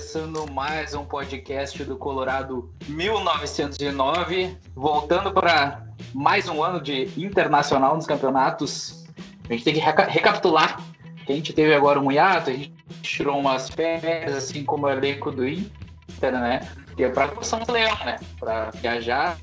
começando 0.00 0.50
mais 0.50 0.94
um 0.94 1.04
podcast 1.04 1.84
do 1.84 1.94
Colorado 1.94 2.72
1909, 2.88 4.56
voltando 4.74 5.30
para 5.30 5.86
mais 6.14 6.48
um 6.48 6.64
ano 6.64 6.80
de 6.80 7.10
internacional 7.22 7.94
nos 7.96 8.06
campeonatos. 8.06 9.04
A 9.46 9.52
gente 9.52 9.62
tem 9.62 9.74
que 9.74 9.78
reca 9.78 10.04
recapitular 10.04 10.80
que 11.26 11.30
a 11.30 11.34
gente 11.34 11.52
teve 11.52 11.74
agora 11.74 12.00
um 12.00 12.10
hiato, 12.10 12.48
a 12.48 12.52
gente 12.54 12.72
tirou 13.02 13.38
umas 13.38 13.68
férias, 13.68 14.34
assim 14.34 14.64
como 14.64 14.86
o 14.86 14.90
elenco 14.90 15.30
do 15.30 15.46
Inter, 15.46 16.32
né? 16.32 16.60
Que 16.96 17.04
é 17.04 17.10
para 17.10 17.30
São 17.42 17.60
Leão, 17.68 17.98
né? 18.02 18.18
Para 18.38 18.70
viajar, 18.70 19.36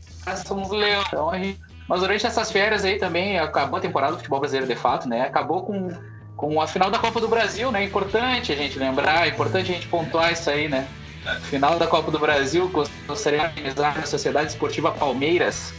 São 0.44 0.68
Leão. 0.70 1.04
Então 1.06 1.34
gente... 1.36 1.62
Mas 1.88 2.02
durante 2.02 2.26
essas 2.26 2.52
férias 2.52 2.84
aí 2.84 2.98
também 2.98 3.38
acabou 3.38 3.78
a 3.78 3.82
temporada 3.82 4.14
do 4.14 4.18
futebol 4.18 4.40
brasileiro 4.40 4.68
de 4.68 4.76
fato, 4.76 5.08
né? 5.08 5.22
Acabou 5.22 5.64
com 5.64 5.90
com 6.38 6.62
a 6.62 6.68
final 6.68 6.91
da 6.91 7.00
Copa 7.00 7.20
do 7.20 7.27
Brasil, 7.27 7.72
né? 7.72 7.84
Importante 7.84 8.54
a 8.54 8.55
gente 8.55 8.78
lembrar, 8.78 9.28
importante 9.28 9.72
a 9.72 9.73
gente 9.73 9.88
pontuar 9.88 10.32
isso 10.32 10.50
aí, 10.50 10.70
né? 10.70 10.88
Final 11.50 11.78
da 11.78 11.88
Copa 11.88 12.09
do 12.12 12.20
Brasil, 12.20 12.72
gostaria 13.05 13.40
de 13.40 13.45
amenizar 13.59 13.98
a 13.98 14.05
Sociedade 14.05 14.52
Esportiva 14.52 14.92
Palmeiras 14.92 15.73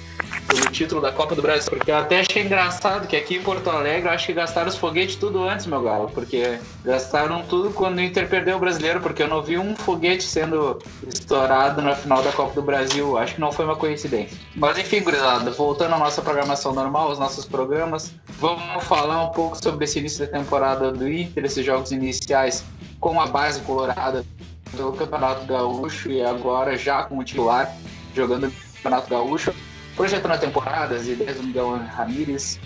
pelo 0.49 0.71
título 0.71 1.01
da 1.01 1.13
Copa 1.13 1.35
do 1.35 1.43
Brasil. 1.43 1.71
Porque 1.71 1.91
eu 1.91 1.97
até 1.97 2.21
achei 2.21 2.43
engraçado 2.43 3.07
que 3.07 3.17
aqui 3.17 3.37
em 3.37 3.43
Porto 3.43 3.69
Alegre 3.71 4.09
eu 4.09 4.13
acho 4.13 4.27
que 4.27 4.33
gastaram 4.33 4.69
os 4.69 4.77
foguetes 4.77 5.17
tudo 5.17 5.43
antes, 5.45 5.67
meu 5.67 5.83
galo. 5.83 6.11
Porque 6.13 6.59
gastaram 6.85 7.43
tudo 7.43 7.71
quando 7.71 7.99
o 7.99 8.01
Inter 8.01 8.29
perdeu 8.29 8.57
o 8.57 8.61
brasileiro, 8.61 9.01
porque 9.01 9.23
eu 9.23 9.29
não 9.29 9.43
vi 9.43 9.59
um 9.59 9.77
foguete 9.77 10.25
sendo 10.25 10.79
estourado 11.07 11.83
na 11.83 11.95
final 11.95 12.23
da 12.23 12.33
Copa 12.33 12.55
do 12.55 12.63
Brasil. 12.63 13.17
Acho 13.19 13.35
que 13.35 13.41
não 13.41 13.53
foi 13.53 13.65
uma 13.65 13.77
coincidência. 13.77 14.37
Mas 14.55 14.79
enfim, 14.79 15.03
gurizada, 15.03 15.51
voltando 15.51 15.95
à 15.95 15.99
nossa 15.99 16.23
programação 16.23 16.73
normal, 16.73 17.11
os 17.11 17.19
nossos 17.19 17.45
programas, 17.45 18.13
vamos 18.39 18.85
falar 18.85 19.23
um 19.25 19.31
pouco 19.31 19.63
sobre 19.63 19.85
esse 19.85 19.99
início 19.99 20.27
da 20.27 20.39
temporada 20.39 20.91
do 20.91 21.09
Inter, 21.09 21.45
esses 21.45 21.65
jogos 21.65 21.93
iniciais 21.93 22.65
com 23.01 23.21
a 23.21 23.27
base 23.27 23.61
colorada 23.61 24.25
do 24.73 24.93
Campeonato 24.93 25.47
Gaúcho 25.47 26.11
e 26.11 26.23
agora 26.23 26.77
já 26.77 27.03
com 27.05 27.19
o 27.19 27.25
titular 27.25 27.75
jogando 28.15 28.47
no 28.47 28.53
Campeonato 28.77 29.09
Gaúcho 29.09 29.55
projetando 29.99 30.31
a 30.31 30.39
temporada, 30.39 30.95
as 30.95 31.09
ideias 31.09 31.37
do 31.39 31.43
Miguel 31.43 31.77
Ramírez, 31.97 32.61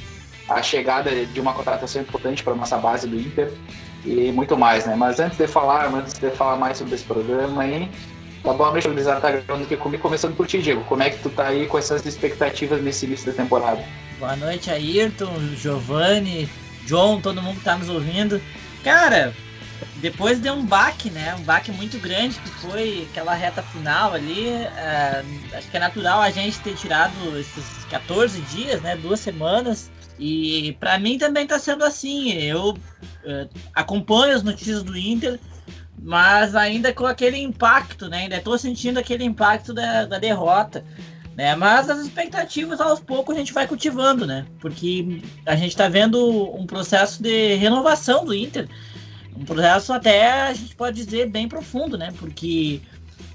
a 0.47 0.63
chegada 0.63 1.11
de 1.25 1.41
uma 1.41 1.55
contratação 1.55 2.03
importante 2.03 2.45
para 2.45 2.53
a 2.53 2.57
nossa 2.57 2.77
base 2.77 3.09
do 3.09 3.19
Inter 3.19 3.51
e 4.05 4.31
muito 4.31 4.55
mais, 4.57 4.85
né? 4.85 4.95
Mas 4.95 5.19
antes 5.19 5.39
de 5.39 5.47
falar, 5.47 5.87
antes 5.95 6.13
de 6.13 6.31
falar 6.33 6.57
mais 6.57 6.77
sobre 6.77 6.95
esse 6.95 7.05
programa 7.05 7.63
aí, 7.63 7.91
tá 8.43 8.53
bom, 8.53 8.71
deixa 8.71 8.89
eu 8.89 9.21
tá 9.21 9.31
gravando 9.31 9.65
aqui 9.65 9.79
comigo, 9.79 10.03
começando 10.03 10.37
por 10.37 10.47
ti, 10.47 10.61
Diego. 10.61 10.85
Como 10.85 11.03
é 11.03 11.09
que 11.09 11.23
tu 11.23 11.31
tá 11.31 11.47
aí 11.47 11.67
com 11.67 11.79
essas 11.79 12.05
expectativas 12.05 12.83
nesse 12.83 13.07
início 13.07 13.33
da 13.33 13.33
temporada? 13.33 13.83
Boa 14.19 14.37
noite, 14.37 14.71
Ayrton, 14.71 15.33
Giovanni, 15.57 16.51
John, 16.85 17.19
todo 17.19 17.41
mundo 17.41 17.57
que 17.57 17.65
tá 17.65 17.77
nos 17.77 17.89
ouvindo. 17.89 18.43
Cara, 18.85 19.33
depois 19.97 20.41
deu 20.41 20.55
um 20.55 20.65
baque, 20.65 21.11
né? 21.11 21.35
Um 21.35 21.43
baque 21.43 21.71
muito 21.73 21.99
grande 21.99 22.39
que 22.39 22.49
foi 22.49 23.07
aquela 23.11 23.35
reta 23.35 23.63
final 23.63 24.13
ali. 24.13 24.49
É, 24.49 25.25
acho 25.53 25.71
que 25.71 25.77
é 25.77 25.81
natural 25.81 26.21
a 26.21 26.31
gente 26.31 26.59
ter 26.61 26.75
tirado 26.75 27.39
esses 27.39 27.85
14 27.91 28.41
dias, 28.43 28.81
né? 28.83 28.97
Duas 28.97 29.21
semanas. 29.21 29.91
E 30.19 30.77
para 30.79 30.99
mim 30.99 31.19
também 31.19 31.47
tá 31.47 31.59
sendo 31.59 31.85
assim. 31.85 32.33
Eu 32.33 32.77
é, 33.25 33.49
acompanho 33.75 34.37
as 34.37 34.43
notícias 34.43 34.83
do 34.83 34.97
Inter, 34.97 35.39
mas 36.01 36.55
ainda 36.55 36.93
com 36.93 37.07
aquele 37.07 37.39
impacto, 37.39 38.09
né? 38.09 38.23
Ainda 38.23 38.41
tô 38.41 38.57
sentindo 38.59 38.99
aquele 38.99 39.25
impacto 39.25 39.73
da, 39.73 40.05
da 40.05 40.19
derrota. 40.19 40.85
Né? 41.37 41.57
Mas 41.57 41.89
as 41.89 42.01
expectativas 42.01 42.79
aos 42.81 43.01
poucos 43.01 43.35
a 43.35 43.39
gente 43.39 43.55
vai 43.55 43.67
cultivando, 43.67 44.27
né? 44.27 44.45
Porque 44.61 45.23
a 45.47 45.57
gente 45.57 45.71
está 45.71 45.89
vendo 45.89 46.55
um 46.55 46.67
processo 46.67 47.23
de 47.23 47.55
renovação 47.55 48.25
do 48.25 48.35
Inter 48.35 48.69
um 49.37 49.45
processo 49.45 49.93
até, 49.93 50.43
a 50.43 50.55
gente 50.55 50.75
pode 50.75 51.05
dizer, 51.05 51.29
bem 51.29 51.49
profundo, 51.49 51.97
né? 51.97 52.13
Porque, 52.19 52.81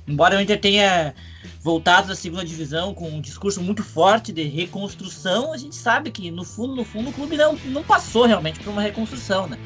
embora 0.08 0.38
o 0.38 0.42
Inter 0.42 0.60
tenha 0.60 1.14
voltado 1.62 2.08
da 2.08 2.16
segunda 2.16 2.46
divisão 2.46 2.94
com 2.94 3.10
um 3.10 3.22
discurso 3.22 3.62
muito 3.62 3.84
forte 3.84 4.32
de 4.32 4.44
reconstrução, 4.44 5.52
a 5.54 5.58
gente 5.58 5.76
sabe 5.76 6.12
que, 6.12 6.32
no 6.32 6.44
fundo, 6.44 6.76
no 6.76 6.86
fundo, 6.86 7.10
o 7.10 7.14
clube 7.14 7.36
não, 7.36 7.56
não 7.66 7.84
passou 7.84 8.26
realmente 8.26 8.60
por 8.60 8.70
uma 8.70 8.82
reconstrução, 8.82 9.48
né? 9.48 9.58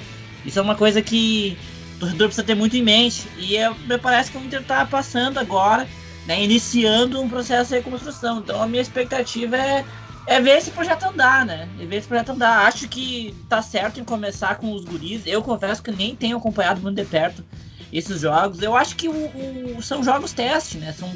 Isso 0.45 0.57
é 0.57 0.61
uma 0.61 0.75
coisa 0.75 1.01
que 1.01 1.57
o 1.95 1.99
torcedor 1.99 2.27
precisa 2.27 2.47
ter 2.47 2.55
muito 2.55 2.75
em 2.75 2.81
mente. 2.81 3.27
E 3.37 3.55
é, 3.57 3.69
me 3.69 3.97
parece 3.97 4.31
que 4.31 4.37
o 4.37 4.43
Inter 4.43 4.61
está 4.61 4.85
passando 4.85 5.37
agora, 5.37 5.87
né, 6.25 6.43
iniciando 6.43 7.21
um 7.21 7.29
processo 7.29 7.69
de 7.69 7.75
reconstrução. 7.75 8.39
Então, 8.39 8.61
a 8.61 8.67
minha 8.67 8.81
expectativa 8.81 9.57
é 9.57 9.85
é 10.27 10.39
ver 10.39 10.57
esse 10.57 10.71
projeto 10.71 11.03
andar, 11.03 11.45
né? 11.45 11.67
É 11.79 11.85
ver 11.85 11.97
esse 11.97 12.07
projeto 12.07 12.29
andar. 12.29 12.65
Acho 12.67 12.87
que 12.87 13.35
tá 13.49 13.61
certo 13.61 13.99
em 13.99 14.03
começar 14.03 14.55
com 14.55 14.73
os 14.73 14.85
guris. 14.85 15.23
Eu 15.25 15.41
confesso 15.41 15.81
que 15.81 15.91
nem 15.91 16.15
tenho 16.15 16.37
acompanhado 16.37 16.81
muito 16.81 16.95
de 16.95 17.05
perto 17.05 17.43
esses 17.91 18.21
jogos. 18.21 18.61
Eu 18.61 18.75
acho 18.75 18.95
que 18.95 19.07
o, 19.07 19.77
o, 19.77 19.81
são 19.81 20.03
jogos 20.03 20.31
teste, 20.31 20.77
né? 20.77 20.93
São 20.93 21.11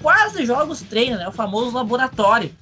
quase 0.00 0.44
jogos 0.44 0.82
treino, 0.82 1.16
né? 1.16 1.26
O 1.28 1.32
famoso 1.32 1.74
laboratório. 1.74 2.54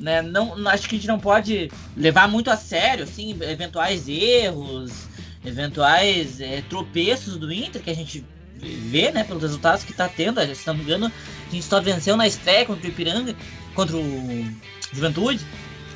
Né? 0.00 0.22
Não, 0.22 0.68
acho 0.68 0.88
que 0.88 0.96
a 0.96 0.98
gente 0.98 1.08
não 1.08 1.18
pode 1.18 1.70
levar 1.96 2.28
muito 2.28 2.50
a 2.50 2.56
sério, 2.56 3.04
assim, 3.04 3.36
eventuais 3.40 4.08
erros, 4.08 5.08
eventuais 5.44 6.40
é, 6.40 6.62
tropeços 6.68 7.36
do 7.36 7.52
Inter 7.52 7.82
que 7.82 7.90
a 7.90 7.94
gente 7.94 8.24
vê, 8.54 9.10
né, 9.10 9.24
pelos 9.24 9.42
resultados 9.42 9.84
que 9.84 9.92
tá 9.92 10.08
tendo. 10.08 10.40
Se 10.54 10.66
não 10.66 10.74
me 10.74 10.82
engano, 10.82 11.06
a 11.06 11.50
gente 11.50 11.64
só 11.64 11.80
venceu 11.80 12.16
na 12.16 12.26
estreia 12.26 12.64
contra 12.64 12.86
o 12.86 12.88
Ipiranga, 12.90 13.34
contra 13.74 13.96
o 13.96 14.46
Juventude. 14.92 15.44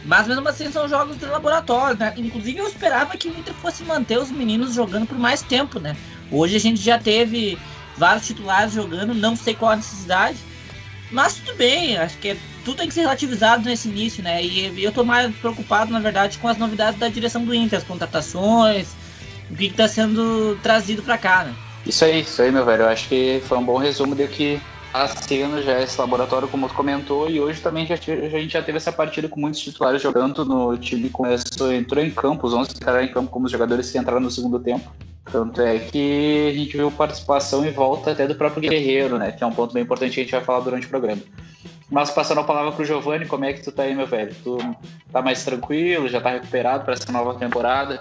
Mas 0.04 0.26
mesmo 0.26 0.48
assim 0.48 0.70
são 0.70 0.88
jogos 0.88 1.16
de 1.16 1.24
laboratório, 1.26 1.96
né? 1.96 2.12
Inclusive 2.16 2.58
eu 2.58 2.66
esperava 2.66 3.16
que 3.16 3.28
o 3.28 3.38
Inter 3.38 3.54
fosse 3.54 3.84
manter 3.84 4.18
os 4.18 4.30
meninos 4.30 4.74
jogando 4.74 5.06
por 5.06 5.18
mais 5.18 5.42
tempo, 5.42 5.78
né? 5.78 5.96
Hoje 6.30 6.56
a 6.56 6.60
gente 6.60 6.80
já 6.80 6.98
teve 6.98 7.56
vários 7.96 8.26
titulares 8.26 8.72
jogando, 8.72 9.14
não 9.14 9.36
sei 9.36 9.54
qual 9.54 9.72
a 9.72 9.76
necessidade. 9.76 10.38
Mas 11.10 11.34
tudo 11.34 11.56
bem, 11.56 11.96
acho 11.98 12.16
que 12.18 12.30
é, 12.30 12.36
tudo 12.64 12.78
tem 12.78 12.88
que 12.88 12.94
ser 12.94 13.02
relativizado 13.02 13.64
nesse 13.64 13.88
início, 13.88 14.22
né? 14.24 14.42
E, 14.42 14.82
eu 14.82 14.90
tô 14.90 15.04
mais 15.04 15.32
preocupado, 15.36 15.92
na 15.92 16.00
verdade, 16.00 16.38
com 16.38 16.48
as 16.48 16.56
novidades 16.56 16.98
da 16.98 17.08
direção 17.08 17.44
do 17.44 17.54
Inter, 17.54 17.78
as 17.78 17.84
contratações, 17.84 18.88
o 19.50 19.54
que 19.54 19.66
está 19.66 19.86
sendo 19.86 20.58
trazido 20.62 21.02
para 21.02 21.18
cá, 21.18 21.44
né? 21.44 21.54
Isso 21.86 22.04
aí, 22.04 22.22
isso 22.22 22.40
aí, 22.40 22.50
meu 22.50 22.64
velho. 22.64 22.84
Eu 22.84 22.88
acho 22.88 23.08
que 23.08 23.42
foi 23.46 23.58
um 23.58 23.64
bom 23.64 23.76
resumo 23.76 24.14
do 24.14 24.26
que 24.26 24.60
sendo 25.26 25.62
já 25.62 25.80
esse 25.80 25.98
laboratório, 25.98 26.48
como 26.48 26.68
tu 26.68 26.74
comentou, 26.74 27.28
e 27.28 27.40
hoje 27.40 27.60
também 27.60 27.86
já, 27.86 27.94
a 27.94 28.38
gente 28.38 28.52
já 28.52 28.62
teve 28.62 28.76
essa 28.76 28.92
partida 28.92 29.28
com 29.28 29.40
muitos 29.40 29.60
titulares 29.60 30.02
jogando 30.02 30.44
no 30.44 30.76
time 30.76 31.08
começou, 31.08 31.72
entrou 31.72 32.04
em 32.04 32.10
campo, 32.10 32.46
os 32.46 32.52
11 32.52 32.72
entraram 32.72 33.02
em 33.02 33.12
campo 33.12 33.30
como 33.30 33.46
os 33.46 33.52
jogadores 33.52 33.90
que 33.90 33.98
entraram 33.98 34.20
no 34.20 34.30
segundo 34.30 34.58
tempo. 34.60 34.90
Tanto 35.30 35.62
é 35.62 35.78
que 35.78 36.48
a 36.50 36.58
gente 36.58 36.76
viu 36.76 36.90
participação 36.90 37.64
e 37.64 37.70
volta 37.70 38.10
até 38.10 38.26
do 38.26 38.34
próprio 38.34 38.68
Guerreiro, 38.68 39.18
né? 39.18 39.32
Que 39.32 39.42
é 39.42 39.46
um 39.46 39.52
ponto 39.52 39.72
bem 39.72 39.82
importante 39.82 40.14
que 40.14 40.20
a 40.20 40.22
gente 40.24 40.32
vai 40.32 40.42
falar 40.42 40.60
durante 40.60 40.86
o 40.86 40.90
programa. 40.90 41.22
Mas 41.88 42.10
passando 42.10 42.40
a 42.40 42.44
palavra 42.44 42.72
pro 42.72 42.84
Giovanni, 42.84 43.26
como 43.26 43.44
é 43.44 43.52
que 43.52 43.62
tu 43.62 43.70
tá 43.70 43.84
aí, 43.84 43.94
meu 43.94 44.06
velho? 44.06 44.34
Tu 44.42 44.58
tá 45.12 45.22
mais 45.22 45.44
tranquilo, 45.44 46.08
já 46.08 46.20
tá 46.20 46.30
recuperado 46.30 46.84
para 46.84 46.94
essa 46.94 47.10
nova 47.12 47.38
temporada? 47.38 48.00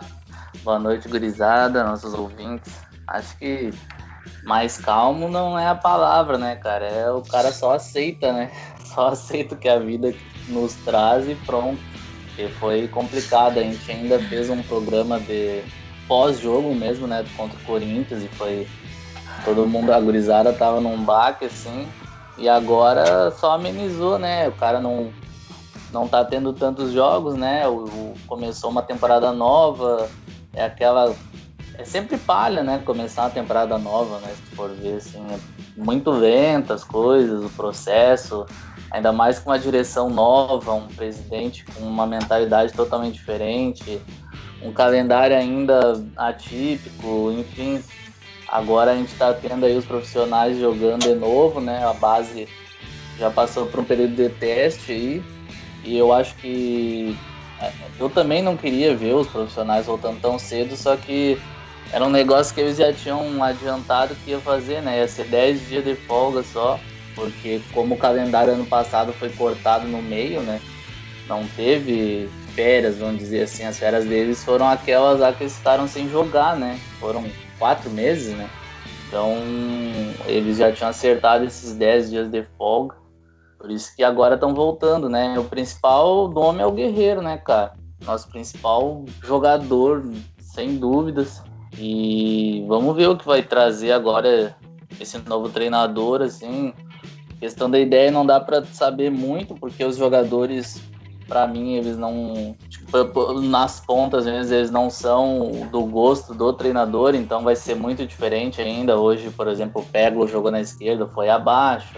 Boa 0.64 0.80
noite, 0.80 1.08
gurizada, 1.08 1.84
nossos 1.84 2.14
ouvintes. 2.14 2.74
Acho 3.08 3.38
que 3.38 3.72
mais 4.44 4.78
calmo 4.78 5.28
não 5.28 5.58
é 5.58 5.68
a 5.68 5.76
palavra, 5.76 6.38
né, 6.38 6.56
cara? 6.56 6.86
É 6.86 7.12
o 7.12 7.22
cara 7.22 7.52
só 7.52 7.74
aceita, 7.74 8.32
né? 8.34 8.52
Só 8.92 9.08
aceita 9.08 9.56
o 9.56 9.58
que 9.58 9.70
a 9.70 9.80
vida 9.80 10.14
nos 10.50 10.76
traz 10.76 11.26
e 11.26 11.34
pronto. 11.34 11.80
Porque 12.26 12.50
foi 12.60 12.90
complicado, 12.90 13.58
a 13.58 13.64
gente 13.64 13.90
ainda 13.90 14.20
fez 14.20 14.50
um 14.50 14.62
programa 14.64 15.18
de 15.18 15.64
pós-jogo 16.10 16.76
mesmo, 16.76 17.08
né, 17.08 17.24
contra 17.38 17.58
o 17.58 17.64
Corinthians 17.64 18.22
e 18.22 18.28
foi 18.28 18.68
todo 19.46 19.66
mundo 19.66 19.94
agorizada 19.94 20.52
tava 20.52 20.82
num 20.82 21.04
baque 21.04 21.46
assim, 21.46 21.88
e 22.38 22.50
agora 22.50 23.32
só 23.32 23.54
amenizou, 23.54 24.20
né? 24.20 24.48
O 24.48 24.52
cara 24.52 24.80
não 24.80 25.12
não 25.92 26.08
tá 26.08 26.24
tendo 26.24 26.54
tantos 26.54 26.92
jogos, 26.92 27.36
né? 27.36 27.68
O, 27.68 27.84
o 27.84 28.16
começou 28.28 28.70
uma 28.70 28.82
temporada 28.82 29.32
nova, 29.32 30.10
é 30.54 30.64
aquela 30.64 31.14
é 31.82 31.86
sempre 31.86 32.18
palha, 32.18 32.64
né? 32.64 32.80
Começar 32.86 33.26
a 33.26 33.30
temporada 33.30 33.78
nova, 33.78 34.20
né? 34.20 34.34
Se 34.36 34.56
for 34.56 34.70
ver, 34.70 34.98
assim, 34.98 35.20
é 35.32 35.40
muito 35.76 36.12
lento 36.12 36.74
as 36.74 36.84
coisas, 36.84 37.44
o 37.44 37.50
processo, 37.50 38.46
ainda 38.92 39.12
mais 39.12 39.40
com 39.40 39.50
uma 39.50 39.58
direção 39.58 40.10
nova, 40.10 40.74
um 40.74 40.88
presidente 40.88 41.66
com 41.66 41.84
uma 41.84 42.06
mentalidade 42.06 42.74
totalmente 42.74 43.16
diferente, 43.16 44.00
um 44.62 44.72
calendário 44.72 45.36
ainda 45.36 46.04
atípico, 46.16 47.32
enfim. 47.32 47.84
Agora 48.48 48.92
a 48.92 48.96
gente 48.96 49.12
está 49.12 49.34
tendo 49.34 49.66
aí 49.66 49.76
os 49.76 49.86
profissionais 49.86 50.60
jogando 50.60 51.04
de 51.04 51.16
novo, 51.16 51.60
né? 51.60 51.84
A 51.84 51.94
base 51.94 52.48
já 53.18 53.32
passou 53.32 53.66
por 53.66 53.80
um 53.80 53.84
período 53.84 54.16
de 54.16 54.30
teste 54.30 54.92
aí, 54.92 55.24
e 55.84 55.98
eu 55.98 56.14
acho 56.14 56.36
que 56.36 57.18
é, 57.60 57.72
eu 58.00 58.10
também 58.10 58.42
não 58.44 58.56
queria 58.56 58.96
ver 58.96 59.16
os 59.16 59.28
profissionais 59.28 59.86
voltando 59.88 60.20
tão 60.20 60.38
cedo, 60.38 60.76
só 60.76 60.96
que 60.96 61.40
era 61.92 62.06
um 62.06 62.10
negócio 62.10 62.54
que 62.54 62.62
eles 62.62 62.78
já 62.78 62.94
tinham 62.94 63.44
adiantado 63.44 64.16
que 64.24 64.32
ia 64.32 64.40
fazer, 64.40 64.82
né? 64.82 65.00
Ia 65.00 65.08
ser 65.08 65.26
10 65.26 65.68
dias 65.68 65.84
de 65.84 65.96
folga 65.96 66.42
só, 66.42 66.80
porque 67.14 67.62
como 67.74 67.96
o 67.96 67.98
calendário 67.98 68.54
ano 68.54 68.66
passado 68.66 69.12
foi 69.14 69.30
cortado 69.30 69.88
no 69.88 70.02
meio, 70.02 70.42
né? 70.42 70.62
Não 71.28 71.46
teve 71.48 72.30
férias, 72.56 72.98
vamos 72.98 73.18
dizer 73.18 73.44
assim. 73.44 73.66
As 73.66 73.78
férias 73.78 74.06
deles 74.06 74.44
foram 74.44 74.70
aquelas 74.70 75.20
lá 75.20 75.34
que 75.34 75.44
eles 75.44 75.58
ficaram 75.58 75.88
sem 75.88 76.10
jogar, 76.10 76.56
né? 76.56 76.80
Foram 77.00 77.26
quatro 77.60 77.90
meses, 77.90 78.36
né? 78.38 78.50
Então, 79.08 79.36
eles 80.26 80.58
já 80.58 80.72
tinham 80.72 80.90
acertado 80.90 81.44
esses 81.44 81.74
10 81.74 82.10
dias 82.10 82.32
de 82.32 82.44
folga. 82.58 82.96
Por 83.60 83.70
isso 83.70 83.94
que 83.94 84.04
agora 84.04 84.36
estão 84.36 84.56
voltando, 84.56 85.10
né? 85.10 85.38
O 85.38 85.44
principal 85.44 86.30
nome 86.30 86.62
é 86.62 86.66
o 86.66 86.72
Guerreiro, 86.72 87.22
né, 87.22 87.38
cara? 87.38 87.74
Nosso 88.06 88.30
principal 88.30 89.04
jogador, 89.22 90.04
sem 90.40 90.78
dúvidas. 90.78 91.44
E 91.78 92.64
vamos 92.68 92.96
ver 92.96 93.08
o 93.08 93.18
que 93.18 93.26
vai 93.26 93.42
trazer 93.42 93.92
agora 93.92 94.56
esse 95.00 95.18
novo 95.20 95.50
treinador, 95.50 96.22
assim. 96.22 96.74
Questão 97.40 97.70
da 97.70 97.80
ideia 97.80 98.12
não 98.12 98.26
dá 98.26 98.40
para 98.40 98.64
saber 98.66 99.10
muito, 99.10 99.56
porque 99.56 99.84
os 99.84 99.98
jogadores, 99.98 100.82
para 101.28 101.48
mim, 101.48 101.76
eles 101.76 101.98
não. 101.98 102.56
Tipo, 102.70 103.42
nas 103.42 103.80
pontas, 103.80 104.28
às 104.28 104.34
vezes, 104.34 104.52
eles 104.52 104.72
não 104.72 104.90
são 104.90 105.68
do 105.72 105.84
gosto 105.84 106.34
do 106.34 106.54
treinador, 106.54 107.16
então 107.16 107.42
vai 107.42 107.56
ser 107.56 107.76
muito 107.76 108.06
diferente 108.06 108.62
ainda. 108.62 109.00
Hoje, 109.00 109.30
por 109.32 109.48
exemplo, 109.48 109.82
o 109.82 109.86
Peglo 109.86 110.28
jogou 110.28 110.52
na 110.52 110.62
esquerda, 110.62 111.08
foi 111.08 111.30
abaixo. 111.30 111.98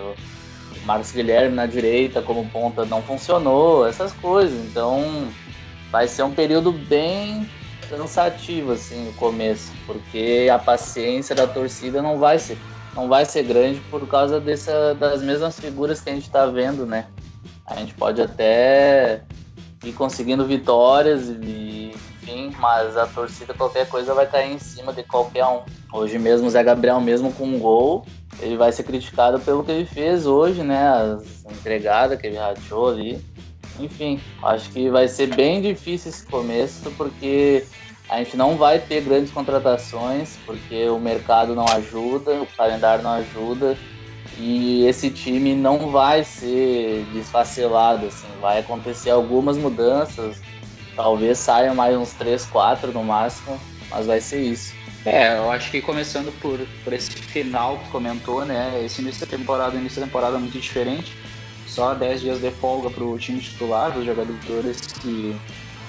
Marcos 0.86 1.12
Guilherme 1.12 1.56
na 1.56 1.66
direita 1.66 2.22
como 2.22 2.48
ponta 2.50 2.86
não 2.86 3.02
funcionou, 3.02 3.88
essas 3.88 4.14
coisas. 4.14 4.58
Então 4.66 5.28
vai 5.92 6.08
ser 6.08 6.24
um 6.24 6.32
período 6.32 6.72
bem 6.72 7.48
cansativo 7.84 8.72
assim 8.72 9.06
no 9.06 9.14
começo, 9.14 9.72
porque 9.86 10.50
a 10.52 10.60
paciência 10.60 11.36
da 11.36 11.48
torcida 11.48 12.02
não 12.02 12.18
vai 12.18 12.40
ser 12.40 12.58
não 12.96 13.08
vai 13.08 13.26
ser 13.26 13.44
grande 13.44 13.80
por 13.90 14.08
causa 14.08 14.40
dessa, 14.40 14.94
das 14.94 15.22
mesmas 15.22 15.60
figuras 15.60 16.00
que 16.00 16.10
a 16.10 16.14
gente 16.14 16.28
está 16.28 16.46
vendo, 16.46 16.86
né? 16.86 17.08
A 17.66 17.76
gente 17.76 17.94
pode 17.94 18.22
até 18.22 19.22
ir 19.84 19.94
conseguindo 19.94 20.46
vitórias 20.46 21.28
e 21.28 21.92
enfim, 22.24 22.54
mas 22.58 22.96
a 22.96 23.06
torcida 23.06 23.54
qualquer 23.54 23.88
coisa 23.90 24.14
vai 24.14 24.26
cair 24.26 24.54
em 24.54 24.60
cima 24.60 24.94
de 24.94 25.04
qualquer 25.04 25.46
um. 25.46 25.62
Hoje 25.92 26.18
mesmo 26.18 26.48
o 26.48 26.50
Zé 26.50 26.64
Gabriel 26.64 27.02
mesmo 27.02 27.34
com 27.34 27.46
um 27.46 27.60
gol, 27.60 28.06
ele 28.40 28.56
vai 28.56 28.72
ser 28.72 28.84
criticado 28.84 29.40
pelo 29.40 29.64
que 29.64 29.72
ele 29.72 29.86
fez 29.86 30.26
hoje, 30.26 30.64
né? 30.64 30.88
As 30.88 31.46
entregadas 31.46 32.20
que 32.20 32.28
ele 32.28 32.38
rachou 32.38 32.90
ali. 32.90 33.24
Enfim, 33.80 34.20
acho 34.42 34.70
que 34.70 34.90
vai 34.90 35.08
ser 35.08 35.36
bem 35.36 35.62
difícil 35.62 36.10
esse 36.10 36.26
começo, 36.26 36.92
porque 36.92 37.66
a 38.10 38.18
gente 38.18 38.38
não 38.38 38.56
vai 38.56 38.80
ter 38.80 39.02
grandes 39.02 39.32
contratações, 39.32 40.38
porque 40.46 40.88
o 40.90 41.00
mercado 41.00 41.56
não 41.56 41.68
ajuda, 41.68 42.42
o 42.42 42.46
calendário 42.46 43.04
não 43.04 43.12
ajuda. 43.14 43.78
E 44.38 44.86
esse 44.86 45.10
time 45.10 45.56
não 45.56 45.92
vai 45.92 46.24
ser 46.24 47.06
desfacelado, 47.14 48.08
assim, 48.08 48.28
vai 48.42 48.60
acontecer 48.60 49.12
algumas 49.12 49.58
mudanças, 49.58 50.42
talvez 50.96 51.38
saiam 51.38 51.76
mais 51.76 51.96
uns 51.96 52.14
3, 52.14 52.46
4 52.46 52.92
no 52.92 53.04
máximo, 53.04 53.60
mas 53.92 54.08
vai 54.08 54.20
ser 54.20 54.42
isso. 54.42 54.74
É, 55.06 55.38
eu 55.38 55.52
acho 55.52 55.70
que 55.70 55.82
começando 55.82 56.32
por, 56.40 56.60
por 56.84 56.94
esse 56.94 57.12
final 57.12 57.78
que 57.78 57.90
comentou, 57.90 58.46
né? 58.46 58.82
Esse 58.86 59.02
início 59.02 59.26
da 59.26 59.38
temporada, 59.38 59.76
início 59.76 60.00
da 60.00 60.08
temporada 60.08 60.38
é 60.38 60.40
muito 60.40 60.58
diferente. 60.58 61.14
Só 61.74 61.96
10 61.96 62.22
dias 62.22 62.40
de 62.40 62.52
folga 62.52 62.88
para 62.92 63.04
o 63.04 63.18
time 63.18 63.40
titular, 63.40 63.98
os 63.98 64.06
jogadores 64.06 64.80
que 64.80 65.36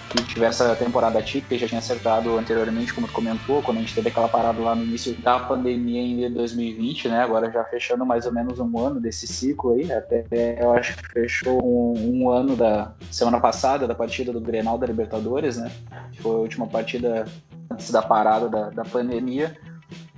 que 0.09 0.23
tivesse 0.23 0.63
a 0.63 0.77
temporada 0.77 1.21
típica, 1.21 1.59
já 1.59 1.67
tinha 1.67 1.81
acertado 1.81 2.39
anteriormente, 2.39 2.95
como 2.95 3.09
tu 3.09 3.13
comentou, 3.13 3.61
quando 3.63 3.79
a 3.79 3.81
gente 3.81 3.95
teve 3.95 4.09
aquela 4.11 4.29
parada 4.29 4.63
lá 4.63 4.75
no 4.75 4.85
início 4.85 5.13
da 5.15 5.41
pandemia 5.41 6.01
em 6.01 6.33
2020, 6.33 7.09
né? 7.09 7.21
Agora 7.21 7.51
já 7.51 7.65
fechando 7.65 8.07
mais 8.07 8.25
ou 8.25 8.33
menos 8.33 8.61
um 8.61 8.79
ano 8.79 9.01
desse 9.01 9.27
ciclo 9.27 9.73
aí, 9.73 9.93
até 9.93 10.25
eu 10.61 10.73
acho 10.73 10.97
que 10.97 11.09
fechou 11.09 11.61
um, 11.61 12.23
um 12.23 12.31
ano 12.31 12.55
da 12.55 12.95
semana 13.11 13.41
passada, 13.41 13.89
da 13.89 13.95
partida 13.95 14.33
do 14.33 14.41
Grenal 14.41 14.79
da 14.79 14.87
Libertadores, 14.87 15.57
né? 15.57 15.73
Foi 16.21 16.33
a 16.33 16.39
última 16.39 16.69
partida 16.69 17.25
antes 17.71 17.91
da 17.91 18.03
parada 18.03 18.49
da, 18.49 18.71
da 18.71 18.85
pandemia. 18.85 19.57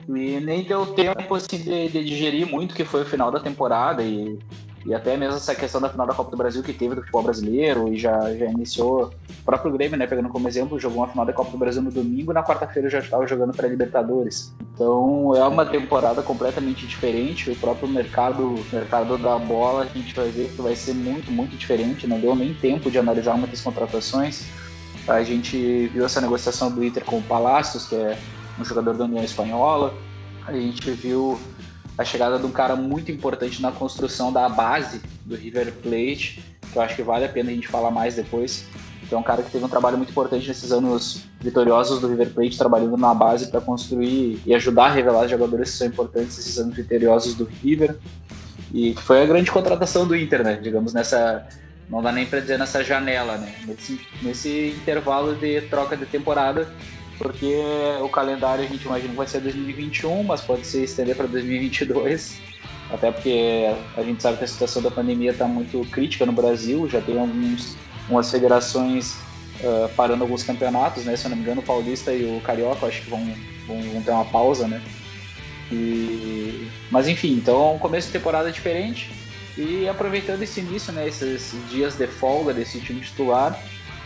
E 0.09 0.41
nem 0.41 0.63
deu 0.63 0.87
tempo 0.87 1.35
assim, 1.35 1.59
de, 1.59 1.89
de 1.89 2.05
digerir 2.05 2.47
muito 2.47 2.75
que 2.75 2.85
foi 2.85 3.03
o 3.03 3.07
final 3.07 3.31
da 3.31 3.41
temporada 3.41 4.03
e 4.03 4.39
e 4.87 4.95
até 4.95 5.17
mesmo 5.17 5.37
essa 5.37 5.55
questão 5.55 5.81
da 5.81 5.89
final 5.89 6.07
da 6.07 6.15
Copa 6.15 6.31
do 6.31 6.37
Brasil 6.37 6.63
que 6.63 6.73
teve 6.73 6.95
do 6.95 7.01
futebol 7.01 7.25
brasileiro 7.25 7.93
e 7.93 7.99
já, 7.99 8.33
já 8.35 8.47
iniciou 8.47 9.13
o 9.41 9.45
próprio 9.45 9.73
Grêmio, 9.73 9.99
né, 9.99 10.07
pegando 10.07 10.29
como 10.29 10.47
exemplo, 10.47 10.79
jogou 10.79 10.99
uma 10.99 11.09
final 11.09 11.27
da 11.27 11.33
Copa 11.33 11.51
do 11.51 11.59
Brasil 11.59 11.83
no 11.83 11.91
domingo, 11.91 12.33
na 12.33 12.43
quarta-feira 12.43 12.89
já 12.89 13.01
estava 13.01 13.27
jogando 13.27 13.53
para 13.53 13.67
Libertadores. 13.67 14.55
Então 14.73 15.35
é 15.35 15.45
uma 15.45 15.67
temporada 15.67 16.23
completamente 16.23 16.87
diferente, 16.87 17.51
o 17.51 17.57
próprio 17.57 17.89
mercado, 17.89 18.55
mercado 18.73 19.19
da 19.19 19.37
bola, 19.37 19.83
a 19.83 19.99
gente 19.99 20.15
vai 20.15 20.29
ver 20.29 20.51
que 20.55 20.63
vai 20.63 20.77
ser 20.77 20.95
muito, 20.95 21.33
muito 21.33 21.57
diferente, 21.57 22.07
não 22.07 22.21
deu 22.21 22.37
nem 22.37 22.55
tempo 22.55 22.89
de 22.89 22.99
analisar 22.99 23.37
muitas 23.37 23.61
contratações. 23.61 24.45
A 25.09 25.23
gente 25.23 25.89
viu 25.89 26.05
essa 26.05 26.21
negociação 26.21 26.71
do 26.71 26.85
Inter 26.85 27.05
com 27.05 27.19
o 27.19 27.23
Palácios, 27.23 27.87
que 27.89 27.95
é 27.97 28.17
um 28.59 28.65
jogador 28.65 28.95
da 28.95 29.05
União 29.05 29.23
Espanhola. 29.23 29.95
A 30.47 30.53
gente 30.53 30.91
viu 30.93 31.39
a 31.99 32.05
chegada 32.05 32.39
de 32.39 32.47
um 32.47 32.51
cara 32.51 32.77
muito 32.77 33.11
importante 33.11 33.61
na 33.63 33.73
construção 33.73 34.33
da 34.33 34.49
base 34.49 35.01
do 35.25 35.35
River 35.35 35.73
Plate, 35.83 36.43
que 36.71 36.79
eu 36.79 36.83
acho 36.83 36.95
que 36.95 37.03
vale 37.03 37.25
a 37.25 37.29
pena 37.29 37.51
a 37.51 37.55
gente 37.55 37.69
falar 37.69 37.91
mais 37.91 38.17
depois. 38.17 38.67
Então, 39.03 39.19
é 39.19 39.21
um 39.21 39.25
cara 39.25 39.43
que 39.43 39.51
teve 39.51 39.65
um 39.65 39.69
trabalho 39.69 39.97
muito 39.97 40.11
importante 40.11 40.47
nesses 40.49 40.73
anos 40.73 41.27
vitoriosos 41.41 42.01
do 42.01 42.09
River 42.09 42.31
Plate, 42.31 42.59
trabalhando 42.59 42.97
na 42.97 43.15
base 43.15 43.47
para 43.47 43.61
construir 43.61 44.41
e 44.45 44.55
ajudar 44.55 44.87
a 44.87 44.91
revelar 44.91 45.29
jogadores 45.29 45.71
que 45.71 45.77
são 45.77 45.87
importantes 45.87 46.37
nesses 46.37 46.59
anos 46.59 46.75
vitoriosos 46.75 47.35
do 47.35 47.45
River. 47.45 47.97
E 48.75 48.95
que 48.95 49.03
foi 49.03 49.23
a 49.23 49.27
grande 49.27 49.51
contratação 49.51 50.07
do 50.07 50.17
Inter, 50.17 50.43
né? 50.43 50.59
Digamos, 50.61 50.93
nessa. 50.93 51.47
Não 51.89 52.03
dá 52.03 52.11
nem 52.11 52.27
para 52.27 52.41
dizer 52.41 52.59
nessa 52.59 52.83
janela, 52.83 53.37
né? 53.37 53.55
Nesse, 53.65 54.01
nesse 54.21 54.75
intervalo 54.77 55.37
de 55.37 55.61
troca 55.63 55.97
de 55.97 56.05
temporada, 56.05 56.69
porque 57.19 57.63
o 58.03 58.09
calendário 58.09 58.65
a 58.65 58.67
gente 58.67 58.85
imagina 58.85 59.11
que 59.11 59.17
vai 59.17 59.27
ser 59.27 59.41
2021, 59.41 60.23
mas 60.23 60.41
pode 60.41 60.67
se 60.67 60.85
estender 60.85 61.17
para 61.17 61.27
2022, 61.27 62.39
até 62.91 63.11
porque 63.11 63.75
a 63.97 64.03
gente 64.03 64.23
sabe 64.23 64.39
que 64.39 64.45
a 64.45 64.49
situação 64.49 64.83
da 64.83 64.91
pandemia 64.91 65.31
está 65.31 65.47
muito 65.47 65.81
crítica 65.91 66.27
no 66.27 66.33
Brasil, 66.33 66.89
já 66.89 67.01
tem 67.01 67.19
alguns, 67.19 67.77
algumas 68.03 68.31
federações 68.31 69.17
uh, 69.61 69.89
parando 69.97 70.23
alguns 70.23 70.43
campeonatos, 70.43 71.05
né? 71.05 71.17
Se 71.17 71.27
eu 71.27 71.31
não 71.31 71.37
me 71.37 71.43
engano, 71.43 71.61
o 71.61 71.65
Paulista 71.65 72.13
e 72.13 72.37
o 72.37 72.41
Carioca 72.41 72.87
acho 72.87 73.03
que 73.03 73.11
vão, 73.11 73.25
vão, 73.67 73.81
vão 73.81 74.03
ter 74.03 74.11
uma 74.11 74.25
pausa, 74.25 74.69
né? 74.69 74.83
E... 75.73 76.69
Mas 76.91 77.09
enfim, 77.09 77.33
então 77.33 77.71
é 77.71 77.75
um 77.75 77.79
começo 77.79 78.07
de 78.07 78.13
temporada 78.13 78.53
diferente 78.53 79.11
e 79.57 79.89
aproveitando 79.89 80.43
esse 80.43 80.61
início, 80.61 80.93
né, 80.93 81.09
esses 81.09 81.55
dias 81.71 81.97
de 81.97 82.07
folga 82.07 82.53
desse 82.53 82.79
time 82.79 83.01
titular, 83.01 83.59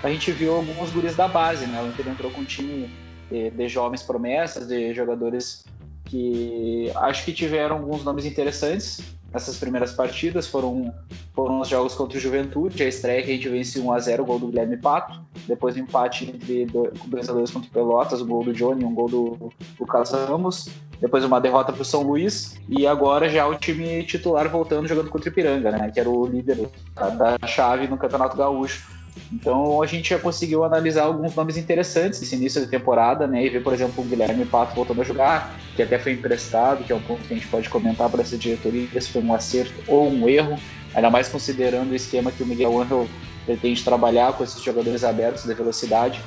a 0.02 0.08
gente 0.08 0.30
viu 0.32 0.54
alguns 0.54 0.90
guris 0.90 1.14
da 1.14 1.28
base, 1.28 1.66
né? 1.66 1.82
O 1.82 1.88
Inter 1.88 2.08
entrou 2.08 2.30
com 2.30 2.40
um 2.40 2.44
time 2.44 2.90
de, 3.30 3.50
de 3.50 3.68
jovens 3.68 4.02
promessas, 4.02 4.66
de 4.66 4.94
jogadores 4.94 5.64
que 6.04 6.90
acho 6.96 7.24
que 7.24 7.32
tiveram 7.32 7.76
alguns 7.76 8.02
nomes 8.02 8.24
interessantes 8.24 9.00
nessas 9.32 9.56
primeiras 9.58 9.92
partidas. 9.92 10.46
Foram, 10.46 10.92
foram 11.34 11.60
os 11.60 11.68
jogos 11.68 11.94
contra 11.94 12.18
o 12.18 12.20
Juventude, 12.20 12.82
a 12.82 12.88
estreia 12.88 13.22
que 13.22 13.30
a 13.30 13.34
gente 13.34 13.48
vence 13.48 13.80
1x0, 13.80 14.20
o 14.20 14.24
gol 14.24 14.38
do 14.38 14.48
Guilherme 14.48 14.76
Pato. 14.76 15.20
Depois 15.46 15.76
o 15.76 15.78
um 15.78 15.82
empate 15.82 16.30
entre 16.30 16.66
dois 16.66 17.26
jogadores 17.26 17.50
contra 17.50 17.68
o 17.68 17.72
Pelotas, 17.72 18.20
o 18.20 18.26
gol 18.26 18.44
do 18.44 18.52
Johnny, 18.52 18.84
um 18.84 18.94
gol 18.94 19.08
do 19.08 19.52
Lucas 19.78 20.10
Ramos. 20.10 20.68
Depois 21.00 21.24
uma 21.24 21.40
derrota 21.40 21.72
para 21.72 21.82
o 21.82 21.84
São 21.84 22.02
Luís. 22.02 22.60
E 22.68 22.86
agora 22.86 23.28
já 23.28 23.46
o 23.46 23.54
time 23.54 24.02
titular 24.04 24.48
voltando 24.48 24.88
jogando 24.88 25.10
contra 25.10 25.30
o 25.30 25.32
Ipiranga, 25.32 25.70
né? 25.70 25.90
Que 25.90 26.00
era 26.00 26.10
o 26.10 26.26
líder 26.26 26.68
da 26.94 27.46
chave 27.46 27.86
no 27.86 27.96
Campeonato 27.96 28.36
Gaúcho. 28.36 28.99
Então 29.32 29.80
a 29.80 29.86
gente 29.86 30.10
já 30.10 30.18
conseguiu 30.18 30.64
analisar 30.64 31.04
alguns 31.04 31.34
nomes 31.34 31.56
interessantes 31.56 32.20
nesse 32.20 32.34
início 32.34 32.60
de 32.60 32.66
temporada, 32.66 33.26
né? 33.26 33.44
E 33.44 33.48
ver, 33.48 33.62
por 33.62 33.72
exemplo, 33.72 34.02
o 34.02 34.06
Guilherme 34.06 34.44
Pato 34.44 34.74
voltando 34.74 35.00
a 35.00 35.04
jogar, 35.04 35.56
que 35.76 35.82
até 35.82 35.98
foi 35.98 36.12
emprestado, 36.12 36.84
que 36.84 36.92
é 36.92 36.96
um 36.96 37.00
ponto 37.00 37.22
que 37.22 37.32
a 37.32 37.36
gente 37.36 37.48
pode 37.48 37.68
comentar 37.68 38.08
para 38.10 38.22
essa 38.22 38.36
diretoria, 38.36 39.00
se 39.00 39.10
foi 39.10 39.22
um 39.22 39.32
acerto 39.32 39.74
ou 39.86 40.10
um 40.10 40.28
erro, 40.28 40.58
ainda 40.94 41.10
mais 41.10 41.28
considerando 41.28 41.92
o 41.92 41.94
esquema 41.94 42.32
que 42.32 42.42
o 42.42 42.46
Miguel 42.46 42.80
Angel 42.80 43.08
pretende 43.46 43.82
trabalhar 43.84 44.32
com 44.32 44.44
esses 44.44 44.60
jogadores 44.62 45.04
abertos 45.04 45.44
de 45.44 45.54
velocidade. 45.54 46.20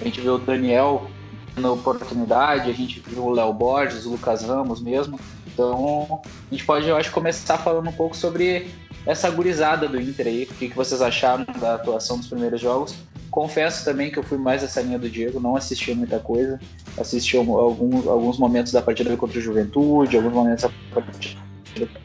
A 0.00 0.04
gente 0.04 0.20
viu 0.20 0.34
o 0.34 0.38
Daniel 0.38 1.08
na 1.56 1.70
oportunidade, 1.70 2.70
a 2.70 2.74
gente 2.74 3.00
viu 3.06 3.24
o 3.24 3.30
Léo 3.30 3.52
Borges, 3.52 4.06
o 4.06 4.10
Lucas 4.10 4.42
Ramos 4.42 4.80
mesmo. 4.80 5.20
Então, 5.54 6.20
a 6.24 6.54
gente 6.54 6.64
pode, 6.64 6.86
eu 6.86 6.96
acho, 6.96 7.12
começar 7.12 7.56
falando 7.58 7.88
um 7.88 7.92
pouco 7.92 8.16
sobre 8.16 8.68
essa 9.06 9.30
gurizada 9.30 9.88
do 9.88 10.00
Inter 10.00 10.26
aí, 10.26 10.42
o 10.44 10.54
que, 10.54 10.68
que 10.68 10.76
vocês 10.76 11.00
acharam 11.00 11.46
da 11.60 11.76
atuação 11.76 12.18
dos 12.18 12.26
primeiros 12.26 12.60
jogos. 12.60 12.94
Confesso 13.30 13.84
também 13.84 14.10
que 14.10 14.18
eu 14.18 14.22
fui 14.22 14.38
mais 14.38 14.62
essa 14.62 14.80
linha 14.80 14.98
do 14.98 15.08
Diego, 15.08 15.40
não 15.40 15.56
assisti 15.56 15.94
muita 15.94 16.18
coisa. 16.18 16.60
Assisti 16.98 17.36
alguns, 17.36 18.06
alguns 18.06 18.38
momentos 18.38 18.72
da 18.72 18.80
partida 18.80 19.16
contra 19.16 19.38
o 19.38 19.42
Juventude, 19.42 20.16
alguns 20.16 20.32
momentos 20.32 20.62
da 20.64 20.70
partida 21.00 21.40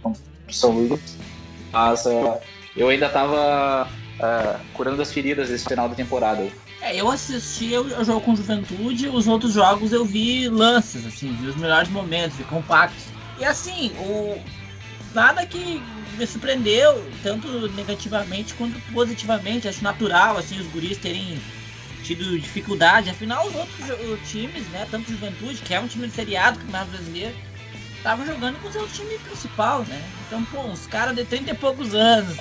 contra 0.01 0.21
o 0.47 0.53
São 0.53 0.71
Luís. 0.71 1.17
Mas 1.71 2.05
uh, 2.05 2.37
eu 2.75 2.89
ainda 2.89 3.05
estava 3.05 3.87
uh, 3.87 4.23
ah, 4.23 4.59
curando 4.73 5.01
as 5.01 5.11
feridas 5.11 5.49
desse 5.49 5.65
final 5.65 5.87
da 5.87 5.95
temporada. 5.95 6.47
É, 6.81 6.95
eu 6.95 7.09
assisti 7.09 7.77
o 7.77 8.03
jogo 8.03 8.21
com 8.21 8.35
Juventude, 8.35 9.07
os 9.09 9.27
outros 9.27 9.53
jogos 9.53 9.91
eu 9.91 10.05
vi 10.05 10.47
lances, 10.49 11.05
assim, 11.05 11.31
vi 11.33 11.47
os 11.47 11.55
melhores 11.55 11.89
momentos, 11.89 12.37
vi 12.37 12.43
compactos. 12.45 13.18
E 13.39 13.45
assim, 13.45 13.91
o... 13.97 14.41
nada 15.13 15.45
que 15.45 15.81
me 16.17 16.27
surpreendeu, 16.27 17.09
tanto 17.23 17.69
negativamente 17.69 18.53
quanto 18.53 18.79
positivamente. 18.91 19.67
Acho 19.67 19.83
natural, 19.83 20.37
assim, 20.37 20.59
os 20.59 20.67
guris 20.67 20.97
terem 20.97 21.39
tido 22.03 22.37
dificuldade. 22.37 23.09
Afinal, 23.09 23.47
os 23.47 23.55
outros 23.55 24.29
times, 24.29 24.67
né, 24.69 24.85
tanto 24.91 25.09
Juventude, 25.11 25.61
que 25.61 25.73
é 25.73 25.79
um 25.79 25.87
time 25.87 26.07
de 26.07 26.13
seriado, 26.13 26.59
Campeonato 26.59 26.91
Brasileiro, 26.91 27.35
estavam 27.95 28.25
jogando 28.25 28.59
com 28.59 28.67
o 28.67 28.71
seu 28.71 28.87
time 28.87 29.17
principal, 29.19 29.83
né? 29.83 30.01
Então, 30.25 30.43
pô, 30.45 30.61
uns 30.61 30.85
caras 30.87 31.15
de 31.15 31.23
30 31.25 31.51
e 31.51 31.53
poucos 31.55 31.93
anos, 31.93 32.37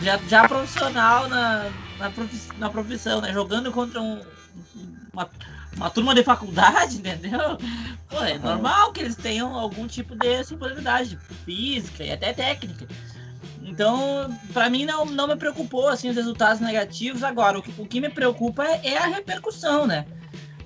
já, 0.00 0.18
já 0.28 0.48
profissional 0.48 1.28
na, 1.28 1.70
na, 1.98 2.12
na 2.58 2.70
profissão, 2.70 3.20
né? 3.20 3.32
Jogando 3.32 3.70
contra 3.72 4.00
um, 4.00 4.20
uma, 5.12 5.28
uma 5.76 5.90
turma 5.90 6.14
de 6.14 6.22
faculdade, 6.22 6.96
entendeu? 6.98 7.58
Pô, 8.08 8.22
é 8.22 8.38
normal 8.38 8.92
que 8.92 9.00
eles 9.00 9.16
tenham 9.16 9.54
algum 9.54 9.86
tipo 9.86 10.16
de 10.16 10.44
superioridade 10.44 11.18
física 11.44 12.02
e 12.04 12.10
até 12.10 12.32
técnica. 12.32 12.86
Então, 13.62 14.32
para 14.52 14.70
mim 14.70 14.84
não, 14.84 15.04
não 15.04 15.26
me 15.26 15.36
preocupou 15.36 15.88
assim 15.88 16.08
os 16.08 16.16
resultados 16.16 16.60
negativos. 16.60 17.22
Agora, 17.22 17.58
o 17.58 17.62
que, 17.62 17.74
o 17.76 17.84
que 17.84 18.00
me 18.00 18.08
preocupa 18.08 18.64
é, 18.64 18.80
é 18.84 18.98
a 18.98 19.06
repercussão, 19.06 19.86
né? 19.86 20.06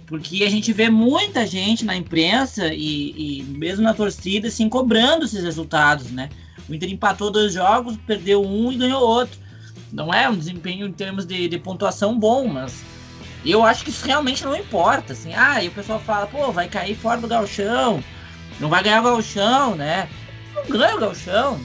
Porque 0.07 0.45
a 0.45 0.51
gente 0.51 0.73
vê 0.73 0.91
muita 0.91 1.47
gente 1.47 1.85
na 1.85 1.97
imprensa 1.97 2.67
e, 2.75 3.39
e, 3.39 3.43
mesmo 3.45 3.83
na 3.83 3.95
torcida 3.95 4.49
assim 4.49 4.69
cobrando 4.69 5.25
esses 5.25 5.43
resultados, 5.43 6.11
né? 6.11 6.29
O 6.69 6.75
Inter 6.75 6.91
empatou 6.91 7.31
dois 7.31 7.55
jogos, 7.55 7.97
perdeu 8.07 8.45
um 8.45 8.71
e 8.71 8.77
ganhou 8.77 9.01
outro. 9.01 9.39
Não 9.93 10.13
é 10.13 10.29
um 10.29 10.37
desempenho 10.37 10.87
em 10.87 10.93
termos 10.93 11.25
de, 11.25 11.49
de 11.49 11.59
pontuação 11.59 12.19
bom, 12.19 12.47
mas 12.47 12.85
eu 13.45 13.65
acho 13.65 13.85
que 13.85 13.91
isso 13.91 14.05
realmente 14.05 14.45
não 14.45 14.57
importa. 14.57 15.13
Assim, 15.13 15.33
ah, 15.35 15.63
e 15.63 15.69
o 15.69 15.73
pessoal 15.73 16.01
fala, 16.01 16.27
pô, 16.27 16.51
vai 16.53 16.69
cair 16.69 16.97
fora 16.97 17.21
do 17.21 17.29
galchão, 17.29 18.03
não 18.59 18.69
vai 18.69 18.83
ganhar 18.83 19.01
o 19.01 19.05
galchão, 19.05 19.75
né? 19.75 20.09
Não 20.55 20.79
ganha 20.79 20.97
o 20.97 21.01
galchão, 21.01 21.61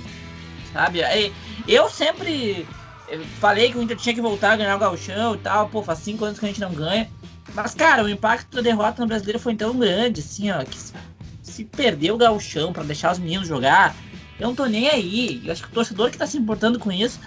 sabe? 0.71 1.01
Eu 1.67 1.89
sempre 1.89 2.67
falei 3.39 3.71
que 3.71 3.77
o 3.77 3.81
Inter 3.81 3.97
tinha 3.97 4.15
que 4.15 4.21
voltar 4.21 4.53
a 4.53 4.55
ganhar 4.55 4.75
o 4.75 4.79
galchão 4.79 5.35
e 5.35 5.39
tal, 5.39 5.67
pô, 5.67 5.83
faz 5.83 5.99
cinco 5.99 6.23
anos 6.23 6.39
que 6.39 6.45
a 6.45 6.47
gente 6.47 6.61
não 6.61 6.71
ganha. 6.71 7.09
Mas, 7.53 7.73
cara, 7.73 8.03
o 8.03 8.09
impacto 8.09 8.55
da 8.55 8.61
derrota 8.61 9.01
no 9.01 9.07
brasileiro 9.07 9.39
foi 9.39 9.55
tão 9.55 9.77
grande, 9.77 10.21
assim, 10.21 10.51
ó, 10.51 10.63
que 10.63 10.77
se 11.41 11.63
perder 11.65 12.11
o 12.11 12.17
gauchão 12.17 12.73
para 12.73 12.83
deixar 12.83 13.11
os 13.11 13.19
meninos 13.19 13.47
jogar, 13.47 13.95
eu 14.39 14.47
não 14.47 14.55
tô 14.55 14.65
nem 14.65 14.89
aí. 14.89 15.41
Eu 15.45 15.51
acho 15.51 15.63
que 15.63 15.69
o 15.69 15.73
torcedor 15.73 16.11
que 16.11 16.17
tá 16.17 16.27
se 16.27 16.37
importando 16.37 16.79
com 16.79 16.91
isso 16.91 17.19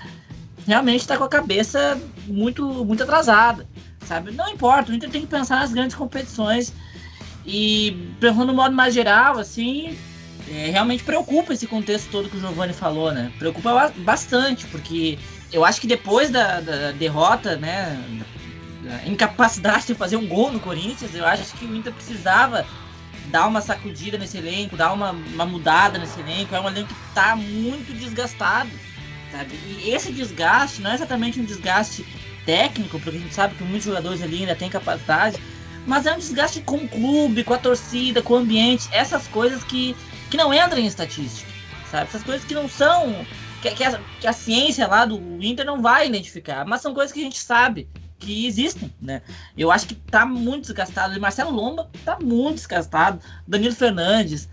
realmente 0.66 1.06
tá 1.06 1.16
com 1.16 1.24
a 1.24 1.28
cabeça 1.28 1.98
muito, 2.26 2.84
muito 2.84 3.02
atrasada, 3.02 3.66
sabe? 4.04 4.30
Não 4.32 4.48
importa, 4.48 4.92
o 4.92 4.94
Inter 4.94 5.10
tem 5.10 5.22
que 5.22 5.26
pensar 5.26 5.60
nas 5.60 5.72
grandes 5.72 5.96
competições. 5.96 6.72
E 7.44 8.12
pensando 8.20 8.46
no 8.46 8.54
modo 8.54 8.74
mais 8.74 8.92
geral, 8.92 9.38
assim, 9.38 9.96
é, 10.50 10.70
realmente 10.70 11.02
preocupa 11.02 11.52
esse 11.52 11.66
contexto 11.66 12.10
todo 12.10 12.28
que 12.28 12.36
o 12.36 12.40
Giovanni 12.40 12.72
falou, 12.72 13.12
né? 13.12 13.32
Preocupa 13.38 13.92
bastante, 13.98 14.66
porque 14.66 15.18
eu 15.52 15.64
acho 15.64 15.80
que 15.80 15.86
depois 15.86 16.30
da, 16.30 16.60
da 16.60 16.90
derrota, 16.92 17.56
né, 17.56 17.98
incapacidade 19.06 19.86
de 19.86 19.94
fazer 19.94 20.16
um 20.16 20.26
gol 20.26 20.52
no 20.52 20.60
Corinthians, 20.60 21.14
eu 21.14 21.26
acho 21.26 21.54
que 21.54 21.64
o 21.64 21.76
Inter 21.76 21.92
precisava 21.92 22.66
dar 23.26 23.46
uma 23.46 23.60
sacudida 23.60 24.16
nesse 24.16 24.38
elenco, 24.38 24.76
dar 24.76 24.92
uma, 24.92 25.10
uma 25.10 25.44
mudada 25.44 25.98
nesse 25.98 26.18
elenco. 26.20 26.54
É 26.54 26.60
um 26.60 26.68
elenco 26.68 26.88
que 26.88 27.08
está 27.08 27.36
muito 27.36 27.92
desgastado, 27.92 28.70
sabe? 29.30 29.54
E 29.66 29.90
esse 29.90 30.12
desgaste 30.12 30.80
não 30.80 30.90
é 30.90 30.94
exatamente 30.94 31.40
um 31.40 31.44
desgaste 31.44 32.04
técnico, 32.48 32.98
porque 32.98 33.18
a 33.18 33.20
gente 33.20 33.34
sabe 33.34 33.54
que 33.56 33.62
muitos 33.62 33.84
jogadores 33.84 34.22
ali 34.22 34.40
ainda 34.40 34.56
têm 34.56 34.70
capacidade, 34.70 35.36
mas 35.86 36.06
é 36.06 36.14
um 36.14 36.18
desgaste 36.18 36.62
com 36.62 36.78
o 36.78 36.88
clube, 36.88 37.44
com 37.44 37.52
a 37.52 37.58
torcida, 37.58 38.22
com 38.22 38.32
o 38.32 38.36
ambiente, 38.38 38.88
essas 38.90 39.28
coisas 39.28 39.62
que, 39.62 39.94
que 40.30 40.36
não 40.38 40.54
entram 40.54 40.78
em 40.78 40.86
estatística, 40.86 41.50
sabe? 41.90 42.04
Essas 42.04 42.22
coisas 42.22 42.46
que 42.46 42.54
não 42.54 42.66
são. 42.66 43.14
Que, 43.60 43.70
que, 43.72 43.84
a, 43.84 44.00
que 44.18 44.26
a 44.26 44.32
ciência 44.32 44.86
lá 44.86 45.04
do 45.04 45.18
Inter 45.44 45.66
não 45.66 45.82
vai 45.82 46.06
identificar, 46.06 46.64
mas 46.64 46.80
são 46.80 46.94
coisas 46.94 47.12
que 47.12 47.20
a 47.20 47.24
gente 47.24 47.38
sabe 47.38 47.86
que 48.18 48.46
existem, 48.46 48.90
né? 48.98 49.20
Eu 49.56 49.70
acho 49.70 49.86
que 49.86 49.94
tá 49.94 50.24
muito 50.24 50.62
desgastado. 50.62 51.14
E 51.14 51.20
Marcelo 51.20 51.50
Lomba 51.50 51.90
tá 52.02 52.18
muito 52.18 52.54
desgastado. 52.54 53.20
Danilo 53.46 53.74
Fernandes, 53.74 54.48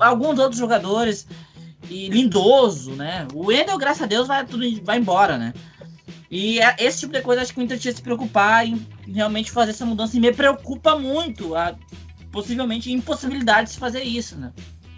alguns 0.00 0.40
outros 0.40 0.58
jogadores. 0.58 1.28
E 1.88 2.08
Lindoso, 2.08 2.96
né? 2.96 3.28
O 3.32 3.52
Endel, 3.52 3.78
graças 3.78 4.02
a 4.02 4.06
Deus, 4.06 4.26
vai, 4.26 4.44
tudo, 4.44 4.64
vai 4.82 4.98
embora, 4.98 5.38
né? 5.38 5.52
E 6.30 6.60
é, 6.60 6.76
esse 6.78 7.00
tipo 7.00 7.12
de 7.12 7.22
coisa 7.22 7.42
acho 7.42 7.52
que 7.52 7.60
o 7.60 7.62
Inter 7.62 7.78
tinha 7.78 7.92
que 7.92 7.98
se 7.98 8.02
preocupar 8.02 8.66
em 8.66 8.84
realmente 9.06 9.50
fazer 9.50 9.70
essa 9.70 9.86
mudança. 9.86 10.16
E 10.16 10.20
me 10.20 10.32
preocupa 10.32 10.96
muito 10.96 11.54
a 11.54 11.74
possivelmente 12.32 12.92
impossibilidade 12.92 13.68
de 13.68 13.74
se 13.74 13.78
fazer 13.78 14.02
isso, 14.02 14.36
né? 14.36 14.52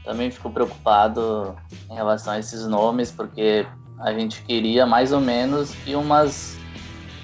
Também 0.04 0.30
fico 0.30 0.50
preocupado 0.50 1.56
em 1.90 1.94
relação 1.94 2.32
a 2.32 2.38
esses 2.38 2.66
nomes, 2.66 3.10
porque 3.10 3.66
a 4.00 4.12
gente 4.12 4.42
queria 4.42 4.86
mais 4.86 5.12
ou 5.12 5.20
menos 5.20 5.70
que 5.84 5.94
umas 5.94 6.56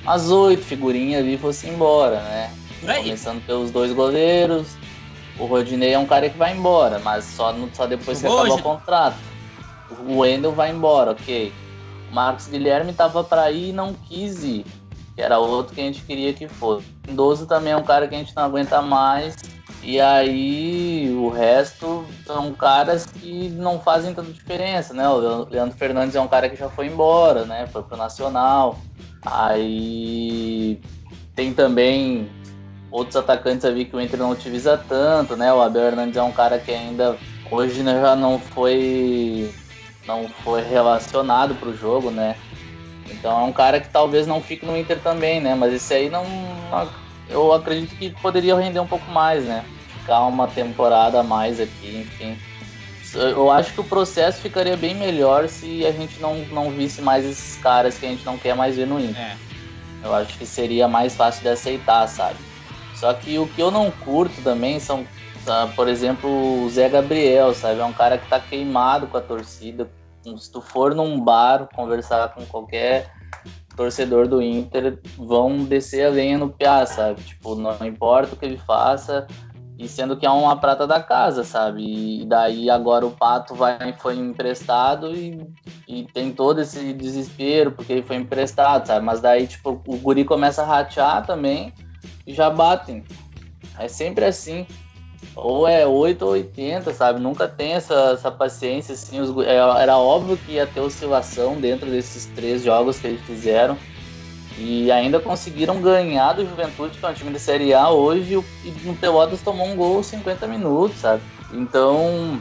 as 0.06 0.30
oito 0.30 0.62
figurinhas 0.62 1.22
ali 1.22 1.38
fossem 1.38 1.72
embora, 1.72 2.20
né? 2.20 2.52
Começando 3.02 3.44
pelos 3.46 3.70
dois 3.70 3.92
goleiros. 3.92 4.76
O 5.38 5.46
Rodinei 5.46 5.94
é 5.94 5.98
um 5.98 6.06
cara 6.06 6.28
que 6.28 6.36
vai 6.36 6.54
embora, 6.54 6.98
mas 6.98 7.24
só, 7.24 7.54
só 7.72 7.86
depois 7.86 8.20
que 8.20 8.26
acabou 8.26 8.54
o 8.54 8.62
contrato. 8.62 9.16
O 10.06 10.18
Wendel 10.18 10.52
vai 10.52 10.70
embora, 10.70 11.12
ok. 11.12 11.52
Marcos 12.14 12.46
Guilherme 12.46 12.92
tava 12.92 13.24
para 13.24 13.50
ir 13.50 13.70
e 13.70 13.72
não 13.72 13.92
quis 13.92 14.44
ir. 14.44 14.64
Que 15.16 15.22
era 15.22 15.38
outro 15.38 15.74
que 15.74 15.80
a 15.80 15.84
gente 15.84 16.02
queria 16.02 16.32
que 16.32 16.46
fosse. 16.46 16.86
O 17.04 17.10
Mendoza 17.10 17.44
também 17.44 17.72
é 17.72 17.76
um 17.76 17.82
cara 17.82 18.06
que 18.06 18.14
a 18.14 18.18
gente 18.18 18.34
não 18.34 18.44
aguenta 18.44 18.80
mais. 18.80 19.36
E 19.82 20.00
aí 20.00 21.12
o 21.14 21.28
resto 21.28 22.06
são 22.24 22.52
caras 22.54 23.04
que 23.04 23.48
não 23.50 23.80
fazem 23.80 24.14
tanta 24.14 24.32
diferença, 24.32 24.94
né? 24.94 25.06
O 25.08 25.46
Leandro 25.50 25.76
Fernandes 25.76 26.14
é 26.14 26.20
um 26.20 26.28
cara 26.28 26.48
que 26.48 26.56
já 26.56 26.70
foi 26.70 26.86
embora, 26.86 27.44
né? 27.44 27.66
Foi 27.66 27.82
pro 27.82 27.96
Nacional. 27.96 28.78
Aí 29.22 30.80
tem 31.34 31.52
também 31.52 32.30
outros 32.90 33.16
atacantes 33.16 33.64
ali 33.64 33.84
que 33.84 33.96
o 33.96 34.00
Inter 34.00 34.20
não 34.20 34.30
utiliza 34.30 34.78
tanto, 34.88 35.36
né? 35.36 35.52
O 35.52 35.60
Abel 35.60 35.82
Hernandes 35.82 36.16
é 36.16 36.22
um 36.22 36.32
cara 36.32 36.58
que 36.58 36.70
ainda 36.70 37.16
hoje 37.50 37.82
né, 37.82 38.00
já 38.00 38.16
não 38.16 38.38
foi 38.38 39.52
não 40.06 40.28
foi 40.42 40.62
relacionado 40.62 41.54
para 41.54 41.68
o 41.68 41.76
jogo, 41.76 42.10
né? 42.10 42.36
Então 43.10 43.40
é 43.40 43.44
um 43.44 43.52
cara 43.52 43.80
que 43.80 43.88
talvez 43.88 44.26
não 44.26 44.40
fique 44.40 44.64
no 44.64 44.76
Inter 44.76 44.98
também, 45.00 45.40
né? 45.40 45.54
Mas 45.54 45.72
esse 45.72 45.92
aí 45.92 46.08
não, 46.08 46.24
eu 47.28 47.52
acredito 47.52 47.94
que 47.96 48.10
poderia 48.10 48.56
render 48.56 48.80
um 48.80 48.86
pouco 48.86 49.10
mais, 49.10 49.44
né? 49.44 49.64
Ficar 50.00 50.20
uma 50.22 50.46
temporada 50.48 51.20
a 51.20 51.22
mais 51.22 51.60
aqui, 51.60 52.06
enfim 52.06 52.38
eu 53.14 53.50
acho 53.50 53.72
que 53.72 53.80
o 53.80 53.84
processo 53.84 54.40
ficaria 54.40 54.76
bem 54.76 54.94
melhor 54.94 55.48
se 55.48 55.86
a 55.86 55.92
gente 55.92 56.20
não, 56.20 56.36
não 56.46 56.70
visse 56.70 57.00
mais 57.00 57.24
esses 57.24 57.56
caras 57.62 57.96
que 57.96 58.06
a 58.06 58.08
gente 58.08 58.24
não 58.24 58.36
quer 58.36 58.54
mais 58.54 58.76
ver 58.76 58.86
no 58.86 58.98
Inter. 58.98 59.22
É. 59.22 59.36
Eu 60.02 60.14
acho 60.14 60.36
que 60.36 60.44
seria 60.44 60.88
mais 60.88 61.14
fácil 61.14 61.42
de 61.42 61.48
aceitar, 61.48 62.06
sabe? 62.08 62.38
Só 62.94 63.12
que 63.14 63.38
o 63.38 63.46
que 63.46 63.60
eu 63.60 63.70
não 63.70 63.90
curto 63.90 64.42
também 64.42 64.78
são, 64.78 65.06
por 65.74 65.88
exemplo, 65.88 66.64
o 66.64 66.68
Zé 66.70 66.88
Gabriel, 66.88 67.54
sabe? 67.54 67.80
É 67.80 67.84
um 67.84 67.92
cara 67.92 68.18
que 68.18 68.28
tá 68.28 68.40
queimado 68.40 69.06
com 69.06 69.16
a 69.16 69.20
torcida. 69.20 69.90
Se 70.36 70.50
tu 70.50 70.60
for 70.60 70.94
num 70.94 71.20
bar 71.20 71.68
conversar 71.74 72.32
com 72.34 72.46
qualquer 72.46 73.12
torcedor 73.76 74.26
do 74.26 74.40
Inter, 74.40 74.98
vão 75.18 75.64
descer 75.64 76.06
a 76.06 76.10
lenha 76.10 76.38
no 76.38 76.48
piá, 76.48 76.86
sabe? 76.86 77.22
Tipo, 77.22 77.54
não 77.54 77.76
importa 77.84 78.34
o 78.34 78.38
que 78.38 78.44
ele 78.44 78.56
faça, 78.56 79.26
e 79.76 79.88
sendo 79.88 80.16
que 80.16 80.24
é 80.24 80.30
uma 80.30 80.56
prata 80.56 80.86
da 80.86 81.02
casa, 81.02 81.42
sabe? 81.42 82.22
E 82.22 82.24
daí 82.24 82.70
agora 82.70 83.04
o 83.04 83.10
Pato 83.10 83.54
vai, 83.54 83.92
foi 83.94 84.16
emprestado 84.16 85.14
e, 85.14 85.44
e 85.88 86.04
tem 86.04 86.32
todo 86.32 86.60
esse 86.60 86.92
desespero 86.92 87.72
porque 87.72 87.92
ele 87.92 88.02
foi 88.02 88.16
emprestado, 88.16 88.86
sabe? 88.86 89.04
Mas 89.04 89.20
daí, 89.20 89.46
tipo, 89.46 89.82
o 89.86 89.96
guri 89.96 90.24
começa 90.24 90.62
a 90.62 90.66
ratear 90.66 91.26
também 91.26 91.72
e 92.24 92.32
já 92.32 92.48
batem. 92.48 93.02
É 93.78 93.88
sempre 93.88 94.24
assim. 94.24 94.64
Ou 95.36 95.66
é 95.66 95.86
8 95.86 96.24
ou 96.24 96.32
80, 96.32 96.92
sabe? 96.92 97.20
Nunca 97.20 97.48
tem 97.48 97.72
essa, 97.72 98.12
essa 98.12 98.30
paciência, 98.30 98.94
assim. 98.94 99.20
Os, 99.20 99.36
é, 99.44 99.56
era 99.56 99.98
óbvio 99.98 100.36
que 100.36 100.52
ia 100.52 100.66
ter 100.66 100.80
oscilação 100.80 101.56
dentro 101.56 101.90
desses 101.90 102.26
três 102.26 102.62
jogos 102.62 102.98
que 102.98 103.08
eles 103.08 103.20
fizeram 103.22 103.76
e 104.56 104.90
ainda 104.92 105.18
conseguiram 105.18 105.80
ganhar 105.80 106.34
do 106.34 106.46
Juventude, 106.46 106.98
que 106.98 107.04
é 107.04 107.08
um 107.08 107.14
time 107.14 107.32
de 107.32 107.40
Série 107.40 107.74
A 107.74 107.90
hoje, 107.90 108.42
e 108.64 108.70
no 108.84 108.94
Pelotas 108.94 109.42
tomou 109.42 109.66
um 109.66 109.76
gol 109.76 110.02
50 110.02 110.46
minutos, 110.46 110.98
sabe? 110.98 111.22
Então, 111.52 112.40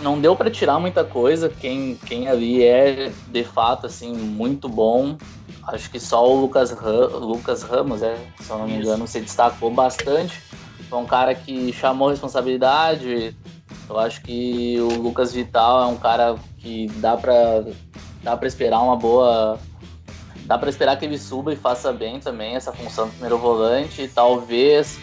não 0.00 0.18
deu 0.18 0.34
para 0.34 0.50
tirar 0.50 0.78
muita 0.78 1.04
coisa. 1.04 1.48
Quem, 1.48 1.96
quem 2.06 2.28
ali 2.28 2.62
é, 2.62 3.12
de 3.28 3.44
fato, 3.44 3.86
assim, 3.86 4.14
muito 4.14 4.68
bom. 4.68 5.16
Acho 5.68 5.90
que 5.90 6.00
só 6.00 6.26
o 6.26 6.40
Lucas, 6.40 6.74
Lucas 7.12 7.62
Ramos, 7.62 8.02
é, 8.02 8.16
se 8.40 8.50
eu 8.50 8.58
não 8.58 8.66
me 8.66 8.76
engano, 8.76 9.06
se 9.06 9.20
destacou 9.20 9.70
bastante. 9.70 10.42
Foi 10.88 10.98
um 10.98 11.06
cara 11.06 11.34
que 11.34 11.72
chamou 11.72 12.10
responsabilidade. 12.10 13.36
Eu 13.88 13.98
acho 13.98 14.22
que 14.22 14.76
o 14.80 15.02
Lucas 15.02 15.32
Vital 15.32 15.82
é 15.82 15.86
um 15.86 15.96
cara 15.96 16.36
que 16.58 16.86
dá 16.96 17.16
para 17.16 17.64
dá 18.22 18.36
para 18.36 18.48
esperar 18.48 18.80
uma 18.80 18.96
boa 18.96 19.58
dá 20.46 20.56
para 20.58 20.70
esperar 20.70 20.98
que 20.98 21.04
ele 21.04 21.18
suba 21.18 21.52
e 21.52 21.56
faça 21.56 21.92
bem 21.92 22.20
também 22.20 22.54
essa 22.54 22.72
função 22.72 23.06
do 23.06 23.12
primeiro 23.12 23.38
volante. 23.38 24.08
Talvez 24.14 24.98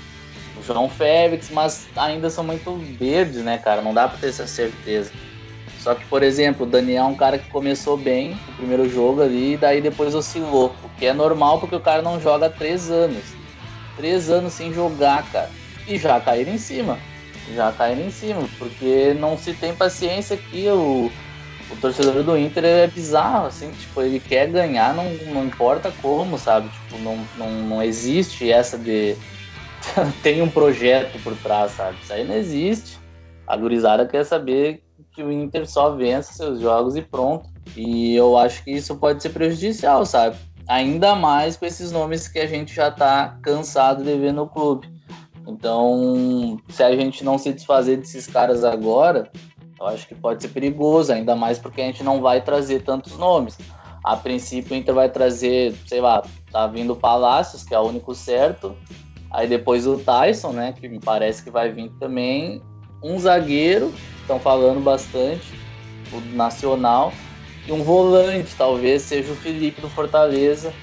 o 0.60 0.64
João 0.64 0.90
Félix, 0.90 1.50
mas 1.50 1.88
ainda 1.96 2.30
são 2.30 2.44
muito 2.44 2.76
verdes, 2.98 3.44
né, 3.44 3.58
cara? 3.58 3.82
Não 3.82 3.94
dá 3.94 4.08
para 4.08 4.18
ter 4.18 4.28
essa 4.28 4.48
certeza. 4.48 5.12
Só 5.80 5.96
que, 5.96 6.06
por 6.06 6.22
exemplo, 6.22 6.66
o 6.66 6.70
Daniel 6.70 7.06
é 7.06 7.08
um 7.08 7.16
cara 7.16 7.40
que 7.40 7.50
começou 7.50 7.98
bem 7.98 8.38
o 8.50 8.54
primeiro 8.54 8.88
jogo 8.88 9.22
ali 9.22 9.54
e 9.54 9.58
daí 9.58 9.82
depois 9.82 10.14
oscilou. 10.14 10.76
O 10.84 10.90
que 10.90 11.08
é 11.08 11.14
normal 11.14 11.60
porque 11.60 11.76
o 11.76 11.80
cara 11.80 12.04
não 12.04 12.20
joga 12.20 12.46
há 12.46 12.50
três 12.50 12.92
anos. 12.92 13.24
Três 13.98 14.30
anos 14.30 14.54
sem 14.54 14.72
jogar, 14.72 15.26
cara. 15.32 15.50
E 15.88 15.98
já 15.98 16.20
caíram 16.20 16.54
em 16.54 16.58
cima. 16.58 16.98
já 17.54 17.72
caindo 17.72 18.02
em 18.02 18.12
cima, 18.12 18.48
porque 18.58 19.14
não 19.14 19.38
se 19.38 19.54
tem 19.54 19.76
paciência 19.76 20.36
aqui, 20.36 20.68
o, 20.70 21.12
o 21.70 21.76
torcedor 21.82 22.24
do 22.24 22.38
Inter 22.38 22.64
é 22.64 22.88
bizarro, 22.88 23.48
assim, 23.48 23.72
tipo, 23.72 24.02
ele 24.02 24.20
quer 24.20 24.48
ganhar, 24.48 24.94
não, 24.94 25.12
não 25.34 25.46
importa 25.46 25.92
como, 26.02 26.38
sabe? 26.38 26.70
Tipo, 26.70 27.02
não, 27.02 27.18
não, 27.38 27.52
não 27.64 27.84
existe 27.84 28.52
essa 28.52 28.78
de 28.78 29.18
tem 30.22 30.42
um 30.42 30.50
projeto 30.50 31.22
por 31.24 31.36
trás, 31.38 31.72
sabe? 31.72 31.98
Isso 32.02 32.14
aí 32.14 32.28
não 32.28 32.36
existe. 32.36 33.00
A 33.48 33.58
gurizada 33.58 34.06
quer 34.08 34.24
saber 34.24 34.84
que 35.14 35.24
o 35.24 35.32
Inter 35.32 35.70
só 35.70 35.96
vença 35.96 36.34
seus 36.34 36.60
jogos 36.60 36.96
e 36.96 37.02
pronto. 37.02 37.50
E 37.76 38.16
eu 38.16 38.38
acho 38.38 38.64
que 38.64 38.72
isso 38.72 38.96
pode 38.96 39.22
ser 39.22 39.30
prejudicial, 39.30 40.06
sabe? 40.06 40.38
Ainda 40.68 41.16
mais 41.16 41.58
com 41.58 41.66
esses 41.66 41.92
nomes 41.92 42.28
que 42.28 42.40
a 42.40 42.48
gente 42.48 42.74
já 42.74 42.90
tá 42.90 43.38
cansado 43.42 44.04
de 44.04 44.18
ver 44.18 44.32
no 44.32 44.48
clube. 44.48 44.88
Então, 45.48 46.60
se 46.70 46.84
a 46.84 46.96
gente 46.96 47.24
não 47.24 47.38
se 47.38 47.52
desfazer 47.52 47.98
desses 47.98 48.28
caras 48.28 48.64
agora, 48.64 49.30
eu 49.80 49.88
acho 49.88 50.08
que 50.08 50.16
pode 50.16 50.42
ser 50.42 50.50
perigoso, 50.50 51.12
ainda 51.12 51.36
mais 51.36 51.58
porque 51.58 51.82
a 51.82 51.86
gente 51.86 52.04
não 52.04 52.22
vai 52.22 52.42
trazer 52.42 52.84
tantos 52.84 53.18
nomes. 53.18 53.58
A 54.04 54.16
princípio, 54.16 54.74
o 54.74 54.76
Inter 54.76 54.94
vai 54.94 55.10
trazer, 55.10 55.76
sei 55.88 56.02
lá, 56.02 56.24
tá 56.52 56.68
vindo 56.68 56.94
o 56.94 56.96
Palácios, 56.96 57.64
que 57.64 57.74
é 57.74 57.80
o 57.80 57.84
único 57.84 58.14
certo. 58.16 58.76
Aí 59.32 59.48
depois 59.48 59.88
o 59.88 59.98
Tyson, 59.98 60.52
né, 60.52 60.74
que 60.74 60.88
me 60.90 61.00
parece 61.00 61.44
que 61.44 61.50
vai 61.50 61.72
vir 61.72 61.90
também. 62.00 62.62
Um 63.04 63.18
zagueiro, 63.20 63.94
estão 64.20 64.40
falando 64.40 64.82
bastante, 64.82 65.54
o 66.12 66.20
Nacional. 66.36 67.12
E 67.68 67.72
um 67.72 67.84
volante, 67.84 68.56
talvez 68.58 69.04
seja 69.04 69.32
o 69.32 69.36
Felipe 69.36 69.82
do 69.82 69.90
Fortaleza. 69.90 70.74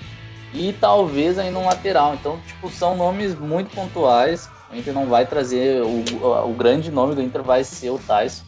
E 0.53 0.73
talvez 0.73 1.39
ainda 1.39 1.59
um 1.59 1.67
lateral. 1.67 2.15
Então, 2.15 2.39
tipo, 2.47 2.71
são 2.71 2.97
nomes 2.97 3.39
muito 3.39 3.75
pontuais. 3.75 4.49
O 4.73 4.77
Inter 4.77 4.95
não 4.95 5.07
vai 5.07 5.27
trazer. 5.27 5.83
O, 5.83 6.49
o 6.49 6.53
grande 6.55 6.91
nome 6.91 7.15
do 7.15 7.23
Inter 7.23 7.43
vai 7.43 7.65
ser 7.65 7.91
o 7.91 7.99
Tyson. 7.99 8.45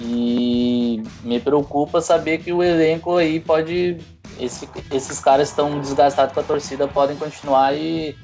E 0.00 1.02
me 1.22 1.38
preocupa 1.38 2.00
saber 2.00 2.38
que 2.38 2.52
o 2.52 2.62
elenco 2.62 3.16
aí 3.16 3.38
pode. 3.38 3.98
Esse, 4.38 4.68
esses 4.92 5.20
caras 5.20 5.48
estão 5.50 5.78
desgastados 5.80 6.34
com 6.34 6.40
a 6.40 6.42
torcida, 6.42 6.88
podem 6.88 7.16
continuar 7.16 7.72
e, 7.72 8.16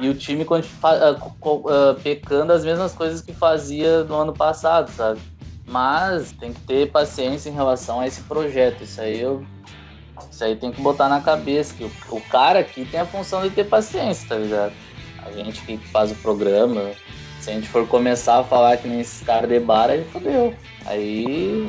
e 0.00 0.08
o 0.08 0.14
time 0.14 0.44
continua 0.44 1.18
uh, 1.18 2.00
pecando 2.00 2.52
as 2.52 2.64
mesmas 2.64 2.92
coisas 2.94 3.20
que 3.20 3.32
fazia 3.32 4.04
no 4.04 4.14
ano 4.14 4.32
passado, 4.32 4.88
sabe? 4.92 5.20
Mas 5.66 6.30
tem 6.32 6.52
que 6.52 6.60
ter 6.60 6.92
paciência 6.92 7.50
em 7.50 7.52
relação 7.52 7.98
a 7.98 8.06
esse 8.06 8.20
projeto. 8.22 8.84
Isso 8.84 9.00
aí 9.00 9.20
eu. 9.20 9.44
Isso 10.30 10.44
aí 10.44 10.56
tem 10.56 10.72
que 10.72 10.80
botar 10.80 11.08
na 11.08 11.20
cabeça 11.20 11.74
que 11.74 11.84
o, 11.84 11.90
o 12.10 12.20
cara 12.20 12.60
aqui 12.60 12.84
tem 12.84 13.00
a 13.00 13.06
função 13.06 13.42
de 13.42 13.50
ter 13.50 13.64
paciência, 13.64 14.28
tá 14.28 14.36
ligado? 14.36 14.72
A 15.24 15.30
gente 15.30 15.60
que 15.62 15.76
faz 15.78 16.10
o 16.10 16.14
programa, 16.16 16.90
se 17.40 17.50
a 17.50 17.54
gente 17.54 17.68
for 17.68 17.86
começar 17.86 18.40
a 18.40 18.44
falar 18.44 18.76
que 18.76 18.88
nem 18.88 19.00
esses 19.00 19.22
caras 19.24 19.48
de 19.48 19.58
bar, 19.60 19.90
aí 19.90 20.04
fodeu. 20.04 20.54
Aí, 20.86 21.68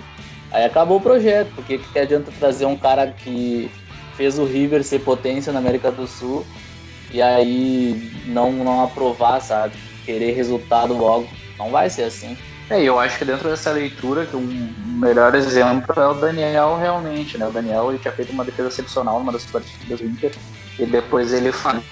aí 0.51 0.65
acabou 0.65 0.97
o 0.97 1.01
projeto, 1.01 1.51
porque 1.55 1.77
que, 1.77 1.99
adianta 1.99 2.31
trazer 2.39 2.65
um 2.65 2.77
cara 2.77 3.07
que 3.07 3.69
fez 4.15 4.37
o 4.37 4.45
River 4.45 4.83
ser 4.83 4.99
potência 4.99 5.51
na 5.51 5.59
América 5.59 5.91
do 5.91 6.07
Sul 6.07 6.45
e 7.11 7.21
aí 7.21 8.11
não, 8.25 8.51
não 8.51 8.83
aprovar, 8.83 9.39
sabe? 9.41 9.75
Querer 10.05 10.33
resultado 10.33 10.93
logo. 10.93 11.27
Não 11.57 11.69
vai 11.69 11.89
ser 11.89 12.03
assim. 12.03 12.37
É, 12.69 12.81
eu 12.81 12.99
acho 12.99 13.17
que 13.17 13.25
dentro 13.25 13.49
dessa 13.49 13.71
leitura, 13.71 14.25
que 14.25 14.35
um 14.35 14.73
melhor 14.99 15.35
exemplo 15.35 15.93
é 16.01 16.07
o 16.07 16.13
Daniel 16.13 16.77
realmente, 16.77 17.37
né? 17.37 17.47
O 17.47 17.51
Daniel 17.51 17.89
ele 17.89 17.99
tinha 17.99 18.13
feito 18.13 18.31
uma 18.31 18.45
defesa 18.45 18.69
excepcional 18.69 19.19
numa 19.19 19.31
das 19.31 19.45
partidas 19.45 19.99
do 19.99 20.05
Inter 20.05 20.31
e 20.79 20.85
depois 20.85 21.33
ele 21.33 21.51
falhou 21.51 21.83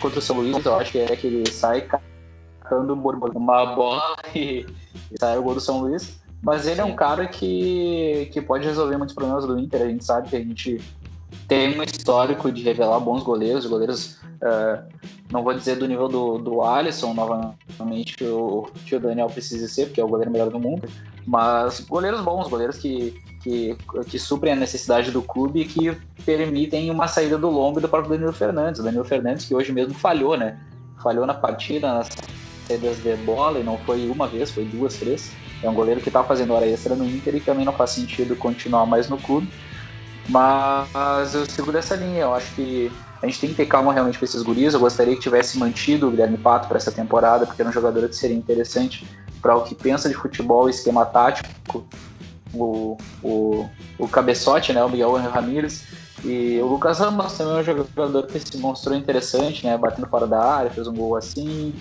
contra 0.00 0.18
o 0.18 0.22
São 0.22 0.36
Luís, 0.36 0.64
eu 0.64 0.74
acho 0.76 0.92
que 0.92 0.98
é 0.98 1.16
que 1.16 1.26
ele 1.26 1.50
sai 1.50 1.82
catando 1.82 2.94
uma 2.94 3.66
bola 3.74 4.16
e, 4.34 4.66
e 5.10 5.18
sai 5.18 5.38
o 5.38 5.42
gol 5.42 5.54
do 5.54 5.60
São 5.60 5.80
Luís. 5.80 6.18
Mas 6.40 6.68
ele 6.68 6.80
é 6.80 6.84
um 6.84 6.94
cara 6.94 7.26
que, 7.26 8.30
que 8.32 8.40
pode 8.40 8.64
resolver 8.64 8.96
muitos 8.96 9.14
problemas 9.14 9.44
do 9.44 9.58
Inter. 9.58 9.82
A 9.82 9.88
gente 9.88 10.04
sabe 10.04 10.28
que 10.28 10.36
a 10.36 10.40
gente 10.40 10.80
tem 11.46 11.78
um 11.78 11.82
histórico 11.82 12.50
de 12.50 12.62
revelar 12.62 13.00
bons 13.00 13.22
goleiros, 13.22 13.66
goleiros, 13.66 14.18
uh, 14.42 14.82
não 15.30 15.42
vou 15.42 15.54
dizer 15.54 15.76
do 15.76 15.86
nível 15.86 16.08
do, 16.08 16.38
do 16.38 16.62
Alisson, 16.62 17.14
novamente, 17.14 18.22
o, 18.24 18.68
que 18.86 18.96
o 18.96 19.00
Daniel 19.00 19.28
precisa 19.28 19.66
ser, 19.68 19.86
porque 19.86 20.00
é 20.00 20.04
o 20.04 20.08
goleiro 20.08 20.30
melhor 20.30 20.50
do 20.50 20.58
mundo, 20.58 20.88
mas 21.26 21.80
goleiros 21.80 22.20
bons, 22.20 22.48
goleiros 22.48 22.78
que, 22.78 23.22
que, 23.42 23.76
que 24.08 24.18
suprem 24.18 24.52
a 24.52 24.56
necessidade 24.56 25.10
do 25.10 25.22
clube 25.22 25.60
e 25.60 25.64
que 25.64 25.96
permitem 26.24 26.90
uma 26.90 27.06
saída 27.06 27.36
do 27.36 27.50
longo 27.50 27.80
do 27.80 27.88
próprio 27.88 28.12
Danilo 28.12 28.32
Fernandes. 28.32 28.80
O 28.80 28.84
Danilo 28.84 29.04
Fernandes, 29.04 29.44
que 29.44 29.54
hoje 29.54 29.72
mesmo 29.72 29.94
falhou, 29.94 30.36
né? 30.36 30.58
Falhou 31.02 31.26
na 31.26 31.34
partida, 31.34 31.92
nas 31.92 32.08
saídas 32.66 33.02
de 33.02 33.14
bola, 33.16 33.58
e 33.58 33.62
não 33.62 33.78
foi 33.78 34.08
uma 34.08 34.26
vez, 34.26 34.50
foi 34.50 34.64
duas, 34.64 34.96
três. 34.96 35.32
É 35.62 35.68
um 35.68 35.74
goleiro 35.74 36.00
que 36.00 36.08
está 36.08 36.22
fazendo 36.22 36.54
hora 36.54 36.66
extra 36.66 36.94
no 36.94 37.04
Inter 37.04 37.34
e 37.36 37.40
também 37.40 37.64
não 37.64 37.72
faz 37.72 37.90
sentido 37.90 38.36
continuar 38.36 38.86
mais 38.86 39.08
no 39.08 39.18
clube. 39.18 39.48
Mas 40.28 41.34
eu 41.34 41.46
sigo 41.46 41.72
dessa 41.72 41.96
linha. 41.96 42.22
Eu 42.22 42.34
acho 42.34 42.54
que 42.54 42.92
a 43.22 43.26
gente 43.26 43.40
tem 43.40 43.50
que 43.50 43.56
ter 43.56 43.66
calma 43.66 43.92
realmente 43.92 44.18
com 44.18 44.24
esses 44.24 44.42
guris. 44.42 44.74
Eu 44.74 44.80
gostaria 44.80 45.14
que 45.14 45.20
tivesse 45.20 45.58
mantido 45.58 46.08
o 46.08 46.10
Guilherme 46.10 46.38
Pato 46.38 46.68
para 46.68 46.76
essa 46.76 46.92
temporada, 46.92 47.46
porque 47.46 47.62
era 47.62 47.68
um 47.68 47.72
jogador 47.72 48.08
que 48.08 48.16
seria 48.16 48.36
interessante 48.36 49.06
para 49.40 49.56
o 49.56 49.62
que 49.62 49.74
pensa 49.74 50.08
de 50.08 50.14
futebol 50.14 50.68
esquema 50.68 51.06
tático. 51.06 51.86
O, 52.54 52.96
o, 53.22 53.68
o 53.98 54.08
cabeçote, 54.08 54.72
né, 54.72 54.82
o 54.82 54.88
Miguel 54.88 55.12
Ramírez. 55.16 55.84
E 56.24 56.58
o 56.60 56.66
Lucas 56.66 56.98
Ramos 56.98 57.32
também 57.34 57.56
é 57.56 57.60
um 57.60 57.64
jogador 57.64 58.26
que 58.26 58.40
se 58.40 58.58
mostrou 58.58 58.96
interessante, 58.96 59.64
né, 59.64 59.76
batendo 59.76 60.08
fora 60.08 60.26
da 60.26 60.42
área, 60.42 60.70
fez 60.70 60.86
um 60.86 60.94
gol 60.94 61.16
assim. 61.16 61.74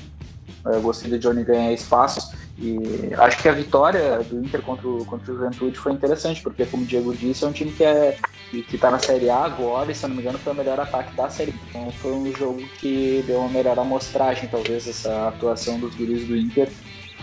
Eu 0.73 0.81
gostei 0.81 1.09
do 1.09 1.19
Johnny 1.19 1.43
ganhar 1.43 1.71
espaços. 1.71 2.31
E 2.59 3.13
acho 3.17 3.41
que 3.41 3.47
a 3.47 3.51
vitória 3.51 4.19
do 4.23 4.43
Inter 4.43 4.61
contra 4.61 4.87
o, 4.87 5.05
contra 5.05 5.31
o 5.31 5.35
Juventude 5.35 5.77
foi 5.77 5.91
interessante, 5.91 6.41
porque, 6.41 6.65
como 6.65 6.83
o 6.83 6.85
Diego 6.85 7.15
disse, 7.15 7.43
é 7.43 7.47
um 7.47 7.51
time 7.51 7.71
que 7.71 7.83
é 7.83 8.17
está 8.53 8.89
na 8.89 8.99
Série 8.99 9.29
A 9.29 9.43
agora, 9.43 9.91
e 9.91 9.95
se 9.95 10.05
eu 10.05 10.09
não 10.09 10.15
me 10.15 10.21
engano, 10.21 10.39
foi 10.39 10.53
o 10.53 10.55
melhor 10.55 10.79
ataque 10.79 11.15
da 11.15 11.29
Série 11.29 11.51
B. 11.51 11.59
Então 11.69 11.91
foi 11.91 12.13
um 12.13 12.33
jogo 12.33 12.61
que 12.79 13.23
deu 13.27 13.39
uma 13.39 13.49
melhor 13.49 13.77
amostragem, 13.77 14.49
talvez, 14.49 14.87
essa 14.87 15.27
atuação 15.27 15.79
dos 15.79 15.93
guris 15.95 16.25
do 16.25 16.35
Inter, 16.35 16.69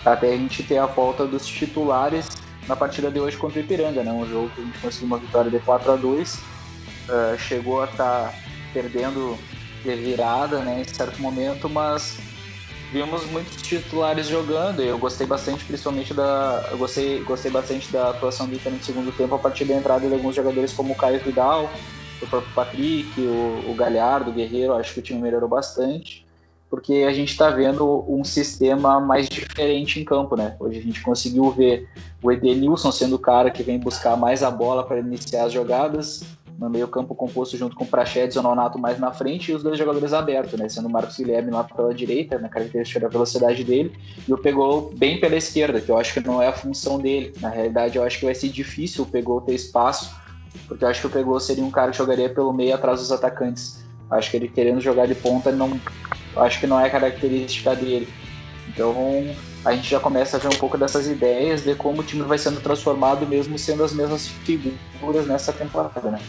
até 0.04 0.34
a 0.34 0.36
gente 0.36 0.62
ter 0.62 0.78
a 0.78 0.86
volta 0.86 1.26
dos 1.26 1.46
titulares 1.46 2.28
na 2.68 2.76
partida 2.76 3.10
de 3.10 3.18
hoje 3.18 3.36
contra 3.36 3.60
o 3.60 3.62
Ipiranga, 3.62 4.02
né? 4.02 4.12
Um 4.12 4.26
jogo 4.26 4.50
que 4.50 4.60
a 4.60 4.64
gente 4.64 4.78
conseguiu 4.78 5.06
uma 5.06 5.18
vitória 5.18 5.50
de 5.50 5.58
4 5.58 5.92
a 5.92 5.96
2 5.96 6.34
uh, 6.34 6.40
eh, 7.08 7.36
chegou 7.38 7.82
a 7.82 7.84
estar 7.86 8.28
tá 8.28 8.34
perdendo 8.72 9.38
de 9.82 9.94
virada, 9.96 10.60
né, 10.60 10.80
em 10.80 10.84
certo 10.84 11.20
momento, 11.20 11.68
mas 11.68 12.18
vimos 12.94 13.26
muitos 13.26 13.60
titulares 13.60 14.28
jogando. 14.28 14.80
Eu 14.80 14.96
gostei 14.96 15.26
bastante, 15.26 15.64
principalmente 15.64 16.14
da. 16.14 16.68
Eu 16.70 16.78
gostei, 16.78 17.24
gostei 17.24 17.50
bastante 17.50 17.90
da 17.90 18.10
atuação 18.10 18.46
do 18.46 18.54
Inter 18.54 18.70
no 18.70 18.80
segundo 18.80 19.10
tempo 19.10 19.34
a 19.34 19.38
partir 19.38 19.64
da 19.64 19.74
entrada 19.74 20.06
de 20.06 20.14
alguns 20.14 20.36
jogadores 20.36 20.72
como 20.72 20.92
o 20.92 20.96
Caio 20.96 21.18
Vidal, 21.18 21.68
o 22.22 22.26
próprio 22.28 22.54
Patrick, 22.54 23.20
o, 23.20 23.64
o 23.68 23.74
Galhardo, 23.74 24.30
o 24.30 24.32
Guerreiro. 24.32 24.74
Acho 24.74 24.94
que 24.94 25.00
o 25.00 25.02
time 25.02 25.20
melhorou 25.20 25.48
bastante. 25.48 26.24
Porque 26.70 27.04
a 27.08 27.12
gente 27.12 27.32
está 27.32 27.50
vendo 27.50 28.04
um 28.08 28.22
sistema 28.22 29.00
mais 29.00 29.28
diferente 29.28 30.00
em 30.00 30.04
campo, 30.04 30.36
né? 30.36 30.56
Hoje 30.60 30.78
a 30.78 30.82
gente 30.82 31.02
conseguiu 31.02 31.50
ver 31.50 31.88
o 32.22 32.30
Edenilson 32.30 32.92
sendo 32.92 33.16
o 33.16 33.18
cara 33.18 33.50
que 33.50 33.64
vem 33.64 33.78
buscar 33.78 34.16
mais 34.16 34.42
a 34.42 34.50
bola 34.52 34.84
para 34.84 35.00
iniciar 35.00 35.44
as 35.44 35.52
jogadas 35.52 36.24
no 36.58 36.70
meio 36.70 36.86
campo 36.88 37.14
composto 37.14 37.56
junto 37.56 37.74
com 37.74 37.84
Prachedes 37.84 38.36
e 38.36 38.38
o 38.38 38.42
Nonato 38.42 38.78
mais 38.78 38.98
na 38.98 39.12
frente 39.12 39.50
e 39.50 39.54
os 39.54 39.62
dois 39.62 39.78
jogadores 39.78 40.12
abertos, 40.12 40.58
né? 40.58 40.68
Sendo 40.68 40.88
o 40.88 40.90
Marcos 40.90 41.16
Guilherme 41.16 41.50
lá 41.50 41.64
pela 41.64 41.94
direita, 41.94 42.38
na 42.38 42.48
característica 42.48 43.00
da 43.00 43.08
velocidade 43.08 43.64
dele, 43.64 43.92
e 44.26 44.32
o 44.32 44.38
Pegou 44.38 44.92
bem 44.96 45.18
pela 45.20 45.36
esquerda, 45.36 45.80
que 45.80 45.90
eu 45.90 45.98
acho 45.98 46.14
que 46.14 46.20
não 46.20 46.40
é 46.40 46.48
a 46.48 46.52
função 46.52 46.98
dele. 46.98 47.32
Na 47.40 47.48
realidade, 47.48 47.96
eu 47.96 48.04
acho 48.04 48.18
que 48.18 48.24
vai 48.24 48.34
ser 48.34 48.48
difícil 48.48 49.04
o 49.04 49.06
Pegou 49.06 49.40
ter 49.40 49.54
espaço, 49.54 50.14
porque 50.68 50.84
eu 50.84 50.88
acho 50.88 51.00
que 51.00 51.06
o 51.06 51.10
Pegou 51.10 51.38
seria 51.40 51.64
um 51.64 51.70
cara 51.70 51.90
que 51.90 51.98
jogaria 51.98 52.28
pelo 52.28 52.52
meio 52.52 52.74
atrás 52.74 53.00
dos 53.00 53.10
atacantes. 53.10 53.84
Acho 54.10 54.30
que 54.30 54.36
ele 54.36 54.48
querendo 54.48 54.80
jogar 54.80 55.06
de 55.06 55.14
ponta, 55.14 55.50
não, 55.50 55.80
acho 56.36 56.60
que 56.60 56.66
não 56.66 56.78
é 56.78 56.88
característica 56.88 57.74
dele. 57.74 58.08
Então, 58.68 58.94
a 59.64 59.72
gente 59.72 59.88
já 59.88 59.98
começa 59.98 60.36
a 60.36 60.40
ver 60.40 60.48
um 60.48 60.56
pouco 60.56 60.76
dessas 60.76 61.06
ideias 61.06 61.62
de 61.62 61.74
como 61.74 62.00
o 62.00 62.04
time 62.04 62.22
vai 62.22 62.38
sendo 62.38 62.60
transformado, 62.60 63.26
mesmo 63.26 63.58
sendo 63.58 63.82
as 63.82 63.92
mesmas 63.92 64.28
figuras 64.28 65.26
nessa 65.26 65.52
temporada, 65.52 66.10
né? 66.10 66.20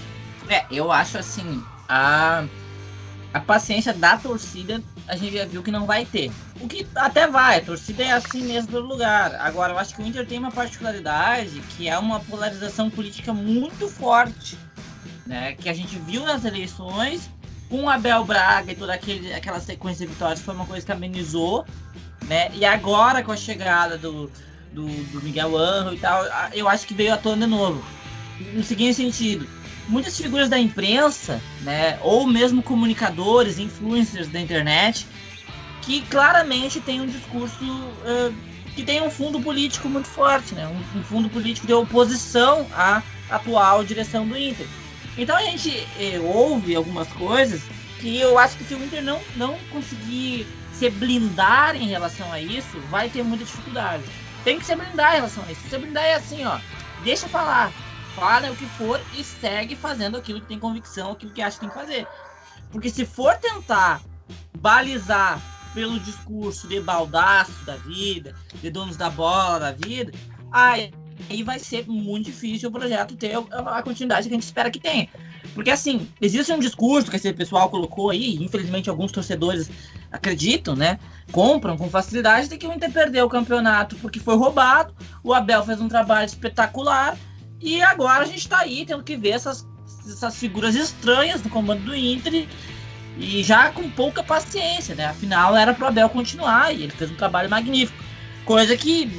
É, 0.49 0.65
eu 0.71 0.91
acho 0.91 1.17
assim, 1.17 1.61
a, 1.89 2.45
a 3.33 3.39
paciência 3.39 3.93
da 3.93 4.17
torcida 4.17 4.81
a 5.07 5.15
gente 5.15 5.37
já 5.37 5.45
viu 5.45 5.61
que 5.61 5.71
não 5.71 5.85
vai 5.85 6.05
ter. 6.05 6.31
O 6.59 6.67
que 6.67 6.87
até 6.95 7.27
vai, 7.27 7.59
a 7.59 7.61
torcida 7.61 8.03
é 8.03 8.11
assim 8.11 8.43
mesmo 8.43 8.71
pelo 8.71 8.87
lugar. 8.87 9.35
Agora, 9.35 9.73
eu 9.73 9.77
acho 9.77 9.95
que 9.95 10.01
o 10.01 10.05
Inter 10.05 10.25
tem 10.25 10.39
uma 10.39 10.51
particularidade 10.51 11.61
que 11.75 11.87
é 11.87 11.97
uma 11.97 12.19
polarização 12.21 12.89
política 12.89 13.33
muito 13.33 13.87
forte, 13.87 14.57
né? 15.25 15.53
Que 15.53 15.69
a 15.69 15.73
gente 15.73 15.97
viu 15.99 16.25
nas 16.25 16.43
eleições 16.43 17.29
com 17.69 17.83
o 17.83 17.89
Abel 17.89 18.23
Braga 18.23 18.71
e 18.71 18.75
toda 18.75 18.93
aquele, 18.93 19.33
aquela 19.33 19.59
sequência 19.59 20.05
de 20.05 20.13
vitórias 20.13 20.39
foi 20.39 20.55
uma 20.55 20.65
coisa 20.65 20.85
que 20.85 20.91
amenizou, 20.91 21.65
né? 22.27 22.49
E 22.53 22.65
agora 22.65 23.23
com 23.23 23.31
a 23.31 23.37
chegada 23.37 23.97
do, 23.97 24.31
do, 24.71 24.87
do 25.11 25.21
Miguel 25.21 25.57
Anjo 25.57 25.93
e 25.93 25.99
tal, 25.99 26.23
eu 26.53 26.67
acho 26.67 26.85
que 26.87 26.93
veio 26.93 27.13
à 27.13 27.17
tona 27.17 27.45
de 27.45 27.51
novo. 27.51 27.83
No 28.53 28.63
seguinte 28.63 28.95
sentido, 28.95 29.47
muitas 29.87 30.17
figuras 30.17 30.49
da 30.49 30.59
imprensa, 30.59 31.41
né, 31.61 31.97
ou 32.01 32.27
mesmo 32.27 32.61
comunicadores, 32.61 33.59
influencers 33.59 34.27
da 34.27 34.39
internet, 34.39 35.07
que 35.81 36.01
claramente 36.01 36.79
têm 36.79 36.99
um 37.01 37.05
discurso 37.05 37.63
uh, 37.63 38.33
que 38.75 38.83
tem 38.83 39.01
um 39.01 39.09
fundo 39.09 39.39
político 39.39 39.87
muito 39.87 40.07
forte, 40.07 40.53
né? 40.53 40.67
Um, 40.67 40.99
um 40.99 41.03
fundo 41.03 41.29
político 41.29 41.65
de 41.65 41.73
oposição 41.73 42.67
à 42.73 43.01
atual 43.29 43.83
direção 43.83 44.27
do 44.27 44.37
Inter. 44.37 44.67
Então 45.17 45.35
a 45.35 45.43
gente 45.43 45.87
eh, 45.97 46.19
ouve 46.19 46.75
algumas 46.75 47.07
coisas 47.07 47.61
que 47.99 48.19
eu 48.19 48.37
acho 48.37 48.57
que 48.57 48.65
se 48.65 48.73
o 48.73 48.83
Inter 48.83 49.01
não, 49.01 49.21
não 49.37 49.57
conseguir 49.71 50.45
se 50.77 50.89
blindar 50.89 51.75
em 51.75 51.87
relação 51.87 52.31
a 52.31 52.39
isso, 52.39 52.79
vai 52.89 53.09
ter 53.09 53.23
muita 53.23 53.45
dificuldade. 53.45 54.03
Tem 54.43 54.59
que 54.59 54.65
se 54.65 54.75
blindar 54.75 55.13
em 55.13 55.15
relação 55.15 55.43
a 55.47 55.51
isso. 55.51 55.61
Se 55.69 55.77
blindar 55.77 56.03
é 56.03 56.15
assim, 56.15 56.45
ó, 56.45 56.59
deixa 57.03 57.27
falar, 57.27 57.71
fala 58.15 58.51
o 58.51 58.55
que 58.55 58.65
for 58.65 59.01
e 59.17 59.23
segue 59.23 59.75
fazendo 59.75 60.17
aquilo 60.17 60.41
que 60.41 60.47
tem 60.47 60.59
convicção, 60.59 61.11
aquilo 61.11 61.31
que 61.31 61.41
acha 61.41 61.55
que 61.55 61.61
tem 61.61 61.69
que 61.69 61.75
fazer. 61.75 62.07
Porque 62.71 62.89
se 62.89 63.05
for 63.05 63.35
tentar 63.37 64.01
balizar 64.59 65.41
pelo 65.73 65.99
discurso 65.99 66.67
de 66.67 66.79
baldaço 66.79 67.63
da 67.65 67.75
vida, 67.77 68.35
de 68.61 68.69
donos 68.69 68.97
da 68.97 69.09
bola 69.09 69.59
da 69.59 69.71
vida, 69.71 70.11
aí, 70.51 70.93
aí 71.29 71.43
vai 71.43 71.59
ser 71.59 71.87
muito 71.87 72.25
difícil 72.25 72.69
o 72.69 72.71
projeto 72.71 73.15
ter 73.15 73.35
a 73.35 73.81
continuidade 73.81 74.27
que 74.27 74.33
a 74.33 74.37
gente 74.37 74.43
espera 74.43 74.69
que 74.69 74.79
tenha. 74.79 75.09
Porque 75.55 75.71
assim, 75.71 76.07
existe 76.21 76.51
um 76.51 76.59
discurso 76.59 77.09
que 77.09 77.15
esse 77.15 77.31
pessoal 77.31 77.69
colocou 77.69 78.09
aí, 78.09 78.35
infelizmente 78.43 78.89
alguns 78.89 79.09
torcedores 79.09 79.71
acreditam, 80.11 80.75
né? 80.75 80.99
Compram 81.31 81.77
com 81.77 81.89
facilidade 81.89 82.49
de 82.49 82.57
que 82.57 82.67
o 82.67 82.73
Inter 82.73 82.91
perdeu 82.91 83.25
o 83.25 83.29
campeonato 83.29 83.95
porque 83.95 84.19
foi 84.19 84.35
roubado, 84.35 84.93
o 85.23 85.33
Abel 85.33 85.63
fez 85.63 85.79
um 85.79 85.87
trabalho 85.87 86.25
espetacular 86.25 87.17
e 87.61 87.81
agora 87.81 88.23
a 88.23 88.27
gente 88.27 88.39
está 88.39 88.59
aí 88.59 88.85
tendo 88.85 89.01
que 89.01 89.15
ver 89.15 89.29
essas, 89.29 89.65
essas 90.05 90.35
figuras 90.35 90.75
estranhas 90.75 91.41
no 91.41 91.49
comando 91.49 91.85
do 91.85 91.95
Inter 91.95 92.45
e 93.17 93.41
já 93.41 93.71
com 93.71 93.89
pouca 93.89 94.21
paciência, 94.21 94.93
né? 94.93 95.05
Afinal, 95.05 95.55
era 95.55 95.73
pro 95.73 95.87
Abel 95.87 96.09
continuar 96.09 96.75
e 96.75 96.83
ele 96.83 96.91
fez 96.91 97.09
um 97.09 97.15
trabalho 97.15 97.49
magnífico. 97.49 98.03
Coisa 98.43 98.75
que 98.75 99.09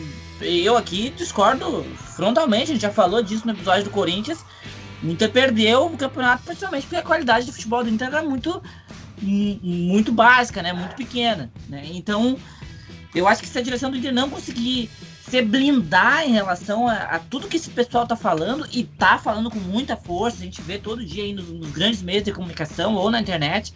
eu 0.43 0.77
aqui 0.77 1.09
discordo 1.17 1.83
frontalmente, 2.15 2.65
a 2.65 2.75
gente 2.75 2.83
já 2.83 2.91
falou 2.91 3.23
disso 3.23 3.47
no 3.47 3.53
episódio 3.53 3.85
do 3.85 3.91
Corinthians. 3.91 4.45
O 5.07 5.11
Inter 5.11 5.31
perdeu 5.31 5.87
o 5.87 5.97
campeonato 5.97 6.43
principalmente 6.43 6.83
porque 6.83 6.97
a 6.97 7.03
qualidade 7.03 7.47
do 7.47 7.53
futebol 7.53 7.85
do 7.85 7.91
Inter 7.91 8.09
era 8.09 8.23
muito, 8.23 8.61
muito 9.23 10.11
básica, 10.11 10.63
né? 10.63 10.73
Muito 10.73 10.97
pequena. 10.97 11.51
Né? 11.69 11.85
Então, 11.93 12.37
eu 13.15 13.29
acho 13.29 13.41
que 13.41 13.49
se 13.49 13.59
a 13.59 13.63
direção 13.63 13.91
do 13.91 13.97
Inter 13.97 14.13
não 14.13 14.29
conseguir 14.29 14.91
se 15.29 15.43
blindar 15.43 16.25
em 16.25 16.33
relação 16.33 16.89
a, 16.89 16.95
a, 16.95 17.19
tudo 17.19 17.49
que 17.49 17.57
esse 17.57 17.71
pessoal 17.71 18.07
tá 18.07 18.17
falando 18.17 18.67
e 18.73 18.85
tá 18.85 19.19
falando 19.19 19.51
com 19.51 19.59
muita 19.59 19.97
força, 19.97 20.39
a 20.39 20.45
gente 20.45 20.63
vê 20.63 20.79
todo 20.79 21.05
dia 21.05 21.25
aí 21.25 21.33
nos, 21.33 21.49
nos, 21.49 21.71
grandes 21.71 22.03
meios 22.03 22.25
de 22.25 22.33
comunicação 22.33 22.95
ou 22.95 23.11
na 23.11 23.21
internet, 23.21 23.73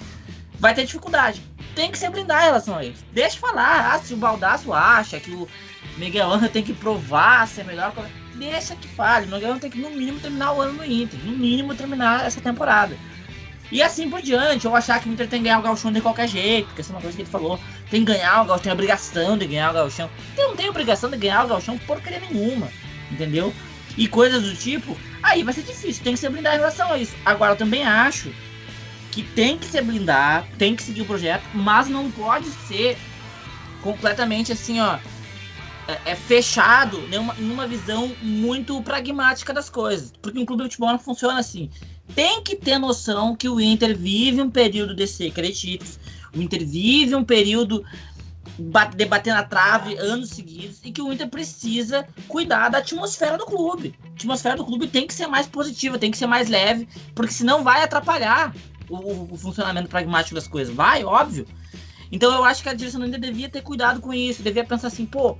vai 0.58 0.74
ter 0.74 0.84
dificuldade. 0.84 1.42
Tem 1.74 1.90
que 1.90 1.98
se 1.98 2.08
blindar 2.08 2.42
em 2.42 2.46
relação 2.46 2.76
a 2.76 2.84
isso. 2.84 3.04
Deixa 3.12 3.38
falar, 3.38 3.94
ah, 3.94 3.98
se 3.98 4.14
o 4.14 4.16
Baldaço 4.16 4.72
acha 4.72 5.18
que 5.18 5.30
o 5.30 5.48
Miguel 5.96 6.32
Angel 6.32 6.48
tem 6.48 6.62
que 6.62 6.72
provar 6.72 7.46
ser 7.48 7.64
melhor, 7.64 7.92
deixa 8.40 8.74
que 8.74 8.88
fale. 8.88 9.30
O 9.30 9.34
Angel 9.34 9.58
tem 9.58 9.70
que 9.70 9.78
no 9.78 9.90
mínimo 9.90 10.18
terminar 10.18 10.52
o 10.52 10.60
ano 10.60 10.72
no 10.72 10.84
Inter, 10.84 11.20
no 11.24 11.36
mínimo 11.36 11.74
terminar 11.74 12.26
essa 12.26 12.40
temporada. 12.40 12.96
E 13.70 13.80
assim 13.82 14.10
por 14.10 14.20
diante, 14.20 14.66
ou 14.66 14.74
achar 14.74 15.00
que 15.00 15.08
o 15.08 15.12
Inter 15.12 15.28
tem 15.28 15.40
que 15.40 15.44
ganhar 15.44 15.60
o 15.60 15.62
Galchão 15.62 15.92
de 15.92 16.00
qualquer 16.00 16.26
jeito, 16.26 16.66
porque 16.66 16.80
essa 16.80 16.92
é 16.92 16.94
uma 16.94 17.00
coisa 17.00 17.14
que 17.14 17.22
ele 17.22 17.30
falou. 17.30 17.60
Tem 17.90 18.04
que 18.04 18.12
ganhar 18.12 18.42
o 18.42 18.46
Galchão, 18.46 18.62
tem 18.64 18.72
obrigação 18.72 19.38
de 19.38 19.46
ganhar 19.46 19.70
o 19.70 19.74
Galchão. 19.74 20.10
Então 20.32 20.48
não 20.48 20.56
tem 20.56 20.68
obrigação 20.68 21.10
de 21.10 21.16
ganhar 21.18 21.44
o 21.44 21.48
Galchão 21.48 21.78
porcaria 21.78 22.18
nenhuma, 22.18 22.68
entendeu? 23.12 23.54
E 23.96 24.08
coisas 24.08 24.42
do 24.42 24.54
tipo, 24.56 24.96
aí 25.22 25.42
vai 25.42 25.52
ser 25.52 25.62
difícil, 25.62 26.02
tem 26.02 26.14
que 26.14 26.18
se 26.18 26.28
blindar 26.28 26.54
em 26.54 26.58
relação 26.58 26.90
a 26.90 26.98
isso. 26.98 27.14
Agora 27.24 27.52
eu 27.52 27.56
também 27.56 27.84
acho 27.84 28.32
que 29.12 29.22
tem 29.22 29.58
que 29.58 29.66
se 29.66 29.80
blindar, 29.82 30.46
tem 30.56 30.74
que 30.74 30.82
seguir 30.82 31.02
o 31.02 31.06
projeto, 31.06 31.44
mas 31.52 31.88
não 31.88 32.10
pode 32.10 32.48
ser 32.68 32.96
completamente 33.82 34.52
assim, 34.52 34.80
ó, 34.80 34.98
é, 35.90 36.12
é 36.12 36.14
fechado 36.14 36.98
numa, 37.08 37.34
numa 37.34 37.66
visão 37.66 38.14
muito 38.22 38.80
pragmática 38.82 39.52
das 39.52 39.68
coisas. 39.68 40.12
Porque 40.22 40.38
um 40.38 40.46
clube 40.46 40.62
de 40.62 40.68
futebol 40.70 40.90
não 40.90 40.98
funciona 40.98 41.40
assim 41.40 41.70
tem 42.14 42.42
que 42.42 42.56
ter 42.56 42.78
noção 42.78 43.36
que 43.36 43.48
o 43.48 43.60
Inter 43.60 43.96
vive 43.96 44.42
um 44.42 44.50
período 44.50 44.94
de 44.94 45.06
seca 45.06 45.40
o 46.34 46.40
Inter 46.40 46.66
vive 46.66 47.14
um 47.14 47.24
período 47.24 47.84
de 48.94 49.04
bater 49.06 49.32
na 49.32 49.42
trave 49.42 49.96
anos 49.96 50.30
seguidos 50.30 50.80
e 50.84 50.92
que 50.92 51.00
o 51.00 51.12
Inter 51.12 51.28
precisa 51.28 52.06
cuidar 52.28 52.68
da 52.68 52.78
atmosfera 52.78 53.38
do 53.38 53.46
clube. 53.46 53.94
A 54.04 54.08
atmosfera 54.08 54.56
do 54.56 54.64
clube 54.64 54.86
tem 54.86 55.06
que 55.06 55.14
ser 55.14 55.26
mais 55.26 55.46
positiva, 55.46 55.98
tem 55.98 56.10
que 56.10 56.18
ser 56.18 56.26
mais 56.26 56.48
leve, 56.48 56.88
porque 57.14 57.32
senão 57.32 57.64
vai 57.64 57.82
atrapalhar 57.82 58.54
o, 58.88 59.32
o 59.32 59.36
funcionamento 59.36 59.88
pragmático 59.88 60.34
das 60.34 60.46
coisas. 60.46 60.74
Vai, 60.74 61.04
óbvio. 61.04 61.46
Então 62.12 62.32
eu 62.32 62.44
acho 62.44 62.62
que 62.62 62.68
a 62.68 62.74
direção 62.74 63.00
do 63.00 63.06
Inter 63.06 63.20
devia 63.20 63.48
ter 63.48 63.62
cuidado 63.62 64.00
com 64.00 64.12
isso, 64.12 64.42
devia 64.42 64.64
pensar 64.64 64.88
assim, 64.88 65.06
pô, 65.06 65.38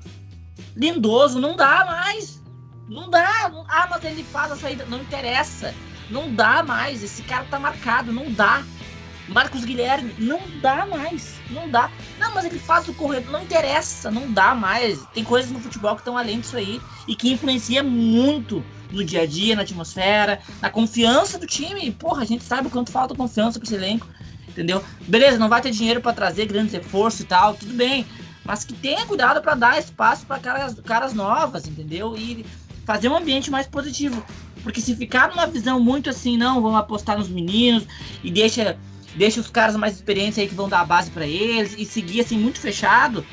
lindoso, 0.76 1.38
não 1.38 1.56
dá 1.56 1.84
mais. 1.84 2.40
Não 2.88 3.08
dá. 3.08 3.50
Ah, 3.68 3.86
mas 3.88 4.04
ele 4.04 4.24
faz 4.24 4.52
a 4.52 4.56
saída. 4.56 4.84
Não 4.86 5.00
interessa. 5.00 5.74
Não 6.10 6.34
dá 6.34 6.62
mais. 6.62 7.02
Esse 7.02 7.22
cara 7.22 7.44
tá 7.50 7.58
marcado, 7.58 8.12
não 8.12 8.30
dá. 8.32 8.64
Marcos 9.28 9.64
Guilherme, 9.64 10.12
não 10.18 10.40
dá 10.60 10.84
mais. 10.86 11.36
Não 11.50 11.68
dá. 11.70 11.88
Não, 12.18 12.34
mas 12.34 12.44
ele 12.44 12.58
faz 12.58 12.88
o 12.88 12.94
corredor. 12.94 13.30
Não 13.30 13.42
interessa, 13.42 14.10
não 14.10 14.30
dá 14.32 14.54
mais. 14.54 15.04
Tem 15.14 15.22
coisas 15.22 15.50
no 15.52 15.60
futebol 15.60 15.94
que 15.94 16.00
estão 16.00 16.18
além 16.18 16.40
disso 16.40 16.56
aí 16.56 16.80
e 17.06 17.14
que 17.14 17.32
influencia 17.32 17.82
muito 17.82 18.64
no 18.90 19.04
dia 19.04 19.22
a 19.22 19.26
dia, 19.26 19.54
na 19.54 19.62
atmosfera, 19.62 20.40
na 20.60 20.68
confiança 20.68 21.38
do 21.38 21.46
time. 21.46 21.92
Porra, 21.92 22.22
a 22.22 22.26
gente 22.26 22.42
sabe 22.42 22.66
o 22.66 22.70
quanto 22.70 22.90
falta 22.90 23.14
confiança 23.14 23.58
pra 23.58 23.66
esse 23.66 23.74
elenco. 23.76 24.06
Entendeu? 24.48 24.82
Beleza, 25.06 25.38
não 25.38 25.48
vai 25.48 25.62
ter 25.62 25.70
dinheiro 25.70 26.00
para 26.00 26.12
trazer 26.12 26.46
grandes 26.46 26.72
reforços 26.72 27.20
e 27.20 27.24
tal, 27.24 27.54
tudo 27.54 27.72
bem. 27.72 28.04
Mas 28.50 28.64
que 28.64 28.72
tenha 28.72 29.06
cuidado 29.06 29.40
para 29.40 29.54
dar 29.54 29.78
espaço 29.78 30.26
para 30.26 30.40
caras, 30.40 30.74
caras 30.80 31.14
novas, 31.14 31.68
entendeu? 31.68 32.16
E 32.16 32.44
fazer 32.84 33.08
um 33.08 33.16
ambiente 33.16 33.48
mais 33.48 33.68
positivo. 33.68 34.20
Porque 34.64 34.80
se 34.80 34.96
ficar 34.96 35.28
numa 35.28 35.46
visão 35.46 35.78
muito 35.78 36.10
assim, 36.10 36.36
não, 36.36 36.60
vamos 36.60 36.76
apostar 36.76 37.16
nos 37.16 37.28
meninos 37.28 37.86
e 38.24 38.28
deixa, 38.28 38.76
deixa 39.14 39.38
os 39.38 39.48
caras 39.48 39.76
mais 39.76 39.94
experientes 39.94 40.36
aí 40.36 40.48
que 40.48 40.54
vão 40.56 40.68
dar 40.68 40.80
a 40.80 40.84
base 40.84 41.12
para 41.12 41.24
eles 41.24 41.76
e 41.78 41.84
seguir 41.84 42.22
assim 42.22 42.36
muito 42.36 42.58
fechado, 42.58 43.24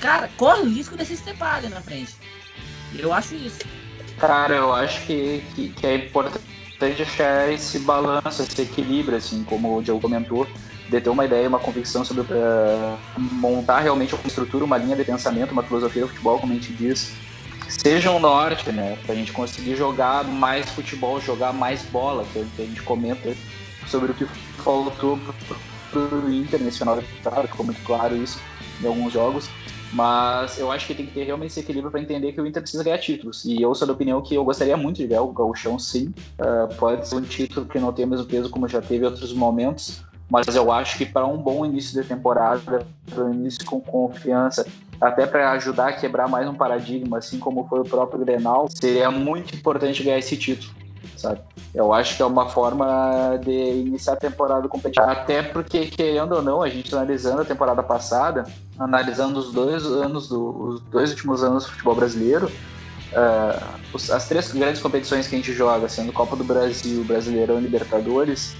cara, 0.00 0.28
corre 0.36 0.62
o 0.62 0.68
risco 0.68 0.96
de 0.96 1.04
se 1.04 1.16
separar 1.16 1.62
na 1.70 1.80
frente. 1.80 2.16
Eu 2.98 3.12
acho 3.12 3.36
isso. 3.36 3.60
Cara, 4.18 4.56
eu 4.56 4.72
acho 4.72 5.06
que, 5.06 5.40
que, 5.54 5.68
que 5.68 5.86
é 5.86 5.94
importante 5.94 7.00
achar 7.00 7.48
esse 7.52 7.78
balanço, 7.78 8.42
esse 8.42 8.62
equilíbrio, 8.62 9.18
assim, 9.18 9.44
como 9.44 9.78
o 9.78 9.80
Diego 9.80 10.00
comentou, 10.00 10.48
de 10.88 11.00
ter 11.00 11.10
uma 11.10 11.24
ideia, 11.24 11.48
uma 11.48 11.58
convicção 11.58 12.04
sobre 12.04 12.22
uh, 12.22 12.98
montar 13.16 13.80
realmente 13.80 14.14
uma 14.14 14.26
estrutura, 14.26 14.64
uma 14.64 14.78
linha 14.78 14.96
de 14.96 15.04
pensamento, 15.04 15.52
uma 15.52 15.62
filosofia 15.62 16.02
do 16.02 16.08
futebol, 16.08 16.38
como 16.38 16.52
a 16.52 16.56
gente 16.56 16.72
diz, 16.72 17.14
seja 17.68 18.10
um 18.10 18.18
norte, 18.18 18.72
né? 18.72 18.96
Pra 19.04 19.14
gente 19.14 19.30
conseguir 19.30 19.76
jogar 19.76 20.24
mais 20.24 20.70
futebol, 20.70 21.20
jogar 21.20 21.52
mais 21.52 21.82
bola, 21.82 22.24
que 22.32 22.38
a 22.38 22.64
gente 22.64 22.82
comenta 22.82 23.34
sobre 23.86 24.12
o 24.12 24.14
que 24.14 24.24
faltou 24.64 25.18
pro, 25.90 26.30
Inter 26.32 26.60
nesse 26.60 26.78
final 26.78 26.98
de 26.98 27.06
temporada, 27.06 27.48
ficou 27.48 27.66
muito 27.66 27.82
claro 27.82 28.16
isso 28.16 28.40
em 28.82 28.86
alguns 28.86 29.12
jogos. 29.12 29.50
Mas 29.90 30.58
eu 30.58 30.70
acho 30.70 30.86
que 30.86 30.94
tem 30.94 31.06
que 31.06 31.12
ter 31.12 31.24
realmente 31.24 31.50
esse 31.50 31.60
equilíbrio 31.60 31.90
para 31.90 32.00
entender 32.00 32.32
que 32.32 32.40
o 32.40 32.46
Inter 32.46 32.60
precisa 32.60 32.84
ganhar 32.84 32.98
títulos. 32.98 33.44
E 33.46 33.60
eu 33.62 33.74
sou 33.74 33.86
da 33.86 33.94
opinião 33.94 34.20
que 34.20 34.34
eu 34.34 34.44
gostaria 34.44 34.76
muito 34.76 34.98
de 34.98 35.06
ganhar 35.06 35.22
o 35.22 35.32
Gauchão, 35.32 35.78
sim. 35.78 36.12
Uh, 36.38 36.74
pode 36.74 37.08
ser 37.08 37.14
um 37.14 37.22
título 37.22 37.64
que 37.64 37.78
não 37.78 37.90
tem 37.90 38.04
o 38.04 38.08
mesmo 38.08 38.26
peso 38.26 38.50
como 38.50 38.68
já 38.68 38.82
teve 38.82 39.04
em 39.04 39.08
outros 39.08 39.32
momentos, 39.32 40.02
mas 40.30 40.54
eu 40.54 40.70
acho 40.70 40.98
que 40.98 41.06
para 41.06 41.26
um 41.26 41.38
bom 41.38 41.64
início 41.64 42.00
de 42.00 42.06
temporada, 42.06 42.86
para 43.10 43.24
um 43.24 43.32
início 43.32 43.64
com 43.64 43.80
confiança, 43.80 44.66
até 45.00 45.26
para 45.26 45.52
ajudar 45.52 45.88
a 45.88 45.92
quebrar 45.92 46.28
mais 46.28 46.46
um 46.48 46.54
paradigma, 46.54 47.18
assim 47.18 47.38
como 47.38 47.66
foi 47.68 47.80
o 47.80 47.84
próprio 47.84 48.24
Grenal, 48.24 48.68
seria 48.68 49.10
muito 49.10 49.54
importante 49.54 50.02
ganhar 50.02 50.18
esse 50.18 50.36
título, 50.36 50.72
sabe? 51.16 51.40
Eu 51.74 51.92
acho 51.92 52.16
que 52.16 52.22
é 52.22 52.26
uma 52.26 52.48
forma 52.48 53.38
de 53.42 53.50
iniciar 53.50 54.14
a 54.14 54.16
temporada 54.16 54.66
competitiva. 54.68 55.12
Até 55.12 55.42
porque, 55.42 55.86
querendo 55.86 56.32
ou 56.32 56.42
não, 56.42 56.62
a 56.62 56.68
gente 56.68 56.92
analisando 56.94 57.42
a 57.42 57.44
temporada 57.44 57.82
passada, 57.82 58.44
analisando 58.78 59.38
os 59.38 59.52
dois 59.52 59.84
anos 59.84 60.28
do, 60.28 60.68
os 60.68 60.80
dois 60.80 61.10
últimos 61.10 61.44
anos 61.44 61.64
do 61.64 61.70
futebol 61.70 61.94
brasileiro, 61.94 62.50
uh, 63.12 64.12
as 64.12 64.28
três 64.28 64.50
grandes 64.50 64.80
competições 64.80 65.28
que 65.28 65.34
a 65.34 65.38
gente 65.38 65.52
joga, 65.52 65.88
sendo 65.88 66.12
Copa 66.12 66.34
do 66.34 66.44
Brasil, 66.44 67.04
Brasileirão 67.04 67.58
e 67.58 67.62
Libertadores, 67.62 68.56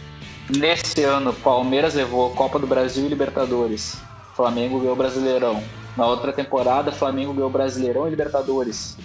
nesse 0.51 1.03
ano 1.03 1.33
Palmeiras 1.33 1.95
levou 1.95 2.31
Copa 2.31 2.59
do 2.59 2.67
Brasil 2.67 3.05
e 3.05 3.09
Libertadores, 3.09 3.97
Flamengo 4.35 4.79
ganhou 4.79 4.97
Brasileirão. 4.97 5.63
Na 5.97 6.07
outra 6.07 6.33
temporada, 6.33 6.93
Flamengo 6.93 7.33
ganhou 7.33 7.51
Brasileirão 7.51 8.07
e 8.07 8.11
Libertadores. 8.11 8.97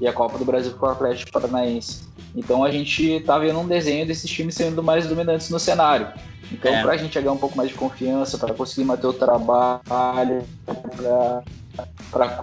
E 0.00 0.06
a 0.06 0.12
Copa 0.12 0.36
do 0.36 0.44
Brasil 0.44 0.72
com 0.72 0.86
o 0.86 0.88
Atlético 0.90 1.32
Paranaense. 1.32 2.08
Então 2.34 2.64
a 2.64 2.70
gente 2.70 3.20
tá 3.20 3.38
vendo 3.38 3.58
um 3.58 3.66
desenho 3.66 4.06
desses 4.06 4.30
times 4.30 4.54
sendo 4.54 4.82
mais 4.82 5.06
dominantes 5.06 5.48
no 5.48 5.58
cenário. 5.58 6.08
Então, 6.50 6.74
é. 6.74 6.82
para 6.82 6.92
a 6.92 6.96
gente 6.96 7.18
ganhar 7.18 7.32
um 7.32 7.38
pouco 7.38 7.56
mais 7.56 7.70
de 7.70 7.74
confiança, 7.74 8.36
para 8.36 8.52
conseguir 8.52 8.84
manter 8.84 9.06
o 9.06 9.12
trabalho, 9.12 10.44
para 12.10 12.38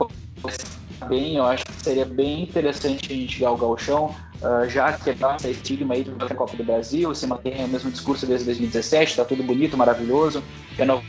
bem, 1.07 1.35
eu 1.35 1.45
acho 1.45 1.65
que 1.65 1.83
seria 1.83 2.05
bem 2.05 2.43
interessante 2.43 3.11
a 3.11 3.15
gente 3.15 3.39
ganhar 3.39 3.51
o 3.51 3.57
Galchão, 3.57 4.15
uh, 4.41 4.67
já 4.69 4.93
quebrar 4.93 5.37
esse 5.37 5.51
estigma 5.51 5.93
aí 5.93 6.03
da 6.03 6.33
Copa 6.33 6.55
do 6.55 6.63
Brasil, 6.63 7.13
se 7.13 7.27
manter 7.27 7.63
o 7.63 7.67
mesmo 7.67 7.91
discurso 7.91 8.25
desde 8.25 8.45
2017, 8.45 9.15
tá 9.15 9.25
tudo 9.25 9.43
bonito, 9.43 9.77
maravilhoso, 9.77 10.43
renovar 10.77 11.03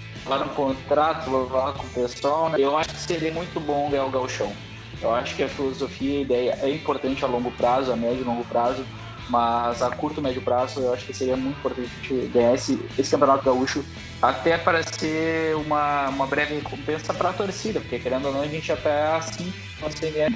um 0.45 0.49
contrato, 0.55 1.31
levar 1.31 1.73
com 1.75 1.87
o 1.87 1.91
pessoal, 1.91 2.51
né? 2.51 2.59
Eu 2.59 2.77
acho 2.77 2.91
que 2.91 3.01
seria 3.01 3.33
muito 3.33 3.59
bom 3.61 3.91
ganhar 3.91 4.05
o 4.05 4.11
Galchão. 4.11 4.53
Eu 5.01 5.15
acho 5.15 5.35
que 5.35 5.43
a 5.43 5.49
filosofia 5.49 6.15
e 6.15 6.19
a 6.19 6.23
ideia 6.23 6.59
é 6.63 6.71
importante 6.71 7.25
a 7.25 7.29
longo 7.29 7.51
prazo, 7.53 7.93
a 7.93 7.97
médio 7.97 8.21
e 8.21 8.25
longo 8.25 8.45
prazo, 8.45 8.85
mas 9.31 9.81
a 9.81 9.91
curto 9.91 10.21
e 10.21 10.23
médio 10.23 10.43
prazo 10.43 10.81
eu 10.81 10.93
acho 10.93 11.07
que 11.07 11.15
seria 11.15 11.37
muito 11.37 11.57
importante 11.59 11.89
a 11.89 12.09
gente 12.09 12.29
ganhar 12.29 12.55
esse, 12.55 12.85
esse 12.99 13.11
campeonato 13.11 13.45
gaúcho, 13.45 13.85
até 14.21 14.59
para 14.59 14.83
ser 14.83 15.55
uma, 15.57 16.09
uma 16.09 16.27
breve 16.27 16.55
recompensa 16.55 17.15
para 17.15 17.31
a 17.31 17.33
torcida, 17.33 17.81
porque 17.81 17.99
querendo 17.99 18.27
ou 18.27 18.35
não 18.35 18.43
a 18.43 18.47
gente 18.47 18.67
já 18.67 18.75
está 18.75 19.17
assim 19.17 19.53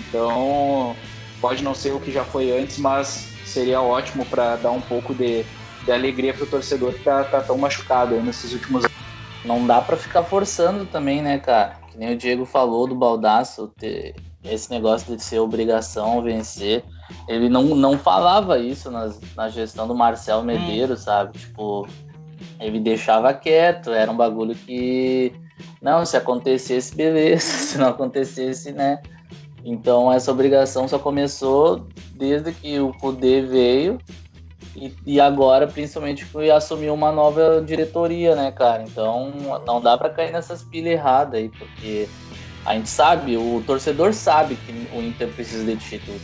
Então 0.08 0.96
pode 1.40 1.62
não 1.62 1.74
ser 1.74 1.92
o 1.92 2.00
que 2.00 2.10
já 2.10 2.24
foi 2.24 2.56
antes, 2.58 2.78
mas 2.78 3.28
seria 3.44 3.80
ótimo 3.80 4.24
para 4.26 4.56
dar 4.56 4.70
um 4.70 4.80
pouco 4.80 5.14
de, 5.14 5.44
de 5.84 5.92
alegria 5.92 6.34
para 6.34 6.44
o 6.44 6.46
torcedor 6.46 6.92
que 6.92 6.98
está 6.98 7.24
tá 7.24 7.40
tão 7.40 7.58
machucado 7.58 8.20
nesses 8.20 8.52
últimos 8.52 8.84
anos. 8.84 8.96
Não 9.44 9.66
dá 9.66 9.80
para 9.80 9.96
ficar 9.96 10.22
forçando 10.22 10.86
também, 10.86 11.20
né, 11.20 11.38
cara? 11.38 11.76
Que 11.90 11.98
nem 11.98 12.12
o 12.12 12.16
Diego 12.16 12.44
falou 12.46 12.86
do 12.86 12.94
Baldaço, 12.94 13.68
ter 13.78 14.14
esse 14.42 14.70
negócio 14.70 15.16
de 15.16 15.22
ser 15.22 15.38
obrigação 15.38 16.22
vencer 16.22 16.84
ele 17.28 17.48
não, 17.48 17.62
não 17.62 17.98
falava 17.98 18.58
isso 18.58 18.90
nas, 18.90 19.18
na 19.36 19.48
gestão 19.48 19.86
do 19.86 19.94
Marcel 19.94 20.40
hum. 20.40 20.44
Medeiros, 20.44 21.02
hum. 21.02 21.04
sabe? 21.04 21.38
Tipo, 21.38 21.86
ele 22.60 22.80
deixava 22.80 23.32
quieto, 23.32 23.90
era 23.90 24.10
um 24.10 24.16
bagulho 24.16 24.54
que. 24.54 25.32
Não, 25.80 26.04
se 26.04 26.16
acontecesse, 26.16 26.94
beleza. 26.94 27.40
Se 27.74 27.78
não 27.78 27.88
acontecesse, 27.88 28.72
né? 28.72 29.00
Então 29.64 30.12
essa 30.12 30.30
obrigação 30.30 30.86
só 30.86 30.98
começou 30.98 31.86
desde 32.14 32.52
que 32.52 32.78
o 32.78 32.92
Kudê 32.92 33.40
veio 33.40 33.98
e, 34.76 34.92
e 35.06 35.20
agora, 35.20 35.66
principalmente, 35.66 36.26
que 36.26 36.50
assumiu 36.50 36.92
uma 36.92 37.10
nova 37.10 37.62
diretoria, 37.64 38.34
né, 38.34 38.50
cara? 38.50 38.82
Então 38.82 39.32
não 39.66 39.80
dá 39.80 39.96
para 39.96 40.10
cair 40.10 40.32
nessas 40.32 40.62
pilhas 40.62 40.94
erradas 40.94 41.34
aí, 41.40 41.48
porque 41.48 42.08
a 42.64 42.74
gente 42.74 42.88
sabe, 42.88 43.36
o 43.36 43.62
torcedor 43.66 44.12
sabe 44.12 44.56
que 44.56 44.88
o 44.96 45.00
Inter 45.00 45.28
precisa 45.28 45.64
de 45.64 45.76
título. 45.76 46.18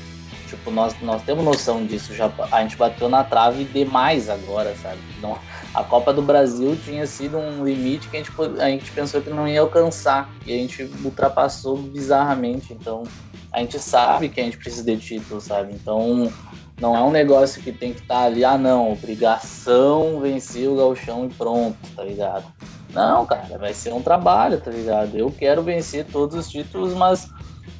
Tipo, 0.48 0.72
nós, 0.72 0.96
nós 1.00 1.22
temos 1.22 1.44
noção 1.44 1.86
disso. 1.86 2.12
Já, 2.12 2.28
a 2.50 2.62
gente 2.62 2.76
bateu 2.76 3.08
na 3.08 3.22
trave 3.22 3.64
demais 3.64 4.28
agora, 4.28 4.74
sabe? 4.82 4.98
Não, 5.22 5.38
a 5.72 5.84
Copa 5.84 6.12
do 6.12 6.22
Brasil 6.22 6.76
tinha 6.84 7.06
sido 7.06 7.38
um 7.38 7.64
limite 7.64 8.08
que 8.08 8.16
a 8.16 8.20
gente, 8.20 8.32
a 8.60 8.68
gente 8.68 8.90
pensou 8.90 9.20
que 9.20 9.30
não 9.30 9.46
ia 9.46 9.60
alcançar. 9.60 10.28
E 10.44 10.52
a 10.52 10.56
gente 10.56 10.90
ultrapassou 11.04 11.76
bizarramente. 11.76 12.72
Então, 12.72 13.04
a 13.52 13.60
gente 13.60 13.78
sabe 13.78 14.28
que 14.28 14.40
a 14.40 14.44
gente 14.44 14.56
precisa 14.56 14.84
de 14.84 14.96
título, 14.96 15.40
sabe? 15.40 15.72
Então, 15.74 16.32
não 16.80 16.96
é 16.96 17.02
um 17.02 17.10
negócio 17.10 17.62
que 17.62 17.72
tem 17.72 17.92
que 17.92 18.00
estar 18.00 18.14
tá 18.14 18.24
ali, 18.24 18.44
ah, 18.44 18.56
não, 18.56 18.92
obrigação 18.92 20.20
vencer 20.20 20.68
o 20.68 20.76
galchão 20.76 21.26
e 21.26 21.28
pronto, 21.28 21.76
tá 21.94 22.02
ligado? 22.02 22.44
Não, 22.92 23.26
cara, 23.26 23.58
vai 23.58 23.74
ser 23.74 23.92
um 23.92 24.02
trabalho, 24.02 24.60
tá 24.60 24.70
ligado? 24.70 25.16
Eu 25.16 25.30
quero 25.30 25.62
vencer 25.62 26.04
todos 26.06 26.36
os 26.36 26.50
títulos, 26.50 26.94
mas 26.94 27.28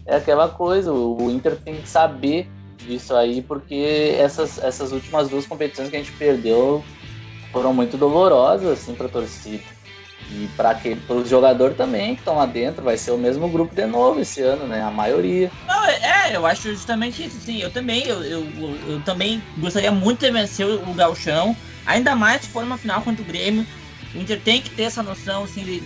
é 0.06 0.16
aquela 0.16 0.48
coisa, 0.48 0.92
o 0.92 1.30
Inter 1.30 1.56
tem 1.56 1.76
que 1.76 1.88
saber 1.88 2.48
disso 2.78 3.14
aí, 3.14 3.42
porque 3.42 4.14
essas, 4.18 4.58
essas 4.58 4.92
últimas 4.92 5.28
duas 5.28 5.46
competições 5.46 5.88
que 5.88 5.96
a 5.96 5.98
gente 5.98 6.12
perdeu 6.12 6.82
foram 7.52 7.74
muito 7.74 7.96
dolorosas 7.96 8.70
assim 8.78 8.94
para 8.94 9.06
a 9.06 9.10
torcida. 9.10 9.62
E 10.32 10.48
para 10.56 10.78
o 11.08 11.24
jogador 11.24 11.74
também 11.74 12.14
que 12.14 12.20
estão 12.20 12.36
lá 12.36 12.46
dentro, 12.46 12.84
vai 12.84 12.96
ser 12.96 13.10
o 13.10 13.18
mesmo 13.18 13.48
grupo 13.48 13.74
de 13.74 13.84
novo 13.84 14.20
esse 14.20 14.40
ano, 14.40 14.66
né? 14.66 14.80
A 14.80 14.90
maioria. 14.90 15.50
Não, 15.66 15.84
é, 15.86 16.36
eu 16.36 16.46
acho 16.46 16.70
justamente 16.70 17.24
isso, 17.24 17.40
sim. 17.40 17.60
Eu 17.60 17.70
também, 17.70 18.06
eu, 18.06 18.22
eu, 18.22 18.46
eu 18.86 19.00
também 19.02 19.42
gostaria 19.58 19.90
muito 19.90 20.20
de 20.20 20.30
vencer 20.30 20.66
o, 20.66 20.94
Galchão, 20.94 21.56
ainda 21.84 22.14
mais 22.14 22.42
se 22.42 22.48
for 22.48 22.62
uma 22.62 22.78
final 22.78 23.02
contra 23.02 23.22
o 23.22 23.26
Grêmio. 23.26 23.66
O 24.14 24.18
Inter 24.18 24.40
tem 24.40 24.60
que 24.60 24.70
ter 24.70 24.84
essa 24.84 25.02
noção, 25.02 25.44
assim, 25.44 25.64
de 25.64 25.82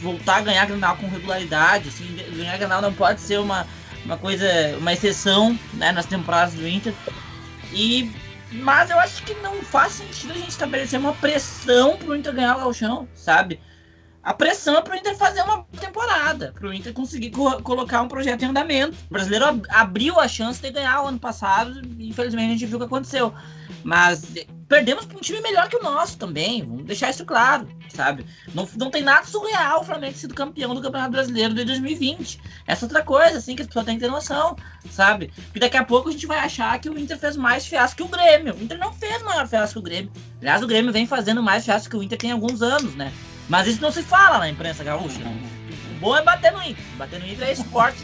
voltar 0.00 0.36
a 0.36 0.42
ganhar 0.42 0.66
Granal 0.66 0.96
com 0.96 1.08
regularidade, 1.08 1.88
assim, 1.88 2.06
ganhar 2.36 2.56
Granal 2.58 2.82
não 2.82 2.92
pode 2.92 3.20
ser 3.20 3.38
uma, 3.38 3.66
uma 4.04 4.16
coisa, 4.16 4.46
uma 4.78 4.92
exceção 4.92 5.58
né, 5.74 5.90
nas 5.90 6.06
temporadas 6.06 6.54
do 6.54 6.66
Inter. 6.66 6.94
E, 7.72 8.12
mas 8.52 8.90
eu 8.90 8.98
acho 9.00 9.24
que 9.24 9.34
não 9.34 9.60
faz 9.62 9.94
sentido 9.94 10.32
a 10.32 10.36
gente 10.36 10.50
estabelecer 10.50 11.00
uma 11.00 11.14
pressão 11.14 11.96
pro 11.96 12.14
Inter 12.14 12.32
ganhar 12.32 12.56
o 12.56 12.60
Galchão, 12.60 13.08
sabe? 13.14 13.60
A 14.22 14.32
pressão 14.32 14.76
é 14.76 14.80
pro 14.80 14.94
Inter 14.94 15.16
fazer 15.16 15.42
uma 15.42 15.64
temporada, 15.80 16.52
pro 16.54 16.72
Inter 16.72 16.92
conseguir 16.92 17.30
co 17.30 17.60
colocar 17.62 18.02
um 18.02 18.08
projeto 18.08 18.42
em 18.42 18.46
andamento. 18.46 18.96
O 19.10 19.14
brasileiro 19.14 19.46
ab 19.46 19.62
abriu 19.68 20.20
a 20.20 20.28
chance 20.28 20.62
de 20.62 20.70
ganhar 20.70 21.02
o 21.02 21.08
ano 21.08 21.18
passado, 21.18 21.82
infelizmente 21.98 22.46
a 22.46 22.52
gente 22.52 22.66
viu 22.66 22.76
o 22.76 22.80
que 22.80 22.86
aconteceu. 22.86 23.34
Mas 23.82 24.24
perdemos 24.68 25.04
para 25.04 25.18
um 25.18 25.20
time 25.20 25.40
melhor 25.40 25.68
que 25.68 25.76
o 25.76 25.82
nosso 25.82 26.16
também, 26.16 26.64
vamos 26.64 26.84
deixar 26.84 27.10
isso 27.10 27.24
claro, 27.24 27.66
sabe? 27.88 28.24
Não, 28.54 28.68
não 28.76 28.92
tem 28.92 29.02
nada 29.02 29.26
surreal 29.26 29.80
o 29.80 29.84
Flamengo 29.84 30.16
sido 30.16 30.34
campeão 30.34 30.72
do 30.72 30.80
Campeonato 30.80 31.10
Brasileiro 31.10 31.52
de 31.52 31.64
2020. 31.64 32.40
Essa 32.64 32.84
outra 32.84 33.02
coisa, 33.02 33.38
assim, 33.38 33.56
que 33.56 33.62
as 33.62 33.66
pessoas 33.66 33.84
têm 33.84 33.96
que 33.96 34.04
ter 34.04 34.10
noção, 34.10 34.54
sabe? 34.88 35.32
Porque 35.34 35.58
daqui 35.58 35.76
a 35.76 35.84
pouco 35.84 36.08
a 36.08 36.12
gente 36.12 36.26
vai 36.26 36.38
achar 36.38 36.78
que 36.78 36.88
o 36.88 36.96
Inter 36.96 37.18
fez 37.18 37.36
mais 37.36 37.66
fiasco 37.66 37.96
que 37.96 38.02
o 38.04 38.08
Grêmio. 38.08 38.54
O 38.54 38.62
Inter 38.62 38.78
não 38.78 38.92
fez 38.92 39.20
maior 39.22 39.48
fiasco 39.48 39.74
que 39.74 39.78
o 39.80 39.82
Grêmio. 39.82 40.12
Aliás, 40.40 40.62
o 40.62 40.66
Grêmio 40.68 40.92
vem 40.92 41.08
fazendo 41.08 41.42
mais 41.42 41.64
fiasco 41.64 41.90
que 41.90 41.96
o 41.96 42.02
Inter 42.02 42.18
tem 42.18 42.30
alguns 42.30 42.62
anos, 42.62 42.94
né? 42.94 43.12
Mas 43.48 43.66
isso 43.66 43.82
não 43.82 43.92
se 43.92 44.02
fala 44.02 44.38
na 44.38 44.48
imprensa 44.48 44.84
gaúcha. 44.84 45.20
O 45.90 45.94
bom 46.00 46.16
é 46.16 46.22
bater 46.22 46.52
no 46.52 46.62
Inter. 46.62 46.84
Bater 46.96 47.20
no 47.20 47.26
Inter 47.26 47.48
é 47.48 47.52
esporte, 47.52 47.98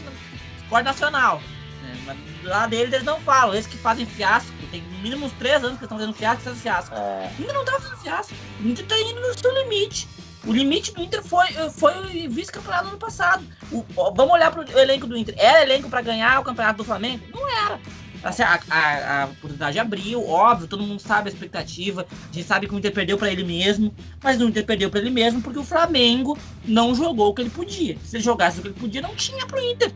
esporte 0.61 0.85
nacional. 0.85 1.41
Né? 1.81 2.17
Lá 2.43 2.67
deles 2.67 2.93
eles 2.93 3.05
não 3.05 3.19
falam. 3.21 3.53
Eles 3.53 3.67
que 3.67 3.77
fazem 3.77 4.05
fiasco 4.05 4.51
tem 4.71 4.81
no 4.81 4.99
mínimo 4.99 5.25
uns 5.25 5.33
três 5.33 5.63
anos 5.63 5.77
que 5.77 5.85
estão 5.85 5.97
fazendo 5.97 6.13
fiasco, 6.13 6.43
fazendo 6.43 6.61
fiasco. 6.61 6.95
É. 6.95 7.31
O 7.37 7.41
Inter 7.41 7.53
não 7.53 7.65
tá 7.65 7.73
fazendo 7.73 7.97
fiasco. 7.97 8.33
O 8.59 8.67
Inter 8.67 8.85
tá 8.85 8.99
indo 8.99 9.19
no 9.19 9.37
seu 9.37 9.63
limite. 9.63 10.07
O 10.45 10.53
limite 10.53 10.93
do 10.93 11.01
Inter 11.01 11.21
foi, 11.21 11.47
foi 11.71 12.27
vice-campeonato 12.27 12.85
no 12.85 12.89
ano 12.91 12.99
passado. 12.99 13.43
O, 13.71 13.83
vamos 14.13 14.33
olhar 14.33 14.51
pro 14.51 14.63
elenco 14.79 15.05
do 15.05 15.17
Inter. 15.17 15.35
Era 15.37 15.63
elenco 15.63 15.89
para 15.89 16.01
ganhar 16.01 16.39
o 16.39 16.43
campeonato 16.43 16.77
do 16.77 16.85
Flamengo? 16.85 17.25
Não 17.33 17.49
era. 17.65 17.79
Assim, 18.23 18.43
a, 18.43 18.59
a, 18.69 19.23
a, 19.23 19.25
oportunidade 19.25 19.79
abriu, 19.79 20.27
óbvio, 20.27 20.67
todo 20.67 20.83
mundo 20.83 20.99
sabe 20.99 21.29
a 21.29 21.31
expectativa. 21.31 22.05
A 22.29 22.33
gente 22.33 22.47
sabe 22.47 22.67
que 22.67 22.75
o 22.75 22.77
Inter 22.77 22.91
perdeu 22.91 23.17
para 23.17 23.31
ele 23.31 23.43
mesmo, 23.43 23.93
mas 24.21 24.41
o 24.41 24.47
Inter 24.47 24.65
perdeu 24.65 24.89
para 24.89 24.99
ele 24.99 25.09
mesmo 25.09 25.41
porque 25.41 25.59
o 25.59 25.63
Flamengo 25.63 26.37
não 26.65 26.93
jogou 26.93 27.29
o 27.29 27.33
que 27.33 27.41
ele 27.41 27.49
podia. 27.49 27.97
Se 28.03 28.17
ele 28.17 28.23
jogasse 28.23 28.59
o 28.59 28.61
que 28.61 28.67
ele 28.69 28.79
podia, 28.79 29.01
não 29.01 29.15
tinha 29.15 29.45
pro 29.45 29.59
Inter. 29.59 29.93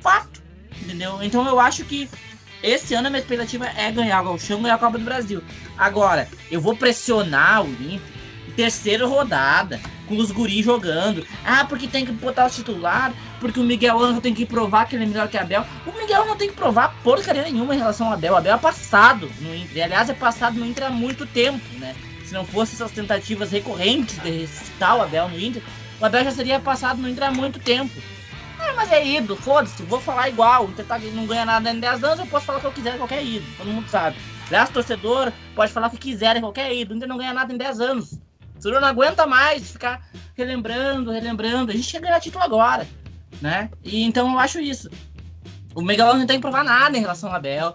Fato. 0.00 0.42
Entendeu? 0.80 1.18
Então 1.22 1.46
eu 1.46 1.60
acho 1.60 1.84
que 1.84 2.08
esse 2.62 2.94
ano 2.94 3.08
a 3.08 3.10
minha 3.10 3.20
expectativa 3.20 3.66
é 3.66 3.90
ganhar 3.92 4.22
o 4.22 4.24
Galchão 4.24 4.60
e 4.60 4.62
ganhar 4.62 4.74
a 4.74 4.78
Copa 4.78 4.98
do 4.98 5.04
Brasil. 5.04 5.42
Agora, 5.76 6.28
eu 6.50 6.60
vou 6.60 6.76
pressionar 6.76 7.62
o 7.62 7.68
Inter 7.68 8.16
terceira 8.56 9.06
rodada, 9.06 9.78
com 10.06 10.16
os 10.16 10.30
guris 10.30 10.64
jogando. 10.64 11.26
Ah, 11.44 11.64
porque 11.64 11.86
tem 11.86 12.04
que 12.04 12.12
botar 12.12 12.46
o 12.46 12.50
titular, 12.50 13.12
porque 13.40 13.60
o 13.60 13.64
Miguel 13.64 14.02
Angel 14.02 14.20
tem 14.20 14.34
que 14.34 14.46
provar 14.46 14.86
que 14.86 14.96
ele 14.96 15.04
é 15.04 15.06
melhor 15.06 15.28
que 15.28 15.36
Abel. 15.36 15.64
O 15.86 15.92
Miguel 15.92 16.24
não 16.26 16.36
tem 16.36 16.48
que 16.48 16.54
provar 16.54 16.94
porcaria 17.02 17.42
nenhuma 17.42 17.74
em 17.74 17.78
relação 17.78 18.06
ao 18.06 18.14
Abel. 18.14 18.36
Abel 18.36 18.54
é 18.54 18.58
passado 18.58 19.30
no 19.40 19.54
Inter. 19.54 19.84
Aliás, 19.84 20.08
é 20.08 20.14
passado 20.14 20.58
no 20.58 20.66
Inter 20.66 20.86
há 20.86 20.90
muito 20.90 21.26
tempo, 21.26 21.60
né? 21.78 21.94
Se 22.24 22.34
não 22.34 22.44
fosse 22.44 22.74
essas 22.74 22.90
tentativas 22.90 23.52
recorrentes 23.52 24.18
de 24.20 24.30
ressuscitar 24.30 24.96
o 24.96 25.02
Abel 25.02 25.28
no 25.28 25.38
Inter, 25.38 25.62
o 26.00 26.04
Abel 26.04 26.24
já 26.24 26.32
seria 26.32 26.58
passado 26.58 27.00
no 27.00 27.08
Inter 27.08 27.28
há 27.28 27.30
muito 27.30 27.58
tempo. 27.58 27.92
Ah, 28.58 28.72
mas 28.74 28.90
é 28.90 29.06
ídolo, 29.06 29.38
foda-se, 29.38 29.82
vou 29.82 30.00
falar 30.00 30.28
igual. 30.28 30.66
O 30.66 30.70
Inter 30.70 30.84
tá, 30.84 30.98
não 30.98 31.26
ganha 31.26 31.44
nada 31.44 31.70
em 31.70 31.78
10 31.78 32.04
anos, 32.04 32.18
eu 32.20 32.26
posso 32.26 32.46
falar 32.46 32.58
o 32.58 32.60
que 32.60 32.66
eu 32.66 32.72
quiser 32.72 32.94
em 32.94 32.98
qualquer 32.98 33.22
ídolo, 33.22 33.52
todo 33.56 33.68
mundo 33.68 33.88
sabe. 33.88 34.16
Aliás, 34.48 34.70
torcedor 34.70 35.32
pode 35.54 35.72
falar 35.72 35.88
o 35.88 35.90
que 35.90 35.98
quiser 35.98 36.36
em 36.36 36.40
qualquer 36.40 36.72
ídolo, 36.74 36.94
o 36.94 36.96
Inter 36.96 37.08
não 37.08 37.18
ganha 37.18 37.34
nada 37.34 37.52
em 37.52 37.56
10 37.56 37.80
anos. 37.80 38.18
O 38.64 38.70
não 38.70 38.88
aguenta 38.88 39.26
mais 39.26 39.70
ficar 39.70 40.08
relembrando, 40.34 41.10
relembrando. 41.10 41.70
A 41.70 41.74
gente 41.74 41.90
quer 41.90 42.00
ganhar 42.00 42.20
título 42.20 42.42
agora, 42.42 42.86
né? 43.40 43.70
E 43.84 44.02
então 44.02 44.32
eu 44.32 44.38
acho 44.38 44.58
isso. 44.58 44.90
O 45.74 45.82
Megalão 45.82 46.18
não 46.18 46.26
tem 46.26 46.36
que 46.36 46.42
provar 46.42 46.64
nada 46.64 46.96
em 46.96 47.00
relação 47.00 47.28
ao 47.28 47.36
Abel. 47.36 47.74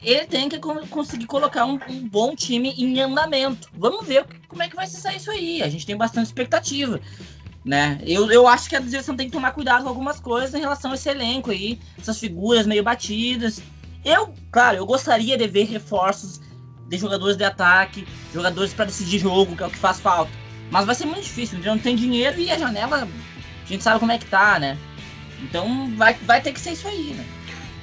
Ele 0.00 0.26
tem 0.26 0.48
que 0.48 0.58
conseguir 0.58 1.26
colocar 1.26 1.64
um, 1.64 1.78
um, 1.88 2.08
bom 2.08 2.34
time 2.34 2.70
em 2.70 3.00
andamento. 3.00 3.68
Vamos 3.74 4.06
ver 4.06 4.26
como 4.48 4.62
é 4.62 4.68
que 4.68 4.74
vai 4.74 4.86
se 4.86 5.00
sair 5.00 5.16
isso 5.16 5.30
aí. 5.30 5.62
A 5.62 5.68
gente 5.68 5.86
tem 5.86 5.96
bastante 5.96 6.26
expectativa 6.26 7.00
né? 7.64 8.00
Eu, 8.04 8.30
eu 8.30 8.46
acho 8.46 8.68
que 8.68 8.76
a 8.76 8.80
direção 8.80 9.16
tem 9.16 9.26
que 9.26 9.32
tomar 9.32 9.52
cuidado 9.52 9.82
com 9.82 9.88
algumas 9.88 10.18
coisas 10.18 10.54
em 10.54 10.60
relação 10.60 10.90
a 10.90 10.94
esse 10.94 11.08
elenco 11.08 11.50
aí, 11.50 11.78
essas 11.98 12.18
figuras 12.18 12.66
meio 12.66 12.82
batidas. 12.82 13.62
Eu, 14.04 14.34
claro, 14.50 14.78
eu 14.78 14.86
gostaria 14.86 15.38
de 15.38 15.46
ver 15.46 15.64
reforços 15.64 16.40
de 16.92 16.98
jogadores 16.98 17.36
de 17.36 17.44
ataque, 17.44 18.06
jogadores 18.32 18.74
para 18.74 18.84
decidir 18.84 19.18
jogo, 19.18 19.56
que 19.56 19.62
é 19.62 19.66
o 19.66 19.70
que 19.70 19.78
faz 19.78 19.98
falta. 19.98 20.30
Mas 20.70 20.84
vai 20.84 20.94
ser 20.94 21.06
muito 21.06 21.22
difícil, 21.22 21.58
não 21.64 21.78
tem 21.78 21.96
dinheiro 21.96 22.38
e 22.38 22.50
a 22.50 22.58
janela, 22.58 23.08
a 23.64 23.66
gente 23.66 23.82
sabe 23.82 23.98
como 23.98 24.12
é 24.12 24.18
que 24.18 24.26
tá, 24.26 24.58
né? 24.58 24.76
Então 25.42 25.90
vai, 25.96 26.14
vai 26.14 26.40
ter 26.40 26.52
que 26.52 26.60
ser 26.60 26.72
isso 26.72 26.86
aí, 26.86 27.14
né? 27.14 27.24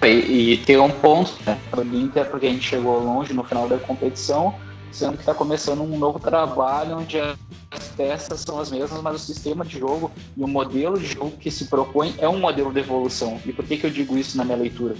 E, 0.03 0.53
e 0.53 0.57
tem 0.57 0.77
um 0.77 0.91
ponto, 0.91 1.33
né? 1.45 1.59
O 1.75 1.81
Inter, 1.81 2.29
porque 2.29 2.45
a 2.45 2.49
gente 2.49 2.67
chegou 2.67 3.03
longe 3.03 3.33
no 3.33 3.43
final 3.43 3.67
da 3.67 3.77
competição, 3.77 4.55
sendo 4.91 5.13
que 5.13 5.19
está 5.21 5.33
começando 5.33 5.81
um 5.81 5.97
novo 5.97 6.19
trabalho 6.19 6.97
onde 6.97 7.19
as 7.19 7.87
peças 7.97 8.41
são 8.41 8.59
as 8.59 8.71
mesmas, 8.71 9.01
mas 9.01 9.15
o 9.15 9.19
sistema 9.19 9.65
de 9.65 9.77
jogo 9.79 10.11
e 10.37 10.43
o 10.43 10.47
modelo 10.47 10.97
de 10.97 11.07
jogo 11.07 11.31
que 11.31 11.51
se 11.51 11.65
propõe 11.65 12.15
é 12.19 12.29
um 12.29 12.39
modelo 12.39 12.71
de 12.71 12.79
evolução. 12.79 13.39
E 13.45 13.51
por 13.51 13.65
que, 13.65 13.77
que 13.77 13.85
eu 13.85 13.91
digo 13.91 14.17
isso 14.17 14.37
na 14.37 14.45
minha 14.45 14.57
leitura? 14.57 14.95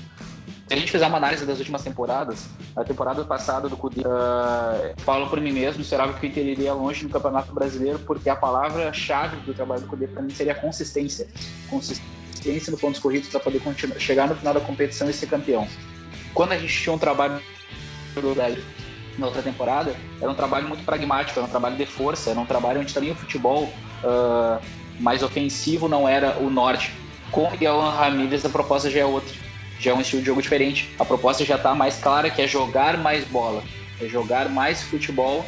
Se 0.70 0.76
a 0.76 0.78
gente 0.78 0.92
fizer 0.92 1.08
uma 1.08 1.18
análise 1.18 1.48
das 1.48 1.58
últimas 1.58 1.82
temporadas, 1.82 2.48
a 2.76 2.84
temporada 2.84 3.26
passada 3.26 3.68
do 3.68 3.76
Cudê, 3.76 4.02
uh, 4.02 4.94
falo 4.98 5.28
por 5.28 5.42
mim 5.42 5.52
mesmo, 5.52 5.82
esperava 5.82 6.14
que 6.14 6.24
o 6.24 6.30
Inter 6.30 6.46
iria 6.46 6.72
longe 6.76 7.04
no 7.04 7.10
Campeonato 7.10 7.52
Brasileiro, 7.52 7.98
porque 7.98 8.30
a 8.30 8.36
palavra-chave 8.36 9.38
do 9.38 9.52
trabalho 9.56 9.82
do 9.82 9.88
Cudê 9.88 10.06
para 10.06 10.22
mim 10.22 10.30
seria 10.30 10.54
consistência. 10.54 11.28
Consistência 11.72 12.70
no 12.70 12.78
pontos 12.78 13.00
corridos 13.00 13.30
para 13.30 13.40
poder 13.40 13.62
continuar, 13.62 14.00
chegar 14.00 14.28
no 14.28 14.36
final 14.36 14.54
da 14.54 14.60
competição 14.60 15.10
e 15.10 15.14
ser 15.14 15.26
campeão. 15.26 15.68
Quando 16.36 16.52
a 16.52 16.58
gente 16.60 16.80
tinha 16.80 16.94
um 16.94 17.00
trabalho 17.00 17.42
na 19.18 19.26
outra 19.26 19.42
temporada, 19.42 19.96
era 20.22 20.30
um 20.30 20.36
trabalho 20.36 20.68
muito 20.68 20.86
pragmático, 20.86 21.40
era 21.40 21.48
um 21.48 21.50
trabalho 21.50 21.78
de 21.78 21.86
força, 21.88 22.30
era 22.30 22.40
um 22.40 22.46
trabalho 22.46 22.82
onde 22.82 22.94
também 22.94 23.10
o 23.10 23.16
futebol 23.16 23.64
uh, 24.04 24.64
mais 25.00 25.24
ofensivo 25.24 25.88
não 25.88 26.08
era 26.08 26.38
o 26.38 26.48
norte. 26.48 26.94
Com 27.32 27.46
o 27.46 27.52
Miguel 27.52 27.80
Ramírez 27.80 28.46
a 28.46 28.50
proposta 28.50 28.88
já 28.88 29.00
é 29.00 29.06
outra, 29.06 29.34
já 29.80 29.92
é 29.92 29.94
um 29.94 30.02
estilo 30.02 30.22
de 30.22 30.28
jogo 30.28 30.42
diferente. 30.42 30.94
A 31.00 31.06
proposta 31.06 31.46
já 31.46 31.56
está 31.56 31.74
mais 31.74 31.98
clara 31.98 32.30
que 32.30 32.42
é 32.42 32.48
jogar 32.48 32.98
mais 32.98 33.24
bola, 33.26 33.64
é 34.02 34.08
jogar 34.08 34.50
mais 34.50 34.84
futebol, 34.84 35.46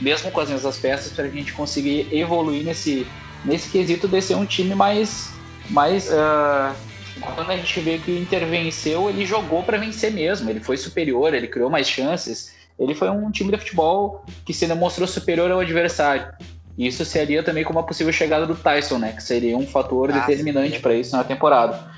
mesmo 0.00 0.30
com 0.30 0.40
as 0.40 0.48
mesmas 0.48 0.78
peças, 0.78 1.12
para 1.12 1.24
a 1.24 1.28
gente 1.28 1.52
conseguir 1.52 2.06
evoluir 2.12 2.64
nesse, 2.64 3.06
nesse 3.44 3.68
quesito 3.68 4.06
de 4.06 4.22
ser 4.22 4.36
um 4.36 4.46
time 4.46 4.74
mais. 4.74 5.30
mais 5.68 6.08
uh, 6.08 6.74
quando 7.20 7.50
a 7.50 7.56
gente 7.56 7.80
vê 7.80 7.98
que 7.98 8.10
o 8.10 8.18
Inter 8.18 8.46
venceu, 8.46 9.10
ele 9.10 9.26
jogou 9.26 9.62
para 9.62 9.78
vencer 9.78 10.12
mesmo. 10.12 10.48
Ele 10.48 10.60
foi 10.60 10.76
superior, 10.76 11.34
ele 11.34 11.48
criou 11.48 11.68
mais 11.68 11.88
chances. 11.88 12.54
Ele 12.78 12.94
foi 12.94 13.10
um 13.10 13.30
time 13.30 13.50
de 13.50 13.58
futebol 13.58 14.24
que 14.46 14.54
se 14.54 14.66
demonstrou 14.66 15.06
superior 15.06 15.50
ao 15.50 15.60
adversário. 15.60 16.32
E 16.76 16.86
isso 16.86 17.04
seria 17.04 17.42
também 17.42 17.64
como 17.64 17.78
a 17.78 17.82
possível 17.82 18.12
chegada 18.12 18.46
do 18.46 18.54
Tyson, 18.54 18.98
né? 18.98 19.12
Que 19.12 19.22
seria 19.22 19.56
um 19.56 19.66
fator 19.66 20.10
ah, 20.10 20.20
determinante 20.20 20.80
para 20.80 20.94
isso 20.94 21.14
na 21.14 21.22
temporada. 21.22 21.92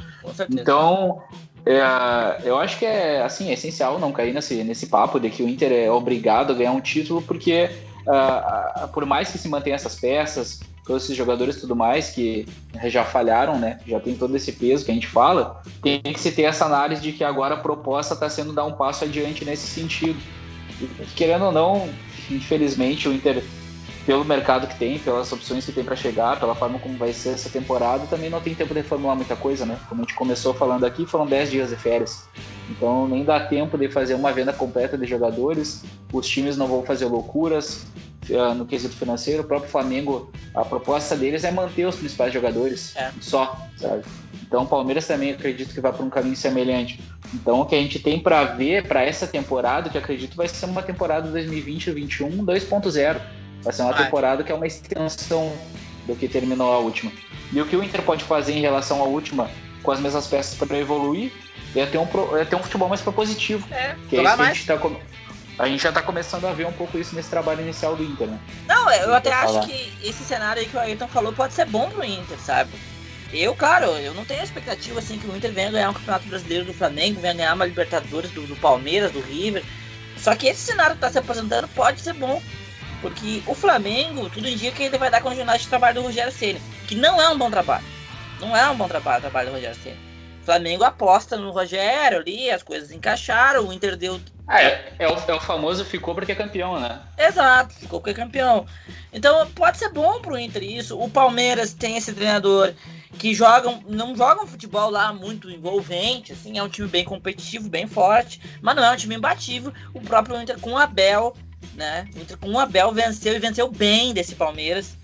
Então, 0.50 1.22
é, 1.66 2.40
eu 2.44 2.58
acho 2.58 2.78
que 2.78 2.84
é 2.84 3.22
assim, 3.22 3.48
é 3.48 3.54
essencial 3.54 3.98
não 3.98 4.12
cair 4.12 4.34
nesse, 4.34 4.62
nesse 4.62 4.86
papo 4.86 5.18
de 5.18 5.30
que 5.30 5.42
o 5.42 5.48
Inter 5.48 5.72
é 5.72 5.90
obrigado 5.90 6.52
a 6.52 6.54
ganhar 6.54 6.72
um 6.72 6.80
título, 6.80 7.22
porque 7.22 7.70
uh, 8.06 8.88
por 8.88 9.06
mais 9.06 9.30
que 9.30 9.38
se 9.38 9.48
mantenha 9.48 9.76
essas 9.76 9.94
peças, 9.94 10.60
todos 10.84 11.04
esses 11.04 11.16
jogadores 11.16 11.56
e 11.56 11.60
tudo 11.60 11.74
mais 11.74 12.10
que 12.10 12.46
já 12.84 13.04
falharam, 13.04 13.58
né? 13.58 13.78
Já 13.86 13.98
tem 13.98 14.14
todo 14.14 14.36
esse 14.36 14.52
peso 14.52 14.84
que 14.84 14.90
a 14.90 14.94
gente 14.94 15.06
fala, 15.06 15.62
tem 15.82 16.00
que 16.00 16.20
se 16.20 16.30
ter 16.30 16.42
essa 16.42 16.66
análise 16.66 17.00
de 17.00 17.12
que 17.12 17.24
agora 17.24 17.54
a 17.54 17.58
proposta 17.58 18.12
está 18.12 18.28
sendo 18.28 18.52
dar 18.52 18.66
um 18.66 18.72
passo 18.72 19.04
adiante 19.04 19.44
nesse 19.44 19.66
sentido. 19.66 20.20
E, 20.80 20.86
querendo 21.16 21.46
ou 21.46 21.52
não, 21.52 21.88
infelizmente 22.30 23.08
o 23.08 23.12
Inter 23.12 23.42
pelo 24.06 24.24
mercado 24.24 24.66
que 24.66 24.78
tem, 24.78 24.98
pelas 24.98 25.32
opções 25.32 25.64
que 25.64 25.72
tem 25.72 25.82
para 25.82 25.96
chegar, 25.96 26.38
pela 26.38 26.54
forma 26.54 26.78
como 26.78 26.96
vai 26.96 27.12
ser 27.12 27.30
essa 27.30 27.48
temporada, 27.48 28.06
também 28.06 28.28
não 28.28 28.40
tem 28.40 28.54
tempo 28.54 28.74
de 28.74 28.80
reformular 28.80 29.16
muita 29.16 29.34
coisa, 29.34 29.64
né? 29.64 29.78
Como 29.88 30.02
a 30.02 30.04
gente 30.04 30.14
começou 30.14 30.52
falando 30.52 30.84
aqui, 30.84 31.06
foram 31.06 31.26
10 31.26 31.50
dias 31.50 31.70
de 31.70 31.76
férias. 31.76 32.24
Então 32.70 33.08
nem 33.08 33.24
dá 33.24 33.40
tempo 33.40 33.78
de 33.78 33.88
fazer 33.88 34.14
uma 34.14 34.32
venda 34.32 34.52
completa 34.52 34.98
de 34.98 35.06
jogadores, 35.06 35.84
os 36.12 36.26
times 36.28 36.56
não 36.56 36.66
vão 36.66 36.82
fazer 36.82 37.06
loucuras 37.06 37.86
uh, 38.28 38.54
no 38.54 38.66
quesito 38.66 38.94
financeiro, 38.94 39.42
o 39.42 39.46
próprio 39.46 39.70
Flamengo, 39.70 40.30
a 40.54 40.64
proposta 40.64 41.16
deles 41.16 41.44
é 41.44 41.50
manter 41.50 41.86
os 41.86 41.96
principais 41.96 42.32
jogadores 42.32 42.94
é. 42.96 43.10
só, 43.20 43.56
sabe? 43.76 44.02
Então 44.46 44.64
o 44.64 44.66
Palmeiras 44.66 45.06
também 45.06 45.32
acredito 45.32 45.74
que 45.74 45.80
vai 45.80 45.92
para 45.92 46.04
um 46.04 46.10
caminho 46.10 46.36
semelhante. 46.36 47.02
Então 47.32 47.60
o 47.60 47.66
que 47.66 47.74
a 47.74 47.78
gente 47.78 47.98
tem 47.98 48.20
para 48.20 48.44
ver 48.44 48.86
para 48.86 49.02
essa 49.02 49.26
temporada, 49.26 49.88
que 49.88 49.96
acredito 49.96 50.36
vai 50.36 50.46
ser 50.46 50.66
uma 50.66 50.82
temporada 50.82 51.30
2020-2021 51.32 52.44
2.0 52.44 53.43
Vai 53.64 53.72
ser 53.72 53.82
uma 53.82 53.92
Vai. 53.92 54.04
temporada 54.04 54.44
que 54.44 54.52
é 54.52 54.54
uma 54.54 54.66
extensão 54.66 55.52
do 56.06 56.14
que 56.14 56.28
terminou 56.28 56.72
a 56.72 56.78
última. 56.78 57.10
E 57.50 57.60
o 57.60 57.66
que 57.66 57.74
o 57.74 57.82
Inter 57.82 58.02
pode 58.02 58.22
fazer 58.24 58.52
em 58.52 58.60
relação 58.60 59.00
à 59.00 59.04
última, 59.04 59.50
com 59.82 59.90
as 59.90 59.98
mesmas 59.98 60.26
peças 60.26 60.54
para 60.54 60.76
evoluir, 60.78 61.32
é 61.74 61.86
ter, 61.86 61.98
um, 61.98 62.06
é 62.36 62.44
ter 62.44 62.56
um 62.56 62.62
futebol 62.62 62.88
mais 62.88 63.00
propositivo. 63.00 63.66
É, 63.72 63.96
que 64.08 64.16
é 64.16 64.22
isso 64.22 64.36
que 64.36 64.42
a 64.42 64.46
gente, 64.52 64.66
tá, 64.66 64.78
a 65.58 65.68
gente 65.68 65.82
já 65.82 65.88
está 65.88 66.02
começando 66.02 66.46
a 66.46 66.52
ver 66.52 66.66
um 66.66 66.72
pouco 66.72 66.98
isso 66.98 67.14
nesse 67.14 67.30
trabalho 67.30 67.62
inicial 67.62 67.96
do 67.96 68.04
Inter, 68.04 68.28
né? 68.28 68.38
Não, 68.68 68.90
eu 68.92 69.14
até 69.14 69.32
acho 69.32 69.54
falar. 69.54 69.66
que 69.66 69.92
esse 70.02 70.22
cenário 70.24 70.60
aí 70.60 70.68
que 70.68 70.76
o 70.76 70.80
Ayrton 70.80 71.08
falou 71.08 71.32
pode 71.32 71.54
ser 71.54 71.66
bom 71.66 71.88
pro 71.90 72.04
Inter, 72.04 72.38
sabe? 72.38 72.70
Eu, 73.32 73.54
claro, 73.54 73.86
eu 73.86 74.14
não 74.14 74.24
tenho 74.24 74.40
a 74.40 74.44
expectativa 74.44 74.98
assim 75.00 75.18
que 75.18 75.26
o 75.26 75.36
Inter 75.36 75.52
venha 75.52 75.70
ganhar 75.70 75.90
um 75.90 75.94
campeonato 75.94 76.28
brasileiro 76.28 76.64
do 76.64 76.74
Flamengo, 76.74 77.20
venha 77.20 77.34
ganhar 77.34 77.54
uma 77.54 77.64
Libertadores 77.64 78.30
do, 78.30 78.42
do 78.46 78.54
Palmeiras, 78.56 79.10
do 79.10 79.20
River. 79.20 79.64
Só 80.16 80.34
que 80.36 80.46
esse 80.46 80.60
cenário 80.60 80.92
que 80.92 80.98
está 80.98 81.10
se 81.10 81.18
apresentando 81.18 81.66
pode 81.68 82.00
ser 82.00 82.12
bom 82.14 82.40
porque 83.04 83.42
o 83.46 83.54
Flamengo, 83.54 84.30
tudo 84.30 84.48
indica 84.48 84.74
que 84.74 84.82
ele 84.84 84.96
vai 84.96 85.10
dar 85.10 85.20
continuidade 85.20 85.64
de 85.64 85.68
trabalho 85.68 85.96
do 85.96 86.06
Rogério 86.06 86.32
Ceni, 86.32 86.58
que 86.88 86.94
não 86.94 87.20
é 87.20 87.28
um 87.28 87.36
bom 87.36 87.50
trabalho. 87.50 87.84
Não 88.40 88.56
é 88.56 88.66
um 88.70 88.74
bom 88.74 88.88
trabalho 88.88 89.18
o 89.18 89.20
trabalho 89.20 89.50
do 89.50 89.54
Rogério 89.56 89.76
Ceni. 89.76 89.98
O 90.40 90.44
Flamengo 90.46 90.84
aposta 90.84 91.36
no 91.36 91.50
Rogério 91.50 92.20
ali, 92.20 92.50
as 92.50 92.62
coisas 92.62 92.90
encaixaram, 92.90 93.68
o 93.68 93.72
Inter 93.74 93.94
deu. 93.94 94.18
Ah, 94.48 94.62
é, 94.62 94.94
é, 94.98 95.06
o, 95.06 95.18
é 95.28 95.34
o 95.34 95.40
famoso 95.40 95.84
ficou 95.84 96.14
porque 96.14 96.32
é 96.32 96.34
campeão, 96.34 96.80
né? 96.80 97.02
Exato, 97.18 97.74
ficou 97.74 98.00
porque 98.00 98.18
é 98.18 98.24
campeão. 98.24 98.64
Então 99.12 99.50
pode 99.50 99.76
ser 99.76 99.90
bom 99.90 100.22
pro 100.22 100.38
Inter 100.38 100.62
isso. 100.62 100.98
O 100.98 101.10
Palmeiras 101.10 101.74
tem 101.74 101.98
esse 101.98 102.14
treinador 102.14 102.72
que 103.18 103.34
jogam, 103.34 103.82
não 103.86 104.16
jogam 104.16 104.46
futebol 104.46 104.88
lá 104.88 105.12
muito 105.12 105.50
envolvente, 105.50 106.32
assim, 106.32 106.56
é 106.56 106.62
um 106.62 106.68
time 106.70 106.88
bem 106.88 107.04
competitivo, 107.04 107.68
bem 107.68 107.86
forte, 107.86 108.40
mas 108.62 108.74
não 108.74 108.82
é 108.82 108.90
um 108.90 108.96
time 108.96 109.14
imbatível. 109.14 109.74
O 109.92 110.00
próprio 110.00 110.40
Inter 110.40 110.58
com 110.58 110.72
o 110.72 110.78
Abel 110.78 111.36
né? 111.74 112.08
O 112.42 112.58
Abel 112.58 112.92
venceu 112.92 113.34
e 113.34 113.38
venceu 113.38 113.70
bem 113.70 114.12
desse 114.12 114.34
Palmeiras. 114.34 114.96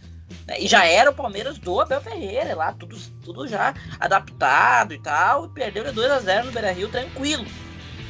Né? 0.46 0.60
E 0.60 0.68
já 0.68 0.84
era 0.84 1.10
o 1.10 1.14
Palmeiras 1.14 1.58
do 1.58 1.80
Abel 1.80 2.00
Ferreira, 2.00 2.54
lá 2.54 2.72
tudo, 2.72 2.96
tudo 3.24 3.48
já 3.48 3.74
adaptado 3.98 4.92
e 4.94 4.98
tal. 4.98 5.46
E 5.46 5.48
perdeu 5.48 5.84
de 5.84 5.92
2 5.92 6.10
a 6.10 6.18
0 6.20 6.46
no 6.46 6.52
Beira 6.52 6.72
Rio 6.72 6.88
tranquilo. 6.88 7.44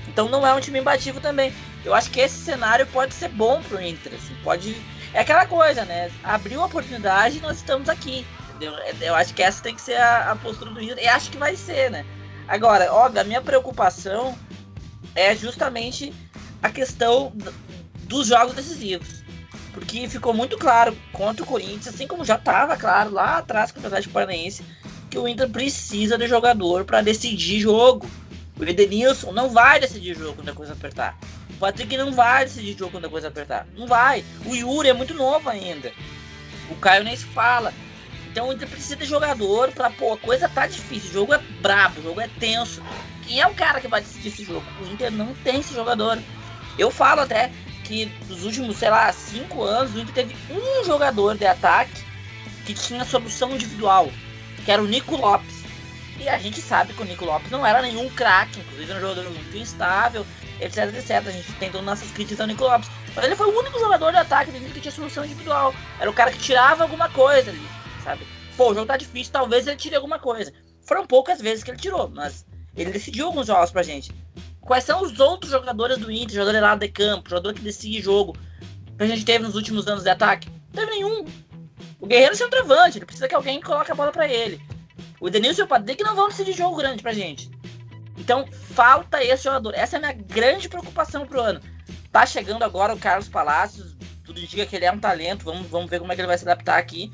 Então 0.09 0.29
não 0.29 0.47
é 0.47 0.53
um 0.53 0.61
time 0.61 0.81
imbatível 0.81 1.21
também. 1.21 1.53
Eu 1.85 1.95
acho 1.95 2.11
que 2.11 2.21
esse 2.21 2.37
cenário 2.37 2.87
pode 2.87 3.15
ser 3.15 3.29
bom 3.29 3.63
pro 3.63 3.81
Inter. 3.81 4.13
Assim, 4.15 4.35
pode. 4.43 4.77
É 5.13 5.21
aquela 5.21 5.47
coisa, 5.47 5.85
né? 5.85 6.11
Abriu 6.23 6.61
a 6.61 6.67
oportunidade 6.67 7.39
e 7.39 7.41
nós 7.41 7.59
estamos 7.59 7.89
aqui. 7.89 8.27
Entendeu? 8.51 8.75
Eu 9.01 9.15
acho 9.15 9.33
que 9.33 9.43
essa 9.43 9.63
tem 9.63 9.75
que 9.75 9.81
ser 9.81 9.97
a, 9.97 10.33
a 10.33 10.37
postura 10.37 10.71
do 10.71 10.81
Inter. 10.81 10.99
E 10.99 11.09
acho 11.09 11.31
que 11.31 11.39
vai 11.39 11.57
ser, 11.57 11.91
né? 11.91 12.05
Agora, 12.47 12.93
óbvio, 12.93 13.21
a 13.21 13.25
minha 13.25 13.41
preocupação 13.41 14.37
é 15.15 15.35
justamente 15.35 16.13
a 16.63 16.69
questão 16.69 17.33
dos 18.11 18.27
jogos 18.27 18.55
decisivos. 18.55 19.23
Porque 19.73 20.09
ficou 20.09 20.35
muito 20.35 20.59
claro 20.59 20.97
contra 21.13 21.45
o 21.45 21.47
Corinthians, 21.47 21.95
assim 21.95 22.09
como 22.09 22.25
já 22.25 22.35
estava 22.35 22.77
claro 22.77 23.13
lá 23.13 23.39
atrás 23.39 23.71
com 23.71 23.81
o 23.81 23.87
Atlético 23.87 24.13
Paranaense, 24.13 24.65
que 25.09 25.17
o 25.17 25.29
Inter 25.29 25.49
precisa 25.49 26.19
de 26.19 26.27
jogador 26.27 26.85
para 26.85 27.01
decidir 27.01 27.61
jogo. 27.61 28.11
O 28.59 28.65
Edenilson 28.65 29.31
não 29.31 29.49
vai 29.49 29.79
decidir 29.79 30.17
jogo 30.17 30.35
quando 30.35 30.49
a 30.49 30.55
coisa 30.55 30.73
apertar. 30.73 31.17
O 31.51 31.55
Patrick 31.55 31.97
não 31.97 32.13
vai 32.13 32.45
decidir 32.45 32.77
jogo 32.77 32.91
quando 32.91 33.05
a 33.05 33.09
coisa 33.09 33.29
apertar. 33.29 33.67
Não 33.77 33.87
vai. 33.87 34.25
O 34.45 34.55
Yuri 34.55 34.89
é 34.89 34.93
muito 34.93 35.15
novo 35.15 35.49
ainda. 35.49 35.93
O 36.69 36.75
Caio 36.75 37.05
nem 37.05 37.17
se 37.17 37.25
fala. 37.27 37.73
Então 38.31 38.49
o 38.49 38.53
Inter 38.53 38.69
precisa 38.69 38.97
de 38.97 39.05
jogador 39.05 39.71
para 39.71 39.89
pô, 39.91 40.15
a 40.15 40.19
coisa 40.19 40.49
tá 40.49 40.67
difícil. 40.67 41.11
O 41.11 41.13
jogo 41.13 41.35
é 41.35 41.39
brabo, 41.63 42.01
o 42.01 42.03
jogo 42.03 42.21
é 42.21 42.29
tenso. 42.41 42.83
Quem 43.27 43.41
é 43.41 43.47
o 43.47 43.55
cara 43.55 43.81
que 43.81 43.89
vai 43.89 44.01
decidir 44.01 44.29
esse 44.29 44.45
jogo? 44.45 44.67
O 44.83 44.93
Inter 44.93 45.13
não 45.13 45.33
tem 45.45 45.61
esse 45.61 45.73
jogador. 45.75 46.19
Eu 46.79 46.91
falo 46.91 47.21
até, 47.21 47.51
que 47.91 48.07
nos 48.29 48.45
últimos, 48.45 48.77
sei 48.77 48.89
lá, 48.89 49.13
cinco 49.13 49.65
anos, 49.65 49.93
o 49.93 49.99
Inter 49.99 50.15
teve 50.15 50.37
um 50.49 50.85
jogador 50.85 51.37
de 51.37 51.45
ataque 51.45 52.05
que 52.65 52.73
tinha 52.73 53.05
solução 53.05 53.53
individual, 53.53 54.09
que 54.65 54.71
era 54.71 54.81
o 54.81 54.87
Nico 54.87 55.17
Lopes. 55.17 55.65
E 56.17 56.29
a 56.29 56.39
gente 56.39 56.61
sabe 56.61 56.93
que 56.93 57.03
o 57.03 57.05
Nico 57.05 57.25
Lopes 57.25 57.51
não 57.51 57.67
era 57.67 57.83
nenhum 57.83 58.09
craque, 58.11 58.61
inclusive 58.61 58.93
era 58.93 59.01
um 59.01 59.09
jogador 59.09 59.31
muito 59.31 59.57
instável, 59.57 60.25
etc, 60.61 60.95
etc. 60.95 61.11
A 61.27 61.31
gente 61.33 61.53
tentou 61.55 61.83
nossas 61.83 62.13
críticas 62.13 62.41
ao 62.41 62.47
Nico 62.47 62.63
Lopes. 62.63 62.89
Mas 63.13 63.25
ele 63.25 63.35
foi 63.35 63.49
o 63.49 63.59
único 63.59 63.81
jogador 63.81 64.13
de 64.13 64.19
ataque 64.19 64.53
do 64.53 64.73
que 64.73 64.81
tinha 64.81 64.93
solução 64.93 65.25
individual. 65.25 65.75
Era 65.99 66.09
o 66.09 66.15
cara 66.15 66.31
que 66.31 66.39
tirava 66.39 66.85
alguma 66.85 67.09
coisa 67.09 67.51
ali, 67.51 67.67
sabe? 68.05 68.25
Pô, 68.57 68.71
o 68.71 68.75
jogo 68.75 68.87
tá 68.87 68.97
difícil, 68.97 69.33
talvez 69.33 69.67
ele 69.67 69.77
tire 69.77 69.97
alguma 69.97 70.21
coisa. 70.21 70.53
Foram 70.87 71.05
poucas 71.05 71.41
vezes 71.41 71.65
que 71.65 71.73
ele 71.73 71.79
tirou, 71.79 72.09
mas 72.09 72.47
ele 72.77 72.93
decidiu 72.93 73.27
alguns 73.27 73.49
jogos 73.49 73.73
pra 73.73 73.83
gente. 73.83 74.13
Quais 74.61 74.85
são 74.85 75.03
os 75.03 75.19
outros 75.19 75.51
jogadores 75.51 75.99
do 75.99 76.11
Inter, 76.11 76.37
jogador 76.37 76.61
lado 76.61 76.81
de 76.81 76.89
campo, 76.89 77.31
jogador 77.31 77.55
que 77.55 77.61
decide 77.61 78.01
jogo, 78.01 78.37
que 78.97 79.03
a 79.03 79.07
gente 79.07 79.25
teve 79.25 79.45
nos 79.45 79.55
últimos 79.55 79.87
anos 79.87 80.05
de 80.05 80.11
ataque? 80.11 80.49
Não 80.73 80.85
teve 80.85 80.91
nenhum. 80.91 81.25
O 81.99 82.07
Guerreiro 82.07 82.33
é 82.33 82.37
centroavante, 82.37 82.99
ele 82.99 83.07
precisa 83.07 83.29
que 83.29 83.35
alguém 83.35 83.61
coloque 83.61 83.91
a 83.91 83.95
bola 83.95 84.13
para 84.13 84.29
ele. 84.29 84.61
O 85.21 85.29
Denilson 85.29 85.63
e 85.63 85.65
o 85.65 85.69
Patrick 85.69 86.03
não 86.03 86.15
vão 86.15 86.29
decidir 86.29 86.53
jogo 86.53 86.77
grande 86.77 87.03
pra 87.03 87.13
gente. 87.13 87.51
Então, 88.17 88.47
falta 88.53 89.23
esse 89.23 89.45
jogador. 89.45 89.75
Essa 89.75 89.97
é 89.97 89.99
a 89.99 90.01
minha 90.01 90.13
grande 90.13 90.69
preocupação 90.69 91.27
pro 91.27 91.41
ano. 91.41 91.61
Tá 92.13 92.25
chegando 92.27 92.63
agora 92.63 92.95
o 92.95 92.99
Carlos 92.99 93.29
Palacios, 93.29 93.97
tudo 94.25 94.41
indica 94.41 94.67
que 94.67 94.77
ele 94.77 94.85
é 94.85 94.93
um 94.93 94.99
talento, 94.99 95.45
vamos, 95.45 95.67
vamos 95.69 95.91
ver 95.91 96.01
como 96.01 96.13
é 96.13 96.15
que 96.15 96.21
ele 96.21 96.29
vai 96.29 96.39
se 96.39 96.45
adaptar 96.45 96.79
aqui. 96.79 97.13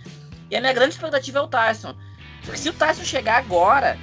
E 0.51 0.57
a 0.57 0.61
minha 0.61 0.72
grande 0.72 0.94
expectativa 0.94 1.38
é 1.38 1.42
o 1.42 1.49
Tyson. 1.49 1.94
Porque 2.44 2.59
se 2.59 2.68
o 2.68 2.72
Tyson 2.72 3.05
chegar 3.05 3.38
agora, 3.38 3.99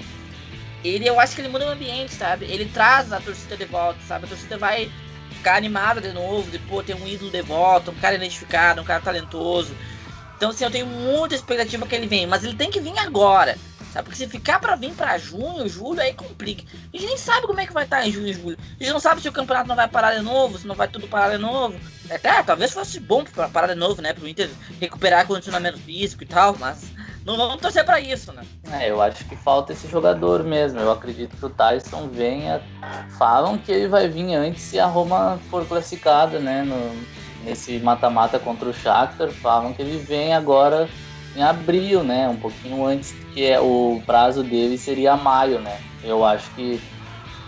ele 0.84 1.07
eu 1.07 1.19
acho 1.19 1.36
que 1.36 1.41
ele 1.41 1.49
muda 1.49 1.65
o 1.65 1.69
ambiente, 1.69 2.13
sabe? 2.13 2.45
Ele 2.45 2.65
traz 2.65 3.11
a 3.11 3.19
torcida 3.19 3.55
de 3.55 3.65
volta, 3.65 3.99
sabe? 4.07 4.25
A 4.25 4.27
torcida 4.27 4.57
vai 4.57 4.91
ficar 5.29 5.55
animada 5.55 5.99
de 5.99 6.11
novo, 6.11 6.49
de 6.49 6.59
pô, 6.59 6.84
ter 6.84 6.95
um 6.95 7.07
ídolo 7.07 7.31
de 7.31 7.41
volta, 7.41 7.91
um 7.91 7.95
cara 7.95 8.15
identificado, 8.15 8.81
um 8.81 8.86
cara 8.86 9.01
talentoso. 9.01 9.75
Então, 10.38 10.49
assim, 10.49 10.63
eu 10.63 10.71
tenho 10.71 10.86
muita 10.86 11.36
expectativa 11.36 11.86
que 11.88 11.95
ele 11.95 12.07
venha, 12.07 12.27
mas 12.27 12.43
ele 12.43 12.55
tem 12.55 12.69
que 12.69 12.79
vir 12.81 12.97
agora, 12.99 13.57
sabe? 13.93 14.05
Porque 14.05 14.17
se 14.17 14.27
ficar 14.27 14.59
para 14.59 14.75
vir 14.75 14.93
para 14.93 15.17
junho, 15.17 15.67
julho, 15.69 16.01
aí 16.01 16.13
complica. 16.13 16.63
A 16.93 16.97
gente 16.97 17.07
nem 17.07 17.17
sabe 17.17 17.47
como 17.47 17.61
é 17.61 17.65
que 17.65 17.73
vai 17.73 17.86
estar 17.86 18.05
em 18.05 18.11
junho 18.11 18.27
e 18.27 18.34
julho. 18.34 18.57
A 18.59 18.84
gente 18.84 18.93
não 18.93 18.99
sabe 18.99 19.21
se 19.21 19.29
o 19.29 19.31
campeonato 19.31 19.67
não 19.67 19.75
vai 19.75 19.88
parar 19.88 20.15
de 20.15 20.21
novo, 20.21 20.57
se 20.57 20.67
não 20.67 20.75
vai 20.75 20.88
tudo 20.88 21.07
parar 21.07 21.36
de 21.36 21.38
novo. 21.38 21.79
Até, 22.09 22.43
talvez 22.43 22.71
fosse 22.71 22.99
bom 22.99 23.23
para 23.23 23.47
parar 23.47 23.67
de 23.67 23.75
novo, 23.75 24.01
né? 24.01 24.11
Pro 24.13 24.27
Inter 24.27 24.49
recuperar 24.81 25.25
condicionamento 25.25 25.77
físico 25.79 26.23
e 26.23 26.27
tal, 26.27 26.57
mas 26.57 26.92
não 27.26 27.38
vamos 27.38 27.61
torcer 27.61 27.86
para 27.86 27.99
isso, 27.99 28.34
né? 28.34 28.43
É, 28.71 28.89
eu 28.89 29.01
acho 29.01 29.24
que 29.26 29.36
falta 29.36 29.71
esse 29.71 29.88
jogador 29.88 30.43
mesmo. 30.43 30.80
Eu 30.80 30.91
acredito 30.91 31.36
que 31.38 31.45
o 31.45 31.49
Tyson 31.49 32.09
venha. 32.11 32.61
Falam 33.17 33.57
que 33.57 33.71
ele 33.71 33.88
vai 33.88 34.07
vir 34.07 34.34
antes 34.36 34.61
se 34.61 34.80
a 34.80 34.86
Roma 34.86 35.39
for 35.49 35.65
classificada, 35.65 36.39
né? 36.39 36.63
No, 36.63 36.93
nesse 37.43 37.80
mata-mata 37.80 38.39
contra 38.39 38.67
o 38.67 38.74
Shakhtar. 38.74 39.30
Falam 39.30 39.74
que 39.74 39.82
ele 39.82 39.97
vem 39.99 40.34
agora 40.34 40.89
em 41.36 41.41
abril, 41.41 42.03
né? 42.03 42.28
Um 42.28 42.38
pouquinho 42.38 42.86
antes, 42.86 43.13
que 43.34 43.45
é 43.45 43.59
o 43.59 44.01
prazo 44.05 44.43
dele 44.43 44.78
seria 44.78 45.15
maio, 45.15 45.59
né? 45.59 45.80
Eu 46.03 46.26
acho 46.26 46.49
que 46.51 46.82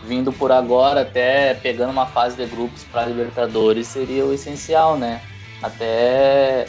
vindo 0.06 0.32
por 0.32 0.52
agora, 0.52 1.02
até 1.02 1.54
pegando 1.56 1.92
uma 1.92 2.06
fase 2.06 2.38
de 2.38 2.46
grupos 2.46 2.84
para 2.84 3.06
Libertadores, 3.06 3.88
seria 3.88 4.26
o 4.26 4.34
essencial, 4.34 4.98
né? 4.98 5.22
Até 5.62 6.68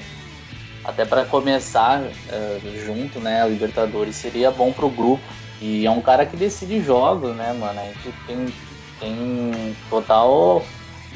até 0.86 1.04
para 1.04 1.24
começar 1.24 2.00
uh, 2.00 2.84
junto, 2.86 3.18
né, 3.18 3.42
a 3.42 3.46
Libertadores 3.46 4.14
seria 4.14 4.52
bom 4.52 4.72
pro 4.72 4.88
grupo. 4.88 5.22
E 5.60 5.84
é 5.84 5.90
um 5.90 6.00
cara 6.00 6.24
que 6.24 6.36
decide 6.36 6.80
jogos, 6.80 7.34
né, 7.34 7.52
mano? 7.52 7.80
A 7.80 7.84
gente 7.84 8.14
tem, 8.26 8.54
tem 9.00 9.76
total 9.90 10.62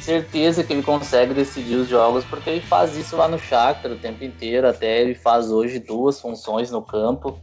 certeza 0.01 0.65
que 0.65 0.73
ele 0.73 0.83
consegue 0.83 1.35
decidir 1.35 1.77
os 1.77 1.87
jogos 1.87 2.25
porque 2.25 2.51
ele 2.51 2.61
faz 2.63 2.97
isso 2.97 3.17
lá 3.17 3.29
no 3.29 3.39
Shakhtar 3.39 3.93
o 3.93 3.97
tempo 3.97 4.25
inteiro, 4.25 4.67
até 4.67 5.03
ele 5.03 5.15
faz 5.15 5.53
hoje 5.53 5.79
duas 5.79 6.21
funções 6.21 6.71
no 6.71 6.83
campo. 6.83 7.39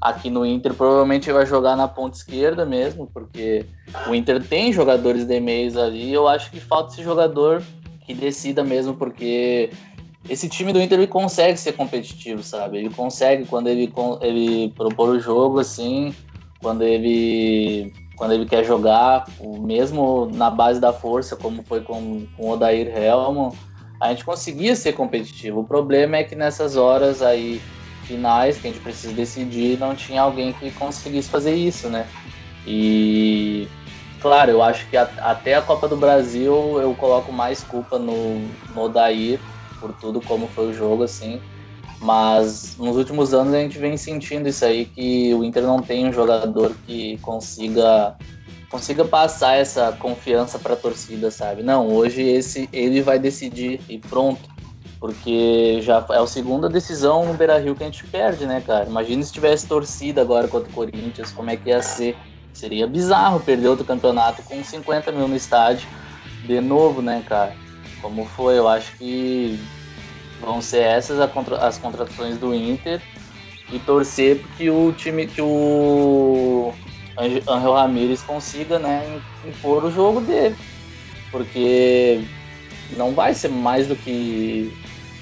Aqui 0.00 0.30
no 0.30 0.46
Inter 0.46 0.74
provavelmente 0.74 1.30
vai 1.30 1.44
jogar 1.44 1.76
na 1.76 1.86
ponta 1.86 2.16
esquerda 2.16 2.64
mesmo, 2.64 3.06
porque 3.12 3.66
o 4.08 4.14
Inter 4.14 4.42
tem 4.42 4.72
jogadores 4.72 5.26
de 5.26 5.38
meios 5.38 5.76
ali, 5.76 6.12
eu 6.12 6.26
acho 6.26 6.50
que 6.50 6.60
falta 6.60 6.92
esse 6.92 7.02
jogador 7.02 7.62
que 8.06 8.14
decida 8.14 8.64
mesmo, 8.64 8.94
porque 8.94 9.70
esse 10.28 10.48
time 10.48 10.72
do 10.72 10.80
Inter 10.80 10.98
ele 10.98 11.06
consegue 11.06 11.58
ser 11.58 11.72
competitivo, 11.72 12.42
sabe? 12.42 12.78
Ele 12.78 12.90
consegue 12.90 13.44
quando 13.46 13.68
ele, 13.68 13.92
ele 14.20 14.72
propor 14.76 15.10
o 15.10 15.20
jogo 15.20 15.58
assim, 15.60 16.14
quando 16.60 16.82
ele 16.82 17.92
quando 18.16 18.32
ele 18.32 18.46
quer 18.46 18.64
jogar, 18.64 19.26
mesmo 19.40 20.28
na 20.34 20.50
base 20.50 20.80
da 20.80 20.92
força, 20.92 21.36
como 21.36 21.62
foi 21.62 21.82
com, 21.82 22.26
com 22.36 22.46
o 22.46 22.50
Odair 22.50 22.88
Helmo, 22.88 23.56
a 24.00 24.08
gente 24.08 24.24
conseguia 24.24 24.74
ser 24.74 24.92
competitivo. 24.92 25.60
O 25.60 25.64
problema 25.64 26.16
é 26.16 26.24
que 26.24 26.34
nessas 26.34 26.76
horas 26.76 27.22
aí 27.22 27.62
finais 28.02 28.58
que 28.58 28.66
a 28.66 28.72
gente 28.72 28.82
precisa 28.82 29.12
decidir, 29.12 29.78
não 29.78 29.94
tinha 29.94 30.22
alguém 30.22 30.52
que 30.52 30.72
conseguisse 30.72 31.28
fazer 31.28 31.54
isso, 31.54 31.88
né? 31.88 32.08
E 32.66 33.68
claro, 34.20 34.50
eu 34.50 34.62
acho 34.62 34.88
que 34.88 34.96
a, 34.96 35.08
até 35.18 35.54
a 35.54 35.62
Copa 35.62 35.86
do 35.86 35.96
Brasil 35.96 36.80
eu 36.80 36.92
coloco 36.94 37.32
mais 37.32 37.62
culpa 37.62 38.00
no, 38.00 38.40
no 38.74 38.82
Odair 38.82 39.38
por 39.80 39.92
tudo 39.92 40.20
como 40.20 40.48
foi 40.48 40.68
o 40.70 40.74
jogo, 40.74 41.02
assim. 41.02 41.40
Mas 42.00 42.76
nos 42.78 42.96
últimos 42.96 43.34
anos 43.34 43.54
a 43.54 43.58
gente 43.58 43.78
vem 43.78 43.96
sentindo 43.96 44.48
isso 44.48 44.64
aí, 44.64 44.84
que 44.84 45.34
o 45.34 45.42
Inter 45.42 45.64
não 45.64 45.80
tem 45.80 46.06
um 46.06 46.12
jogador 46.12 46.72
que 46.86 47.18
consiga 47.18 48.16
consiga 48.70 49.04
passar 49.04 49.56
essa 49.56 49.92
confiança 49.92 50.58
para 50.58 50.74
a 50.74 50.76
torcida, 50.76 51.30
sabe? 51.30 51.62
Não, 51.62 51.88
hoje 51.88 52.22
esse 52.22 52.68
ele 52.72 53.00
vai 53.00 53.18
decidir 53.18 53.80
e 53.88 53.98
pronto. 53.98 54.48
Porque 55.00 55.80
já 55.80 56.04
é 56.10 56.18
a 56.18 56.26
segunda 56.26 56.68
decisão 56.68 57.24
no 57.24 57.34
Beira-Rio 57.34 57.74
que 57.74 57.84
a 57.84 57.86
gente 57.86 58.04
perde, 58.06 58.46
né, 58.46 58.60
cara? 58.60 58.86
Imagina 58.86 59.22
se 59.22 59.32
tivesse 59.32 59.66
torcida 59.66 60.20
agora 60.20 60.48
contra 60.48 60.68
o 60.68 60.72
Corinthians, 60.72 61.30
como 61.30 61.50
é 61.50 61.56
que 61.56 61.68
ia 61.68 61.80
ser? 61.80 62.16
Seria 62.52 62.86
bizarro 62.86 63.38
perder 63.40 63.68
outro 63.68 63.84
campeonato 63.84 64.42
com 64.42 64.62
50 64.62 65.12
mil 65.12 65.28
no 65.28 65.36
estádio 65.36 65.88
de 66.44 66.60
novo, 66.60 67.00
né, 67.00 67.22
cara? 67.26 67.54
Como 68.00 68.24
foi, 68.24 68.58
eu 68.58 68.68
acho 68.68 68.92
que 68.96 69.58
Vão 70.40 70.62
ser 70.62 70.82
essas 70.82 71.18
as 71.20 71.78
contratações 71.78 72.38
do 72.38 72.54
Inter 72.54 73.02
e 73.72 73.78
torcer 73.78 74.40
que 74.56 74.70
o 74.70 74.92
time, 74.92 75.26
que 75.26 75.42
o 75.42 76.72
Angel 77.18 77.72
Ramírez 77.74 78.22
consiga 78.22 78.78
né, 78.78 79.20
impor 79.44 79.84
o 79.84 79.90
jogo 79.90 80.20
dele. 80.20 80.56
Porque 81.30 82.22
não 82.96 83.12
vai 83.12 83.34
ser 83.34 83.48
mais 83.48 83.88
do 83.88 83.96
que, 83.96 84.72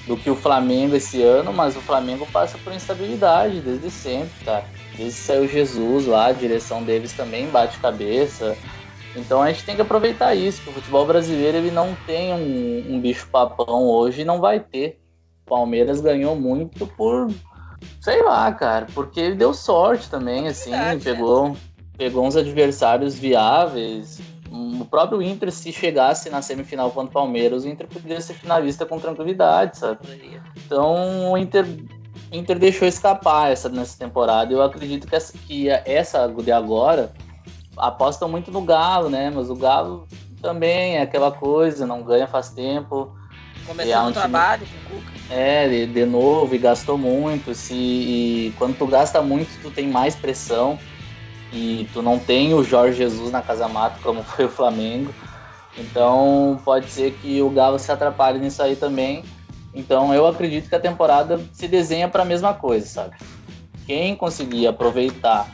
do 0.05 0.15
que 0.15 0.29
o 0.29 0.35
Flamengo 0.35 0.95
esse 0.95 1.21
ano, 1.23 1.51
mas 1.51 1.75
o 1.75 1.81
Flamengo 1.81 2.27
passa 2.31 2.57
por 2.59 2.71
instabilidade 2.71 3.59
desde 3.59 3.89
sempre, 3.89 4.45
cara. 4.45 4.65
Desde 4.95 5.19
que 5.19 5.25
saiu 5.25 5.47
Jesus 5.47 6.05
lá, 6.05 6.27
a 6.27 6.31
direção 6.31 6.83
deles 6.83 7.11
também 7.13 7.49
bate 7.49 7.79
cabeça. 7.79 8.55
Então 9.15 9.41
a 9.41 9.51
gente 9.51 9.63
tem 9.63 9.75
que 9.75 9.81
aproveitar 9.81 10.35
isso, 10.35 10.61
que 10.61 10.69
o 10.69 10.73
futebol 10.73 11.05
brasileiro 11.05 11.57
ele 11.57 11.71
não 11.71 11.95
tem 12.05 12.33
um, 12.33 12.95
um 12.95 12.99
bicho 12.99 13.27
papão 13.29 13.85
hoje 13.85 14.21
e 14.21 14.25
não 14.25 14.39
vai 14.39 14.59
ter. 14.59 14.99
Palmeiras 15.45 16.01
ganhou 16.01 16.35
muito 16.35 16.85
por, 16.85 17.31
sei 18.01 18.21
lá, 18.21 18.51
cara, 18.51 18.85
porque 18.93 19.19
ele 19.19 19.35
deu 19.35 19.53
sorte 19.53 20.09
também, 20.09 20.47
assim, 20.47 20.71
Verdade, 20.71 21.03
pegou, 21.03 21.47
é. 21.47 21.53
pegou 21.97 22.25
uns 22.25 22.35
adversários 22.35 23.17
viáveis. 23.17 24.19
O 24.51 24.85
próprio 24.85 25.21
Inter, 25.21 25.51
se 25.51 25.71
chegasse 25.71 26.29
na 26.29 26.41
semifinal 26.41 26.91
contra 26.91 27.09
o 27.09 27.13
Palmeiras, 27.13 27.63
o 27.63 27.69
Inter 27.69 27.87
poderia 27.87 28.21
ser 28.21 28.33
finalista 28.33 28.85
com 28.85 28.99
tranquilidade, 28.99 29.77
sabe? 29.77 29.99
Então 30.55 31.31
o 31.31 31.37
Inter, 31.37 31.65
Inter 32.31 32.59
deixou 32.59 32.87
escapar 32.87 33.51
essa 33.51 33.69
nessa 33.69 33.97
temporada. 33.97 34.51
Eu 34.51 34.61
acredito 34.61 35.07
que 35.07 35.15
essa, 35.15 35.33
que 35.37 35.69
essa 35.69 36.27
de 36.27 36.51
agora 36.51 37.11
aposta 37.77 38.27
muito 38.27 38.51
no 38.51 38.61
Galo, 38.61 39.09
né? 39.09 39.31
Mas 39.33 39.49
o 39.49 39.55
Galo 39.55 40.07
também 40.41 40.97
é 40.97 41.01
aquela 41.01 41.31
coisa, 41.31 41.85
não 41.85 42.03
ganha 42.03 42.27
faz 42.27 42.49
tempo. 42.49 43.15
Começou 43.65 43.93
é 43.93 43.99
um 43.99 44.11
trabalho 44.11 44.65
com 44.65 44.95
o 44.95 44.99
Cuca. 44.99 45.11
É, 45.29 45.67
de, 45.67 45.85
de 45.87 46.05
novo, 46.05 46.55
e 46.55 46.57
gastou 46.57 46.97
muito. 46.97 47.53
Se, 47.53 47.73
e 47.73 48.53
quando 48.57 48.77
tu 48.77 48.87
gasta 48.87 49.21
muito, 49.21 49.49
tu 49.61 49.69
tem 49.69 49.87
mais 49.87 50.15
pressão. 50.15 50.79
E 51.51 51.87
tu 51.93 52.01
não 52.01 52.19
tem 52.19 52.53
o 52.53 52.63
Jorge 52.63 52.97
Jesus 52.97 53.31
na 53.31 53.41
casa 53.41 53.67
mata, 53.67 53.99
como 54.01 54.23
foi 54.23 54.45
o 54.45 54.49
Flamengo. 54.49 55.13
Então 55.77 56.59
pode 56.63 56.89
ser 56.89 57.11
que 57.21 57.41
o 57.41 57.49
Galo 57.49 57.77
se 57.77 57.91
atrapalhe 57.91 58.39
nisso 58.39 58.63
aí 58.63 58.75
também. 58.75 59.23
Então 59.73 60.13
eu 60.13 60.25
acredito 60.25 60.69
que 60.69 60.75
a 60.75 60.79
temporada 60.79 61.39
se 61.53 61.67
desenha 61.67 62.07
para 62.07 62.23
a 62.23 62.25
mesma 62.25 62.53
coisa, 62.53 62.87
sabe? 62.87 63.15
Quem 63.85 64.15
conseguir 64.15 64.67
aproveitar 64.67 65.47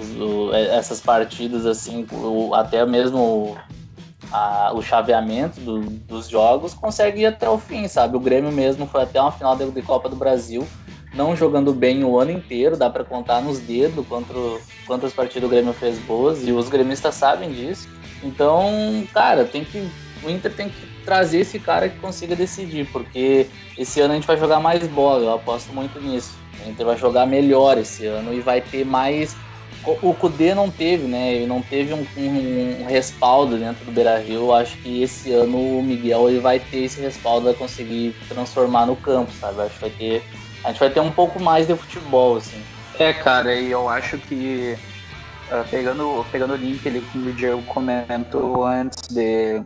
os, 0.00 0.54
essas 0.54 1.00
partidas 1.00 1.66
assim, 1.66 2.06
até 2.54 2.84
mesmo 2.84 3.56
a, 4.32 4.72
o 4.74 4.82
chaveamento 4.82 5.60
do, 5.60 5.80
dos 5.80 6.28
jogos, 6.28 6.74
consegue 6.74 7.22
ir 7.22 7.26
até 7.26 7.48
o 7.48 7.58
fim, 7.58 7.88
sabe? 7.88 8.16
O 8.16 8.20
Grêmio 8.20 8.52
mesmo 8.52 8.86
foi 8.86 9.02
até 9.02 9.20
uma 9.20 9.32
final 9.32 9.56
de, 9.56 9.70
de 9.70 9.82
Copa 9.82 10.08
do 10.08 10.16
Brasil, 10.16 10.66
não 11.14 11.36
jogando 11.36 11.72
bem 11.72 12.04
o 12.04 12.18
ano 12.18 12.30
inteiro, 12.30 12.76
dá 12.76 12.90
para 12.90 13.04
contar 13.04 13.40
nos 13.40 13.58
dedos 13.58 14.06
quanto, 14.06 14.60
quantas 14.86 15.12
partidas 15.12 15.48
o 15.48 15.50
Grêmio 15.50 15.72
fez 15.72 15.98
boas, 16.00 16.46
e 16.46 16.52
os 16.52 16.68
gremistas 16.68 17.14
sabem 17.14 17.50
disso. 17.50 17.88
Então, 18.22 19.06
cara, 19.12 19.44
tem 19.44 19.64
que 19.64 19.88
o 20.22 20.30
Inter 20.30 20.52
tem 20.52 20.68
que 20.68 20.86
trazer 21.04 21.40
esse 21.40 21.58
cara 21.58 21.88
que 21.88 21.98
consiga 21.98 22.34
decidir, 22.34 22.86
porque 22.90 23.46
esse 23.78 24.00
ano 24.00 24.12
a 24.12 24.16
gente 24.16 24.26
vai 24.26 24.36
jogar 24.36 24.60
mais 24.60 24.86
bola, 24.88 25.24
eu 25.24 25.34
aposto 25.34 25.72
muito 25.72 26.00
nisso. 26.00 26.34
O 26.64 26.70
Inter 26.70 26.86
vai 26.86 26.96
jogar 26.96 27.26
melhor 27.26 27.78
esse 27.78 28.06
ano 28.06 28.34
e 28.34 28.40
vai 28.40 28.60
ter 28.60 28.84
mais 28.84 29.36
o 29.86 30.14
Kudê 30.14 30.54
não 30.54 30.70
teve, 30.70 31.06
né? 31.06 31.34
Ele 31.34 31.46
não 31.46 31.62
teve 31.62 31.94
um, 31.94 32.04
um, 32.16 32.82
um 32.82 32.86
respaldo 32.86 33.56
dentro 33.56 33.84
do 33.84 33.92
Beira 33.92 34.18
Rio. 34.18 34.52
Acho 34.52 34.76
que 34.78 35.02
esse 35.02 35.32
ano 35.32 35.78
o 35.78 35.82
Miguel 35.82 36.28
ele 36.28 36.40
vai 36.40 36.58
ter 36.58 36.84
esse 36.84 37.00
respaldo, 37.00 37.46
vai 37.46 37.54
conseguir 37.54 38.14
transformar 38.28 38.86
no 38.86 38.96
campo, 38.96 39.32
sabe? 39.32 39.62
Acho 39.62 39.74
que 39.74 39.80
vai 39.80 39.90
ter. 39.90 40.22
A 40.64 40.68
gente 40.68 40.80
vai 40.80 40.90
ter 40.90 41.00
um 41.00 41.12
pouco 41.12 41.40
mais 41.40 41.66
de 41.66 41.76
futebol, 41.76 42.36
assim. 42.36 42.60
É, 42.98 43.12
cara, 43.12 43.54
e 43.54 43.70
eu 43.70 43.88
acho 43.88 44.18
que 44.18 44.76
uh, 45.50 45.68
pegando, 45.70 46.24
pegando 46.32 46.54
o 46.54 46.56
link 46.56 46.86
ali 46.88 47.00
que 47.00 47.18
o 47.18 47.32
Diego 47.32 47.62
comentou 47.62 48.64
antes 48.64 49.08
de, 49.08 49.62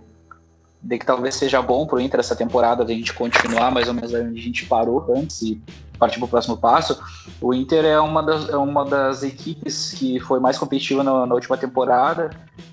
de 0.83 0.99
que 0.99 1.05
talvez 1.05 1.35
seja 1.35 1.61
bom 1.61 1.87
pro 1.87 2.01
Inter 2.01 2.21
essa 2.21 2.35
temporada, 2.35 2.85
de 2.85 2.93
a 2.93 2.97
gente 2.97 3.13
continuar 3.13 3.71
mais 3.71 3.89
ou 3.89 3.95
menos 3.95 4.13
onde 4.15 4.39
a 4.39 4.43
gente 4.43 4.65
parou 4.67 5.05
antes 5.15 5.43
e 5.43 5.61
partir 5.99 6.19
para 6.19 6.25
o 6.25 6.29
próximo 6.29 6.57
passo, 6.57 6.99
o 7.41 7.53
Inter 7.53 7.85
é 7.85 8.01
uma, 8.01 8.23
das, 8.23 8.49
é 8.49 8.57
uma 8.57 8.85
das 8.87 9.23
equipes 9.23 9.93
que 9.93 10.19
foi 10.19 10.41
mais 10.41 10.57
competitiva 10.57 11.05
na, 11.05 11.27
na, 11.27 11.35
última 11.35 11.59
temporada. 11.59 12.31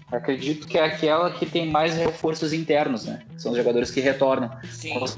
Acredito 0.09 0.65
que 0.65 0.77
é 0.77 0.85
aquela 0.85 1.29
que 1.31 1.45
tem 1.45 1.69
mais 1.69 1.95
reforços 1.95 2.53
internos, 2.53 3.03
né? 3.05 3.23
São 3.35 3.51
os 3.51 3.57
jogadores 3.57 3.91
que 3.91 3.99
retornam. 3.99 4.49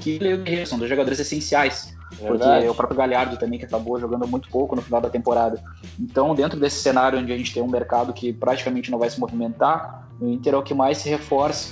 Que 0.00 0.66
são 0.66 0.76
dos 0.76 0.88
jogadores 0.88 1.20
essenciais. 1.20 1.96
Verdade. 2.20 2.52
Porque 2.52 2.68
o 2.68 2.74
próprio 2.74 2.98
Galhardo 2.98 3.36
também, 3.36 3.56
que 3.56 3.64
acabou 3.64 4.00
jogando 4.00 4.26
muito 4.26 4.48
pouco 4.48 4.74
no 4.74 4.82
final 4.82 5.00
da 5.00 5.08
temporada. 5.08 5.62
Então, 5.98 6.34
dentro 6.34 6.58
desse 6.58 6.82
cenário 6.82 7.20
onde 7.20 7.32
a 7.32 7.36
gente 7.36 7.54
tem 7.54 7.62
um 7.62 7.68
mercado 7.68 8.12
que 8.12 8.32
praticamente 8.32 8.90
não 8.90 8.98
vai 8.98 9.08
se 9.08 9.20
movimentar, 9.20 10.08
o 10.20 10.26
Inter 10.26 10.54
é 10.54 10.56
o 10.56 10.62
que 10.62 10.74
mais 10.74 10.98
se 10.98 11.08
reforça 11.08 11.70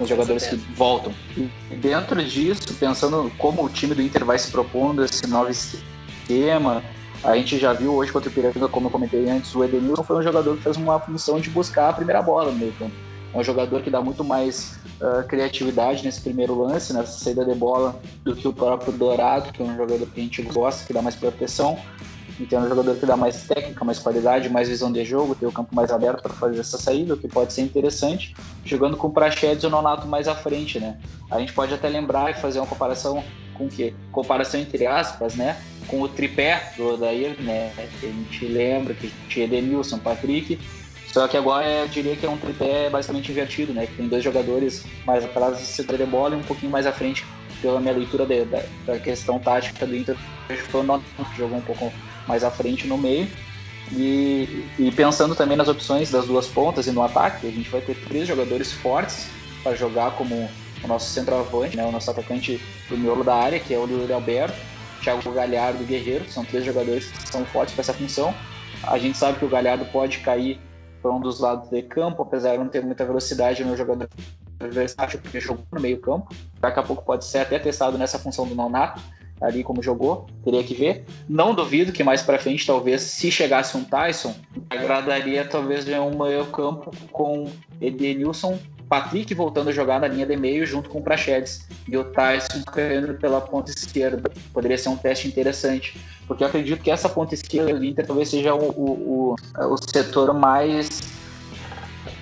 os 0.00 0.08
jogadores 0.08 0.46
que 0.46 0.56
voltam. 0.56 1.12
E 1.36 1.50
dentro 1.76 2.22
disso, 2.22 2.74
pensando 2.74 3.30
como 3.38 3.64
o 3.64 3.68
time 3.68 3.94
do 3.94 4.02
Inter 4.02 4.24
vai 4.24 4.38
se 4.38 4.50
propondo 4.50 5.04
esse 5.04 5.26
novo 5.26 5.50
esquema, 5.50 6.82
a 7.22 7.36
gente 7.36 7.58
já 7.58 7.72
viu 7.72 7.94
hoje 7.94 8.12
contra 8.12 8.30
o 8.30 8.32
Piranga, 8.32 8.68
como 8.68 8.86
eu 8.86 8.90
comentei 8.90 9.28
antes, 9.28 9.54
o 9.54 9.64
Edenilson 9.64 10.02
foi 10.02 10.16
um 10.16 10.22
jogador 10.22 10.56
que 10.56 10.62
fez 10.62 10.76
uma 10.76 11.00
função 11.00 11.40
de 11.40 11.50
buscar 11.50 11.88
a 11.88 11.92
primeira 11.92 12.22
bola 12.22 12.52
no 12.52 12.58
meio 12.58 12.72
campo. 12.72 12.94
É 13.34 13.38
um 13.38 13.44
jogador 13.44 13.82
que 13.82 13.90
dá 13.90 14.00
muito 14.00 14.24
mais 14.24 14.78
uh, 15.00 15.26
criatividade 15.26 16.04
nesse 16.04 16.20
primeiro 16.20 16.58
lance, 16.58 16.92
nessa 16.92 17.18
saída 17.18 17.44
de 17.44 17.54
bola, 17.54 18.00
do 18.24 18.34
que 18.34 18.46
o 18.48 18.52
próprio 18.52 18.92
Dourado, 18.92 19.52
que 19.52 19.62
é 19.62 19.64
um 19.66 19.76
jogador 19.76 20.06
que 20.06 20.20
a 20.20 20.22
gente 20.22 20.42
gosta, 20.42 20.86
que 20.86 20.92
dá 20.92 21.02
mais 21.02 21.16
proteção. 21.16 21.78
Então 22.40 22.62
um 22.62 22.68
jogador 22.68 22.94
que 22.96 23.04
dá 23.04 23.16
mais 23.16 23.42
técnica, 23.42 23.84
mais 23.84 23.98
qualidade, 23.98 24.48
mais 24.48 24.68
visão 24.68 24.92
de 24.92 25.04
jogo, 25.04 25.34
tem 25.34 25.48
o 25.48 25.52
campo 25.52 25.74
mais 25.74 25.90
aberto 25.90 26.22
para 26.22 26.32
fazer 26.32 26.60
essa 26.60 26.78
saída, 26.78 27.14
o 27.14 27.16
que 27.16 27.26
pode 27.26 27.52
ser 27.52 27.62
interessante, 27.62 28.34
jogando 28.64 28.96
com 28.96 29.08
o 29.08 29.12
Prachedes 29.12 29.64
e 29.64 29.66
o 29.66 29.70
Nonato 29.70 30.06
mais 30.06 30.28
à 30.28 30.34
frente, 30.34 30.78
né? 30.78 30.98
A 31.30 31.38
gente 31.38 31.52
pode 31.52 31.74
até 31.74 31.88
lembrar 31.88 32.30
e 32.30 32.34
fazer 32.34 32.60
uma 32.60 32.66
comparação 32.66 33.24
com 33.54 33.66
o 33.66 33.68
quê? 33.68 33.92
Comparação 34.12 34.60
entre 34.60 34.86
aspas, 34.86 35.34
né? 35.34 35.60
Com 35.88 36.00
o 36.00 36.08
tripé 36.08 36.72
do 36.76 36.94
Odair, 36.94 37.40
né? 37.42 37.72
Que 38.00 38.06
a 38.06 38.10
gente 38.10 38.46
lembra 38.46 38.94
que 38.94 39.12
tinha 39.28 39.46
Edenilson, 39.46 39.98
Patrick, 39.98 40.58
só 41.12 41.26
que 41.26 41.36
agora 41.36 41.66
eu 41.66 41.88
diria 41.88 42.14
que 42.14 42.26
é 42.26 42.28
um 42.28 42.36
tripé 42.36 42.88
basicamente 42.90 43.32
invertido, 43.32 43.72
né? 43.72 43.86
Que 43.86 43.94
tem 43.94 44.08
dois 44.08 44.22
jogadores 44.22 44.84
mais 45.04 45.24
atrás 45.24 45.58
do 45.58 45.64
setor 45.64 45.96
de 45.96 46.06
bola 46.06 46.36
e 46.36 46.38
um 46.38 46.42
pouquinho 46.42 46.70
mais 46.70 46.86
à 46.86 46.92
frente, 46.92 47.26
pela 47.60 47.80
minha 47.80 47.94
leitura 47.94 48.24
de, 48.24 48.44
da, 48.44 48.62
da, 48.86 48.98
questão 48.98 49.38
tática 49.38 49.84
do 49.86 49.96
Inter, 49.96 50.16
foi 50.46 50.80
o 50.80 51.24
que 51.24 51.36
jogou 51.36 51.58
um 51.58 51.62
pouco 51.62 51.92
mais 52.28 52.44
à 52.44 52.50
frente 52.50 52.86
no 52.86 52.96
meio. 52.96 53.26
E, 53.90 54.66
e, 54.78 54.92
pensando 54.92 55.34
também 55.34 55.56
nas 55.56 55.66
opções 55.66 56.10
das 56.10 56.26
duas 56.26 56.46
pontas 56.46 56.86
e 56.86 56.92
no 56.92 57.02
ataque, 57.02 57.46
a 57.46 57.50
gente 57.50 57.70
vai 57.70 57.80
ter 57.80 57.96
três 58.06 58.28
jogadores 58.28 58.70
fortes 58.70 59.28
para 59.62 59.74
jogar 59.74 60.10
como 60.12 60.48
o 60.84 60.86
nosso 60.86 61.10
centroavante, 61.10 61.76
né, 61.76 61.84
o 61.84 61.90
nosso 61.90 62.10
atacante 62.10 62.60
do 62.88 62.96
miolo 62.96 63.24
da 63.24 63.34
área, 63.34 63.58
que 63.58 63.72
é 63.72 63.78
o 63.78 63.86
Luiz 63.86 64.10
Alberto, 64.10 64.54
Thiago 65.02 65.32
Galhardo 65.32 65.82
e 65.82 65.86
Guerreiro, 65.86 66.28
são 66.28 66.44
três 66.44 66.64
jogadores 66.64 67.10
que 67.10 67.28
são 67.28 67.44
fortes 67.46 67.74
para 67.74 67.80
essa 67.80 67.94
função. 67.94 68.34
A 68.82 68.98
gente 68.98 69.16
sabe 69.16 69.38
que 69.38 69.44
o 69.44 69.48
Galhardo 69.48 69.86
pode 69.86 70.18
cair 70.18 70.60
para 71.00 71.10
um 71.10 71.20
dos 71.20 71.40
lados 71.40 71.70
de 71.70 71.82
campo, 71.82 72.22
apesar 72.22 72.52
de 72.52 72.58
não 72.58 72.68
ter 72.68 72.82
muita 72.82 73.04
velocidade 73.04 73.64
no 73.64 73.76
jogador 73.76 74.08
versátil, 74.60 75.20
porque 75.20 75.40
jogou 75.40 75.64
no 75.72 75.80
meio 75.80 75.98
campo. 76.00 76.34
Daqui 76.60 76.78
a 76.78 76.82
pouco 76.82 77.04
pode 77.04 77.24
ser 77.24 77.38
até 77.38 77.58
testado 77.58 77.96
nessa 77.96 78.18
função 78.18 78.46
do 78.46 78.54
Nonato, 78.54 79.00
ali 79.40 79.62
como 79.62 79.82
jogou, 79.82 80.26
teria 80.44 80.62
que 80.62 80.74
ver. 80.74 81.04
Não 81.28 81.54
duvido 81.54 81.92
que 81.92 82.04
mais 82.04 82.22
para 82.22 82.38
frente, 82.38 82.66
talvez, 82.66 83.02
se 83.02 83.30
chegasse 83.30 83.76
um 83.76 83.84
Tyson, 83.84 84.34
agradaria 84.68 85.44
talvez 85.44 85.84
ver 85.84 86.00
um 86.00 86.16
meio 86.16 86.46
campo 86.46 86.90
com 87.12 87.50
Edenilson, 87.80 88.58
Patrick 88.88 89.34
voltando 89.34 89.68
a 89.68 89.72
jogar 89.72 90.00
na 90.00 90.08
linha 90.08 90.24
de 90.24 90.36
meio 90.36 90.64
junto 90.64 90.88
com 90.88 90.98
o 90.98 91.02
Prachedes 91.02 91.68
e 91.86 91.96
o 91.96 92.04
Tyson 92.04 92.62
correndo 92.66 93.14
pela 93.14 93.40
ponta 93.40 93.70
esquerda. 93.70 94.30
Poderia 94.52 94.78
ser 94.78 94.88
um 94.88 94.96
teste 94.96 95.28
interessante 95.28 95.98
porque 96.26 96.42
eu 96.42 96.48
acredito 96.48 96.82
que 96.82 96.90
essa 96.90 97.08
ponta 97.08 97.34
esquerda 97.34 97.74
do 97.74 97.84
Inter 97.84 98.06
talvez 98.06 98.28
seja 98.28 98.54
o, 98.54 98.68
o, 98.70 99.34
o, 99.34 99.36
o 99.72 99.76
setor 99.78 100.32
mais 100.34 101.17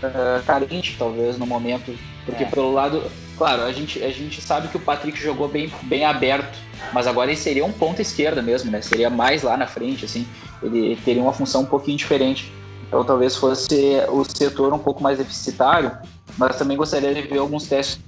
uh, 0.03 0.43
carente, 0.45 0.97
talvez, 0.99 1.39
no 1.39 1.47
momento. 1.47 1.97
Porque 2.25 2.45
é. 2.45 2.47
pelo 2.47 2.73
lado, 2.73 3.03
claro, 3.37 3.63
a 3.63 3.73
gente, 3.73 4.03
a 4.03 4.11
gente 4.11 4.41
sabe 4.41 4.69
que 4.69 4.77
o 4.77 4.81
Patrick 4.81 5.21
jogou 5.21 5.49
bem, 5.49 5.71
bem 5.83 6.05
aberto, 6.05 6.59
mas 6.93 7.07
agora 7.07 7.31
ele 7.31 7.39
seria 7.39 7.65
um 7.65 7.73
ponta 7.73 8.03
esquerda 8.03 8.43
mesmo, 8.43 8.71
né? 8.71 8.83
Seria 8.83 9.09
mais 9.09 9.43
lá 9.43 9.57
na 9.57 9.67
frente, 9.67 10.05
assim. 10.05 10.27
Ele 10.63 10.97
teria 11.05 11.23
uma 11.23 11.33
função 11.33 11.63
um 11.63 11.67
pouquinho 11.67 11.97
diferente. 11.97 12.53
Então 12.89 13.05
talvez 13.05 13.37
fosse 13.37 14.01
o 14.09 14.25
setor 14.25 14.73
um 14.73 14.79
pouco 14.79 15.03
mais 15.03 15.19
deficitário, 15.19 15.91
mas 16.39 16.57
também 16.57 16.77
gostaria 16.77 17.13
de 17.13 17.23
ver 17.23 17.39
alguns 17.39 17.67
testes 17.67 18.01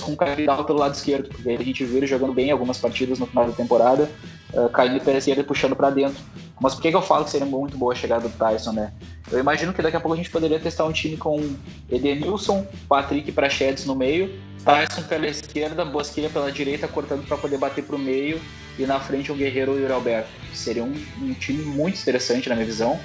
com 0.00 0.12
o 0.12 0.16
Cavidal 0.16 0.64
pelo 0.64 0.78
lado 0.78 0.94
esquerdo, 0.94 1.28
porque 1.28 1.50
a 1.50 1.62
gente 1.62 1.84
viu 1.84 1.98
ele 1.98 2.06
jogando 2.06 2.32
bem 2.32 2.50
algumas 2.50 2.78
partidas 2.78 3.18
no 3.18 3.26
final 3.26 3.46
da 3.46 3.52
temporada, 3.52 4.10
uh, 4.52 4.68
caindo 4.70 5.02
pela 5.02 5.18
esquerda 5.18 5.42
e 5.42 5.44
puxando 5.44 5.74
para 5.74 5.90
dentro. 5.90 6.22
Mas 6.60 6.74
por 6.74 6.82
que, 6.82 6.90
que 6.90 6.96
eu 6.96 7.02
falo 7.02 7.24
que 7.24 7.30
seria 7.30 7.46
muito 7.46 7.76
boa 7.76 7.92
a 7.92 7.96
chegada 7.96 8.28
do 8.28 8.36
Tyson, 8.36 8.72
né? 8.72 8.92
Eu 9.30 9.38
imagino 9.38 9.72
que 9.74 9.82
daqui 9.82 9.96
a 9.96 10.00
pouco 10.00 10.14
a 10.14 10.16
gente 10.16 10.30
poderia 10.30 10.58
testar 10.58 10.84
um 10.84 10.92
time 10.92 11.16
com 11.16 11.54
Edenilson, 11.90 12.66
Patrick 12.88 13.30
Prachedes 13.32 13.84
no 13.84 13.94
meio, 13.94 14.40
Tyson 14.64 15.02
pela 15.02 15.26
esquerda, 15.28 15.84
Bosquilha 15.84 16.30
pela 16.30 16.50
direita, 16.50 16.88
cortando 16.88 17.26
para 17.26 17.36
poder 17.36 17.58
bater 17.58 17.84
para 17.84 17.94
o 17.94 17.98
meio, 17.98 18.40
e 18.78 18.86
na 18.86 18.98
frente 18.98 19.30
o 19.30 19.34
Guerreiro 19.34 19.78
e 19.78 19.84
o 19.84 19.92
Alberto. 19.92 20.28
Seria 20.54 20.82
um, 20.82 20.94
um 21.20 21.34
time 21.34 21.62
muito 21.62 22.00
interessante 22.00 22.48
na 22.48 22.54
minha 22.54 22.66
visão, 22.66 22.98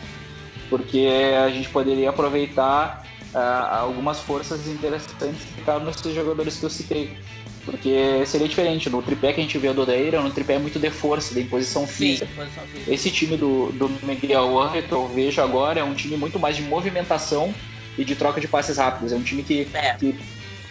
porque 0.70 1.08
a 1.44 1.50
gente 1.50 1.70
poderia 1.70 2.10
aproveitar 2.10 3.06
uh, 3.34 3.76
algumas 3.76 4.20
forças 4.20 4.66
interessantes 4.68 5.44
que 5.44 5.54
ficaram 5.56 5.86
nesses 5.86 6.14
jogadores 6.16 6.58
que 6.58 6.66
eu 6.66 6.70
citei. 6.70 7.18
Porque 7.66 8.26
seria 8.26 8.48
diferente. 8.48 8.90
No 8.90 9.02
tripé 9.02 9.34
que 9.34 9.40
a 9.40 9.44
gente 9.44 9.58
vê 9.58 9.72
do 9.72 9.82
Odair, 9.82 10.20
no 10.22 10.32
tripé 10.32 10.56
é 10.56 10.60
muito 10.60 10.80
de 10.80 10.90
força, 10.90 11.34
de 11.34 11.42
imposição 11.42 11.86
física. 11.86 12.28
Sim, 12.28 12.92
Esse 12.92 13.12
time 13.12 13.38
do, 13.38 13.72
do 13.72 13.90
Miguel 14.04 14.60
Angel 14.60 14.84
que 14.84 14.92
eu 14.92 15.08
vejo 15.08 15.42
agora 15.42 15.80
é 15.80 15.84
um 15.84 15.94
time 15.94 16.18
muito 16.18 16.40
mais 16.40 16.56
de 16.56 16.64
movimentação 16.64 17.54
e 17.98 18.04
de 18.04 18.16
troca 18.16 18.42
de 18.42 18.48
passes 18.48 18.78
rápidos. 18.78 19.14
É 19.14 19.16
um 19.16 19.22
time 19.22 19.44
que, 19.44 19.68
é. 19.74 19.94
que, 19.94 20.16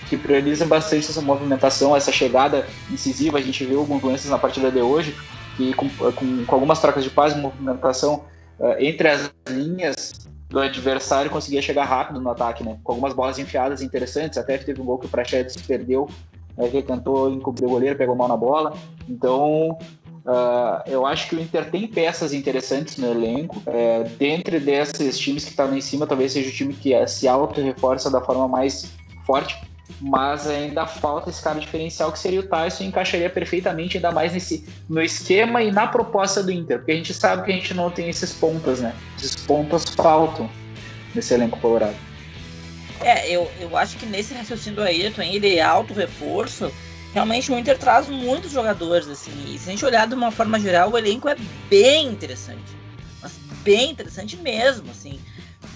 que, 0.08 0.16
prioriza 0.16 0.66
bastante 0.66 1.08
essa 1.08 1.20
movimentação, 1.20 1.96
essa 1.96 2.10
chegada 2.10 2.66
incisiva. 2.90 3.38
A 3.38 3.42
gente 3.42 3.64
viu 3.64 3.80
alguns 3.80 4.02
lances 4.02 4.30
na 4.30 4.38
partida 4.38 4.70
de 4.70 4.80
hoje, 4.80 5.14
que 5.56 5.72
com, 5.74 5.88
com, 5.88 6.44
com 6.44 6.54
algumas 6.54 6.80
trocas 6.80 7.04
de 7.04 7.10
passes 7.10 7.38
movimentação 7.38 8.24
uh, 8.58 8.74
entre 8.78 9.08
as 9.08 9.32
linhas, 9.48 10.12
do 10.50 10.58
adversário 10.58 11.30
conseguia 11.30 11.62
chegar 11.62 11.84
rápido 11.84 12.20
no 12.20 12.28
ataque, 12.28 12.64
né? 12.64 12.76
Com 12.82 12.92
algumas 12.92 13.14
bolas 13.14 13.38
enfiadas 13.38 13.80
interessantes, 13.80 14.36
até 14.36 14.58
teve 14.58 14.80
um 14.82 14.84
gol 14.84 14.98
que 14.98 15.06
o 15.06 15.08
Prachedes 15.08 15.56
perdeu, 15.56 16.10
né, 16.56 16.68
que 16.68 16.82
tentou 16.82 17.30
encobrir 17.30 17.66
o 17.66 17.70
goleiro, 17.70 17.96
pegou 17.96 18.14
mal 18.14 18.28
na 18.28 18.36
bola. 18.36 18.74
Então, 19.08 19.78
uh, 20.24 20.82
eu 20.86 21.06
acho 21.06 21.28
que 21.28 21.36
o 21.36 21.40
Inter 21.40 21.70
tem 21.70 21.86
peças 21.86 22.32
interessantes 22.32 22.96
no 22.96 23.08
elenco. 23.08 23.62
É, 23.66 24.04
dentre 24.18 24.60
desses 24.60 25.18
times 25.18 25.44
que 25.44 25.50
estão 25.50 25.68
lá 25.68 25.76
em 25.76 25.80
cima, 25.80 26.06
talvez 26.06 26.32
seja 26.32 26.48
o 26.48 26.52
time 26.52 26.74
que 26.74 27.06
se 27.06 27.26
auto-reforça 27.28 28.10
da 28.10 28.20
forma 28.20 28.48
mais 28.48 28.90
forte 29.26 29.56
mas 30.00 30.46
ainda 30.46 30.86
falta 30.86 31.30
esse 31.30 31.42
cara 31.42 31.58
diferencial 31.58 32.12
que 32.12 32.18
seria 32.18 32.40
o 32.40 32.42
Tyson 32.42 32.84
e 32.84 32.86
encaixaria 32.86 33.28
perfeitamente 33.28 33.96
ainda 33.96 34.10
mais 34.10 34.32
nesse 34.32 34.64
no 34.88 35.02
esquema 35.02 35.62
e 35.62 35.70
na 35.70 35.86
proposta 35.86 36.42
do 36.42 36.50
Inter, 36.50 36.78
porque 36.78 36.92
a 36.92 36.96
gente 36.96 37.12
sabe 37.12 37.44
que 37.44 37.52
a 37.52 37.54
gente 37.54 37.74
não 37.74 37.90
tem 37.90 38.08
esses 38.08 38.32
pontas, 38.32 38.80
né? 38.80 38.94
Esses 39.16 39.36
pontas 39.36 39.84
faltam 39.90 40.48
nesse 41.14 41.34
elenco 41.34 41.58
colorado. 41.58 41.96
É, 43.00 43.30
eu, 43.30 43.50
eu 43.60 43.76
acho 43.76 43.96
que 43.96 44.06
nesse 44.06 44.34
raciocínio 44.34 44.76
do 44.76 44.82
Ayrton 44.82 45.22
aí 45.22 45.40
de 45.40 45.60
alto 45.60 45.94
reforço, 45.94 46.72
realmente 47.14 47.50
o 47.50 47.58
Inter 47.58 47.78
traz 47.78 48.08
muitos 48.08 48.52
jogadores, 48.52 49.08
assim, 49.08 49.32
e 49.48 49.58
se 49.58 49.68
a 49.68 49.72
gente 49.72 49.84
olhar 49.84 50.06
de 50.06 50.14
uma 50.14 50.30
forma 50.30 50.60
geral, 50.60 50.90
o 50.90 50.98
elenco 50.98 51.28
é 51.28 51.36
bem 51.68 52.08
interessante. 52.08 52.76
Mas 53.22 53.32
bem 53.62 53.90
interessante 53.90 54.36
mesmo, 54.36 54.90
assim 54.90 55.18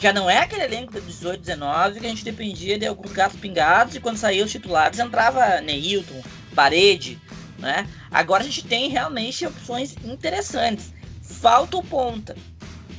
já 0.00 0.12
não 0.12 0.28
é 0.28 0.38
aquele 0.38 0.64
elenco 0.64 0.92
de 0.92 1.00
18, 1.00 1.40
19 1.40 2.00
que 2.00 2.06
a 2.06 2.08
gente 2.08 2.24
dependia 2.24 2.78
de 2.78 2.86
alguns 2.86 3.12
gatos 3.12 3.38
pingados 3.38 3.94
e 3.94 4.00
quando 4.00 4.16
saíam 4.16 4.44
os 4.44 4.52
titulares 4.52 4.98
entrava 4.98 5.60
Neilton, 5.60 6.22
Parede, 6.54 7.18
né? 7.58 7.88
Agora 8.10 8.42
a 8.42 8.46
gente 8.46 8.64
tem 8.64 8.88
realmente 8.88 9.46
opções 9.46 9.94
interessantes. 10.04 10.92
Falta 11.22 11.76
o 11.76 11.82
ponta, 11.82 12.36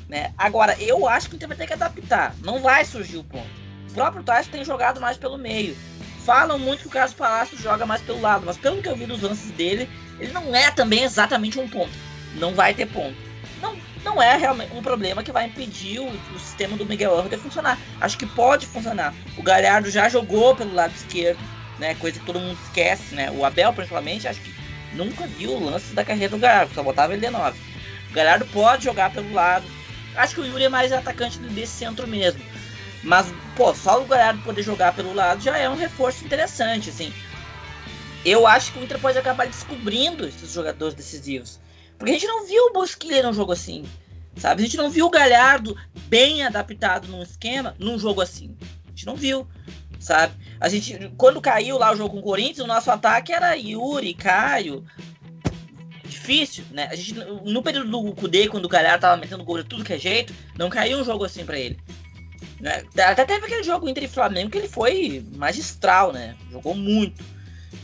né? 0.09 0.34
Agora 0.38 0.76
eu 0.82 1.07
acho 1.07 1.30
que 1.30 1.36
o 1.36 1.38
Inter 1.38 1.47
vai 1.47 1.57
ter 1.57 1.67
que 1.67 1.73
adaptar. 1.73 2.36
Não 2.41 2.59
vai 2.59 2.84
surgir 2.86 3.17
o 3.17 3.23
ponta. 3.23 3.55
O 3.96 3.98
próprio 3.98 4.24
Tyson 4.24 4.52
tem 4.52 4.66
jogado 4.66 5.00
mais 5.00 5.16
pelo 5.16 5.38
meio. 5.38 5.74
Falam 6.26 6.60
muito 6.60 6.82
que 6.82 6.88
o 6.88 6.91
Carlos 6.91 7.14
Palácio 7.14 7.58
joga 7.58 7.86
mais 7.86 8.02
pelo 8.02 8.20
lado, 8.20 8.46
mas 8.46 8.58
pelo 8.58 8.82
que 8.82 8.89
eu 8.89 8.96
vi 8.96 9.06
dos 9.06 9.22
lances 9.22 9.52
dele, 9.52 9.89
ele 10.20 10.34
não 10.34 10.54
é 10.54 10.70
também 10.70 11.04
exatamente 11.04 11.58
um 11.58 11.70
ponto. 11.70 11.93
Não 12.34 12.54
vai 12.54 12.74
ter 12.74 12.88
ponto. 12.88 13.16
Não, 13.62 13.74
não 14.04 14.22
é 14.22 14.36
realmente 14.36 14.76
um 14.76 14.82
problema 14.82 15.24
que 15.24 15.32
vai 15.32 15.46
impedir 15.46 16.00
o, 16.00 16.10
o 16.10 16.39
sistema 16.39 16.76
do 16.76 16.86
Miguel 16.86 17.18
Angel 17.18 17.30
de 17.30 17.38
funcionar. 17.38 17.80
Acho 18.02 18.18
que 18.18 18.26
pode 18.26 18.66
funcionar. 18.66 19.14
O 19.38 19.41
Galhardo 19.41 19.89
já 19.89 20.10
jogou 20.10 20.54
pelo 20.54 20.74
lado 20.74 20.93
esquerdo, 20.93 21.39
né? 21.80 21.96
Coisa 21.96 22.20
que 22.20 22.26
todo 22.26 22.38
mundo 22.38 22.60
esquece, 22.66 23.16
né? 23.16 23.32
O 23.32 23.46
Abel, 23.46 23.72
principalmente, 23.72 24.28
acho 24.28 24.41
que 24.41 24.54
nunca 24.91 25.26
viu 25.26 25.52
o 25.52 25.64
lance 25.64 25.93
da 25.93 26.04
carreira 26.04 26.32
do 26.32 26.41
Galhardo, 26.41 26.74
só 26.74 26.84
botava 26.84 27.14
ele 27.14 27.26
de 27.26 27.32
9. 27.32 27.58
O 28.10 28.14
Galhardo 28.14 28.46
pode 28.48 28.84
jogar 28.84 29.10
pelo 29.14 29.32
lado. 29.32 29.66
Acho 30.18 30.36
que 30.36 30.41
o 30.41 30.46
Yuri 30.46 30.66
é 30.66 30.70
mais 30.70 30.91
atacante 30.91 31.39
desse 31.39 31.72
centro 31.72 32.06
mesmo. 32.06 32.43
Mas, 33.06 33.28
pô, 33.56 33.74
só 33.76 34.01
o 34.01 34.06
Galhardo 34.06 34.41
poder 34.41 34.64
jogar 34.64 34.95
pelo 34.95 35.14
lado 35.14 35.41
já 35.41 35.56
é 35.56 35.70
um 35.70 35.76
reforço 35.76 36.26
interessante, 36.26 36.89
assim. 36.89 37.14
Eu 38.26 38.47
acho 38.47 38.74
que 38.74 38.80
o 38.80 38.84
Inter 38.84 38.99
pode 38.99 39.16
acabar 39.16 39.45
descobrindo 39.45 40.28
esses 40.28 40.51
jogadores 40.51 40.95
decisivos. 40.95 41.60
Porque 41.99 42.10
a 42.10 42.14
gente 42.16 42.26
não 42.26 42.47
viu 42.47 42.64
o 42.64 42.74
Bosquilha 42.74 43.22
num 43.22 43.32
jogo 43.32 43.51
assim. 43.51 43.86
Sabe? 44.36 44.64
A 44.64 44.66
gente 44.66 44.76
não 44.76 44.89
viu 44.89 45.06
o 45.06 45.12
Galhardo 45.12 45.78
bem 46.08 46.43
adaptado 46.43 47.08
num 47.08 47.22
esquema 47.22 47.76
num 47.78 47.99
jogo 47.99 48.22
assim. 48.22 48.58
A 48.88 48.89
gente 48.89 49.06
não 49.06 49.16
viu. 49.16 49.47
Sabe? 49.99 50.34
A 50.60 50.68
gente, 50.68 51.12
quando 51.16 51.39
caiu 51.39 51.78
lá 51.78 51.93
o 51.93 51.95
jogo 51.95 52.16
com 52.16 52.20
o 52.20 52.24
Corinthians, 52.24 52.66
o 52.66 52.68
nosso 52.68 52.89
ataque 52.89 53.32
era 53.32 53.53
Yuri, 53.53 54.16
Caio. 54.16 54.84
Difícil, 56.03 56.66
né? 56.72 56.88
A 56.89 56.95
gente, 56.95 57.14
no 57.14 57.62
período 57.62 57.89
do 57.89 58.16
Kudê, 58.16 58.47
quando 58.47 58.66
o 58.66 58.70
Galhardo 58.70 59.01
tava 59.01 59.18
metendo 59.18 59.43
gol 59.43 59.60
de 59.62 59.70
tudo 59.70 59.84
que 59.84 59.93
é 59.93 59.99
jeito, 59.99 60.34
não 60.58 60.72
caiu 60.72 60.97
um 60.97 61.03
jogo 61.03 61.24
assim 61.24 61.45
para 61.45 61.60
ele. 61.60 61.80
Né? 62.60 62.84
Até 62.97 63.26
teve 63.26 63.45
aquele 63.45 63.64
jogo 63.64 63.89
Inter 63.89 64.03
e 64.03 64.08
Flamengo 64.08 64.49
que 64.49 64.58
ele 64.58 64.70
foi 64.70 65.26
magistral, 65.36 66.14
né? 66.14 66.36
Jogou 66.51 66.76
muito. 66.76 67.24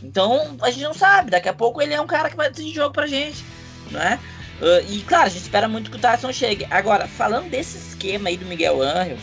Então 0.02 0.58
a 0.62 0.72
gente 0.72 0.84
não 0.84 0.94
sabe. 0.94 1.32
Daqui 1.32 1.50
a 1.50 1.54
pouco 1.54 1.82
ele 1.82 1.94
é 1.94 2.02
um 2.02 2.08
cara 2.08 2.30
que 2.30 2.38
vai 2.38 2.50
decidir 2.50 2.76
jogo 2.76 2.94
pra 2.94 3.08
gente 3.08 3.44
né? 3.92 4.20
Uh, 4.62 4.92
e 4.92 5.02
claro, 5.02 5.26
a 5.26 5.30
gente 5.30 5.42
espera 5.42 5.68
muito 5.68 5.90
que 5.90 5.98
o 5.98 6.00
Tyson 6.00 6.32
chegue. 6.32 6.66
Agora, 6.70 7.08
falando 7.08 7.50
desse 7.50 7.78
esquema 7.78 8.30
aí 8.30 8.38
do 8.38 8.46
Miguel 8.46 8.82
Angel, 8.82 9.18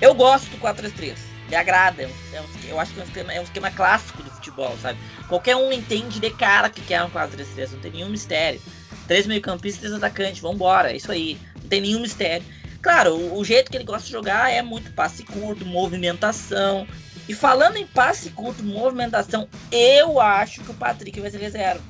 eu 0.00 0.14
gosto 0.14 0.48
do 0.50 0.58
4-3-3. 0.58 1.16
Me 1.48 1.56
agrada. 1.56 2.02
É 2.02 2.06
um, 2.06 2.36
é 2.36 2.40
um, 2.40 2.46
eu 2.68 2.80
acho 2.80 2.92
que 2.92 3.00
é 3.00 3.02
um, 3.02 3.06
esquema, 3.06 3.32
é 3.32 3.40
um 3.40 3.44
esquema 3.44 3.70
clássico 3.70 4.22
do 4.22 4.30
futebol, 4.30 4.76
sabe? 4.80 4.98
Qualquer 5.28 5.56
um 5.56 5.72
entende 5.72 6.18
de 6.18 6.30
cara 6.30 6.70
que 6.70 6.80
quer 6.80 7.02
um 7.02 7.10
4-3-3, 7.10 7.72
não 7.72 7.80
tem 7.80 7.92
nenhum 7.92 8.08
mistério. 8.08 8.60
Três 9.06 9.26
meio-campistas 9.26 9.80
três 9.80 9.94
atacantes, 9.94 10.40
vambora, 10.40 10.92
é 10.92 10.96
isso 10.96 11.10
aí. 11.10 11.38
Não 11.60 11.68
tem 11.68 11.80
nenhum 11.80 12.00
mistério. 12.00 12.46
Claro, 12.82 13.14
o, 13.14 13.38
o, 13.38 13.44
jeito 13.44 13.70
que 13.70 13.76
ele 13.76 13.84
gosta 13.84 14.06
de 14.06 14.12
jogar 14.12 14.50
é 14.50 14.62
muito 14.62 14.92
passe 14.92 15.22
curto, 15.22 15.64
movimentação. 15.64 16.86
E 17.28 17.34
falando 17.34 17.76
em 17.76 17.86
passe 17.86 18.30
curto, 18.30 18.62
movimentação, 18.62 19.48
eu 19.70 20.20
acho 20.20 20.62
que 20.62 20.70
o 20.70 20.74
Patrick 20.74 21.20
vai 21.20 21.30
ser 21.30 21.38
reserva. 21.38 21.82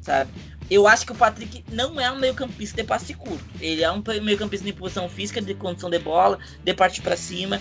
Sabe? 0.00 0.30
Eu 0.70 0.88
acho 0.88 1.06
que 1.06 1.12
o 1.12 1.14
Patrick 1.14 1.64
não 1.70 2.00
é 2.00 2.10
um 2.10 2.18
meio-campista 2.18 2.76
de 2.82 2.86
passe 2.86 3.14
curto. 3.14 3.44
Ele 3.60 3.84
é 3.84 3.90
um 3.90 4.02
meio-campista 4.22 4.66
de 4.66 4.72
posição 4.72 5.08
física, 5.08 5.40
de 5.40 5.54
condição 5.54 5.88
de 5.88 5.98
bola, 5.98 6.38
de 6.64 6.74
partir 6.74 7.02
para 7.02 7.16
cima. 7.16 7.60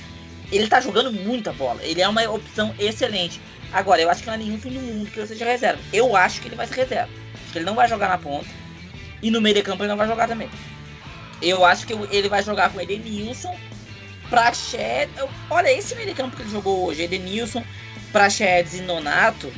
Ele 0.51 0.67
tá 0.67 0.79
jogando 0.79 1.11
muita 1.11 1.51
bola. 1.53 1.83
Ele 1.83 2.01
é 2.01 2.07
uma 2.07 2.23
opção 2.29 2.73
excelente. 2.79 3.39
Agora, 3.71 4.01
eu 4.01 4.09
acho 4.09 4.21
que 4.21 4.27
não 4.27 4.33
há 4.33 4.37
nenhum 4.37 4.57
fim 4.57 4.71
do 4.71 4.79
mundo 4.79 5.11
que 5.11 5.19
ele 5.19 5.27
seja 5.27 5.45
reserva. 5.45 5.81
Eu 5.93 6.15
acho 6.15 6.41
que 6.41 6.47
ele 6.47 6.55
vai 6.55 6.65
ser 6.65 6.75
reserva. 6.75 7.11
Acho 7.33 7.51
que 7.51 7.57
ele 7.59 7.65
não 7.65 7.75
vai 7.75 7.87
jogar 7.87 8.09
na 8.09 8.17
ponta. 8.17 8.47
E 9.21 9.29
no 9.29 9.41
meio 9.41 9.55
de 9.55 9.61
campo 9.61 9.83
ele 9.83 9.89
não 9.89 9.97
vai 9.97 10.07
jogar 10.07 10.27
também. 10.27 10.49
Eu 11.41 11.65
acho 11.65 11.85
que 11.85 11.93
ele 12.11 12.29
vai 12.29 12.43
jogar 12.43 12.71
com 12.71 12.81
Edenilson, 12.81 13.55
Praxedes. 14.29 15.15
Olha, 15.49 15.71
esse 15.71 15.95
meio 15.95 16.15
campo 16.15 16.35
que 16.35 16.41
ele 16.41 16.51
jogou 16.51 16.85
hoje, 16.85 17.03
Edenilson, 17.03 17.63
Praxedes 18.11 18.75
e 18.75 18.81
Nonato, 18.81 19.51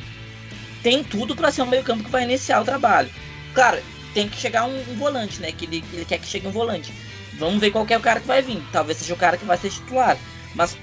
tem 0.82 1.02
tudo 1.02 1.34
para 1.34 1.50
ser 1.50 1.62
um 1.62 1.66
meio 1.66 1.82
campo 1.82 2.04
que 2.04 2.10
vai 2.10 2.24
iniciar 2.24 2.60
o 2.60 2.64
trabalho. 2.64 3.10
Claro, 3.54 3.80
tem 4.14 4.28
que 4.28 4.36
chegar 4.36 4.64
um, 4.64 4.80
um 4.90 4.96
volante, 4.96 5.40
né? 5.40 5.52
Que 5.52 5.64
ele, 5.64 5.84
ele, 5.92 6.04
quer 6.04 6.18
que 6.18 6.26
chegue 6.26 6.46
um 6.46 6.52
volante. 6.52 6.92
Vamos 7.38 7.60
ver 7.60 7.70
qual 7.70 7.86
é 7.88 7.96
o 7.96 8.00
cara 8.00 8.20
que 8.20 8.26
vai 8.26 8.42
vir. 8.42 8.62
Talvez 8.72 8.98
seja 8.98 9.14
o 9.14 9.16
cara 9.16 9.36
que 9.36 9.44
vai 9.44 9.56
ser 9.56 9.70
titular. 9.70 10.18
Mas 10.54 10.76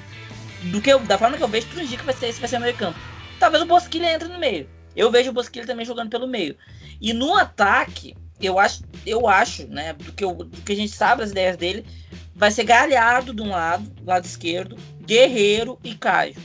do 0.63 0.81
que 0.81 0.89
eu, 0.89 0.99
da 0.99 1.17
forma 1.17 1.37
que 1.37 1.43
eu 1.43 1.47
vejo, 1.47 1.67
tudo 1.67 1.81
indica 1.81 1.99
que 1.99 2.05
vai 2.05 2.15
ser 2.15 2.27
esse 2.27 2.39
vai 2.39 2.49
ser 2.49 2.57
o 2.57 2.61
meio 2.61 2.75
campo. 2.75 2.97
Talvez 3.39 3.61
o 3.61 3.67
Bosquilha 3.67 4.13
entre 4.13 4.27
no 4.27 4.39
meio. 4.39 4.69
Eu 4.95 5.11
vejo 5.11 5.29
o 5.29 5.33
Bosquilha 5.33 5.65
também 5.65 5.85
jogando 5.85 6.09
pelo 6.09 6.27
meio. 6.27 6.55
E 7.01 7.11
no 7.13 7.35
ataque, 7.35 8.15
eu 8.41 8.59
acho, 8.59 8.83
eu 9.05 9.27
acho, 9.27 9.67
né, 9.67 9.93
do 9.93 10.11
que, 10.11 10.23
eu, 10.23 10.33
do 10.33 10.61
que 10.61 10.73
a 10.73 10.75
gente 10.75 10.91
sabe 10.91 11.23
as 11.23 11.31
ideias 11.31 11.57
dele, 11.57 11.85
vai 12.35 12.51
ser 12.51 12.63
Galhardo 12.63 13.33
de 13.33 13.41
um 13.41 13.49
lado, 13.49 13.83
do 13.89 14.05
lado 14.05 14.25
esquerdo, 14.25 14.77
Guerreiro 15.01 15.79
e 15.83 15.95
Caio. 15.95 16.35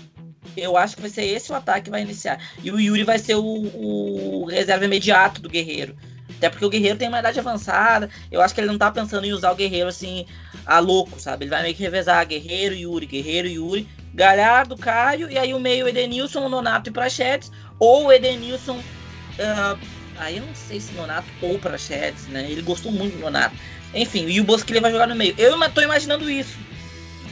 Eu 0.56 0.76
acho 0.76 0.96
que 0.96 1.02
vai 1.02 1.10
ser 1.10 1.24
esse 1.24 1.52
o 1.52 1.54
ataque 1.54 1.84
que 1.84 1.90
vai 1.90 2.02
iniciar. 2.02 2.40
E 2.62 2.70
o 2.70 2.80
Yuri 2.80 3.04
vai 3.04 3.18
ser 3.18 3.36
o, 3.36 3.44
o 3.44 4.44
reserva 4.46 4.84
imediato 4.84 5.40
do 5.40 5.48
Guerreiro. 5.48 5.96
Até 6.36 6.48
porque 6.48 6.64
o 6.64 6.70
Guerreiro 6.70 6.98
tem 6.98 7.08
uma 7.08 7.20
idade 7.20 7.38
avançada. 7.38 8.08
Eu 8.30 8.40
acho 8.40 8.54
que 8.54 8.60
ele 8.60 8.68
não 8.68 8.78
tá 8.78 8.90
pensando 8.90 9.24
em 9.24 9.32
usar 9.32 9.52
o 9.52 9.54
Guerreiro 9.54 9.88
assim, 9.88 10.26
a 10.64 10.78
louco, 10.78 11.20
sabe? 11.20 11.44
Ele 11.44 11.50
vai 11.50 11.62
meio 11.62 11.74
que 11.74 11.82
revezar 11.82 12.26
Guerreiro, 12.26 12.74
Yuri, 12.74 13.06
Guerreiro, 13.06 13.48
Yuri, 13.48 13.88
Galhardo, 14.14 14.76
Caio, 14.76 15.30
e 15.30 15.38
aí 15.38 15.54
o 15.54 15.60
meio 15.60 15.86
Edenilson, 15.86 16.48
Nonato 16.48 16.90
e 16.90 16.92
Prachetes, 16.92 17.52
ou 17.78 18.12
Edenilson. 18.12 18.78
Uh, 18.78 19.99
aí 20.16 20.38
eu 20.38 20.46
não 20.46 20.54
sei 20.54 20.80
se 20.80 20.92
Nonato 20.92 21.28
ou 21.40 21.58
Prachetes, 21.58 22.26
né? 22.28 22.50
Ele 22.50 22.62
gostou 22.62 22.92
muito 22.92 23.14
do 23.16 23.20
Nonato. 23.20 23.54
Enfim, 23.94 24.26
e 24.26 24.40
o 24.40 24.44
Bosquilha 24.44 24.80
vai 24.80 24.90
jogar 24.90 25.06
no 25.06 25.14
meio. 25.14 25.34
Eu 25.36 25.58
tô 25.70 25.80
imaginando 25.80 26.30
isso 26.30 26.58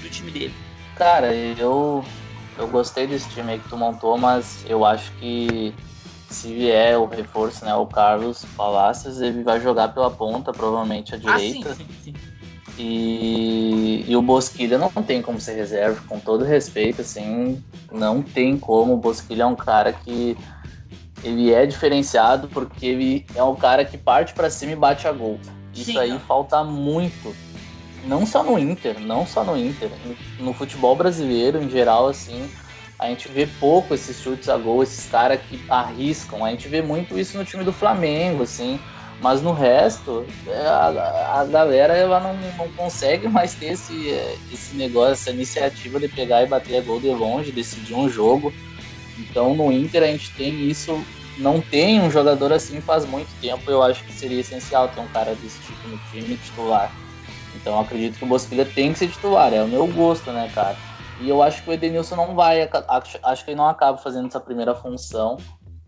do 0.03 0.11
time 0.11 0.31
dele. 0.31 0.55
Cara, 0.97 1.33
eu, 1.33 2.05
eu 2.57 2.69
gostei 2.69 3.07
desse 3.07 3.29
time 3.31 3.53
aí 3.53 3.59
que 3.61 3.69
tu 3.69 3.77
montou, 3.77 4.19
mas 4.19 4.65
eu 4.67 4.85
acho 4.85 5.13
que 5.13 5.73
se 6.29 6.53
vier 6.55 6.99
o 6.99 7.07
reforço, 7.07 7.65
né, 7.65 7.75
o 7.75 7.87
Carlos 7.87 8.45
Palacios, 8.57 9.21
ele 9.21 9.43
vai 9.43 9.61
jogar 9.61 9.89
pela 9.89 10.11
ponta, 10.11 10.53
provavelmente 10.53 11.15
à 11.15 11.19
direita. 11.19 11.71
Ah, 11.71 11.75
sim, 11.75 11.85
sim, 11.85 12.13
sim. 12.13 12.15
E, 12.79 14.05
e 14.07 14.17
o 14.17 14.23
Bosquilha 14.23 14.79
não 14.79 14.91
tem 15.03 15.21
como 15.21 15.41
ser 15.41 15.55
reserva, 15.55 16.01
com 16.07 16.21
todo 16.21 16.45
respeito, 16.45 17.01
assim, 17.01 17.63
não 17.91 18.23
tem 18.23 18.57
como. 18.57 18.95
O 18.95 18.99
Bosquilha 18.99 19.43
é 19.43 19.47
um 19.47 19.57
cara 19.57 19.93
que 19.93 20.37
ele 21.25 21.53
é 21.53 21.67
diferenciado 21.67 22.49
porque 22.49 22.87
ele 22.87 23.27
é 23.35 23.43
um 23.43 23.55
cara 23.55 23.85
que 23.85 23.99
parte 23.99 24.33
para 24.33 24.51
cima 24.51 24.73
e 24.73 24.77
bate 24.77 25.07
a 25.07 25.13
gol. 25.13 25.39
Isso 25.75 25.93
Sim, 25.93 25.99
aí 25.99 26.19
falta 26.27 26.63
muito. 26.65 27.35
Não 28.05 28.25
só 28.25 28.43
no 28.43 28.59
Inter, 28.59 28.99
não 29.01 29.27
só 29.27 29.45
no 29.45 29.57
Inter, 29.57 29.91
no 30.39 30.53
futebol 30.53 30.97
brasileiro 30.97 31.63
em 31.63 31.69
geral, 31.69 32.09
assim, 32.09 32.49
a 32.99 33.07
gente 33.09 33.29
vê 33.29 33.47
pouco 33.61 33.95
esses 33.95 34.21
chutes 34.21 34.49
a 34.49 34.57
gol, 34.57 34.83
esses 34.83 35.09
caras 35.11 35.41
que 35.49 35.61
arriscam. 35.69 36.45
A 36.45 36.51
gente 36.51 36.69
vê 36.69 36.83
muito 36.83 37.19
isso 37.19 37.37
no 37.37 37.45
time 37.45 37.65
do 37.65 37.73
Flamengo, 37.73 38.43
assim. 38.43 38.81
Mas 39.21 39.43
no 39.43 39.53
resto, 39.53 40.25
é, 40.47 40.67
a, 40.67 41.41
a 41.41 41.45
galera 41.45 41.97
ela 41.97 42.21
não, 42.21 42.35
não 42.57 42.69
consegue 42.73 43.29
mais 43.29 43.53
ter 43.55 43.73
esse, 43.73 44.11
esse 44.53 44.77
negócio, 44.77 45.13
essa 45.13 45.31
iniciativa 45.31 45.99
de 45.99 46.09
pegar 46.09 46.45
e 46.45 46.47
bater 46.47 46.79
a 46.79 46.81
gol 46.81 47.01
de 47.01 47.09
longe, 47.09 47.51
decidir 47.51 47.95
um 47.95 48.09
jogo. 48.09 48.53
Então 49.19 49.55
no 49.55 49.73
Inter 49.73 50.03
a 50.03 50.07
gente 50.07 50.31
tem 50.35 50.69
isso, 50.69 51.05
não 51.39 51.61
tem 51.61 52.01
um 52.01 52.11
jogador 52.11 52.53
assim 52.53 52.81
faz 52.81 53.05
muito 53.07 53.29
tempo. 53.41 53.71
Eu 53.71 53.83
acho 53.83 54.05
que 54.05 54.13
seria 54.13 54.41
essencial 54.41 54.89
ter 54.89 55.01
um 55.01 55.09
cara 55.09 55.35
desse 55.35 55.61
tipo 55.63 55.89
no 55.89 55.99
time 56.11 56.37
titular. 56.37 56.93
Então 57.55 57.79
acredito 57.81 58.19
que 58.19 58.25
o 58.25 58.29
Bosquilha 58.29 58.65
tem 58.65 58.93
que 58.93 58.99
ser 58.99 59.09
titular, 59.09 59.53
é 59.53 59.63
o 59.63 59.69
meu 59.69 59.87
gosto, 59.87 60.33
né, 60.33 60.51
cara? 60.55 60.77
E 61.21 61.29
eu 61.29 61.43
acho 61.43 61.63
que 61.63 61.71
o 61.71 61.73
Edenilson 61.73 62.15
não 62.15 62.35
vai, 62.35 62.69
acho 63.25 63.45
que 63.45 63.51
ele 63.51 63.57
não 63.57 63.69
acaba 63.69 63.99
fazendo 63.99 64.29
essa 64.29 64.39
primeira 64.39 64.75
função. 64.75 65.37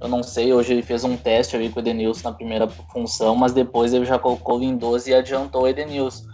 Eu 0.01 0.09
não 0.09 0.23
sei, 0.23 0.53
hoje 0.53 0.73
ele 0.73 0.83
fez 0.83 1.05
um 1.05 1.17
teste 1.17 1.55
ali 1.55 1.69
com 1.69 1.79
o 1.79 1.83
Edenilson 1.83 2.31
na 2.31 2.35
primeira 2.35 2.67
função, 2.67 3.37
mas 3.37 3.53
depois 3.53 3.93
ele 3.93 4.07
já 4.07 4.19
colocou 4.19 4.57
o 4.57 4.59
Lindoso 4.59 5.09
e 5.09 5.15
adiantou 5.15 5.63
o 5.63 5.69
Edenilson. 5.69 6.25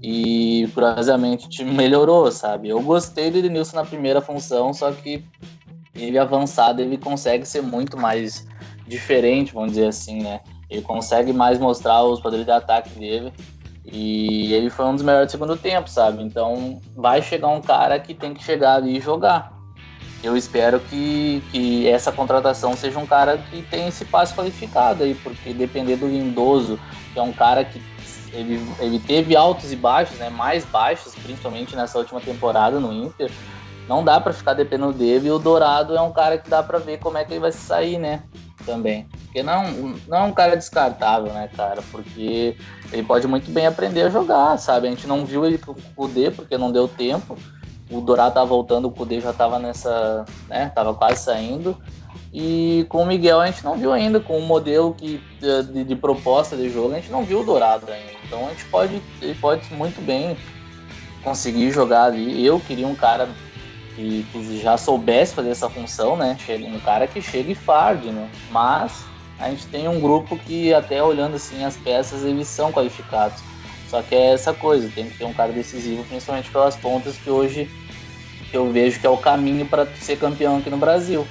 E 0.00 0.68
curiosamente 0.72 1.46
o 1.46 1.50
time 1.50 1.72
melhorou, 1.72 2.30
sabe? 2.30 2.68
Eu 2.68 2.80
gostei 2.80 3.30
do 3.30 3.38
Edenilson 3.38 3.76
na 3.76 3.84
primeira 3.84 4.20
função, 4.20 4.72
só 4.72 4.92
que 4.92 5.24
ele 6.04 6.18
avançado 6.18 6.80
ele 6.80 6.96
consegue 6.96 7.46
ser 7.46 7.62
muito 7.62 7.96
mais 7.96 8.46
diferente, 8.86 9.52
vamos 9.52 9.72
dizer 9.72 9.88
assim, 9.88 10.22
né? 10.22 10.40
Ele 10.70 10.82
consegue 10.82 11.32
mais 11.32 11.58
mostrar 11.58 12.02
os 12.02 12.20
poderes 12.20 12.44
de 12.44 12.52
ataque 12.52 12.90
dele. 12.90 13.32
E 13.84 14.52
ele 14.52 14.68
foi 14.68 14.84
um 14.84 14.94
dos 14.94 15.02
melhores 15.02 15.28
do 15.28 15.30
segundo 15.30 15.56
tempo, 15.56 15.88
sabe? 15.88 16.22
Então 16.22 16.80
vai 16.94 17.22
chegar 17.22 17.48
um 17.48 17.60
cara 17.60 17.98
que 17.98 18.12
tem 18.12 18.34
que 18.34 18.44
chegar 18.44 18.76
ali 18.76 18.98
e 18.98 19.00
jogar. 19.00 19.56
Eu 20.22 20.36
espero 20.36 20.80
que, 20.80 21.42
que 21.50 21.88
essa 21.88 22.12
contratação 22.12 22.76
seja 22.76 22.98
um 22.98 23.06
cara 23.06 23.38
que 23.38 23.62
tenha 23.62 23.88
esse 23.88 24.04
passe 24.04 24.34
qualificado 24.34 25.04
aí, 25.04 25.14
porque 25.14 25.54
depender 25.54 25.96
do 25.96 26.08
Lindoso, 26.08 26.78
que 27.12 27.18
é 27.18 27.22
um 27.22 27.32
cara 27.32 27.64
que 27.64 27.80
ele, 28.32 28.60
ele 28.78 28.98
teve 28.98 29.36
altos 29.36 29.72
e 29.72 29.76
baixos, 29.76 30.18
né? 30.18 30.28
Mais 30.28 30.64
baixos, 30.64 31.14
principalmente 31.14 31.74
nessa 31.74 31.98
última 31.98 32.20
temporada 32.20 32.78
no 32.78 32.92
Inter. 32.92 33.30
Não 33.88 34.04
dá 34.04 34.20
para 34.20 34.32
ficar 34.32 34.52
dependendo 34.52 34.92
dele. 34.92 35.28
E 35.28 35.30
o 35.30 35.38
Dourado 35.38 35.96
é 35.96 36.00
um 36.00 36.12
cara 36.12 36.36
que 36.36 36.48
dá 36.48 36.62
para 36.62 36.78
ver 36.78 36.98
como 36.98 37.16
é 37.16 37.24
que 37.24 37.32
ele 37.32 37.40
vai 37.40 37.52
sair, 37.52 37.98
né? 37.98 38.22
Também. 38.66 39.08
Porque 39.24 39.42
não, 39.42 39.64
não 40.06 40.18
é 40.18 40.22
um 40.22 40.32
cara 40.32 40.56
descartável, 40.56 41.32
né, 41.32 41.48
cara? 41.56 41.80
Porque 41.90 42.54
ele 42.92 43.02
pode 43.02 43.26
muito 43.26 43.50
bem 43.50 43.66
aprender 43.66 44.02
a 44.02 44.10
jogar, 44.10 44.58
sabe? 44.58 44.88
A 44.88 44.90
gente 44.90 45.06
não 45.06 45.24
viu 45.24 45.46
ele 45.46 45.56
com 45.56 45.72
o 45.72 45.76
Kudê 45.96 46.30
porque 46.30 46.58
não 46.58 46.70
deu 46.70 46.86
tempo. 46.86 47.36
O 47.90 48.02
Dourado 48.02 48.34
tava 48.34 48.46
voltando, 48.46 48.88
o 48.88 48.90
Kudê 48.90 49.20
já 49.20 49.32
tava 49.32 49.58
nessa, 49.58 50.26
né? 50.48 50.70
Tava 50.74 50.92
quase 50.92 51.22
saindo. 51.22 51.74
E 52.32 52.84
com 52.90 53.02
o 53.02 53.06
Miguel 53.06 53.40
a 53.40 53.46
gente 53.46 53.64
não 53.64 53.76
viu 53.76 53.90
ainda, 53.90 54.20
com 54.20 54.38
o 54.38 54.42
modelo 54.42 54.92
que, 54.92 55.18
de, 55.40 55.84
de, 55.84 55.96
proposta 55.96 56.54
de 56.54 56.68
jogo, 56.68 56.92
a 56.92 56.96
gente 56.96 57.10
não 57.10 57.24
viu 57.24 57.40
o 57.40 57.44
Dourado 57.44 57.90
ainda. 57.90 58.12
Então 58.26 58.46
a 58.46 58.50
gente 58.50 58.66
pode, 58.66 59.02
ele 59.22 59.34
pode 59.36 59.72
muito 59.72 60.04
bem 60.04 60.36
conseguir 61.24 61.70
jogar 61.70 62.04
ali. 62.04 62.44
Eu 62.44 62.60
queria 62.60 62.86
um 62.86 62.94
cara 62.94 63.28
que, 63.98 64.60
já 64.62 64.76
soubesse 64.76 65.34
fazer 65.34 65.50
essa 65.50 65.68
função, 65.68 66.16
né? 66.16 66.36
Um 66.66 66.78
cara 66.80 67.06
que 67.06 67.20
chegue 67.20 67.52
e 67.52 67.54
farde, 67.54 68.10
né? 68.10 68.28
Mas 68.50 69.04
a 69.38 69.50
gente 69.50 69.66
tem 69.66 69.88
um 69.88 70.00
grupo 70.00 70.36
que 70.36 70.72
até 70.72 71.02
olhando 71.02 71.34
assim 71.34 71.64
as 71.64 71.76
peças 71.76 72.24
eles 72.24 72.46
são 72.46 72.70
qualificados. 72.70 73.42
Só 73.90 74.02
que 74.02 74.14
é 74.14 74.32
essa 74.32 74.52
coisa, 74.52 74.90
tem 74.94 75.08
que 75.08 75.18
ter 75.18 75.24
um 75.24 75.32
cara 75.32 75.50
decisivo, 75.50 76.04
principalmente 76.04 76.50
pelas 76.50 76.76
pontas 76.76 77.16
que 77.16 77.30
hoje 77.30 77.68
eu 78.52 78.70
vejo 78.70 79.00
que 79.00 79.06
é 79.06 79.10
o 79.10 79.16
caminho 79.16 79.66
para 79.66 79.86
ser 79.96 80.18
campeão 80.18 80.58
aqui 80.58 80.70
no 80.70 80.76
Brasil. 80.76 81.26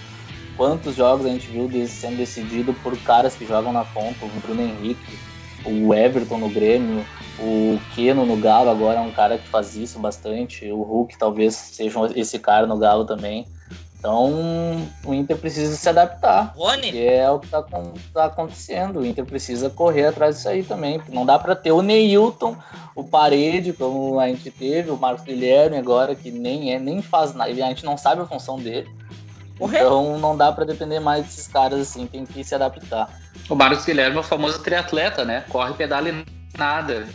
Quantos 0.58 0.96
jogos 0.96 1.26
a 1.26 1.30
gente 1.30 1.48
viu 1.48 1.70
sendo 1.88 2.18
decidido 2.18 2.74
por 2.74 2.98
caras 2.98 3.36
que 3.36 3.46
jogam 3.46 3.72
na 3.72 3.86
ponta, 3.86 4.26
o 4.26 4.30
Bruno 4.42 4.62
Henrique, 4.62 5.18
o 5.64 5.94
Everton 5.94 6.40
no 6.40 6.50
Grêmio, 6.50 7.06
o 7.40 7.80
Keno 7.94 8.26
no 8.26 8.38
Galo 8.38 8.70
agora 8.70 9.00
é 9.00 9.02
um 9.02 9.12
cara 9.12 9.38
que 9.38 9.48
faz 9.48 9.76
isso 9.76 10.00
bastante, 10.00 10.72
o 10.72 10.82
Hulk 10.82 11.18
talvez 11.18 11.56
seja 11.56 12.00
esse 12.16 12.40
cara 12.40 12.66
no 12.66 12.78
Galo 12.78 13.06
também. 13.06 13.46
Então 14.00 14.88
o 15.04 15.14
Inter 15.14 15.38
precisa 15.38 15.76
se 15.76 15.90
adaptar. 15.90 16.54
Rony? 16.56 16.92
Que 16.92 17.08
é 17.08 17.30
o 17.30 17.40
que 17.40 17.48
está 17.48 17.64
tá 18.14 18.26
acontecendo. 18.26 19.00
O 19.00 19.06
Inter 19.06 19.26
precisa 19.26 19.70
correr 19.70 20.06
atrás 20.06 20.36
disso 20.36 20.50
aí 20.50 20.64
também. 20.64 21.02
Não 21.10 21.26
dá 21.26 21.38
para 21.40 21.56
ter 21.56 21.72
o 21.72 21.82
Neilton, 21.82 22.56
o 22.96 23.04
Parede, 23.04 23.74
como 23.74 24.20
a 24.20 24.28
gente 24.28 24.52
teve, 24.52 24.92
o 24.92 24.98
Marcos 24.98 25.26
Guilherme 25.26 25.78
agora, 25.78 26.16
que 26.16 26.32
nem 26.32 26.74
é, 26.74 26.80
nem 26.80 27.02
faz 27.02 27.34
nada. 27.34 27.50
A 27.50 27.54
gente 27.54 27.84
não 27.84 27.98
sabe 27.98 28.22
a 28.22 28.26
função 28.26 28.60
dele. 28.60 28.88
Então 29.60 30.20
não 30.20 30.38
dá 30.38 30.52
para 30.52 30.66
depender 30.66 31.00
mais 31.00 31.26
desses 31.26 31.48
caras 31.48 31.82
assim, 31.82 32.06
tem 32.06 32.24
que 32.24 32.44
se 32.44 32.54
adaptar. 32.54 33.10
O 33.50 33.56
Marcos 33.56 33.84
Guilherme 33.84 34.18
é 34.18 34.20
o 34.20 34.24
famoso 34.24 34.60
triatleta, 34.60 35.26
né? 35.26 35.44
Corre, 35.50 35.74
pedala 35.74 36.10
e 36.10 36.26
nada. 36.56 37.08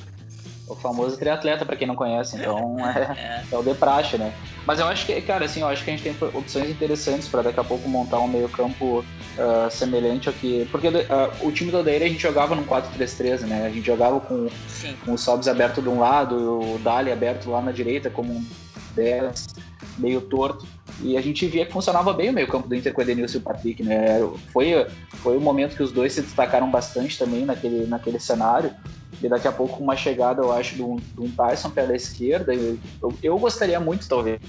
O 0.72 0.74
famoso 0.74 1.18
triatleta, 1.18 1.66
para 1.66 1.76
quem 1.76 1.86
não 1.86 1.94
conhece, 1.94 2.36
então 2.36 2.76
é, 2.88 3.44
é 3.50 3.56
o 3.56 3.62
de 3.62 3.74
praxe, 3.74 4.16
né? 4.16 4.32
Mas 4.66 4.80
eu 4.80 4.86
acho 4.86 5.04
que, 5.04 5.20
cara, 5.20 5.44
assim, 5.44 5.60
eu 5.60 5.68
acho 5.68 5.84
que 5.84 5.90
a 5.90 5.96
gente 5.96 6.02
tem 6.02 6.28
opções 6.32 6.70
interessantes 6.70 7.28
para 7.28 7.42
daqui 7.42 7.60
a 7.60 7.64
pouco 7.64 7.86
montar 7.88 8.20
um 8.20 8.28
meio-campo 8.28 9.00
uh, 9.00 9.70
semelhante 9.70 10.28
ao 10.28 10.34
que. 10.34 10.66
Porque 10.70 10.88
uh, 10.88 10.92
o 11.42 11.52
time 11.52 11.70
do 11.70 11.78
Odair 11.78 12.02
a 12.02 12.08
gente 12.08 12.22
jogava 12.22 12.54
num 12.54 12.64
4-3-3, 12.64 13.40
né? 13.40 13.66
A 13.66 13.70
gente 13.70 13.86
jogava 13.86 14.18
com, 14.20 14.48
com 15.04 15.12
o 15.12 15.18
Sobs 15.18 15.46
aberto 15.46 15.82
de 15.82 15.88
um 15.88 16.00
lado, 16.00 16.60
o 16.60 16.78
Dali 16.78 17.12
aberto 17.12 17.50
lá 17.50 17.60
na 17.60 17.72
direita, 17.72 18.08
como 18.08 18.32
um 18.32 18.44
10, 18.94 19.48
meio 19.98 20.20
torto. 20.22 20.66
E 21.00 21.16
a 21.16 21.20
gente 21.20 21.46
via 21.46 21.66
que 21.66 21.72
funcionava 21.72 22.12
bem 22.12 22.30
o 22.30 22.32
meio-campo 22.32 22.68
do 22.68 22.74
Inter 22.74 22.92
com 22.92 23.00
o 23.00 23.04
Edenilson 23.04 23.38
e 23.38 23.40
o 23.40 23.42
Patrick, 23.42 23.82
né? 23.82 24.18
Foi, 24.52 24.86
foi 25.16 25.36
o 25.36 25.40
momento 25.40 25.76
que 25.76 25.82
os 25.82 25.92
dois 25.92 26.12
se 26.12 26.22
destacaram 26.22 26.70
bastante 26.70 27.18
também 27.18 27.44
naquele, 27.44 27.86
naquele 27.86 28.20
cenário. 28.20 28.72
E 29.22 29.28
daqui 29.28 29.46
a 29.46 29.52
pouco 29.52 29.82
uma 29.82 29.96
chegada, 29.96 30.42
eu 30.42 30.52
acho, 30.52 30.74
de 30.74 30.82
um, 30.82 30.96
de 30.96 31.20
um 31.20 31.30
Tyson 31.30 31.70
pela 31.70 31.94
esquerda. 31.94 32.52
Eu, 32.52 32.78
eu, 33.22 33.38
gostaria 33.38 33.78
muito, 33.78 34.08
talvez, 34.08 34.40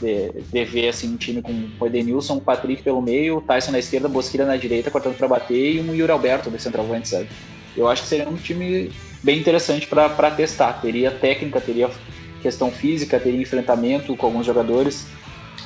de, 0.00 0.30
de, 0.30 0.64
ver 0.64 0.88
assim, 0.88 1.12
um 1.12 1.16
time 1.16 1.42
com 1.42 1.68
o 1.80 1.86
Edenilson, 1.86 2.36
o 2.36 2.40
Patrick 2.40 2.82
pelo 2.82 3.02
meio, 3.02 3.38
o 3.38 3.40
Tyson 3.40 3.72
na 3.72 3.80
esquerda, 3.80 4.08
Bosquilha 4.08 4.46
na 4.46 4.56
direita, 4.56 4.90
cortando 4.90 5.16
para 5.16 5.26
bater, 5.26 5.76
e 5.76 5.80
um 5.80 5.92
Yuri 5.92 6.12
Alberto 6.12 6.48
de 6.48 6.62
centroavante, 6.62 7.08
sabe? 7.08 7.28
Eu 7.76 7.88
acho 7.88 8.02
que 8.02 8.08
seria 8.08 8.28
um 8.28 8.36
time 8.36 8.92
bem 9.22 9.40
interessante 9.40 9.86
para 9.86 10.30
testar. 10.30 10.74
Teria 10.74 11.10
técnica, 11.10 11.60
teria 11.60 11.90
questão 12.40 12.70
física, 12.70 13.18
teria 13.18 13.40
enfrentamento 13.40 14.16
com 14.16 14.26
alguns 14.26 14.46
jogadores, 14.46 15.06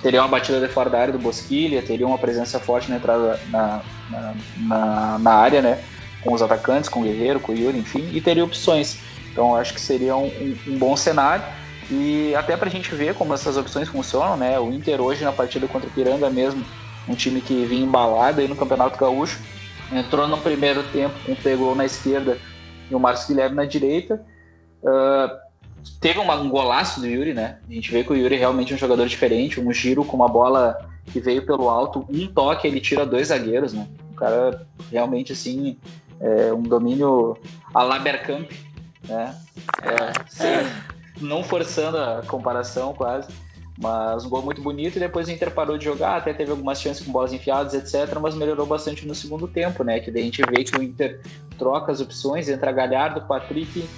teria 0.01 0.23
uma 0.23 0.29
batida 0.29 0.61
de 0.61 0.73
fora 0.73 0.89
da 0.89 1.01
área 1.01 1.13
do 1.13 1.19
Bosquilha, 1.19 1.83
teria 1.83 2.07
uma 2.07 2.17
presença 2.17 2.59
forte 2.59 2.89
na 2.89 2.97
entrada 2.97 3.39
na, 3.51 3.83
na, 4.09 4.35
na, 4.57 5.19
na 5.19 5.33
área, 5.33 5.61
né? 5.61 5.85
Com 6.23 6.35
os 6.35 6.43
atacantes, 6.43 6.89
com 6.89 7.01
o 7.01 7.03
Guerreiro, 7.05 7.41
com 7.41 7.53
o 7.53 7.57
Yuri, 7.57 7.79
enfim, 7.79 8.11
e 8.13 8.21
teria 8.21 8.45
opções. 8.45 8.99
Então 9.31 9.55
acho 9.55 9.73
que 9.73 9.81
seria 9.81 10.17
um, 10.17 10.27
um, 10.27 10.57
um 10.67 10.79
bom 10.79 10.97
cenário. 10.97 11.45
E 11.91 12.35
até 12.35 12.57
para 12.57 12.69
a 12.69 12.71
gente 12.71 12.95
ver 12.95 13.15
como 13.15 13.33
essas 13.33 13.57
opções 13.57 13.89
funcionam, 13.89 14.37
né? 14.37 14.59
O 14.59 14.71
Inter 14.71 15.01
hoje 15.01 15.25
na 15.25 15.33
partida 15.33 15.67
contra 15.67 15.89
o 15.89 15.93
Piranga 15.93 16.29
mesmo, 16.29 16.65
um 17.09 17.15
time 17.15 17.41
que 17.41 17.65
vinha 17.65 17.85
embalado 17.85 18.41
aí 18.41 18.49
no 18.49 18.57
Campeonato 18.57 18.99
Gaúcho, 18.99 19.41
entrou 19.93 20.29
no 20.29 20.37
primeiro 20.39 20.83
tempo 20.85 21.15
com 21.25 21.33
o 21.33 21.37
Pegou 21.37 21.75
na 21.75 21.87
esquerda 21.87 22.37
e 22.91 22.95
o 22.95 23.01
Marcos 23.01 23.27
Guilherme 23.27 23.57
na 23.57 23.65
direita. 23.65 24.23
Uh, 24.83 25.31
teve 26.01 26.19
uma, 26.19 26.35
um 26.35 26.51
golaço 26.51 27.01
do 27.01 27.07
Yuri, 27.07 27.33
né? 27.33 27.59
A 27.69 27.73
gente 27.73 27.91
vê 27.91 28.05
que 28.05 28.13
o 28.13 28.17
Yuri 28.17 28.35
é 28.35 28.39
realmente 28.39 28.75
um 28.75 28.79
jogador 28.79 29.07
diferente, 29.07 29.61
um 29.61 29.73
giro 29.73 30.05
com 30.05 30.17
uma 30.17 30.29
bola 30.29 30.77
que 31.07 31.21
veio 31.21 31.47
pelo 31.47 31.71
alto, 31.71 32.05
um 32.11 32.27
toque, 32.27 32.67
ele 32.67 32.81
tira 32.81 33.07
dois 33.07 33.29
zagueiros, 33.29 33.73
né? 33.73 33.87
O 34.13 34.15
cara 34.15 34.67
realmente, 34.91 35.33
assim, 35.33 35.79
é 36.21 36.53
um 36.53 36.63
domínio 36.63 37.37
a 37.75 37.83
la 37.83 37.99
Bergkamp, 37.99 38.51
né? 39.09 39.35
É, 39.83 40.89
não 41.21 41.43
forçando 41.43 41.99
a 41.99 42.23
comparação 42.27 42.93
quase, 42.93 43.29
mas 43.81 44.25
um 44.25 44.29
gol 44.29 44.43
muito 44.43 44.61
bonito 44.61 44.97
e 44.97 45.01
depois 45.01 45.29
o 45.29 45.31
Inter 45.31 45.53
parou 45.53 45.79
de 45.79 45.85
jogar, 45.85 46.17
até 46.17 46.33
teve 46.33 46.51
algumas 46.51 46.81
chances 46.81 47.05
com 47.05 47.13
bolas 47.13 47.33
enfiadas, 47.33 47.75
etc, 47.75 48.19
mas 48.21 48.35
melhorou 48.35 48.67
bastante 48.67 49.07
no 49.07 49.15
segundo 49.15 49.47
tempo, 49.47 49.85
né? 49.85 50.01
Que 50.01 50.11
daí 50.11 50.23
a 50.23 50.25
gente 50.25 50.43
vê 50.43 50.65
que 50.65 50.77
o 50.77 50.83
Inter 50.83 51.21
troca 51.57 51.93
as 51.93 52.01
opções, 52.01 52.49
entra 52.49 52.73
Galhardo, 52.73 53.21
Patrick 53.23 53.89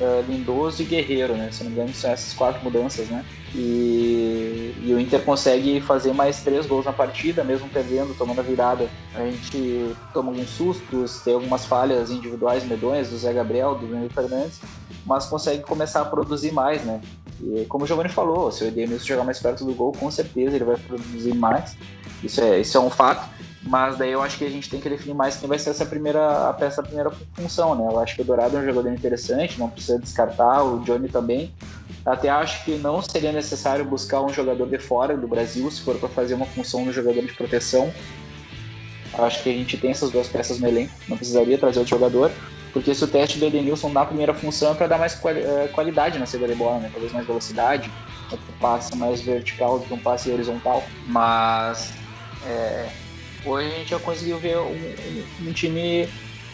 uh, 0.00 0.24
Lindoso 0.28 0.82
e 0.82 0.84
Guerreiro, 0.84 1.34
né? 1.34 1.50
Se 1.52 1.62
não 1.62 1.70
me 1.70 1.76
engano, 1.76 1.94
são 1.94 2.10
essas 2.10 2.32
quatro 2.34 2.62
mudanças, 2.62 3.08
né? 3.08 3.24
E, 3.54 4.74
e, 4.82 4.92
o 4.92 5.00
Inter 5.00 5.22
consegue 5.22 5.80
fazer 5.80 6.12
mais 6.12 6.42
três 6.42 6.66
gols 6.66 6.84
na 6.84 6.92
partida, 6.92 7.42
mesmo 7.42 7.68
perdendo, 7.68 8.14
tomando 8.16 8.40
a 8.40 8.42
virada. 8.42 8.88
A 9.14 9.20
gente 9.20 9.96
toma 10.12 10.30
alguns 10.30 10.50
sustos, 10.50 11.20
tem 11.20 11.34
algumas 11.34 11.64
falhas 11.64 12.10
individuais 12.10 12.64
medonhas 12.64 13.08
do 13.08 13.16
Zé 13.16 13.32
Gabriel, 13.32 13.74
do 13.74 13.86
Bruno 13.86 14.10
Fernandes, 14.10 14.60
mas 15.06 15.24
consegue 15.26 15.62
começar 15.62 16.02
a 16.02 16.04
produzir 16.04 16.52
mais, 16.52 16.84
né? 16.84 17.00
E 17.40 17.64
como 17.66 17.84
o 17.84 17.86
Giovanni 17.86 18.08
falou, 18.08 18.50
se 18.50 18.64
o 18.64 18.66
Edemilson 18.66 19.04
jogar 19.04 19.24
mais 19.24 19.38
perto 19.38 19.64
do 19.64 19.72
gol, 19.72 19.92
com 19.92 20.10
certeza 20.10 20.56
ele 20.56 20.64
vai 20.64 20.76
produzir 20.76 21.34
mais. 21.34 21.76
Isso 22.22 22.40
é, 22.40 22.60
isso 22.60 22.76
é 22.76 22.80
um 22.80 22.90
fato. 22.90 23.28
Mas 23.68 23.98
daí 23.98 24.12
eu 24.12 24.22
acho 24.22 24.38
que 24.38 24.46
a 24.46 24.50
gente 24.50 24.70
tem 24.70 24.80
que 24.80 24.88
definir 24.88 25.14
mais 25.14 25.36
quem 25.36 25.46
vai 25.46 25.58
ser 25.58 25.70
essa 25.70 25.84
primeira, 25.84 26.56
essa 26.58 26.82
primeira 26.82 27.10
função, 27.34 27.74
né? 27.74 27.84
Eu 27.84 28.00
acho 28.00 28.16
que 28.16 28.22
o 28.22 28.24
Dourado 28.24 28.56
é 28.56 28.60
um 28.60 28.64
jogador 28.64 28.90
interessante, 28.90 29.60
não 29.60 29.68
precisa 29.68 29.98
descartar, 29.98 30.64
o 30.64 30.78
Johnny 30.80 31.06
também. 31.08 31.52
Até 32.04 32.30
acho 32.30 32.64
que 32.64 32.76
não 32.76 33.02
seria 33.02 33.30
necessário 33.30 33.84
buscar 33.84 34.22
um 34.22 34.30
jogador 34.30 34.66
de 34.66 34.78
fora 34.78 35.14
do 35.14 35.28
Brasil, 35.28 35.70
se 35.70 35.82
for 35.82 35.96
para 35.96 36.08
fazer 36.08 36.32
uma 36.32 36.46
função 36.46 36.82
no 36.82 36.92
jogador 36.94 37.20
de 37.20 37.32
proteção. 37.34 37.92
Acho 39.12 39.42
que 39.42 39.50
a 39.50 39.52
gente 39.52 39.76
tem 39.76 39.90
essas 39.90 40.10
duas 40.10 40.28
peças 40.28 40.58
no 40.58 40.66
elenco, 40.66 40.94
não 41.06 41.18
precisaria 41.18 41.58
trazer 41.58 41.80
outro 41.80 41.94
jogador, 41.94 42.30
porque 42.72 42.94
se 42.94 43.04
o 43.04 43.06
teste 43.06 43.38
do 43.38 43.44
Edenilson 43.44 43.90
na 43.90 44.06
primeira 44.06 44.32
função 44.32 44.72
é 44.72 44.74
para 44.74 44.86
dar 44.86 44.98
mais 44.98 45.20
eh, 45.26 45.68
qualidade 45.74 46.18
na 46.18 46.24
saída 46.24 46.48
de 46.48 46.54
bola, 46.54 46.78
né? 46.78 46.88
talvez 46.90 47.12
mais 47.12 47.26
velocidade, 47.26 47.90
um 48.32 48.58
passe 48.58 48.96
mais 48.96 49.20
vertical 49.20 49.78
do 49.78 49.84
que 49.84 49.92
um 49.92 49.98
passe 49.98 50.30
horizontal, 50.30 50.82
mas 51.06 51.92
é, 52.46 52.88
Hoje 53.44 53.66
a 53.66 53.78
gente 53.78 53.90
já 53.90 53.98
conseguiu 53.98 54.38
ver 54.38 54.58
um, 54.58 54.72
um, 54.72 55.48
um, 55.48 55.52
time 55.52 56.08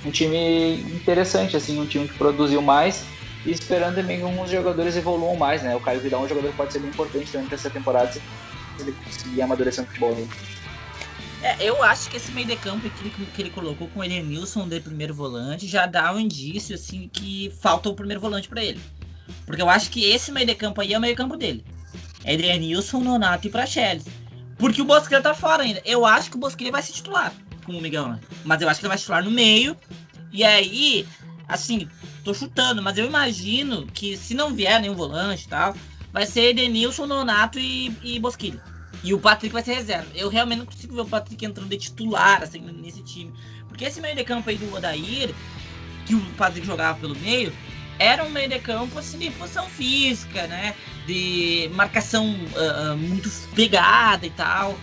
um 0.05 0.11
time 0.11 0.81
interessante, 0.95 1.57
assim, 1.57 1.81
um 1.81 1.87
time 1.87 2.07
que 2.07 2.15
produziu 2.15 2.61
mais 2.61 3.05
e 3.45 3.51
esperando 3.51 3.97
também 3.97 4.19
que 4.19 4.23
alguns 4.23 4.51
jogadores 4.51 4.97
evoluam 4.97 5.37
mais, 5.37 5.63
né? 5.63 5.75
O 5.75 5.81
Caio 5.81 6.01
Vidal 6.01 6.23
é 6.23 6.25
um 6.25 6.29
jogador 6.29 6.51
que 6.51 6.57
pode 6.57 6.73
ser 6.73 6.79
bem 6.79 6.91
importante 6.91 7.31
para 7.31 7.55
essa 7.55 7.71
temporada 7.71 8.13
se 8.13 8.21
ele 8.79 8.93
conseguir 8.93 9.43
amadurecer 9.43 9.83
no 9.83 9.89
futebol. 9.89 10.17
É, 11.43 11.57
eu 11.61 11.83
acho 11.83 12.09
que 12.09 12.17
esse 12.17 12.33
meio 12.33 12.47
de 12.47 12.57
campo 12.57 12.89
que 12.89 13.03
ele, 13.03 13.11
que 13.11 13.43
ele 13.43 13.51
colocou 13.51 13.89
com 13.89 14.01
o 14.01 14.05
Edenilson 14.05 14.67
de 14.67 14.81
primeiro 14.81 15.13
volante 15.13 15.67
já 15.67 15.85
dá 15.85 16.11
um 16.13 16.19
indício 16.19 16.75
assim 16.75 17.09
que 17.13 17.53
falta 17.61 17.89
o 17.91 17.95
primeiro 17.95 18.21
volante 18.21 18.49
para 18.49 18.65
ele. 18.65 18.81
Porque 19.45 19.61
eu 19.61 19.69
acho 19.69 19.91
que 19.91 20.05
esse 20.05 20.33
meio 20.33 20.47
de 20.47 20.55
campo 20.55 20.81
aí 20.81 20.95
é 20.95 20.99
o 20.99 21.01
meio 21.01 21.15
campo 21.15 21.37
dele. 21.37 21.63
É 22.25 22.33
Edenilson, 22.33 23.01
Nonato 23.01 23.47
e 23.47 23.51
Praxedes. 23.51 24.07
Porque 24.65 24.81
o 24.81 24.85
Bosquilha 24.87 25.21
tá 25.21 25.35
fora 25.35 25.63
ainda. 25.63 25.83
Eu 25.85 26.07
acho 26.07 26.31
que 26.31 26.39
o 26.39 26.41
Bosquilha 26.41 26.73
vai 26.73 26.81
se 26.81 26.91
titular 26.91 27.35
com 27.67 27.73
o 27.73 27.83
Miguel, 27.83 28.09
né? 28.09 28.21
Mas 28.47 28.63
eu 28.63 28.69
acho 28.71 28.81
que 28.81 28.87
ele 28.87 28.89
vai 28.89 28.97
se 28.97 29.03
titular 29.03 29.23
no 29.23 29.31
meio. 29.31 29.77
E 30.33 30.43
aí, 30.43 31.07
assim, 31.47 31.87
tô 32.25 32.33
chutando, 32.33 32.81
mas 32.81 32.97
eu 32.97 33.05
imagino 33.05 33.87
que 33.89 34.17
se 34.17 34.33
não 34.33 34.55
vier 34.55 34.81
nenhum 34.81 34.95
volante 34.95 35.45
e 35.45 35.49
tal, 35.49 35.77
vai 36.11 36.25
ser 36.25 36.49
Edenilson, 36.49 37.05
Nonato 37.05 37.59
e, 37.59 37.95
e 38.03 38.19
Bosquilha. 38.19 38.59
E 39.03 39.13
o 39.13 39.19
Patrick 39.19 39.53
vai 39.53 39.63
ser 39.63 39.75
reserva. 39.75 40.09
Eu 40.15 40.31
realmente 40.31 40.61
não 40.61 40.67
consigo 40.67 40.95
ver 40.95 41.03
o 41.03 41.07
Patrick 41.07 41.45
entrando 41.45 41.69
de 41.69 41.77
titular, 41.77 42.43
assim, 42.43 42.61
nesse 42.61 43.03
time. 43.03 43.35
Porque 43.69 43.85
esse 43.85 44.01
meio 44.01 44.17
de 44.17 44.25
campo 44.25 44.49
aí 44.49 44.57
do 44.57 44.75
Odair, 44.75 45.35
que 46.07 46.15
o 46.15 46.21
Patrick 46.39 46.67
jogava 46.67 46.99
pelo 46.99 47.15
meio, 47.17 47.53
era 47.99 48.25
um 48.25 48.31
meio 48.31 48.49
de 48.49 48.59
campo 48.61 48.99
assim, 48.99 49.19
de 49.19 49.31
função 49.31 49.69
física, 49.69 50.47
né? 50.47 50.75
De 51.07 51.71
marcação 51.75 52.27
uh, 52.27 52.97
muito 52.97 53.31
pegada 53.55 54.27
e 54.27 54.31
tal. 54.31 54.79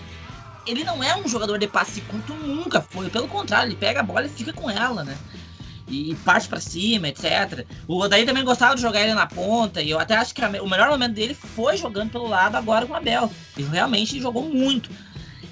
Ele 0.66 0.84
não 0.84 1.04
é 1.04 1.16
um 1.16 1.28
jogador 1.28 1.58
de 1.58 1.68
passe 1.68 2.02
curto, 2.02 2.34
nunca 2.34 2.82
foi. 2.82 3.10
Pelo 3.10 3.28
contrário, 3.28 3.70
ele 3.70 3.76
pega 3.76 4.02
a 4.02 4.04
bola 4.04 4.26
e 4.26 4.30
fica 4.30 4.54
com 4.54 4.70
ela, 4.70 5.04
né? 5.04 5.18
E 5.88 6.16
parte 6.24 6.48
para 6.48 6.60
cima, 6.60 7.08
etc. 7.08 7.66
O 7.88 8.00
Odair 8.00 8.26
também 8.26 8.46
gostava 8.46 8.76
de 8.76 8.82
jogar 8.82 9.02
ele 9.02 9.14
na 9.14 9.26
ponta. 9.26 9.82
E 9.82 9.90
eu 9.90 10.00
até 10.00 10.16
acho 10.16 10.34
que 10.34 10.42
o 10.42 10.70
melhor 10.70 10.90
momento 10.90 11.14
dele 11.14 11.34
foi 11.34 11.76
jogando 11.76 12.12
pelo 12.12 12.28
lado 12.28 12.56
agora 12.56 12.86
com 12.86 12.94
o 12.94 12.96
Abel. 12.96 13.32
Ele 13.58 13.68
realmente 13.68 14.22
jogou 14.22 14.48
muito. 14.48 14.90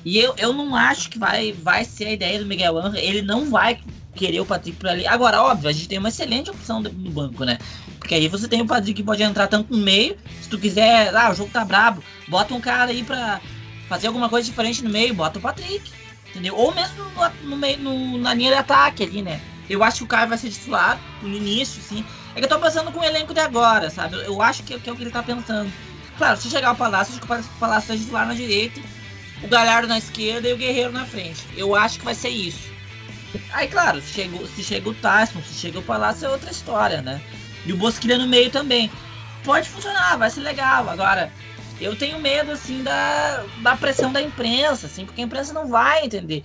E 0.06 0.18
eu, 0.18 0.34
eu 0.38 0.54
não 0.54 0.76
acho 0.76 1.10
que 1.10 1.20
vai, 1.20 1.52
vai 1.52 1.84
ser 1.84 2.06
a 2.06 2.12
ideia 2.12 2.40
do 2.40 2.46
Miguel 2.46 2.78
Angel. 2.78 3.02
Ele 3.02 3.22
não 3.22 3.50
vai 3.50 3.82
querer 4.16 4.40
o 4.40 4.46
Patrick 4.46 4.78
por 4.78 4.90
ali. 4.90 5.06
Agora, 5.08 5.42
óbvio, 5.42 5.70
a 5.70 5.72
gente 5.72 5.88
tem 5.88 5.98
uma 5.98 6.10
excelente 6.10 6.50
opção 6.50 6.82
no 6.82 7.12
banco, 7.12 7.44
né? 7.44 7.58
Porque 8.00 8.16
aí 8.16 8.28
você 8.28 8.48
tem 8.48 8.62
o 8.62 8.66
Patrick 8.66 8.94
que 8.94 9.04
pode 9.04 9.22
entrar 9.22 9.48
tanto 9.48 9.76
no 9.76 9.84
meio, 9.84 10.18
se 10.42 10.50
tu 10.50 10.58
quiser, 10.58 11.16
ah, 11.16 11.32
o 11.32 11.36
jogo 11.36 11.52
tá 11.52 11.64
brabo, 11.64 12.04
bota 12.28 12.54
um 12.54 12.62
cara 12.62 12.92
aí 12.92 13.04
pra 13.04 13.40
fazer 13.88 14.08
alguma 14.08 14.30
coisa 14.30 14.50
diferente 14.50 14.84
no 14.84 14.90
meio, 14.90 15.14
bota 15.14 15.38
o 15.38 15.42
Patrick, 15.42 15.92
entendeu? 16.30 16.56
Ou 16.56 16.74
mesmo 16.74 17.04
no, 17.04 17.50
no 17.50 17.58
meio, 17.58 17.78
no, 17.80 18.18
na 18.18 18.34
linha 18.34 18.52
de 18.52 18.58
ataque 18.58 19.04
ali, 19.04 19.22
né? 19.22 19.40
Eu 19.70 19.84
acho 19.84 19.98
que 19.98 20.04
o 20.04 20.08
cara 20.08 20.26
vai 20.26 20.38
ser 20.38 20.50
titular 20.50 21.00
no 21.22 21.36
início, 21.36 21.82
sim. 21.82 22.04
É 22.36 22.40
que 22.40 22.46
eu 22.46 22.50
tô 22.50 22.60
pensando 22.60 22.92
com 22.92 23.00
o 23.00 23.04
elenco 23.04 23.34
de 23.34 23.40
agora, 23.40 23.90
sabe? 23.90 24.16
Eu 24.26 24.42
acho 24.42 24.64
que, 24.64 24.80
que 24.80 24.90
é 24.90 24.94
o 24.94 24.96
que 24.96 25.04
ele 25.04 25.12
tá 25.12 25.22
pensando. 25.22 25.72
Claro, 26.18 26.40
se 26.40 26.50
chegar 26.50 26.72
o 26.72 26.76
Palácio, 26.76 27.12
acho 27.12 27.22
que 27.22 27.32
o 27.32 27.60
Palácio 27.60 27.88
vai 27.88 27.98
titular 27.98 28.28
na 28.28 28.34
direita, 28.34 28.82
o 29.44 29.48
Galhardo 29.48 29.88
na 29.88 29.98
esquerda 29.98 30.50
e 30.50 30.54
o 30.54 30.58
Guerreiro 30.58 30.92
na 30.92 31.06
frente. 31.06 31.46
Eu 31.56 31.76
acho 31.76 32.00
que 32.00 32.06
vai 32.06 32.16
ser 32.16 32.30
isso. 32.30 32.70
Aí, 33.52 33.68
claro, 33.68 34.02
se 34.02 34.14
chega, 34.14 34.48
se 34.48 34.64
chega 34.64 34.90
o 34.90 34.94
Tyson, 34.94 35.42
se 35.44 35.54
chega 35.54 35.80
o 35.80 35.84
Palácio, 35.84 36.26
é 36.26 36.30
outra 36.30 36.50
história, 36.50 37.02
né? 37.02 37.22
E 37.70 37.74
o 37.74 37.78
Bosquilha 37.78 38.18
no 38.18 38.26
meio 38.26 38.50
também. 38.50 38.90
Pode 39.44 39.70
funcionar, 39.70 40.18
vai 40.18 40.28
ser 40.32 40.42
legal. 40.42 40.90
Agora, 40.90 41.32
eu 41.80 41.96
tenho 41.96 42.20
medo, 42.20 42.52
assim, 42.52 42.82
da, 42.82 43.46
da 43.62 43.78
pressão 43.78 44.12
da 44.12 44.20
imprensa, 44.20 44.88
assim, 44.88 45.06
porque 45.06 45.22
a 45.22 45.24
imprensa 45.24 45.54
não 45.54 45.68
vai 45.68 46.04
entender. 46.04 46.44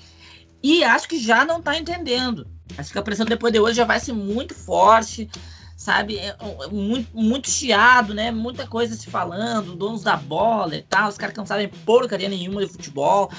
E 0.63 0.85
acho 0.85 1.09
que 1.09 1.19
já 1.19 1.43
não 1.43 1.63
tá 1.63 1.79
entendendo. 1.79 2.47
Acho 2.77 2.93
que 2.93 2.99
a 2.99 3.03
pressão 3.03 3.25
depois 3.25 3.55
de 3.55 3.59
hoje 3.59 3.77
já 3.77 3.87
vai 3.87 3.99
ser 3.99 4.13
muito 4.13 4.55
forte, 4.55 5.31
sabe? 5.79 6.19
É, 6.19 6.37
muito, 6.71 7.09
muito 7.17 7.49
chiado, 7.49 8.13
né? 8.13 8.31
Muita 8.31 8.67
coisa 8.67 8.95
se 8.95 9.09
falando, 9.09 9.75
donos 9.75 10.03
da 10.03 10.19
bola 10.19 10.77
e 10.77 10.83
tal, 10.83 11.09
os 11.09 11.17
caras 11.17 11.33
que 11.33 11.39
não 11.39 11.47
sabem 11.47 11.69
porcaria 11.87 12.29
nenhuma 12.29 12.67
de 12.67 12.71
futebol 12.71 13.31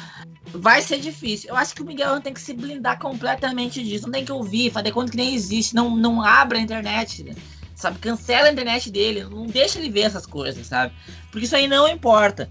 vai 0.54 0.82
ser 0.82 1.00
difícil. 1.00 1.50
Eu 1.50 1.56
acho 1.56 1.76
que 1.76 1.84
o 1.84 1.86
Miguel 1.86 2.20
tem 2.20 2.34
que 2.34 2.42
se 2.42 2.54
blindar 2.54 2.98
completamente 2.98 3.84
disso. 3.84 4.06
Não 4.06 4.12
tem 4.12 4.26
que 4.26 4.32
ouvir, 4.32 4.72
fazer 4.72 4.92
conta 4.92 5.12
que 5.12 5.18
nem 5.18 5.36
existe. 5.36 5.76
Não, 5.76 5.96
não 5.96 6.24
abra 6.24 6.58
a 6.58 6.62
internet, 6.62 7.24
né? 7.24 7.34
Sabe? 7.76 8.00
Cancela 8.00 8.48
a 8.48 8.52
internet 8.52 8.90
dele. 8.90 9.24
Não 9.26 9.46
deixa 9.46 9.78
ele 9.78 9.90
ver 9.90 10.02
essas 10.02 10.26
coisas, 10.26 10.66
sabe? 10.66 10.94
Porque 11.32 11.46
isso 11.46 11.56
aí 11.56 11.68
não 11.68 11.88
importa. 11.88 12.50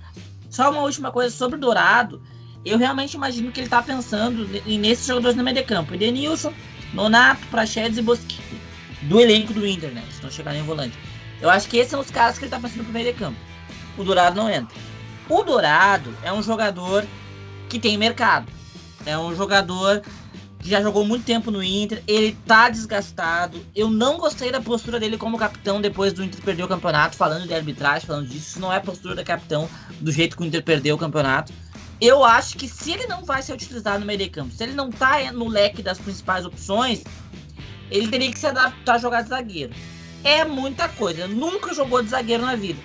Só 0.51 0.71
uma 0.71 0.83
última 0.83 1.11
coisa 1.11 1.35
sobre 1.35 1.57
o 1.57 1.61
Dourado. 1.61 2.23
Eu 2.65 2.79
realmente 2.79 3.15
imagino 3.15 3.51
que 3.51 3.61
ele 3.61 3.69
tá 3.69 3.83
pensando 3.83 4.47
nesses 4.65 5.07
jogadores 5.07 5.37
no 5.37 5.43
meio 5.43 5.57
de 5.57 5.63
campo. 5.65 5.95
Edenilson, 5.95 6.53
Nonato, 6.93 7.47
Prachedes 7.49 7.99
e 7.99 8.03
Bosquilha. 8.03 8.63
Do 9.03 9.21
elenco 9.21 9.53
do 9.53 9.67
Inter, 9.67 9.91
né? 9.91 10.03
Se 10.11 10.23
não 10.23 10.31
chegarem 10.31 10.61
em 10.61 10.65
volante. 10.65 10.97
Eu 11.41 11.51
acho 11.51 11.69
que 11.69 11.77
esses 11.77 11.91
são 11.91 12.01
os 12.01 12.11
caras 12.11 12.39
que 12.39 12.45
ele 12.45 12.51
tá 12.51 12.61
pensando 12.61 12.85
pro 12.85 12.93
meio 12.93 13.13
de 13.13 13.19
campo. 13.19 13.39
O 13.99 14.05
Dourado 14.05 14.37
não 14.37 14.49
entra. 14.49 14.75
O 15.29 15.43
Dourado 15.43 16.17
é 16.23 16.33
um 16.33 16.43
jogador 16.43 17.05
que 17.69 17.79
tem 17.79 17.99
mercado. 17.99 18.51
É 19.05 19.19
um 19.19 19.35
jogador 19.35 20.03
já 20.65 20.81
jogou 20.81 21.05
muito 21.05 21.27
tempo 21.27 21.51
no 21.51 21.63
Inter, 21.63 22.03
ele 22.07 22.37
tá 22.47 22.71
desgastado. 22.71 23.61
Eu 23.77 23.91
não 23.91 24.17
gostei 24.17 24.51
da 24.51 24.61
postura 24.61 24.99
dele 24.99 25.19
como 25.19 25.37
capitão 25.37 25.81
depois 25.81 26.13
do 26.13 26.25
Inter 26.25 26.41
perder 26.43 26.63
o 26.63 26.69
campeonato, 26.69 27.17
falando 27.17 27.47
de 27.47 27.55
arbitragem, 27.55 28.07
falando 28.07 28.27
disso. 28.27 28.49
Isso 28.49 28.61
não 28.61 28.73
é 28.73 28.77
a 28.77 28.81
postura 28.81 29.15
do 29.15 29.23
capitão 29.23 29.69
do 30.01 30.11
jeito 30.11 30.37
que 30.37 30.43
o 30.43 30.47
Inter 30.47 30.63
perdeu 30.63 30.97
o 30.97 30.99
campeonato. 30.99 31.53
Eu 32.01 32.25
acho 32.25 32.57
que 32.57 32.67
se 32.67 32.93
ele 32.93 33.07
não 33.07 33.25
vai 33.25 33.43
ser 33.43 33.53
utilizado 33.53 34.01
no 34.01 34.07
meio 34.07 34.19
de 34.19 34.29
campo, 34.29 34.55
se 34.55 34.63
ele 34.63 34.73
não 34.73 34.91
tá 34.91 35.31
no 35.33 35.49
leque 35.49 35.83
das 35.83 35.99
principais 35.99 36.47
opções, 36.47 37.05
ele 37.91 38.09
teria 38.09 38.33
que 38.33 38.39
se 38.39 38.47
adaptar 38.47 38.95
a 38.95 38.99
jogar 38.99 39.23
de 39.23 39.29
zagueiro. 39.29 39.73
É 40.25 40.45
muita 40.45 40.89
coisa. 40.89 41.29
Nunca 41.29 41.75
jogou 41.75 42.03
de 42.03 42.09
zagueiro 42.09 42.45
na 42.45 42.57
vida. 42.57 42.81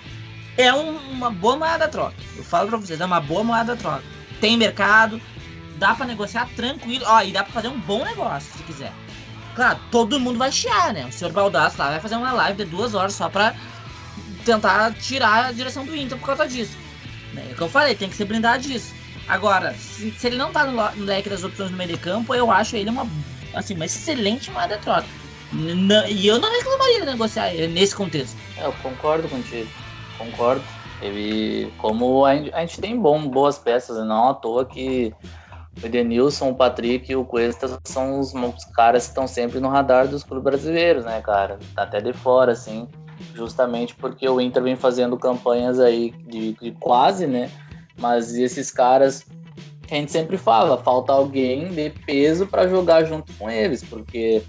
É 0.56 0.72
um, 0.72 0.96
uma 1.12 1.30
boa 1.30 1.56
moeda 1.56 1.88
troca. 1.88 2.14
Eu 2.36 2.44
falo 2.44 2.68
pra 2.68 2.76
vocês, 2.76 3.00
é 3.00 3.04
uma 3.06 3.20
boa 3.20 3.42
moeda 3.42 3.74
troca. 3.74 4.04
Tem 4.38 4.56
mercado, 4.56 5.20
dá 5.80 5.94
para 5.94 6.06
negociar 6.06 6.48
tranquilo. 6.54 7.04
Ó, 7.08 7.22
e 7.22 7.32
dá 7.32 7.42
para 7.42 7.52
fazer 7.52 7.68
um 7.68 7.80
bom 7.80 8.04
negócio, 8.04 8.52
se 8.56 8.62
quiser. 8.62 8.92
Claro, 9.56 9.80
todo 9.90 10.20
mundo 10.20 10.38
vai 10.38 10.52
chiar, 10.52 10.92
né? 10.92 11.06
O 11.06 11.12
senhor 11.12 11.32
Baldasso 11.32 11.78
lá 11.78 11.90
vai 11.90 12.00
fazer 12.00 12.14
uma 12.14 12.30
live 12.32 12.64
de 12.64 12.70
duas 12.70 12.94
horas 12.94 13.14
só 13.14 13.28
pra 13.28 13.54
tentar 14.44 14.92
tirar 14.94 15.46
a 15.46 15.52
direção 15.52 15.84
do 15.84 15.96
Inter 15.96 16.16
por 16.18 16.26
causa 16.26 16.46
disso. 16.46 16.76
É 17.36 17.52
o 17.52 17.56
que 17.56 17.60
eu 17.60 17.68
falei, 17.68 17.94
tem 17.94 18.08
que 18.08 18.16
se 18.16 18.24
blindar 18.24 18.58
disso. 18.58 18.94
Agora, 19.26 19.74
se, 19.74 20.10
se 20.12 20.26
ele 20.26 20.36
não 20.36 20.52
tá 20.52 20.64
no, 20.64 20.72
no, 20.96 21.04
leque 21.04 21.28
das 21.28 21.44
opções 21.44 21.70
no 21.70 21.76
meio 21.76 21.90
de 21.90 21.96
campo, 21.96 22.34
eu 22.34 22.50
acho 22.50 22.76
ele 22.76 22.90
uma, 22.90 23.06
assim, 23.54 23.74
uma 23.74 23.84
excelente 23.84 24.50
moeda 24.50 24.76
de 24.76 24.82
troca. 24.82 25.06
e 26.08 26.26
eu 26.26 26.38
não 26.38 26.50
reclamaria 26.50 27.00
de 27.00 27.06
negociar 27.06 27.52
nesse 27.68 27.94
contexto. 27.94 28.36
É, 28.56 28.64
eu 28.64 28.72
concordo 28.82 29.28
contigo. 29.28 29.68
Concordo. 30.18 30.62
Ele, 31.00 31.72
como 31.78 32.26
a 32.26 32.36
gente, 32.36 32.52
a 32.52 32.60
gente 32.60 32.80
tem 32.80 32.98
bom, 32.98 33.26
boas 33.26 33.58
peças, 33.58 34.04
não 34.04 34.30
à 34.30 34.34
toa 34.34 34.66
que 34.66 35.14
o 35.82 35.86
Edenilson, 35.86 36.50
o 36.50 36.54
Patrick 36.54 37.10
e 37.10 37.16
o 37.16 37.24
Cuesta 37.24 37.78
são 37.84 38.18
os, 38.18 38.32
caras 38.74 39.04
que 39.04 39.10
estão 39.10 39.26
sempre 39.26 39.60
no 39.60 39.68
radar 39.68 40.08
dos 40.08 40.24
clubes 40.24 40.44
brasileiros, 40.44 41.04
né, 41.04 41.20
cara? 41.20 41.58
Tá 41.74 41.82
até 41.82 42.00
de 42.00 42.12
fora, 42.12 42.52
assim, 42.52 42.88
justamente 43.34 43.94
porque 43.94 44.28
o 44.28 44.40
Inter 44.40 44.62
vem 44.62 44.76
fazendo 44.76 45.16
campanhas 45.16 45.78
aí 45.78 46.10
de, 46.26 46.52
de 46.54 46.72
quase, 46.72 47.26
né? 47.26 47.50
Mas 47.98 48.34
esses 48.34 48.70
caras 48.70 49.24
a 49.90 49.94
gente 49.94 50.12
sempre 50.12 50.36
fala, 50.36 50.78
falta 50.78 51.12
alguém 51.12 51.68
de 51.68 51.90
peso 51.90 52.46
para 52.46 52.68
jogar 52.68 53.04
junto 53.04 53.32
com 53.34 53.50
eles, 53.50 53.82
porque 53.82 54.42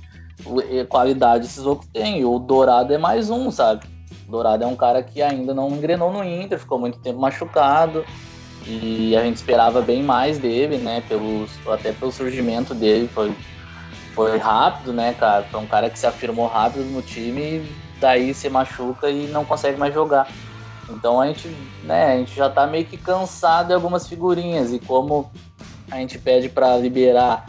qualidade 0.87 1.45
esses 1.45 1.65
outros 1.65 1.89
têm. 1.91 2.23
O 2.25 2.37
Dourado 2.39 2.93
é 2.93 2.97
mais 2.97 3.29
um, 3.29 3.49
sabe? 3.49 3.85
O 4.27 4.31
Dourado 4.31 4.63
é 4.63 4.67
um 4.67 4.75
cara 4.75 5.01
que 5.01 5.21
ainda 5.21 5.53
não 5.53 5.69
engrenou 5.69 6.11
no 6.11 6.23
Inter, 6.23 6.59
ficou 6.59 6.77
muito 6.79 6.99
tempo 6.99 7.19
machucado. 7.19 8.05
E 8.65 9.15
a 9.15 9.23
gente 9.23 9.37
esperava 9.37 9.81
bem 9.81 10.03
mais 10.03 10.37
dele, 10.37 10.77
né? 10.77 11.03
Pelos, 11.07 11.51
até 11.67 11.91
pelo 11.91 12.11
surgimento 12.11 12.73
dele, 12.73 13.07
foi, 13.07 13.33
foi 14.13 14.37
rápido, 14.37 14.93
né, 14.93 15.13
cara? 15.13 15.43
Foi 15.43 15.59
um 15.59 15.67
cara 15.67 15.89
que 15.89 15.97
se 15.97 16.05
afirmou 16.05 16.47
rápido 16.47 16.85
no 16.85 17.01
time 17.01 17.41
e 17.41 17.75
daí 17.99 18.33
se 18.33 18.49
machuca 18.49 19.09
e 19.09 19.27
não 19.27 19.43
consegue 19.43 19.79
mais 19.79 19.93
jogar. 19.93 20.27
Então 20.89 21.21
a 21.21 21.27
gente, 21.27 21.47
né, 21.83 22.13
a 22.13 22.17
gente 22.17 22.35
já 22.35 22.49
tá 22.49 22.67
meio 22.67 22.85
que 22.85 22.97
cansado 22.97 23.67
de 23.67 23.73
algumas 23.73 24.07
figurinhas 24.07 24.73
e 24.73 24.79
como 24.79 25.31
a 25.89 25.97
gente 25.97 26.19
pede 26.19 26.49
para 26.49 26.77
liberar 26.77 27.45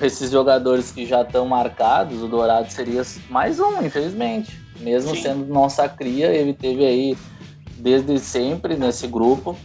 esses 0.00 0.30
jogadores 0.30 0.90
que 0.90 1.04
já 1.04 1.22
estão 1.22 1.46
marcados, 1.46 2.22
o 2.22 2.28
Dourado 2.28 2.70
seria 2.70 3.02
mais 3.28 3.58
um, 3.58 3.82
infelizmente. 3.82 4.60
Mesmo 4.78 5.14
Sim. 5.14 5.22
sendo 5.22 5.46
nossa 5.46 5.88
cria, 5.88 6.28
ele 6.28 6.54
teve 6.54 6.84
aí 6.84 7.18
desde 7.76 8.18
sempre 8.18 8.76
nesse 8.76 9.06
grupo 9.06 9.56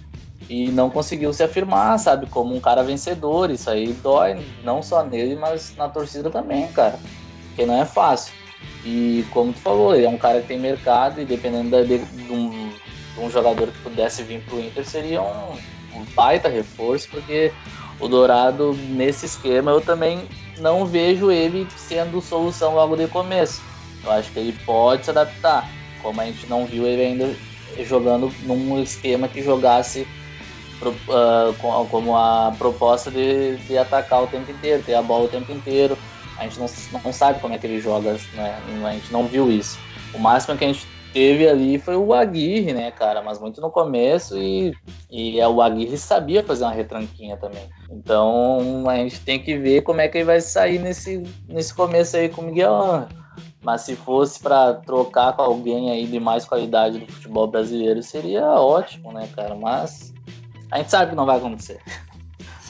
e 0.53 0.69
não 0.69 0.87
conseguiu 0.87 1.33
se 1.33 1.41
afirmar, 1.41 1.97
sabe, 1.97 2.27
como 2.27 2.55
um 2.55 2.59
cara 2.59 2.83
vencedor. 2.83 3.49
Isso 3.49 3.71
aí 3.71 3.91
dói, 3.91 4.39
não 4.63 4.83
só 4.83 5.03
nele, 5.03 5.35
mas 5.35 5.75
na 5.75 5.89
torcida 5.89 6.29
também, 6.29 6.67
cara, 6.67 6.99
porque 7.47 7.65
não 7.65 7.81
é 7.81 7.85
fácil. 7.85 8.31
E 8.85 9.25
como 9.31 9.51
tu 9.51 9.59
falou, 9.59 9.95
ele 9.95 10.05
é 10.05 10.09
um 10.09 10.17
cara 10.17 10.41
que 10.41 10.47
tem 10.47 10.59
mercado 10.59 11.19
e 11.19 11.25
dependendo 11.25 11.83
de, 11.83 11.97
de, 11.97 12.31
um, 12.31 12.69
de 12.69 13.19
um, 13.19 13.31
jogador 13.31 13.67
que 13.67 13.79
pudesse 13.79 14.21
vir 14.21 14.41
pro 14.41 14.59
Inter, 14.59 14.85
seria 14.87 15.23
um, 15.23 15.53
um 15.95 16.05
baita 16.15 16.47
reforço, 16.49 17.09
porque 17.09 17.51
o 17.99 18.07
Dourado, 18.07 18.73
nesse 18.89 19.25
esquema, 19.25 19.71
eu 19.71 19.81
também 19.81 20.21
não 20.59 20.85
vejo 20.85 21.31
ele 21.31 21.67
sendo 21.75 22.21
solução 22.21 22.75
logo 22.75 22.95
de 22.95 23.07
começo. 23.07 23.59
Eu 24.03 24.11
acho 24.11 24.31
que 24.31 24.37
ele 24.37 24.55
pode 24.67 25.05
se 25.05 25.09
adaptar, 25.09 25.67
como 26.03 26.21
a 26.21 26.25
gente 26.25 26.45
não 26.45 26.65
viu 26.67 26.85
ele 26.85 27.01
ainda 27.01 27.35
jogando 27.83 28.31
num 28.43 28.79
esquema 28.83 29.27
que 29.27 29.41
jogasse 29.41 30.05
uh, 30.89 31.85
como 31.89 32.15
a 32.15 32.53
proposta 32.57 33.09
de, 33.11 33.57
de 33.57 33.77
atacar 33.77 34.23
o 34.23 34.27
tempo 34.27 34.51
inteiro, 34.51 34.83
ter 34.83 34.95
a 34.95 35.01
bola 35.01 35.25
o 35.25 35.29
tempo 35.29 35.51
inteiro. 35.51 35.97
A 36.37 36.43
gente 36.43 36.59
não, 36.59 36.67
não 37.03 37.13
sabe 37.13 37.39
como 37.39 37.53
é 37.53 37.57
que 37.57 37.67
ele 37.67 37.79
joga, 37.79 38.13
né? 38.33 38.59
A 38.85 38.91
gente 38.91 39.11
não 39.11 39.25
viu 39.25 39.51
isso. 39.51 39.77
O 40.13 40.19
máximo 40.19 40.57
que 40.57 40.63
a 40.63 40.67
gente 40.67 40.87
teve 41.13 41.47
ali 41.47 41.77
foi 41.77 41.95
o 41.95 42.13
Aguirre, 42.13 42.73
né, 42.73 42.91
cara? 42.91 43.21
Mas 43.21 43.39
muito 43.39 43.61
no 43.61 43.69
começo 43.69 44.37
e, 44.37 44.73
e 45.09 45.39
é, 45.39 45.47
o 45.47 45.61
Aguirre 45.61 45.97
sabia 45.97 46.43
fazer 46.43 46.63
uma 46.63 46.73
retranquinha 46.73 47.37
também. 47.37 47.69
Então 47.89 48.89
a 48.89 48.95
gente 48.97 49.21
tem 49.21 49.39
que 49.39 49.55
ver 49.57 49.83
como 49.83 50.01
é 50.01 50.07
que 50.07 50.17
ele 50.17 50.25
vai 50.25 50.41
sair 50.41 50.79
nesse, 50.79 51.23
nesse 51.47 51.73
começo 51.73 52.17
aí 52.17 52.27
com 52.27 52.41
o 52.41 52.45
Miguel 52.45 53.07
Mas 53.61 53.81
se 53.81 53.95
fosse 53.95 54.39
para 54.39 54.73
trocar 54.73 55.33
com 55.33 55.43
alguém 55.43 55.91
aí 55.91 56.07
de 56.07 56.19
mais 56.19 56.43
qualidade 56.43 56.99
do 56.99 57.11
futebol 57.11 57.47
brasileiro, 57.47 58.01
seria 58.01 58.45
ótimo, 58.51 59.11
né, 59.13 59.29
cara? 59.35 59.55
Mas 59.55 60.12
a 60.73 60.77
gente 60.79 60.89
sabe 60.89 61.11
que 61.11 61.15
não 61.15 61.25
vai 61.25 61.37
acontecer. 61.37 61.79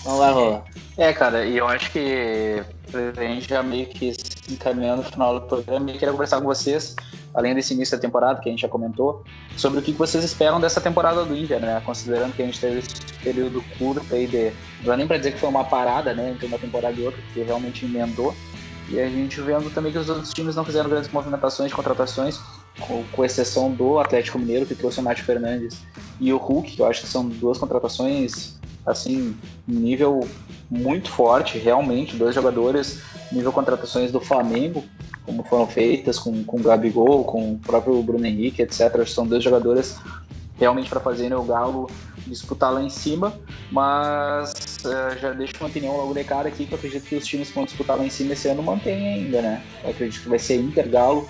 Não 0.05 0.17
vai 0.17 0.33
rolar. 0.33 0.63
É, 0.97 1.13
cara, 1.13 1.45
e 1.45 1.57
eu 1.57 1.65
acho 1.67 1.89
que 1.89 2.61
a 3.17 3.21
gente 3.21 3.47
já 3.47 3.63
meio 3.63 3.87
que 3.87 4.13
encaminhando 4.49 5.03
no 5.03 5.09
final 5.09 5.39
do 5.39 5.47
programa, 5.47 5.89
eu 5.89 5.93
queria 5.93 6.11
conversar 6.11 6.41
com 6.41 6.45
vocês, 6.45 6.97
além 7.33 7.55
desse 7.55 7.73
início 7.73 7.97
da 7.97 8.01
temporada 8.01 8.41
que 8.41 8.49
a 8.49 8.51
gente 8.51 8.61
já 8.61 8.67
comentou, 8.67 9.23
sobre 9.55 9.79
o 9.79 9.81
que 9.81 9.93
vocês 9.93 10.21
esperam 10.21 10.59
dessa 10.59 10.81
temporada 10.81 11.23
do 11.23 11.35
Inter, 11.35 11.61
né? 11.61 11.81
Considerando 11.85 12.35
que 12.35 12.41
a 12.41 12.45
gente 12.45 12.59
teve 12.59 12.79
esse 12.79 13.01
período 13.23 13.63
curto 13.79 14.13
aí 14.13 14.27
de. 14.27 14.51
Não 14.79 14.87
dá 14.87 14.97
nem 14.97 15.07
pra 15.07 15.17
dizer 15.17 15.31
que 15.31 15.39
foi 15.39 15.47
uma 15.47 15.63
parada, 15.63 16.13
né? 16.13 16.31
Entre 16.31 16.45
uma 16.45 16.59
temporada 16.59 16.99
e 16.99 17.05
outra, 17.05 17.21
porque 17.21 17.41
realmente 17.41 17.85
emendou. 17.85 18.35
E 18.89 18.99
a 18.99 19.07
gente 19.07 19.39
vendo 19.39 19.73
também 19.73 19.93
que 19.93 19.97
os 19.97 20.09
outros 20.09 20.33
times 20.33 20.57
não 20.57 20.65
fizeram 20.65 20.89
grandes 20.89 21.09
movimentações, 21.09 21.71
contratações, 21.71 22.37
com, 22.79 23.03
com 23.11 23.25
exceção 23.25 23.71
do 23.71 23.99
Atlético 23.99 24.39
Mineiro, 24.39 24.65
que 24.65 24.75
trouxe 24.75 24.99
o 24.99 25.03
Nath 25.03 25.19
Fernandes 25.19 25.81
e 26.19 26.31
o 26.33 26.37
Hulk, 26.37 26.71
que 26.71 26.81
eu 26.81 26.85
acho 26.85 27.01
que 27.01 27.07
são 27.07 27.27
duas 27.27 27.57
contratações, 27.57 28.59
assim, 28.85 29.35
nível 29.67 30.27
muito 30.69 31.09
forte, 31.09 31.57
realmente, 31.57 32.15
dois 32.15 32.33
jogadores, 32.33 33.01
nível 33.31 33.51
contratações 33.51 34.11
do 34.11 34.19
Flamengo, 34.19 34.83
como 35.25 35.43
foram 35.43 35.67
feitas 35.67 36.19
com, 36.19 36.43
com 36.43 36.57
o 36.57 36.63
Gabigol, 36.63 37.23
com 37.23 37.53
o 37.53 37.59
próprio 37.59 38.01
Bruno 38.03 38.25
Henrique, 38.25 38.61
etc. 38.61 39.07
São 39.07 39.25
dois 39.25 39.43
jogadores 39.43 39.97
realmente 40.57 40.89
para 40.89 40.99
fazerem 40.99 41.37
o 41.37 41.43
Galo 41.43 41.89
disputar 42.27 42.71
lá 42.71 42.81
em 42.81 42.89
cima, 42.89 43.33
mas 43.71 44.77
uh, 44.85 45.19
já 45.19 45.31
deixo 45.31 45.53
uma 45.59 45.67
opinião 45.67 45.95
logo 45.97 46.13
de 46.13 46.23
cara 46.23 46.47
aqui 46.47 46.65
que 46.65 46.73
eu 46.73 46.77
acredito 46.77 47.03
que 47.03 47.15
os 47.15 47.25
times 47.25 47.49
que 47.49 47.55
vão 47.55 47.65
disputar 47.65 47.97
lá 47.97 48.05
em 48.05 48.09
cima 48.09 48.33
esse 48.33 48.47
ano 48.47 48.63
mantêm 48.63 49.07
ainda, 49.07 49.41
né? 49.41 49.63
Eu 49.83 49.89
acredito 49.89 50.23
que 50.23 50.29
vai 50.29 50.39
ser 50.39 50.55
Inter, 50.55 50.89
Galo, 50.89 51.27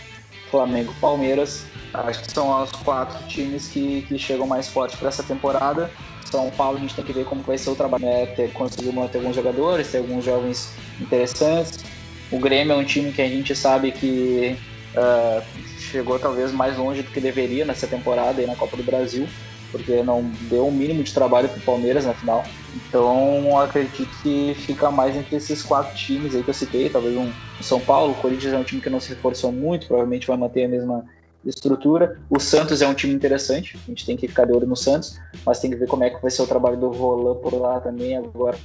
Flamengo, 0.53 0.93
Palmeiras. 1.01 1.65
Acho 1.91 2.21
que 2.21 2.31
são 2.31 2.61
os 2.61 2.71
quatro 2.71 3.27
times 3.27 3.67
que, 3.69 4.03
que 4.03 4.19
chegam 4.19 4.45
mais 4.45 4.67
fortes 4.67 4.99
para 4.99 5.09
essa 5.09 5.23
temporada. 5.23 5.89
São 6.29 6.51
Paulo, 6.51 6.77
a 6.77 6.81
gente 6.81 6.93
tem 6.93 7.03
que 7.03 7.11
ver 7.11 7.25
como 7.25 7.41
vai 7.41 7.57
ser 7.57 7.71
o 7.71 7.75
trabalho, 7.75 8.05
né? 8.05 8.27
Ter, 8.27 8.53
conseguir 8.53 8.91
manter 8.91 9.17
alguns 9.17 9.35
jogadores, 9.35 9.91
ter 9.91 9.97
alguns 9.97 10.23
jovens 10.23 10.71
interessantes. 11.01 11.83
O 12.31 12.37
Grêmio 12.37 12.73
é 12.73 12.75
um 12.75 12.83
time 12.83 13.11
que 13.11 13.21
a 13.21 13.27
gente 13.27 13.55
sabe 13.55 13.91
que 13.91 14.55
uh, 14.95 15.43
chegou 15.79 16.19
talvez 16.19 16.51
mais 16.51 16.77
longe 16.77 17.01
do 17.01 17.09
que 17.09 17.19
deveria 17.19 17.65
nessa 17.65 17.87
temporada 17.87 18.39
aí 18.39 18.47
na 18.47 18.55
Copa 18.55 18.77
do 18.77 18.83
Brasil 18.83 19.27
porque 19.73 20.03
não 20.03 20.21
deu 20.41 20.65
o 20.65 20.67
um 20.67 20.71
mínimo 20.71 21.03
de 21.03 21.11
trabalho 21.11 21.49
para 21.49 21.57
o 21.57 21.61
Palmeiras 21.61 22.05
na 22.05 22.13
final. 22.13 22.45
Então 22.75 23.59
acredito 23.59 24.07
que 24.21 24.53
fica 24.53 24.91
mais 24.91 25.17
entre 25.17 25.35
esses 25.35 25.63
quatro 25.63 25.95
times 25.95 26.35
aí 26.35 26.43
que 26.43 26.49
eu 26.49 26.53
citei, 26.53 26.89
talvez 26.89 27.17
um 27.17 27.29
São 27.59 27.79
Paulo, 27.79 28.13
o 28.13 28.15
Corinthians 28.15 28.53
é 28.53 28.57
um 28.57 28.63
time 28.63 28.79
que 28.79 28.89
não 28.89 28.99
se 28.99 29.09
reforçou 29.09 29.51
muito, 29.51 29.87
provavelmente 29.87 30.27
vai 30.27 30.37
manter 30.37 30.65
a 30.65 30.67
mesma 30.67 31.03
estrutura. 31.43 32.19
O 32.29 32.39
Santos 32.39 32.83
é 32.83 32.87
um 32.87 32.93
time 32.93 33.13
interessante, 33.13 33.77
a 33.83 33.89
gente 33.89 34.05
tem 34.05 34.15
que 34.15 34.27
ficar 34.27 34.45
de 34.45 34.53
olho 34.53 34.67
no 34.67 34.75
Santos, 34.75 35.19
mas 35.43 35.59
tem 35.59 35.71
que 35.71 35.75
ver 35.75 35.87
como 35.87 36.03
é 36.03 36.11
que 36.11 36.21
vai 36.21 36.29
ser 36.29 36.43
o 36.43 36.47
trabalho 36.47 36.77
do 36.77 36.89
Roland 36.89 37.39
por 37.39 37.53
lá 37.55 37.79
também 37.79 38.15
agora. 38.15 38.57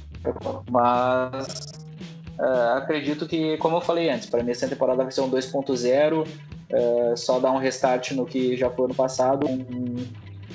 Mas 0.69 1.47
uh, 2.37 2.77
acredito 2.77 3.27
que, 3.27 3.57
como 3.57 3.77
eu 3.77 3.81
falei 3.81 4.11
antes, 4.11 4.29
para 4.29 4.43
mim 4.43 4.51
essa 4.51 4.67
temporada 4.67 5.01
vai 5.01 5.11
ser 5.11 5.21
um 5.21 5.29
2.0, 5.29 6.27
uh, 6.27 7.17
só 7.17 7.39
dar 7.39 7.51
um 7.51 7.57
restart 7.57 8.11
no 8.11 8.25
que 8.25 8.55
já 8.55 8.69
foi 8.69 8.87
no 8.87 8.95
passado, 8.95 9.47
um, 9.47 9.95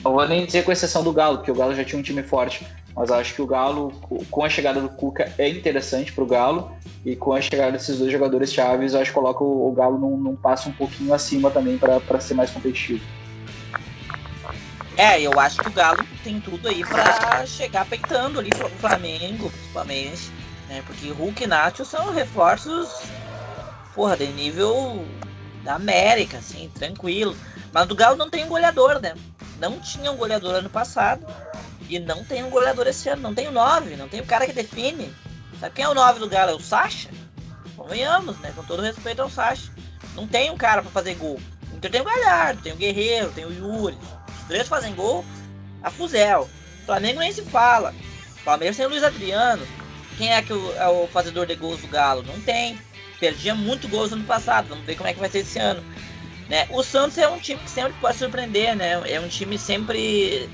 não 0.02 0.12
vou 0.12 0.26
nem 0.26 0.46
dizer 0.46 0.64
com 0.64 0.72
exceção 0.72 1.02
do 1.02 1.12
Galo, 1.12 1.38
porque 1.38 1.50
o 1.50 1.54
Galo 1.54 1.74
já 1.74 1.84
tinha 1.84 1.98
um 1.98 2.02
time 2.02 2.22
forte. 2.22 2.66
Mas 2.96 3.10
acho 3.10 3.34
que 3.34 3.42
o 3.42 3.46
Galo, 3.46 3.90
com 4.30 4.44
a 4.44 4.48
chegada 4.48 4.80
do 4.80 4.88
Cuca, 4.88 5.32
é 5.36 5.48
interessante 5.48 6.12
para 6.12 6.22
o 6.22 6.26
Galo. 6.26 6.72
E 7.04 7.16
com 7.16 7.32
a 7.32 7.40
chegada 7.40 7.72
desses 7.72 7.98
dois 7.98 8.10
jogadores 8.10 8.52
chaves, 8.52 8.94
acho 8.94 9.10
que 9.10 9.14
coloca 9.14 9.42
o, 9.44 9.70
Galo 9.72 9.98
num, 9.98 10.16
num 10.16 10.36
passo 10.36 10.68
um 10.68 10.72
pouquinho 10.72 11.12
acima 11.12 11.50
também 11.50 11.76
para 11.76 12.20
ser 12.20 12.34
mais 12.34 12.50
competitivo. 12.50 13.04
É, 14.96 15.20
eu 15.20 15.38
acho 15.38 15.58
que 15.60 15.68
o 15.68 15.72
Galo 15.72 16.04
tem 16.22 16.40
tudo 16.40 16.68
aí 16.68 16.84
para 16.84 17.44
chegar 17.46 17.84
peitando 17.84 18.38
ali 18.38 18.50
pro 18.50 18.68
Flamengo, 18.70 19.50
principalmente. 19.50 20.30
Né? 20.68 20.82
Porque 20.86 21.10
Hulk 21.10 21.42
e 21.42 21.46
Nacho 21.46 21.84
são 21.84 22.12
reforços, 22.12 22.88
porra, 23.94 24.16
de 24.16 24.28
nível 24.28 25.04
da 25.64 25.74
América, 25.74 26.38
assim, 26.38 26.70
tranquilo. 26.74 27.36
Mas 27.72 27.86
do 27.86 27.96
Galo 27.96 28.16
não 28.16 28.30
tem 28.30 28.46
goleador, 28.46 29.00
né? 29.00 29.14
Não 29.58 29.80
tinha 29.80 30.10
um 30.10 30.16
goleador 30.16 30.54
ano 30.54 30.70
passado. 30.70 31.26
E 31.88 31.98
não 31.98 32.24
tem 32.24 32.42
um 32.42 32.50
goleador 32.50 32.86
esse 32.86 33.08
ano. 33.08 33.22
Não 33.22 33.34
tem 33.34 33.48
o 33.48 33.52
9, 33.52 33.96
não 33.96 34.08
tem 34.08 34.20
o 34.20 34.26
cara 34.26 34.46
que 34.46 34.52
define. 34.52 35.14
Sabe 35.60 35.74
quem 35.74 35.84
é 35.84 35.88
o 35.88 35.94
9 35.94 36.18
do 36.18 36.28
Galo? 36.28 36.52
É 36.52 36.54
o 36.54 36.60
Sacha? 36.60 37.08
Convenhamos, 37.76 38.38
né? 38.38 38.52
Com 38.54 38.64
todo 38.64 38.82
respeito 38.82 39.22
ao 39.22 39.30
Sacha. 39.30 39.70
Não 40.14 40.26
tem 40.26 40.50
um 40.50 40.56
cara 40.56 40.82
para 40.82 40.90
fazer 40.90 41.14
gol. 41.14 41.40
Então 41.72 41.90
tem 41.90 42.00
o 42.00 42.04
Galhardo, 42.04 42.62
tem 42.62 42.72
o 42.72 42.76
Guerreiro, 42.76 43.30
tem 43.32 43.44
o 43.44 43.52
Yuri. 43.52 43.98
Os 44.40 44.48
três 44.48 44.68
fazem 44.68 44.94
gol 44.94 45.24
a 45.82 45.90
fuzel. 45.90 46.48
Flamengo 46.86 47.20
nem 47.20 47.32
se 47.32 47.42
fala. 47.42 47.94
Palmeiras 48.44 48.76
tem 48.76 48.86
o 48.86 48.88
Luiz 48.88 49.02
Adriano. 49.02 49.66
Quem 50.16 50.32
é 50.32 50.42
que 50.42 50.52
é 50.52 50.88
o 50.88 51.06
fazedor 51.08 51.46
de 51.46 51.54
gols 51.54 51.80
do 51.80 51.88
Galo? 51.88 52.22
Não 52.22 52.40
tem. 52.40 52.78
Perdia 53.18 53.54
muito 53.54 53.88
gols 53.88 54.10
no 54.10 54.16
ano 54.16 54.24
passado. 54.24 54.68
Vamos 54.68 54.84
ver 54.84 54.96
como 54.96 55.08
é 55.08 55.14
que 55.14 55.20
vai 55.20 55.28
ser 55.28 55.38
esse 55.38 55.58
ano. 55.58 55.84
Né? 56.48 56.66
O 56.70 56.82
Santos 56.82 57.16
é 57.18 57.28
um 57.28 57.38
time 57.38 57.60
que 57.60 57.70
sempre 57.70 57.94
pode 58.00 58.18
surpreender, 58.18 58.76
né? 58.76 59.00
É 59.06 59.18
um 59.18 59.28
time 59.28 59.58
sempre 59.58 60.48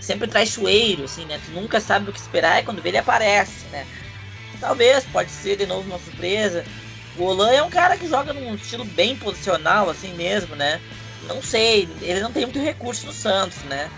sempre 0.00 0.28
traiçoeiro, 0.28 1.04
assim, 1.04 1.24
né? 1.24 1.40
Tu 1.44 1.50
nunca 1.52 1.80
sabe 1.80 2.10
o 2.10 2.12
que 2.12 2.18
esperar 2.18 2.60
e 2.60 2.64
quando 2.64 2.82
vê 2.82 2.90
ele 2.90 2.98
aparece, 2.98 3.64
né? 3.66 3.86
Talvez, 4.60 5.04
pode 5.04 5.30
ser 5.30 5.56
de 5.56 5.66
novo 5.66 5.88
uma 5.88 5.98
surpresa. 5.98 6.64
O 7.16 7.24
Olan 7.24 7.52
é 7.52 7.62
um 7.62 7.70
cara 7.70 7.96
que 7.96 8.08
joga 8.08 8.32
num 8.32 8.54
estilo 8.54 8.84
bem 8.84 9.16
posicional, 9.16 9.88
assim 9.88 10.12
mesmo, 10.14 10.54
né? 10.54 10.80
Não 11.26 11.42
sei, 11.42 11.88
ele 12.02 12.20
não 12.20 12.30
tem 12.30 12.44
muito 12.44 12.58
recurso 12.58 13.06
no 13.06 13.12
Santos, 13.12 13.58
né? 13.64 13.90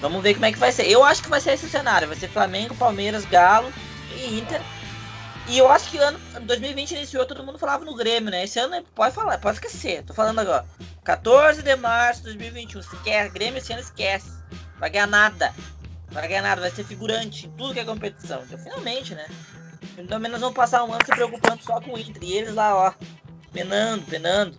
Vamos 0.00 0.22
ver 0.22 0.34
como 0.34 0.46
é 0.46 0.52
que 0.52 0.58
vai 0.58 0.70
ser. 0.70 0.88
Eu 0.88 1.02
acho 1.02 1.22
que 1.22 1.28
vai 1.28 1.40
ser 1.40 1.52
esse 1.52 1.68
cenário. 1.68 2.08
Vai 2.08 2.16
ser 2.16 2.28
Flamengo, 2.28 2.74
Palmeiras, 2.74 3.24
Galo 3.24 3.72
e 4.16 4.38
Inter. 4.38 4.60
E 5.48 5.56
eu 5.56 5.70
acho 5.70 5.90
que 5.90 5.96
ano 5.96 6.18
2020 6.42 6.92
iniciou, 6.92 7.24
todo 7.24 7.42
mundo 7.42 7.58
falava 7.58 7.82
no 7.82 7.94
Grêmio, 7.94 8.30
né? 8.30 8.44
Esse 8.44 8.58
ano 8.58 8.84
pode 8.94 9.14
falar, 9.14 9.38
pode 9.38 9.56
esquecer. 9.56 10.02
Tô 10.04 10.12
falando 10.12 10.40
agora. 10.40 10.66
14 11.04 11.62
de 11.62 11.74
março 11.74 12.20
de 12.20 12.26
2021. 12.26 12.80
Esquece, 12.80 13.30
Grêmio 13.30 13.58
esse 13.58 13.72
ano 13.72 13.80
esquece. 13.80 14.30
Vai 14.78 14.90
ganhar 14.90 15.06
nada. 15.06 15.54
Vai 16.10 16.28
ganhar 16.28 16.42
nada, 16.42 16.60
vai 16.60 16.70
ser 16.70 16.84
figurante 16.84 17.46
em 17.46 17.50
tudo 17.52 17.72
que 17.72 17.80
é 17.80 17.84
competição. 17.84 18.42
Então 18.42 18.58
finalmente, 18.58 19.14
né? 19.14 19.26
Pelo 19.96 20.20
menos 20.20 20.38
vão 20.38 20.52
passar 20.52 20.84
um 20.84 20.92
ano 20.92 21.04
se 21.04 21.10
preocupando 21.10 21.62
só 21.62 21.80
com 21.80 21.94
o 21.94 21.98
Inter. 21.98 22.22
E 22.22 22.32
eles 22.34 22.54
lá, 22.54 22.76
ó, 22.76 22.92
penando, 23.50 24.04
penando. 24.04 24.58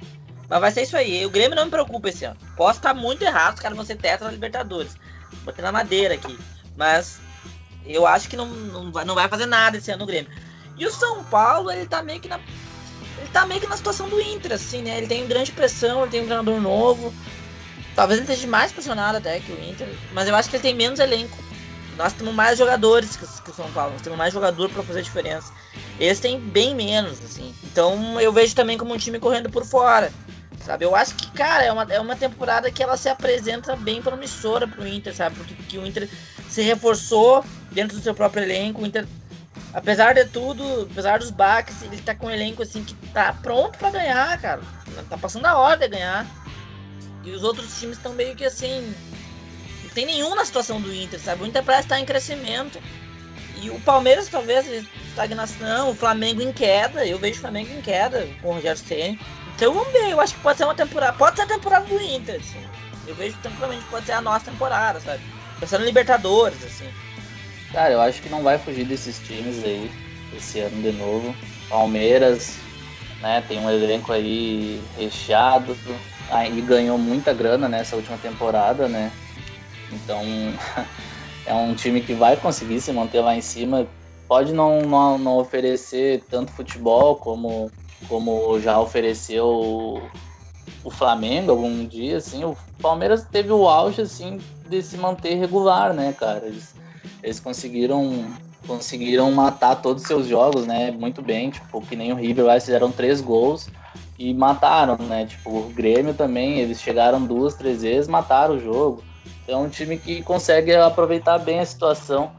Mas 0.50 0.60
vai 0.60 0.72
ser 0.72 0.82
isso 0.82 0.98
aí. 0.98 1.24
O 1.24 1.30
Grêmio 1.30 1.56
não 1.56 1.66
me 1.66 1.72
preocupa 1.72 2.10
esse 2.10 2.26
ano. 2.26 2.38
Posso 2.58 2.80
estar 2.80 2.96
muito 2.96 3.24
errado, 3.24 3.56
os 3.56 3.62
caras 3.62 3.78
vão 3.78 3.86
ser 3.86 3.96
tetra 3.96 4.26
na 4.26 4.32
Libertadores. 4.32 4.96
Botei 5.44 5.64
na 5.64 5.72
madeira 5.72 6.16
aqui. 6.16 6.38
Mas 6.76 7.20
eu 7.86 8.08
acho 8.08 8.28
que 8.28 8.36
não, 8.36 8.48
não, 8.48 8.92
vai, 8.92 9.06
não 9.06 9.14
vai 9.14 9.28
fazer 9.28 9.46
nada 9.46 9.78
esse 9.78 9.92
ano 9.92 10.00
no 10.00 10.08
Grêmio. 10.08 10.49
E 10.80 10.86
o 10.86 10.92
São 10.92 11.24
Paulo, 11.26 11.70
ele 11.70 11.86
tá 11.86 12.02
meio 12.02 12.22
que 12.22 12.30
na. 12.30 12.40
Ele 13.18 13.28
tá 13.34 13.46
meio 13.46 13.60
que 13.60 13.68
na 13.68 13.76
situação 13.76 14.08
do 14.08 14.20
Inter, 14.20 14.54
assim, 14.54 14.82
né? 14.82 14.98
Ele 14.98 15.08
tem 15.08 15.28
grande 15.28 15.52
pressão, 15.52 16.02
ele 16.02 16.12
tem 16.12 16.22
um 16.22 16.26
treinador 16.26 16.60
novo. 16.62 17.14
Talvez 17.94 18.18
ele 18.18 18.32
esteja 18.32 18.48
mais 18.50 18.72
pressionado 18.72 19.18
até 19.18 19.42
que 19.42 19.52
o 19.52 19.62
Inter. 19.62 19.90
Mas 20.14 20.28
eu 20.30 20.36
acho 20.36 20.50
que 20.50 20.56
ele 20.56 20.64
tem 20.64 20.74
menos 20.74 21.00
elenco. 21.00 21.38
Nós 21.98 22.14
temos 22.14 22.34
mais 22.34 22.58
jogadores 22.58 23.18
que, 23.18 23.28
que 23.44 23.52
o 23.52 23.54
São 23.54 23.70
Paulo. 23.72 23.92
Nós 23.92 24.02
temos 24.02 24.18
mais 24.18 24.34
jogador 24.34 24.70
para 24.70 24.82
fazer 24.84 25.02
diferença. 25.02 25.52
Eles 26.00 26.18
têm 26.22 26.40
bem 26.40 26.74
menos, 26.74 27.22
assim. 27.22 27.54
Então 27.62 28.22
eu 28.22 28.32
vejo 28.32 28.56
também 28.56 28.78
como 28.78 28.94
um 28.94 28.98
time 28.98 29.20
correndo 29.20 29.50
por 29.50 29.66
fora. 29.66 30.14
Sabe? 30.66 30.86
Eu 30.86 30.96
acho 30.96 31.16
que, 31.16 31.30
cara, 31.32 31.64
é 31.64 31.72
uma, 31.72 31.84
é 31.90 32.00
uma 32.00 32.16
temporada 32.16 32.72
que 32.72 32.82
ela 32.82 32.96
se 32.96 33.10
apresenta 33.10 33.76
bem 33.76 34.02
promissora 34.02 34.66
pro 34.66 34.88
Inter, 34.88 35.14
sabe? 35.14 35.36
Porque 35.36 35.54
que 35.56 35.78
o 35.78 35.86
Inter 35.86 36.08
se 36.48 36.62
reforçou 36.62 37.44
dentro 37.72 37.98
do 37.98 38.04
seu 38.04 38.14
próprio 38.14 38.44
elenco. 38.44 38.82
O 38.82 38.86
Inter, 38.86 39.06
apesar 39.74 40.14
de 40.14 40.26
tudo, 40.26 40.88
apesar 40.92 41.20
dos 41.20 41.32
baques, 41.32 41.82
ele 41.82 42.02
tá 42.02 42.16
com 42.16 42.28
um 42.28 42.32
elenco 42.32 42.64
assim 42.64 42.84
que 42.84 42.94
tá 43.14 43.34
pronto 43.34 43.78
para 43.78 43.92
ganhar, 43.92 44.40
cara. 44.42 44.62
Tá 45.10 45.18
passando 45.18 45.46
a 45.46 45.58
hora 45.58 45.78
de 45.78 45.88
ganhar. 45.88 46.26
E 47.24 47.32
os 47.32 47.44
outros 47.44 47.80
times 47.80 47.98
estão 47.98 48.14
meio 48.14 48.36
que 48.36 48.46
assim. 48.46 48.94
Não 49.84 49.90
tem 49.92 50.06
nenhum 50.06 50.36
na 50.36 50.46
situação 50.46 50.82
do 50.82 50.94
Inter, 50.94 51.20
sabe? 51.20 51.44
O 51.44 51.48
Inter 51.48 51.64
parece 51.64 51.84
estar 51.84 52.00
em 52.00 52.06
crescimento. 52.06 52.80
E 53.62 53.70
o 53.70 53.80
Palmeiras 53.82 54.30
talvez 54.30 54.66
estagnação, 55.10 55.92
o 55.92 55.96
Flamengo 55.96 56.42
em 56.42 56.52
queda. 56.52 57.06
Eu 57.06 57.20
vejo 57.20 57.38
o 57.38 57.42
Flamengo 57.42 57.72
em 57.74 57.82
queda 57.82 58.28
com 58.42 58.50
o 58.50 58.54
Rogério 58.54 58.78
Ceni. 58.78 59.20
Então 59.56 59.74
vamos 59.74 59.92
ver, 59.92 60.12
eu 60.12 60.22
acho 60.22 60.36
que 60.36 60.42
pode 60.42 60.58
ser 60.58 60.64
uma 60.64 60.76
temporada. 60.76 61.14
Pode 61.18 61.36
ser 61.36 61.42
a 61.44 61.48
temporada 61.48 61.86
do 61.86 62.02
Inter, 62.02 62.40
assim. 62.40 62.64
Eu 63.06 63.16
vejo 63.16 63.38
tranquilamente 63.42 63.84
pode 63.86 64.06
ser 64.06 64.14
a 64.14 64.22
nossa 64.22 64.46
temporada, 64.52 65.00
sabe? 65.00 65.22
Pensando 65.60 65.82
em 65.82 65.88
Libertadores, 65.88 66.64
assim. 66.64 66.88
Cara, 67.72 67.94
eu 67.94 68.02
acho 68.02 68.22
que 68.22 68.30
não 68.30 68.42
vai 68.42 68.58
fugir 68.58 68.84
desses 68.84 69.20
times 69.20 69.64
aí, 69.64 69.92
esse 70.36 70.60
ano 70.60 70.82
de 70.82 70.92
novo. 70.92 71.36
Palmeiras, 71.70 72.58
né, 73.22 73.44
tem 73.48 73.60
um 73.60 73.70
elenco 73.70 74.12
aí 74.12 74.82
recheado, 74.98 75.78
aí 76.30 76.62
ganhou 76.62 76.98
muita 76.98 77.32
grana 77.32 77.70
nessa 77.70 77.96
última 77.96 78.18
temporada, 78.18 78.88
né? 78.88 79.12
Então 79.92 80.22
é 81.46 81.54
um 81.54 81.76
time 81.76 82.02
que 82.02 82.14
vai 82.14 82.36
conseguir 82.36 82.82
se 82.82 82.92
manter 82.92 83.22
lá 83.22 83.36
em 83.36 83.42
cima. 83.42 83.88
Pode 84.28 84.52
não, 84.52 84.82
não, 84.82 85.18
não 85.18 85.38
oferecer 85.38 86.24
tanto 86.30 86.52
futebol 86.52 87.16
como, 87.16 87.72
como 88.08 88.60
já 88.60 88.80
ofereceu 88.80 89.46
o, 89.46 90.02
o 90.84 90.90
Flamengo 90.90 91.52
algum 91.52 91.86
dia, 91.86 92.18
assim. 92.18 92.44
O 92.44 92.58
Palmeiras 92.82 93.26
teve 93.32 93.52
o 93.52 93.68
auge, 93.68 94.02
assim, 94.02 94.40
de 94.68 94.82
se 94.82 94.98
manter 94.98 95.36
regular, 95.36 95.94
né, 95.94 96.14
cara? 96.14 96.46
Eles, 96.46 96.76
eles 97.24 97.40
conseguiram 97.40 98.26
conseguiram 98.68 99.32
matar 99.32 99.76
todos 99.78 100.04
os 100.04 100.08
seus 100.08 100.28
jogos, 100.28 100.68
né? 100.68 100.92
Muito 100.92 101.22
bem, 101.22 101.50
tipo, 101.50 101.82
que 101.82 101.96
nem 101.96 102.12
o 102.12 102.16
River 102.16 102.46
lá, 102.46 102.60
fizeram 102.60 102.92
três 102.92 103.20
gols 103.22 103.70
e 104.18 104.34
mataram, 104.34 104.98
né? 104.98 105.26
Tipo, 105.26 105.50
o 105.50 105.70
Grêmio 105.70 106.14
também, 106.14 106.60
eles 106.60 106.82
chegaram 106.82 107.26
duas, 107.26 107.56
três 107.56 107.82
vezes, 107.82 108.08
mataram 108.08 108.56
o 108.56 108.60
jogo. 108.60 109.04
Então 109.44 109.64
é 109.64 109.66
um 109.66 109.70
time 109.70 109.98
que 109.98 110.22
consegue 110.22 110.76
aproveitar 110.76 111.40
bem 111.40 111.60
a 111.60 111.66
situação. 111.66 112.32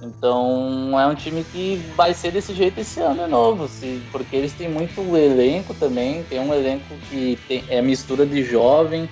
Então 0.00 0.98
é 0.98 1.06
um 1.06 1.14
time 1.14 1.42
que 1.42 1.82
vai 1.96 2.14
ser 2.14 2.30
desse 2.30 2.54
jeito 2.54 2.78
esse 2.78 3.00
ano 3.00 3.24
de 3.24 3.30
novo, 3.30 3.66
se, 3.66 4.00
porque 4.12 4.36
eles 4.36 4.52
têm 4.52 4.68
muito 4.68 5.00
elenco 5.16 5.74
também, 5.74 6.22
tem 6.22 6.38
um 6.38 6.54
elenco 6.54 6.94
que 7.10 7.36
tem, 7.48 7.64
é 7.68 7.82
mistura 7.82 8.24
de 8.24 8.44
jovem 8.44 9.08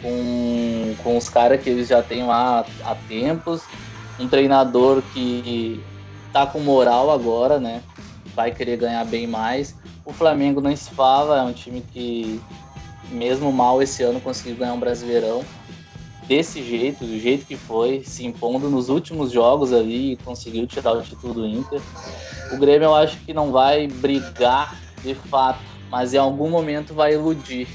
com, 0.00 0.94
com 1.02 1.18
os 1.18 1.28
caras 1.28 1.62
que 1.62 1.68
eles 1.68 1.88
já 1.88 2.02
têm 2.02 2.24
lá 2.24 2.64
há 2.82 2.94
tempos, 2.94 3.62
um 4.22 4.28
treinador 4.28 5.02
que 5.12 5.82
tá 6.32 6.46
com 6.46 6.60
moral 6.60 7.10
agora, 7.10 7.58
né? 7.58 7.82
Vai 8.34 8.52
querer 8.52 8.76
ganhar 8.76 9.04
bem 9.04 9.26
mais. 9.26 9.76
O 10.04 10.12
Flamengo 10.12 10.60
não 10.60 10.74
se 10.74 10.90
fala, 10.90 11.40
é 11.40 11.42
um 11.42 11.52
time 11.52 11.80
que, 11.92 12.40
mesmo 13.10 13.52
mal 13.52 13.82
esse 13.82 14.02
ano, 14.02 14.20
conseguiu 14.20 14.56
ganhar 14.56 14.72
um 14.72 14.80
Brasileirão 14.80 15.44
desse 16.26 16.62
jeito, 16.62 17.04
do 17.04 17.18
jeito 17.18 17.44
que 17.44 17.56
foi, 17.56 18.02
se 18.04 18.24
impondo 18.24 18.70
nos 18.70 18.88
últimos 18.88 19.32
jogos 19.32 19.72
ali 19.72 20.12
e 20.12 20.16
conseguiu 20.16 20.66
tirar 20.66 20.92
o 20.92 21.02
título 21.02 21.34
do 21.34 21.46
Inter. 21.46 21.80
O 22.52 22.56
Grêmio 22.56 22.86
eu 22.86 22.94
acho 22.94 23.18
que 23.18 23.34
não 23.34 23.50
vai 23.50 23.88
brigar 23.88 24.78
de 25.02 25.14
fato, 25.14 25.60
mas 25.90 26.14
em 26.14 26.18
algum 26.18 26.48
momento 26.48 26.94
vai 26.94 27.14
iludir, 27.14 27.66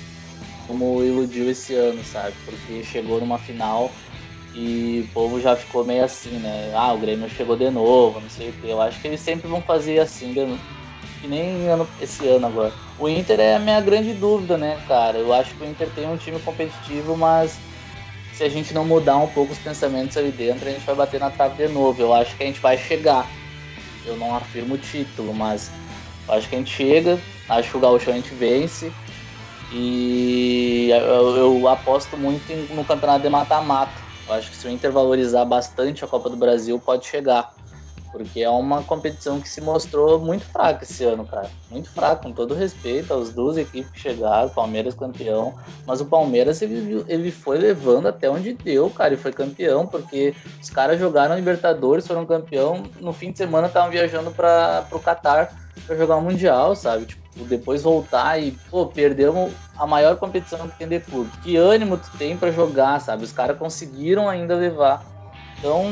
como 0.65 1.03
iludiu 1.03 1.49
esse 1.49 1.75
ano, 1.75 2.03
sabe? 2.03 2.33
Porque 2.45 2.83
chegou 2.83 3.19
numa 3.19 3.37
final 3.37 3.91
e 4.59 5.05
o 5.07 5.13
povo 5.13 5.39
já 5.39 5.55
ficou 5.55 5.85
meio 5.85 6.03
assim, 6.03 6.31
né? 6.31 6.71
Ah, 6.73 6.91
o 6.91 6.97
Grêmio 6.97 7.29
chegou 7.29 7.55
de 7.55 7.69
novo, 7.69 8.19
não 8.19 8.27
sei 8.27 8.49
o 8.49 8.53
que. 8.53 8.67
Eu 8.67 8.81
acho 8.81 8.99
que 8.99 9.07
eles 9.07 9.19
sempre 9.19 9.47
vão 9.47 9.61
fazer 9.61 9.99
assim, 9.99 10.33
que 11.21 11.27
nem 11.27 11.67
ano, 11.67 11.87
esse 12.01 12.27
ano 12.27 12.47
agora. 12.47 12.73
O 12.97 13.07
Inter 13.07 13.39
é 13.39 13.55
a 13.55 13.59
minha 13.59 13.79
grande 13.79 14.13
dúvida, 14.13 14.57
né, 14.57 14.79
cara? 14.87 15.19
Eu 15.19 15.31
acho 15.31 15.53
que 15.53 15.63
o 15.63 15.67
Inter 15.67 15.87
tem 15.89 16.07
um 16.07 16.17
time 16.17 16.39
competitivo, 16.39 17.15
mas 17.15 17.59
se 18.33 18.43
a 18.43 18.49
gente 18.49 18.73
não 18.73 18.83
mudar 18.83 19.17
um 19.17 19.27
pouco 19.27 19.53
os 19.53 19.59
pensamentos 19.59 20.17
ali 20.17 20.31
dentro, 20.31 20.67
a 20.67 20.71
gente 20.71 20.85
vai 20.87 20.95
bater 20.95 21.19
na 21.19 21.29
trave 21.29 21.67
de 21.67 21.71
novo. 21.71 22.01
Eu 22.01 22.11
acho 22.11 22.35
que 22.35 22.41
a 22.41 22.47
gente 22.47 22.59
vai 22.59 22.79
chegar. 22.79 23.27
Eu 24.07 24.17
não 24.17 24.35
afirmo 24.35 24.73
o 24.73 24.77
título, 24.79 25.35
mas 25.35 25.69
acho 26.27 26.49
que 26.49 26.55
a 26.55 26.57
gente 26.57 26.73
chega, 26.73 27.19
acho 27.47 27.69
que 27.69 27.77
o 27.77 27.79
Gaúcho 27.79 28.09
a 28.09 28.13
gente 28.13 28.33
vence. 28.33 28.91
E 29.71 30.89
eu, 30.89 31.35
eu 31.35 31.67
aposto 31.67 32.17
muito 32.17 32.51
no 32.73 32.83
campeonato 32.83 33.21
de 33.21 33.29
mata-mata. 33.29 34.06
Eu 34.27 34.33
acho 34.33 34.51
que 34.51 34.57
se 34.57 34.67
o 34.67 34.69
Inter 34.69 34.91
valorizar 34.91 35.45
bastante 35.45 36.03
a 36.03 36.07
Copa 36.07 36.29
do 36.29 36.35
Brasil, 36.35 36.79
pode 36.79 37.05
chegar. 37.05 37.53
porque 38.11 38.41
é 38.41 38.49
uma 38.49 38.81
competição 38.83 39.39
que 39.39 39.47
se 39.47 39.61
mostrou 39.61 40.19
muito 40.19 40.43
fraca 40.45 40.83
esse 40.83 41.03
ano, 41.03 41.25
cara. 41.25 41.49
Muito 41.69 41.89
fraca, 41.89 42.23
com 42.23 42.31
todo 42.31 42.55
respeito 42.55 43.13
aos 43.13 43.31
duas 43.31 43.57
equipes 43.57 43.91
que 43.91 43.99
chegaram, 43.99 44.49
Palmeiras 44.49 44.95
campeão, 44.95 45.53
mas 45.85 46.01
o 46.01 46.05
Palmeiras 46.05 46.61
ele, 46.61 47.05
ele 47.07 47.31
foi 47.31 47.57
levando 47.57 48.07
até 48.07 48.29
onde 48.29 48.53
deu, 48.53 48.89
cara, 48.89 49.13
e 49.13 49.17
foi 49.17 49.31
campeão, 49.31 49.85
porque 49.85 50.33
os 50.61 50.69
caras 50.69 50.99
jogaram 50.99 51.35
Libertadores, 51.35 52.07
foram 52.07 52.25
campeão, 52.25 52.83
no 52.99 53.13
fim 53.13 53.31
de 53.31 53.37
semana 53.37 53.67
estavam 53.67 53.91
viajando 53.91 54.31
para 54.31 54.87
o 54.91 54.99
Catar 54.99 55.53
para 55.85 55.95
jogar 55.95 56.15
o 56.15 56.21
Mundial, 56.21 56.75
sabe? 56.75 57.05
Tipo, 57.05 57.26
depois 57.45 57.83
voltar 57.83 58.41
e, 58.41 58.51
pô, 58.69 58.85
perdemos 58.85 59.51
a 59.77 59.85
maior 59.85 60.15
competição 60.17 60.67
que 60.67 60.77
tem 60.77 60.87
de 60.87 60.99
clube. 60.99 61.29
Que 61.43 61.55
ânimo 61.57 61.97
tu 61.97 62.09
tem 62.17 62.37
para 62.37 62.51
jogar, 62.51 62.99
sabe? 62.99 63.23
Os 63.23 63.31
caras 63.31 63.57
conseguiram 63.57 64.27
ainda 64.27 64.55
levar 64.55 65.03
então, 65.59 65.83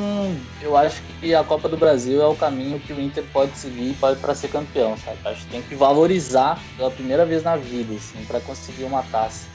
eu 0.61 0.77
acho 0.77 1.01
que 1.19 1.33
a 1.33 1.43
Copa 1.43 1.67
do 1.67 1.75
Brasil 1.75 2.21
é 2.21 2.27
o 2.27 2.35
caminho 2.35 2.79
que 2.79 2.93
o 2.93 3.01
Inter 3.01 3.23
pode 3.33 3.57
seguir 3.57 3.95
para 3.95 4.35
ser 4.35 4.49
campeão, 4.49 4.95
sabe? 4.97 5.17
Acho 5.25 5.43
que 5.45 5.51
tem 5.51 5.61
que 5.61 5.73
valorizar 5.73 6.59
pela 6.77 6.91
primeira 6.91 7.25
vez 7.25 7.43
na 7.43 7.55
vida, 7.55 7.95
assim, 7.95 8.23
para 8.25 8.39
conseguir 8.39 8.83
uma 8.83 9.01
taça. 9.01 9.47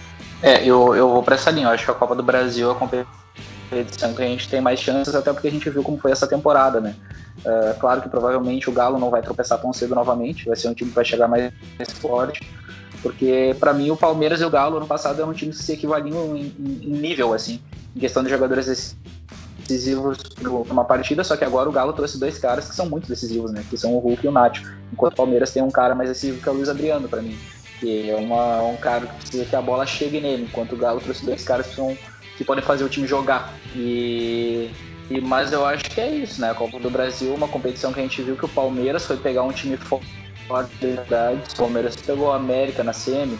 É, 0.43 0.65
eu, 0.65 0.97
eu 0.97 1.09
vou 1.09 1.23
para 1.23 1.37
essa 1.37 1.51
linha. 1.51 1.69
Eu 1.69 1.71
acho 1.71 1.85
que 1.85 1.91
a 1.93 1.95
Copa 1.95 2.17
do 2.17 2.25
Brasil 2.25 2.69
é 2.69 2.73
a 2.73 2.75
competição 2.75 3.20
que 3.71 4.23
a 4.23 4.27
gente 4.27 4.49
tem 4.49 4.61
mais 4.61 4.81
chances, 4.81 5.15
até 5.15 5.33
porque 5.33 5.49
a 5.49 5.51
gente 5.51 5.71
viu 5.71 5.83
como 5.83 5.99
foi 5.99 6.11
essa 6.11 6.27
temporada, 6.27 6.81
né? 6.81 6.95
Uh, 7.45 7.79
claro 7.79 8.03
que 8.03 8.09
provavelmente 8.09 8.69
o 8.69 8.73
Galo 8.73 8.99
não 8.99 9.11
vai 9.11 9.23
tropeçar 9.23 9.59
tão 9.61 9.73
cedo 9.73 9.95
novamente, 9.95 10.47
vai 10.47 10.57
ser 10.57 10.69
um 10.69 10.75
time 10.75 10.91
que 10.91 10.97
vai 10.97 11.05
chegar 11.05 11.29
mais, 11.29 11.53
mais 11.79 11.93
forte, 11.93 12.47
porque 13.01 13.57
para 13.59 13.73
mim 13.73 13.91
o 13.91 13.97
Palmeiras 13.97 14.41
e 14.41 14.45
o 14.45 14.51
Galo 14.51 14.77
ano 14.77 14.87
passado 14.87 15.21
eram 15.21 15.31
um 15.31 15.35
time 15.35 15.53
que 15.53 15.63
se 15.63 15.73
equivaliam 15.73 16.37
em, 16.37 16.55
em, 16.59 16.81
em 16.83 17.01
nível, 17.01 17.33
assim, 17.33 17.63
em 17.97 18.01
questão 18.01 18.23
de 18.23 18.29
jogadores 18.29 18.97
decisivos 19.71 20.19
para 20.19 20.51
uma 20.51 20.85
partida, 20.85 21.23
só 21.23 21.37
que 21.37 21.45
agora 21.45 21.69
o 21.69 21.73
Galo 21.73 21.93
trouxe 21.93 22.19
dois 22.19 22.39
caras 22.39 22.69
que 22.69 22.75
são 22.75 22.89
muito 22.89 23.09
decisivos, 23.09 23.53
né? 23.53 23.65
Que 23.71 23.77
são 23.77 23.95
o 23.95 23.99
Hulk 23.99 24.25
e 24.25 24.29
o 24.29 24.33
Nacho. 24.33 24.63
Enquanto 24.93 25.13
o 25.13 25.17
Palmeiras 25.17 25.53
tem 25.53 25.63
um 25.63 25.71
cara 25.71 25.95
mais 25.95 26.09
decisivo 26.09 26.43
que 26.43 26.49
é 26.49 26.53
o 26.53 26.55
Luiz 26.55 26.69
Adriano, 26.69 27.09
para 27.09 27.23
mim. 27.23 27.39
Que 27.79 28.11
é 28.11 28.17
uma, 28.17 28.63
um 28.63 28.77
cara 28.77 29.07
que 29.07 29.15
precisa 29.15 29.45
que 29.45 29.57
a 29.57 29.63
bola 29.63 29.87
chegue 29.87 30.21
nele, 30.21 30.45
enquanto 30.45 30.73
o 30.73 30.77
Galo 30.77 31.01
trouxe 31.01 31.25
dois 31.25 31.45
caras 31.45 31.69
que, 31.69 31.77
são, 31.77 31.97
que 32.41 32.45
podem 32.45 32.65
fazer 32.65 32.85
o 32.85 32.89
time 32.89 33.07
jogar. 33.07 33.53
E, 33.77 34.71
e, 35.11 35.21
mas 35.21 35.53
eu 35.53 35.67
acho 35.67 35.85
que 35.85 36.01
é 36.01 36.09
isso, 36.09 36.41
né? 36.41 36.51
A 36.51 36.55
Copa 36.55 36.79
do 36.79 36.89
Brasil, 36.89 37.35
uma 37.35 37.47
competição 37.47 37.93
que 37.93 38.01
a 38.01 38.03
gente 38.03 38.23
viu 38.23 38.35
que 38.35 38.47
o 38.47 38.49
Palmeiras 38.49 39.05
foi 39.05 39.19
pegar 39.19 39.43
um 39.43 39.53
time 39.53 39.77
forte 40.49 40.75
de 40.81 40.87
verdade. 40.87 41.43
O 41.53 41.57
Palmeiras 41.57 41.97
pegou 41.97 42.29
o 42.29 42.33
América 42.33 42.83
na 42.83 42.95
semi. 42.95 43.39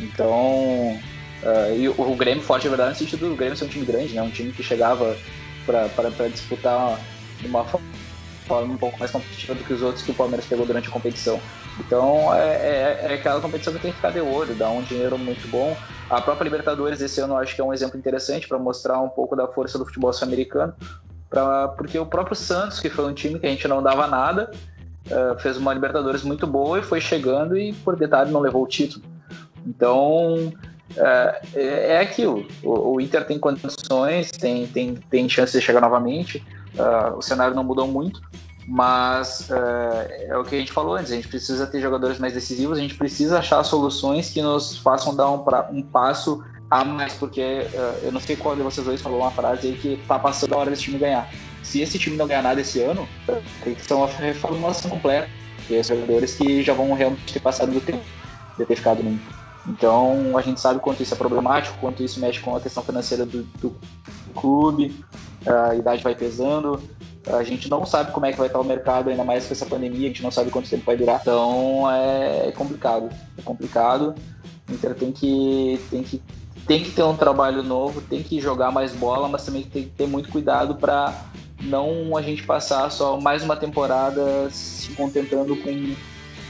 Então, 0.00 0.98
Uh, 1.42 1.74
e 1.74 1.88
o, 1.88 2.14
Grêmio 2.16 2.42
forte, 2.42 2.66
é 2.66 2.68
verdade, 2.68 2.90
no 2.90 2.96
sentido 2.96 3.30
do 3.30 3.34
Grêmio 3.34 3.56
ser 3.56 3.64
um 3.64 3.68
time 3.68 3.86
grande, 3.86 4.14
né? 4.14 4.20
Um 4.20 4.30
time 4.30 4.52
que 4.52 4.62
chegava 4.62 5.16
para 5.64 6.28
disputar 6.28 7.00
de 7.38 7.46
uma 7.46 7.64
forma 7.64 7.86
um 8.58 8.76
pouco 8.76 8.98
mais 8.98 9.10
competitiva 9.10 9.54
do 9.54 9.64
que 9.64 9.72
os 9.72 9.82
outros 9.82 10.04
que 10.04 10.10
o 10.10 10.14
Palmeiras 10.14 10.46
pegou 10.46 10.66
durante 10.66 10.88
a 10.88 10.90
competição. 10.90 11.40
Então 11.78 12.34
é, 12.34 12.48
é, 12.48 12.98
é 13.02 13.14
aquela 13.14 13.40
competição 13.40 13.72
que 13.72 13.78
tem 13.78 13.90
que 13.90 13.96
ficar 13.96 14.10
de 14.10 14.20
olho, 14.20 14.54
dá 14.54 14.68
um 14.70 14.82
dinheiro 14.82 15.18
muito 15.18 15.48
bom. 15.48 15.76
A 16.08 16.20
própria 16.20 16.44
Libertadores 16.44 17.00
esse 17.00 17.20
ano 17.20 17.34
eu 17.34 17.38
acho 17.38 17.54
que 17.54 17.60
é 17.60 17.64
um 17.64 17.72
exemplo 17.72 17.98
interessante 17.98 18.48
para 18.48 18.58
mostrar 18.58 19.00
um 19.00 19.08
pouco 19.08 19.36
da 19.36 19.46
força 19.46 19.78
do 19.78 19.86
futebol 19.86 20.12
sul-americano, 20.12 20.74
porque 21.76 21.98
o 21.98 22.06
próprio 22.06 22.34
Santos, 22.34 22.80
que 22.80 22.90
foi 22.90 23.06
um 23.06 23.14
time 23.14 23.38
que 23.38 23.46
a 23.46 23.50
gente 23.50 23.66
não 23.68 23.82
dava 23.82 24.06
nada, 24.06 24.50
uh, 25.06 25.38
fez 25.38 25.56
uma 25.56 25.72
Libertadores 25.72 26.22
muito 26.22 26.46
boa 26.46 26.80
e 26.80 26.82
foi 26.82 27.00
chegando 27.00 27.56
e 27.56 27.72
por 27.72 27.96
detalhe 27.96 28.30
não 28.30 28.40
levou 28.40 28.64
o 28.64 28.66
título. 28.66 29.04
Então 29.64 30.52
é, 30.96 31.92
é 31.94 32.00
aquilo. 32.00 32.46
O, 32.62 32.94
o, 32.94 33.00
Inter 33.00 33.24
tem 33.24 33.38
condições, 33.38 34.30
tem, 34.30 34.66
tem, 34.66 34.94
tem 34.94 35.28
chance 35.28 35.52
de 35.52 35.64
chegar 35.64 35.80
novamente. 35.80 36.44
Uh, 36.74 37.16
o 37.16 37.22
cenário 37.22 37.54
não 37.54 37.64
mudou 37.64 37.86
muito, 37.86 38.20
mas 38.66 39.48
uh, 39.50 39.54
é 40.28 40.36
o 40.36 40.44
que 40.44 40.54
a 40.54 40.58
gente 40.58 40.72
falou 40.72 40.94
antes. 40.94 41.10
A 41.12 41.14
gente 41.14 41.28
precisa 41.28 41.66
ter 41.66 41.80
jogadores 41.80 42.18
mais 42.18 42.32
decisivos, 42.32 42.78
a 42.78 42.80
gente 42.80 42.94
precisa 42.94 43.38
achar 43.38 43.62
soluções 43.64 44.30
que 44.30 44.40
nos 44.40 44.78
façam 44.78 45.14
dar 45.14 45.30
um, 45.30 45.38
pra, 45.38 45.68
um 45.72 45.82
passo 45.82 46.44
a 46.70 46.84
mais, 46.84 47.14
porque 47.14 47.66
uh, 47.72 48.04
eu 48.04 48.12
não 48.12 48.20
sei 48.20 48.36
qual 48.36 48.54
de 48.54 48.62
vocês 48.62 48.86
dois 48.86 49.00
falou 49.00 49.20
uma 49.20 49.30
frase 49.30 49.68
aí 49.68 49.76
que 49.76 50.00
tá 50.06 50.18
passando 50.18 50.54
a 50.54 50.58
hora 50.58 50.70
desse 50.70 50.82
time 50.82 50.98
ganhar. 50.98 51.28
Se 51.62 51.80
esse 51.80 51.98
time 51.98 52.16
não 52.16 52.26
ganhar 52.26 52.42
nada 52.42 52.60
esse 52.60 52.80
ano, 52.80 53.08
tem 53.62 53.74
que 53.74 53.82
ser 53.82 53.94
uma 53.94 54.06
reformulação 54.06 54.90
completa. 54.90 55.28
E 55.68 55.78
os 55.78 55.86
jogadores 55.86 56.34
que 56.34 56.62
já 56.62 56.74
vão 56.74 56.92
realmente 56.94 57.32
ter 57.32 57.40
passado 57.40 57.70
do 57.70 57.80
tempo 57.80 58.02
de 58.58 58.64
ter 58.64 58.76
ficado 58.76 59.00
Inter. 59.00 59.40
Então 59.68 60.36
a 60.36 60.42
gente 60.42 60.60
sabe 60.60 60.80
quanto 60.80 61.02
isso 61.02 61.14
é 61.14 61.16
problemático, 61.16 61.76
quanto 61.80 62.02
isso 62.02 62.18
mexe 62.18 62.40
com 62.40 62.56
a 62.56 62.60
questão 62.60 62.82
financeira 62.82 63.26
do, 63.26 63.42
do 63.60 63.76
clube, 64.34 65.04
a 65.46 65.74
idade 65.74 66.02
vai 66.02 66.14
pesando. 66.14 66.80
A 67.26 67.42
gente 67.42 67.68
não 67.68 67.84
sabe 67.84 68.12
como 68.12 68.26
é 68.26 68.32
que 68.32 68.38
vai 68.38 68.46
estar 68.46 68.60
o 68.60 68.64
mercado, 68.64 69.10
ainda 69.10 69.24
mais 69.24 69.46
com 69.46 69.52
essa 69.52 69.66
pandemia, 69.66 70.06
a 70.06 70.08
gente 70.08 70.22
não 70.22 70.30
sabe 70.30 70.50
quanto 70.50 70.70
tempo 70.70 70.84
vai 70.86 70.96
durar. 70.96 71.20
Então 71.20 71.90
é 71.90 72.52
complicado. 72.52 73.10
É 73.36 73.42
complicado. 73.42 74.14
O 74.68 74.72
Inter 74.72 74.94
tem 74.94 75.12
que, 75.12 75.80
tem 75.90 76.02
que, 76.02 76.22
tem 76.66 76.82
que 76.82 76.90
ter 76.90 77.02
um 77.02 77.16
trabalho 77.16 77.62
novo, 77.62 78.00
tem 78.00 78.22
que 78.22 78.40
jogar 78.40 78.70
mais 78.70 78.92
bola, 78.92 79.28
mas 79.28 79.44
também 79.44 79.62
tem 79.62 79.84
que 79.84 79.90
ter 79.90 80.06
muito 80.06 80.30
cuidado 80.30 80.76
para 80.76 81.14
não 81.62 82.16
a 82.16 82.22
gente 82.22 82.42
passar 82.44 82.90
só 82.90 83.20
mais 83.20 83.42
uma 83.42 83.56
temporada 83.56 84.48
se 84.50 84.92
contentando 84.92 85.54
com, 85.56 85.94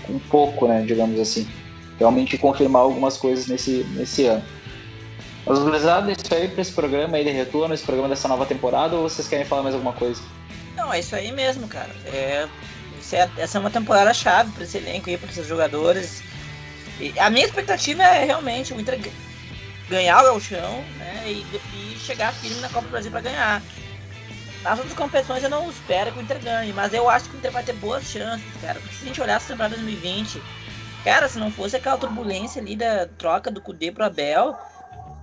com 0.07 0.19
pouco, 0.31 0.69
né, 0.69 0.85
digamos 0.87 1.19
assim 1.19 1.49
realmente 2.01 2.39
confirmar 2.39 2.83
algumas 2.83 3.19
coisas 3.19 3.47
nesse, 3.47 3.87
nesse 3.95 4.25
ano. 4.25 4.43
Mas, 5.47 5.59
gurizada, 5.59 6.13
isso 6.13 6.35
aí 6.35 6.49
para 6.49 6.61
esse 6.61 6.73
programa 6.73 7.17
aí 7.17 7.25
de 7.25 7.31
retorno, 7.31 7.75
esse 7.75 7.85
programa 7.85 8.09
dessa 8.09 8.29
nova 8.29 8.47
temporada, 8.47 8.97
ou 8.97 9.09
vocês 9.09 9.27
querem 9.27 9.45
falar 9.45 9.63
mais 9.63 9.75
alguma 9.75 9.93
coisa? 9.93 10.23
Não, 10.77 10.93
é 10.93 11.01
isso 11.01 11.15
aí 11.17 11.33
mesmo, 11.33 11.67
cara. 11.67 11.91
É, 12.07 12.47
é 13.13 13.29
essa 13.39 13.59
é 13.59 13.61
uma 13.61 13.71
temporada 13.71 14.13
chave 14.15 14.53
para 14.53 14.65
esse 14.65 14.77
elenco 14.77 15.09
aí, 15.09 15.17
para 15.17 15.31
esses 15.31 15.47
jogadores. 15.47 16.23
E 17.01 17.19
a 17.19 17.31
minha 17.31 17.47
expectativa 17.47 18.03
é 18.03 18.25
realmente 18.25 18.75
o 18.75 18.81
Inter 18.81 19.01
ganhar 19.89 20.21
o 20.21 20.25
Galchão 20.25 20.85
né, 20.99 21.25
e, 21.27 21.45
e 21.75 21.99
chegar 21.99 22.33
firme 22.33 22.61
na 22.61 22.69
Copa 22.69 22.87
do 22.87 22.91
Brasil 22.91 23.11
para 23.11 23.23
ganhar. 23.23 23.63
Nas 24.63 24.79
outras 24.79 24.95
competições 24.95 25.43
eu 25.43 25.49
não 25.49 25.71
espero 25.71 26.13
que 26.13 26.19
o 26.19 26.23
Inter 26.23 26.39
ganhe, 26.39 26.73
mas 26.73 26.93
eu 26.93 27.09
acho 27.09 27.29
que 27.29 27.37
o 27.37 27.39
Inter 27.39 27.51
vai 27.51 27.63
ter 27.63 27.73
boas 27.73 28.05
chances, 28.05 28.45
cara. 28.61 28.79
Porque 28.79 28.95
se 28.95 29.05
a 29.05 29.07
gente 29.07 29.21
olhar 29.21 29.37
essa 29.37 29.49
temporada 29.49 29.75
2020, 29.75 30.41
Cara, 31.05 31.29
se 31.29 31.39
não 31.39 31.51
fosse 31.51 31.77
aquela 31.77 31.97
turbulência 31.97 32.61
ali 32.61 32.77
da 32.77 33.07
troca 33.07 33.51
do 33.51 33.61
Cudê 33.61 33.91
pro 33.91 34.05
Abel, 34.05 34.59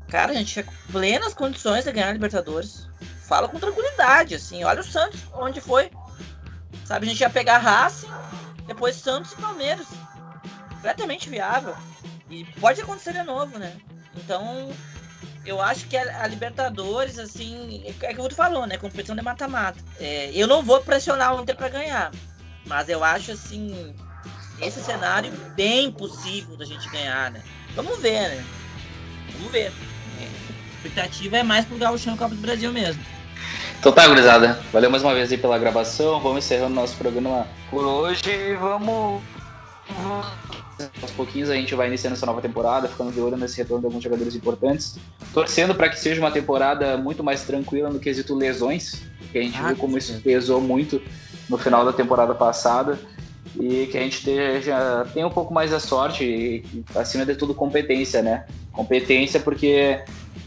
cara, 0.09 0.31
a 0.31 0.35
gente 0.35 0.53
tinha 0.53 0.65
plenas 0.91 1.33
condições 1.33 1.85
de 1.85 1.91
ganhar 1.91 2.09
a 2.09 2.13
Libertadores. 2.13 2.87
Fala 3.23 3.47
com 3.47 3.59
tranquilidade, 3.59 4.35
assim. 4.35 4.63
Olha 4.63 4.81
o 4.81 4.83
Santos, 4.83 5.21
onde 5.33 5.59
foi. 5.59 5.91
Sabe, 6.85 7.05
a 7.05 7.09
gente 7.09 7.19
ia 7.19 7.29
pegar 7.29 7.57
Racing, 7.57 8.07
depois 8.65 8.95
Santos 8.95 9.33
e 9.33 9.35
Palmeiras. 9.35 9.87
Completamente 10.69 11.29
viável. 11.29 11.75
E 12.29 12.45
pode 12.59 12.81
acontecer 12.81 13.13
de 13.13 13.23
novo, 13.23 13.59
né? 13.59 13.75
Então, 14.15 14.69
eu 15.45 15.61
acho 15.61 15.87
que 15.87 15.97
a, 15.97 16.27
Libertadores, 16.27 17.19
assim, 17.19 17.83
é 17.85 17.93
que 17.93 18.19
o 18.19 18.23
Guto 18.23 18.35
falou, 18.35 18.65
né? 18.65 18.77
Competição 18.77 19.15
de 19.15 19.21
mata-mata. 19.21 19.79
É, 19.99 20.31
eu 20.33 20.47
não 20.47 20.63
vou 20.63 20.81
pressionar 20.81 21.35
o 21.35 21.41
Inter 21.41 21.55
pra 21.55 21.69
ganhar. 21.69 22.11
Mas 22.65 22.89
eu 22.89 23.03
acho, 23.03 23.31
assim, 23.31 23.95
esse 24.61 24.81
cenário 24.81 25.31
bem 25.55 25.91
possível 25.91 26.57
da 26.57 26.65
gente 26.65 26.89
ganhar, 26.89 27.31
né? 27.31 27.41
Vamos 27.75 27.99
ver, 27.99 28.29
né? 28.29 28.45
Vamos 29.33 29.51
ver. 29.51 29.71
A 30.87 30.89
expectativa 30.89 31.37
é 31.37 31.43
mais 31.43 31.65
pro 31.65 31.77
Gauchão 31.77 32.15
Copa 32.15 32.33
do 32.33 32.41
Brasil 32.41 32.71
mesmo. 32.71 33.03
Então 33.77 33.91
tá, 33.91 34.07
gurizada. 34.07 34.59
Valeu 34.71 34.89
mais 34.89 35.03
uma 35.03 35.13
vez 35.13 35.29
aí 35.29 35.37
pela 35.37 35.57
gravação. 35.57 36.19
Vamos 36.21 36.45
encerrando 36.45 36.73
nosso 36.73 36.95
programa 36.95 37.45
por 37.69 37.83
hoje. 37.83 38.55
Vamos. 38.59 39.21
Aos 41.01 41.11
pouquinhos 41.11 41.49
a 41.49 41.55
gente 41.55 41.75
vai 41.75 41.87
iniciando 41.87 42.15
essa 42.15 42.25
nova 42.25 42.41
temporada, 42.41 42.87
ficando 42.87 43.11
de 43.11 43.19
olho 43.19 43.35
nesse 43.35 43.57
retorno 43.57 43.81
de 43.81 43.87
alguns 43.87 44.03
jogadores 44.03 44.33
importantes. 44.33 44.97
Torcendo 45.33 45.75
para 45.75 45.89
que 45.89 45.99
seja 45.99 46.21
uma 46.21 46.31
temporada 46.31 46.95
muito 46.97 47.21
mais 47.21 47.41
tranquila 47.43 47.89
no 47.89 47.99
quesito 47.99 48.33
lesões, 48.33 49.01
que 49.31 49.37
a 49.37 49.41
gente 49.41 49.57
ah, 49.59 49.67
viu 49.67 49.75
como 49.75 49.97
isso 49.97 50.19
pesou 50.21 50.61
muito 50.61 51.01
no 51.49 51.57
final 51.57 51.83
da 51.83 51.91
temporada 51.91 52.33
passada 52.33 52.97
e 53.59 53.87
que 53.87 53.97
a 53.97 54.01
gente 54.01 54.23
tenha, 54.23 55.05
tenha 55.13 55.27
um 55.27 55.31
pouco 55.31 55.53
mais 55.53 55.71
da 55.71 55.79
sorte 55.79 56.23
e, 56.23 56.83
acima 56.95 57.25
de 57.25 57.35
tudo, 57.35 57.53
competência, 57.53 58.21
né? 58.21 58.45
Competência 58.71 59.39
porque 59.39 59.99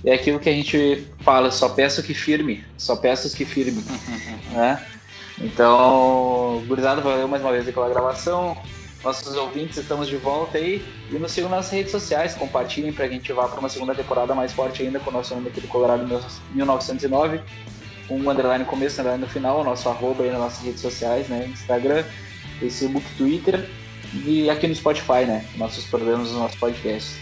é 0.05 0.15
aquilo 0.15 0.39
que 0.39 0.49
a 0.49 0.53
gente 0.53 1.07
fala, 1.21 1.51
só 1.51 1.69
peço 1.69 2.03
que 2.03 2.15
firme, 2.15 2.65
só 2.77 2.97
peço 2.97 3.35
que 3.37 3.45
firme, 3.45 3.85
né? 4.53 4.85
Então, 5.41 6.63
gurizada, 6.67 7.01
valeu 7.01 7.27
mais 7.27 7.43
uma 7.43 7.53
vez 7.53 7.65
pela 7.73 7.89
gravação. 7.89 8.57
Nossos 9.03 9.35
ouvintes, 9.35 9.79
estamos 9.79 10.09
de 10.09 10.17
volta 10.17 10.59
aí. 10.59 10.85
E 11.11 11.15
nos 11.15 11.33
sigam 11.33 11.49
nas 11.49 11.71
redes 11.71 11.91
sociais, 11.91 12.35
compartilhem 12.35 12.93
para 12.93 13.09
que 13.09 13.15
a 13.15 13.17
gente 13.17 13.33
vá 13.33 13.49
para 13.49 13.59
uma 13.59 13.69
segunda 13.69 13.95
temporada 13.95 14.35
mais 14.35 14.53
forte 14.53 14.83
ainda 14.83 15.01
com 15.01 15.09
o 15.09 15.13
nosso 15.13 15.35
nome 15.35 15.49
aqui 15.49 15.61
do 15.61 15.69
Colorado 15.69 16.07
1909. 16.53 17.41
Um 18.11 18.29
underline 18.29 18.65
começo, 18.67 19.01
underline 19.01 19.25
no 19.25 19.31
final, 19.31 19.61
o 19.61 19.65
nosso 19.65 19.89
arroba 19.89 20.25
aí 20.25 20.31
nas 20.31 20.41
nossas 20.41 20.63
redes 20.63 20.81
sociais, 20.83 21.29
né? 21.29 21.47
Instagram, 21.51 22.05
Facebook, 22.59 23.07
Twitter 23.17 23.67
e 24.27 24.51
aqui 24.51 24.67
no 24.67 24.75
Spotify, 24.75 25.25
né? 25.27 25.47
Nossos 25.57 25.87
programas, 25.87 26.31
nosso 26.33 26.59
podcast. 26.59 27.17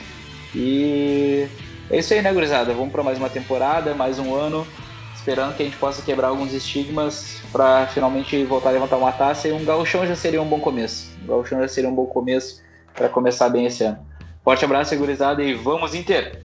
E 0.55 1.47
é 1.91 1.99
isso 1.99 2.13
aí, 2.13 2.23
né, 2.23 2.33
gurizada? 2.33 2.73
Vamos 2.75 2.93
para 2.93 3.03
mais 3.03 3.19
uma 3.19 3.31
temporada, 3.31 3.95
mais 3.95 4.19
um 4.19 4.35
ano. 4.35 4.67
esperando 5.15 5.55
que 5.57 5.63
a 5.63 5.67
gente 5.67 5.77
possa 5.77 6.01
quebrar 6.01 6.29
alguns 6.29 6.53
estigmas 6.53 7.43
para 7.53 7.87
finalmente 7.89 8.45
voltar 8.45 8.71
a 8.71 8.73
levantar 8.73 8.97
uma 8.97 9.13
taça 9.13 9.49
e 9.49 9.53
um 9.53 9.65
gauchão 9.65 10.07
já 10.07 10.15
seria 10.15 10.41
um 10.41 10.49
bom 10.49 10.61
começo. 10.61 11.11
Um 11.23 11.27
gauchão 11.27 11.61
já 11.61 11.69
seria 11.69 11.91
um 11.91 11.95
bom 11.95 12.07
começo 12.07 12.63
para 12.95 13.09
começar 13.09 13.49
bem 13.49 13.67
esse 13.67 13.85
ano. 13.85 13.99
Forte 14.45 14.65
abraço, 14.65 14.91
segurizada 14.91 15.43
e 15.43 15.55
vamos 15.55 15.95
Inter! 15.95 16.41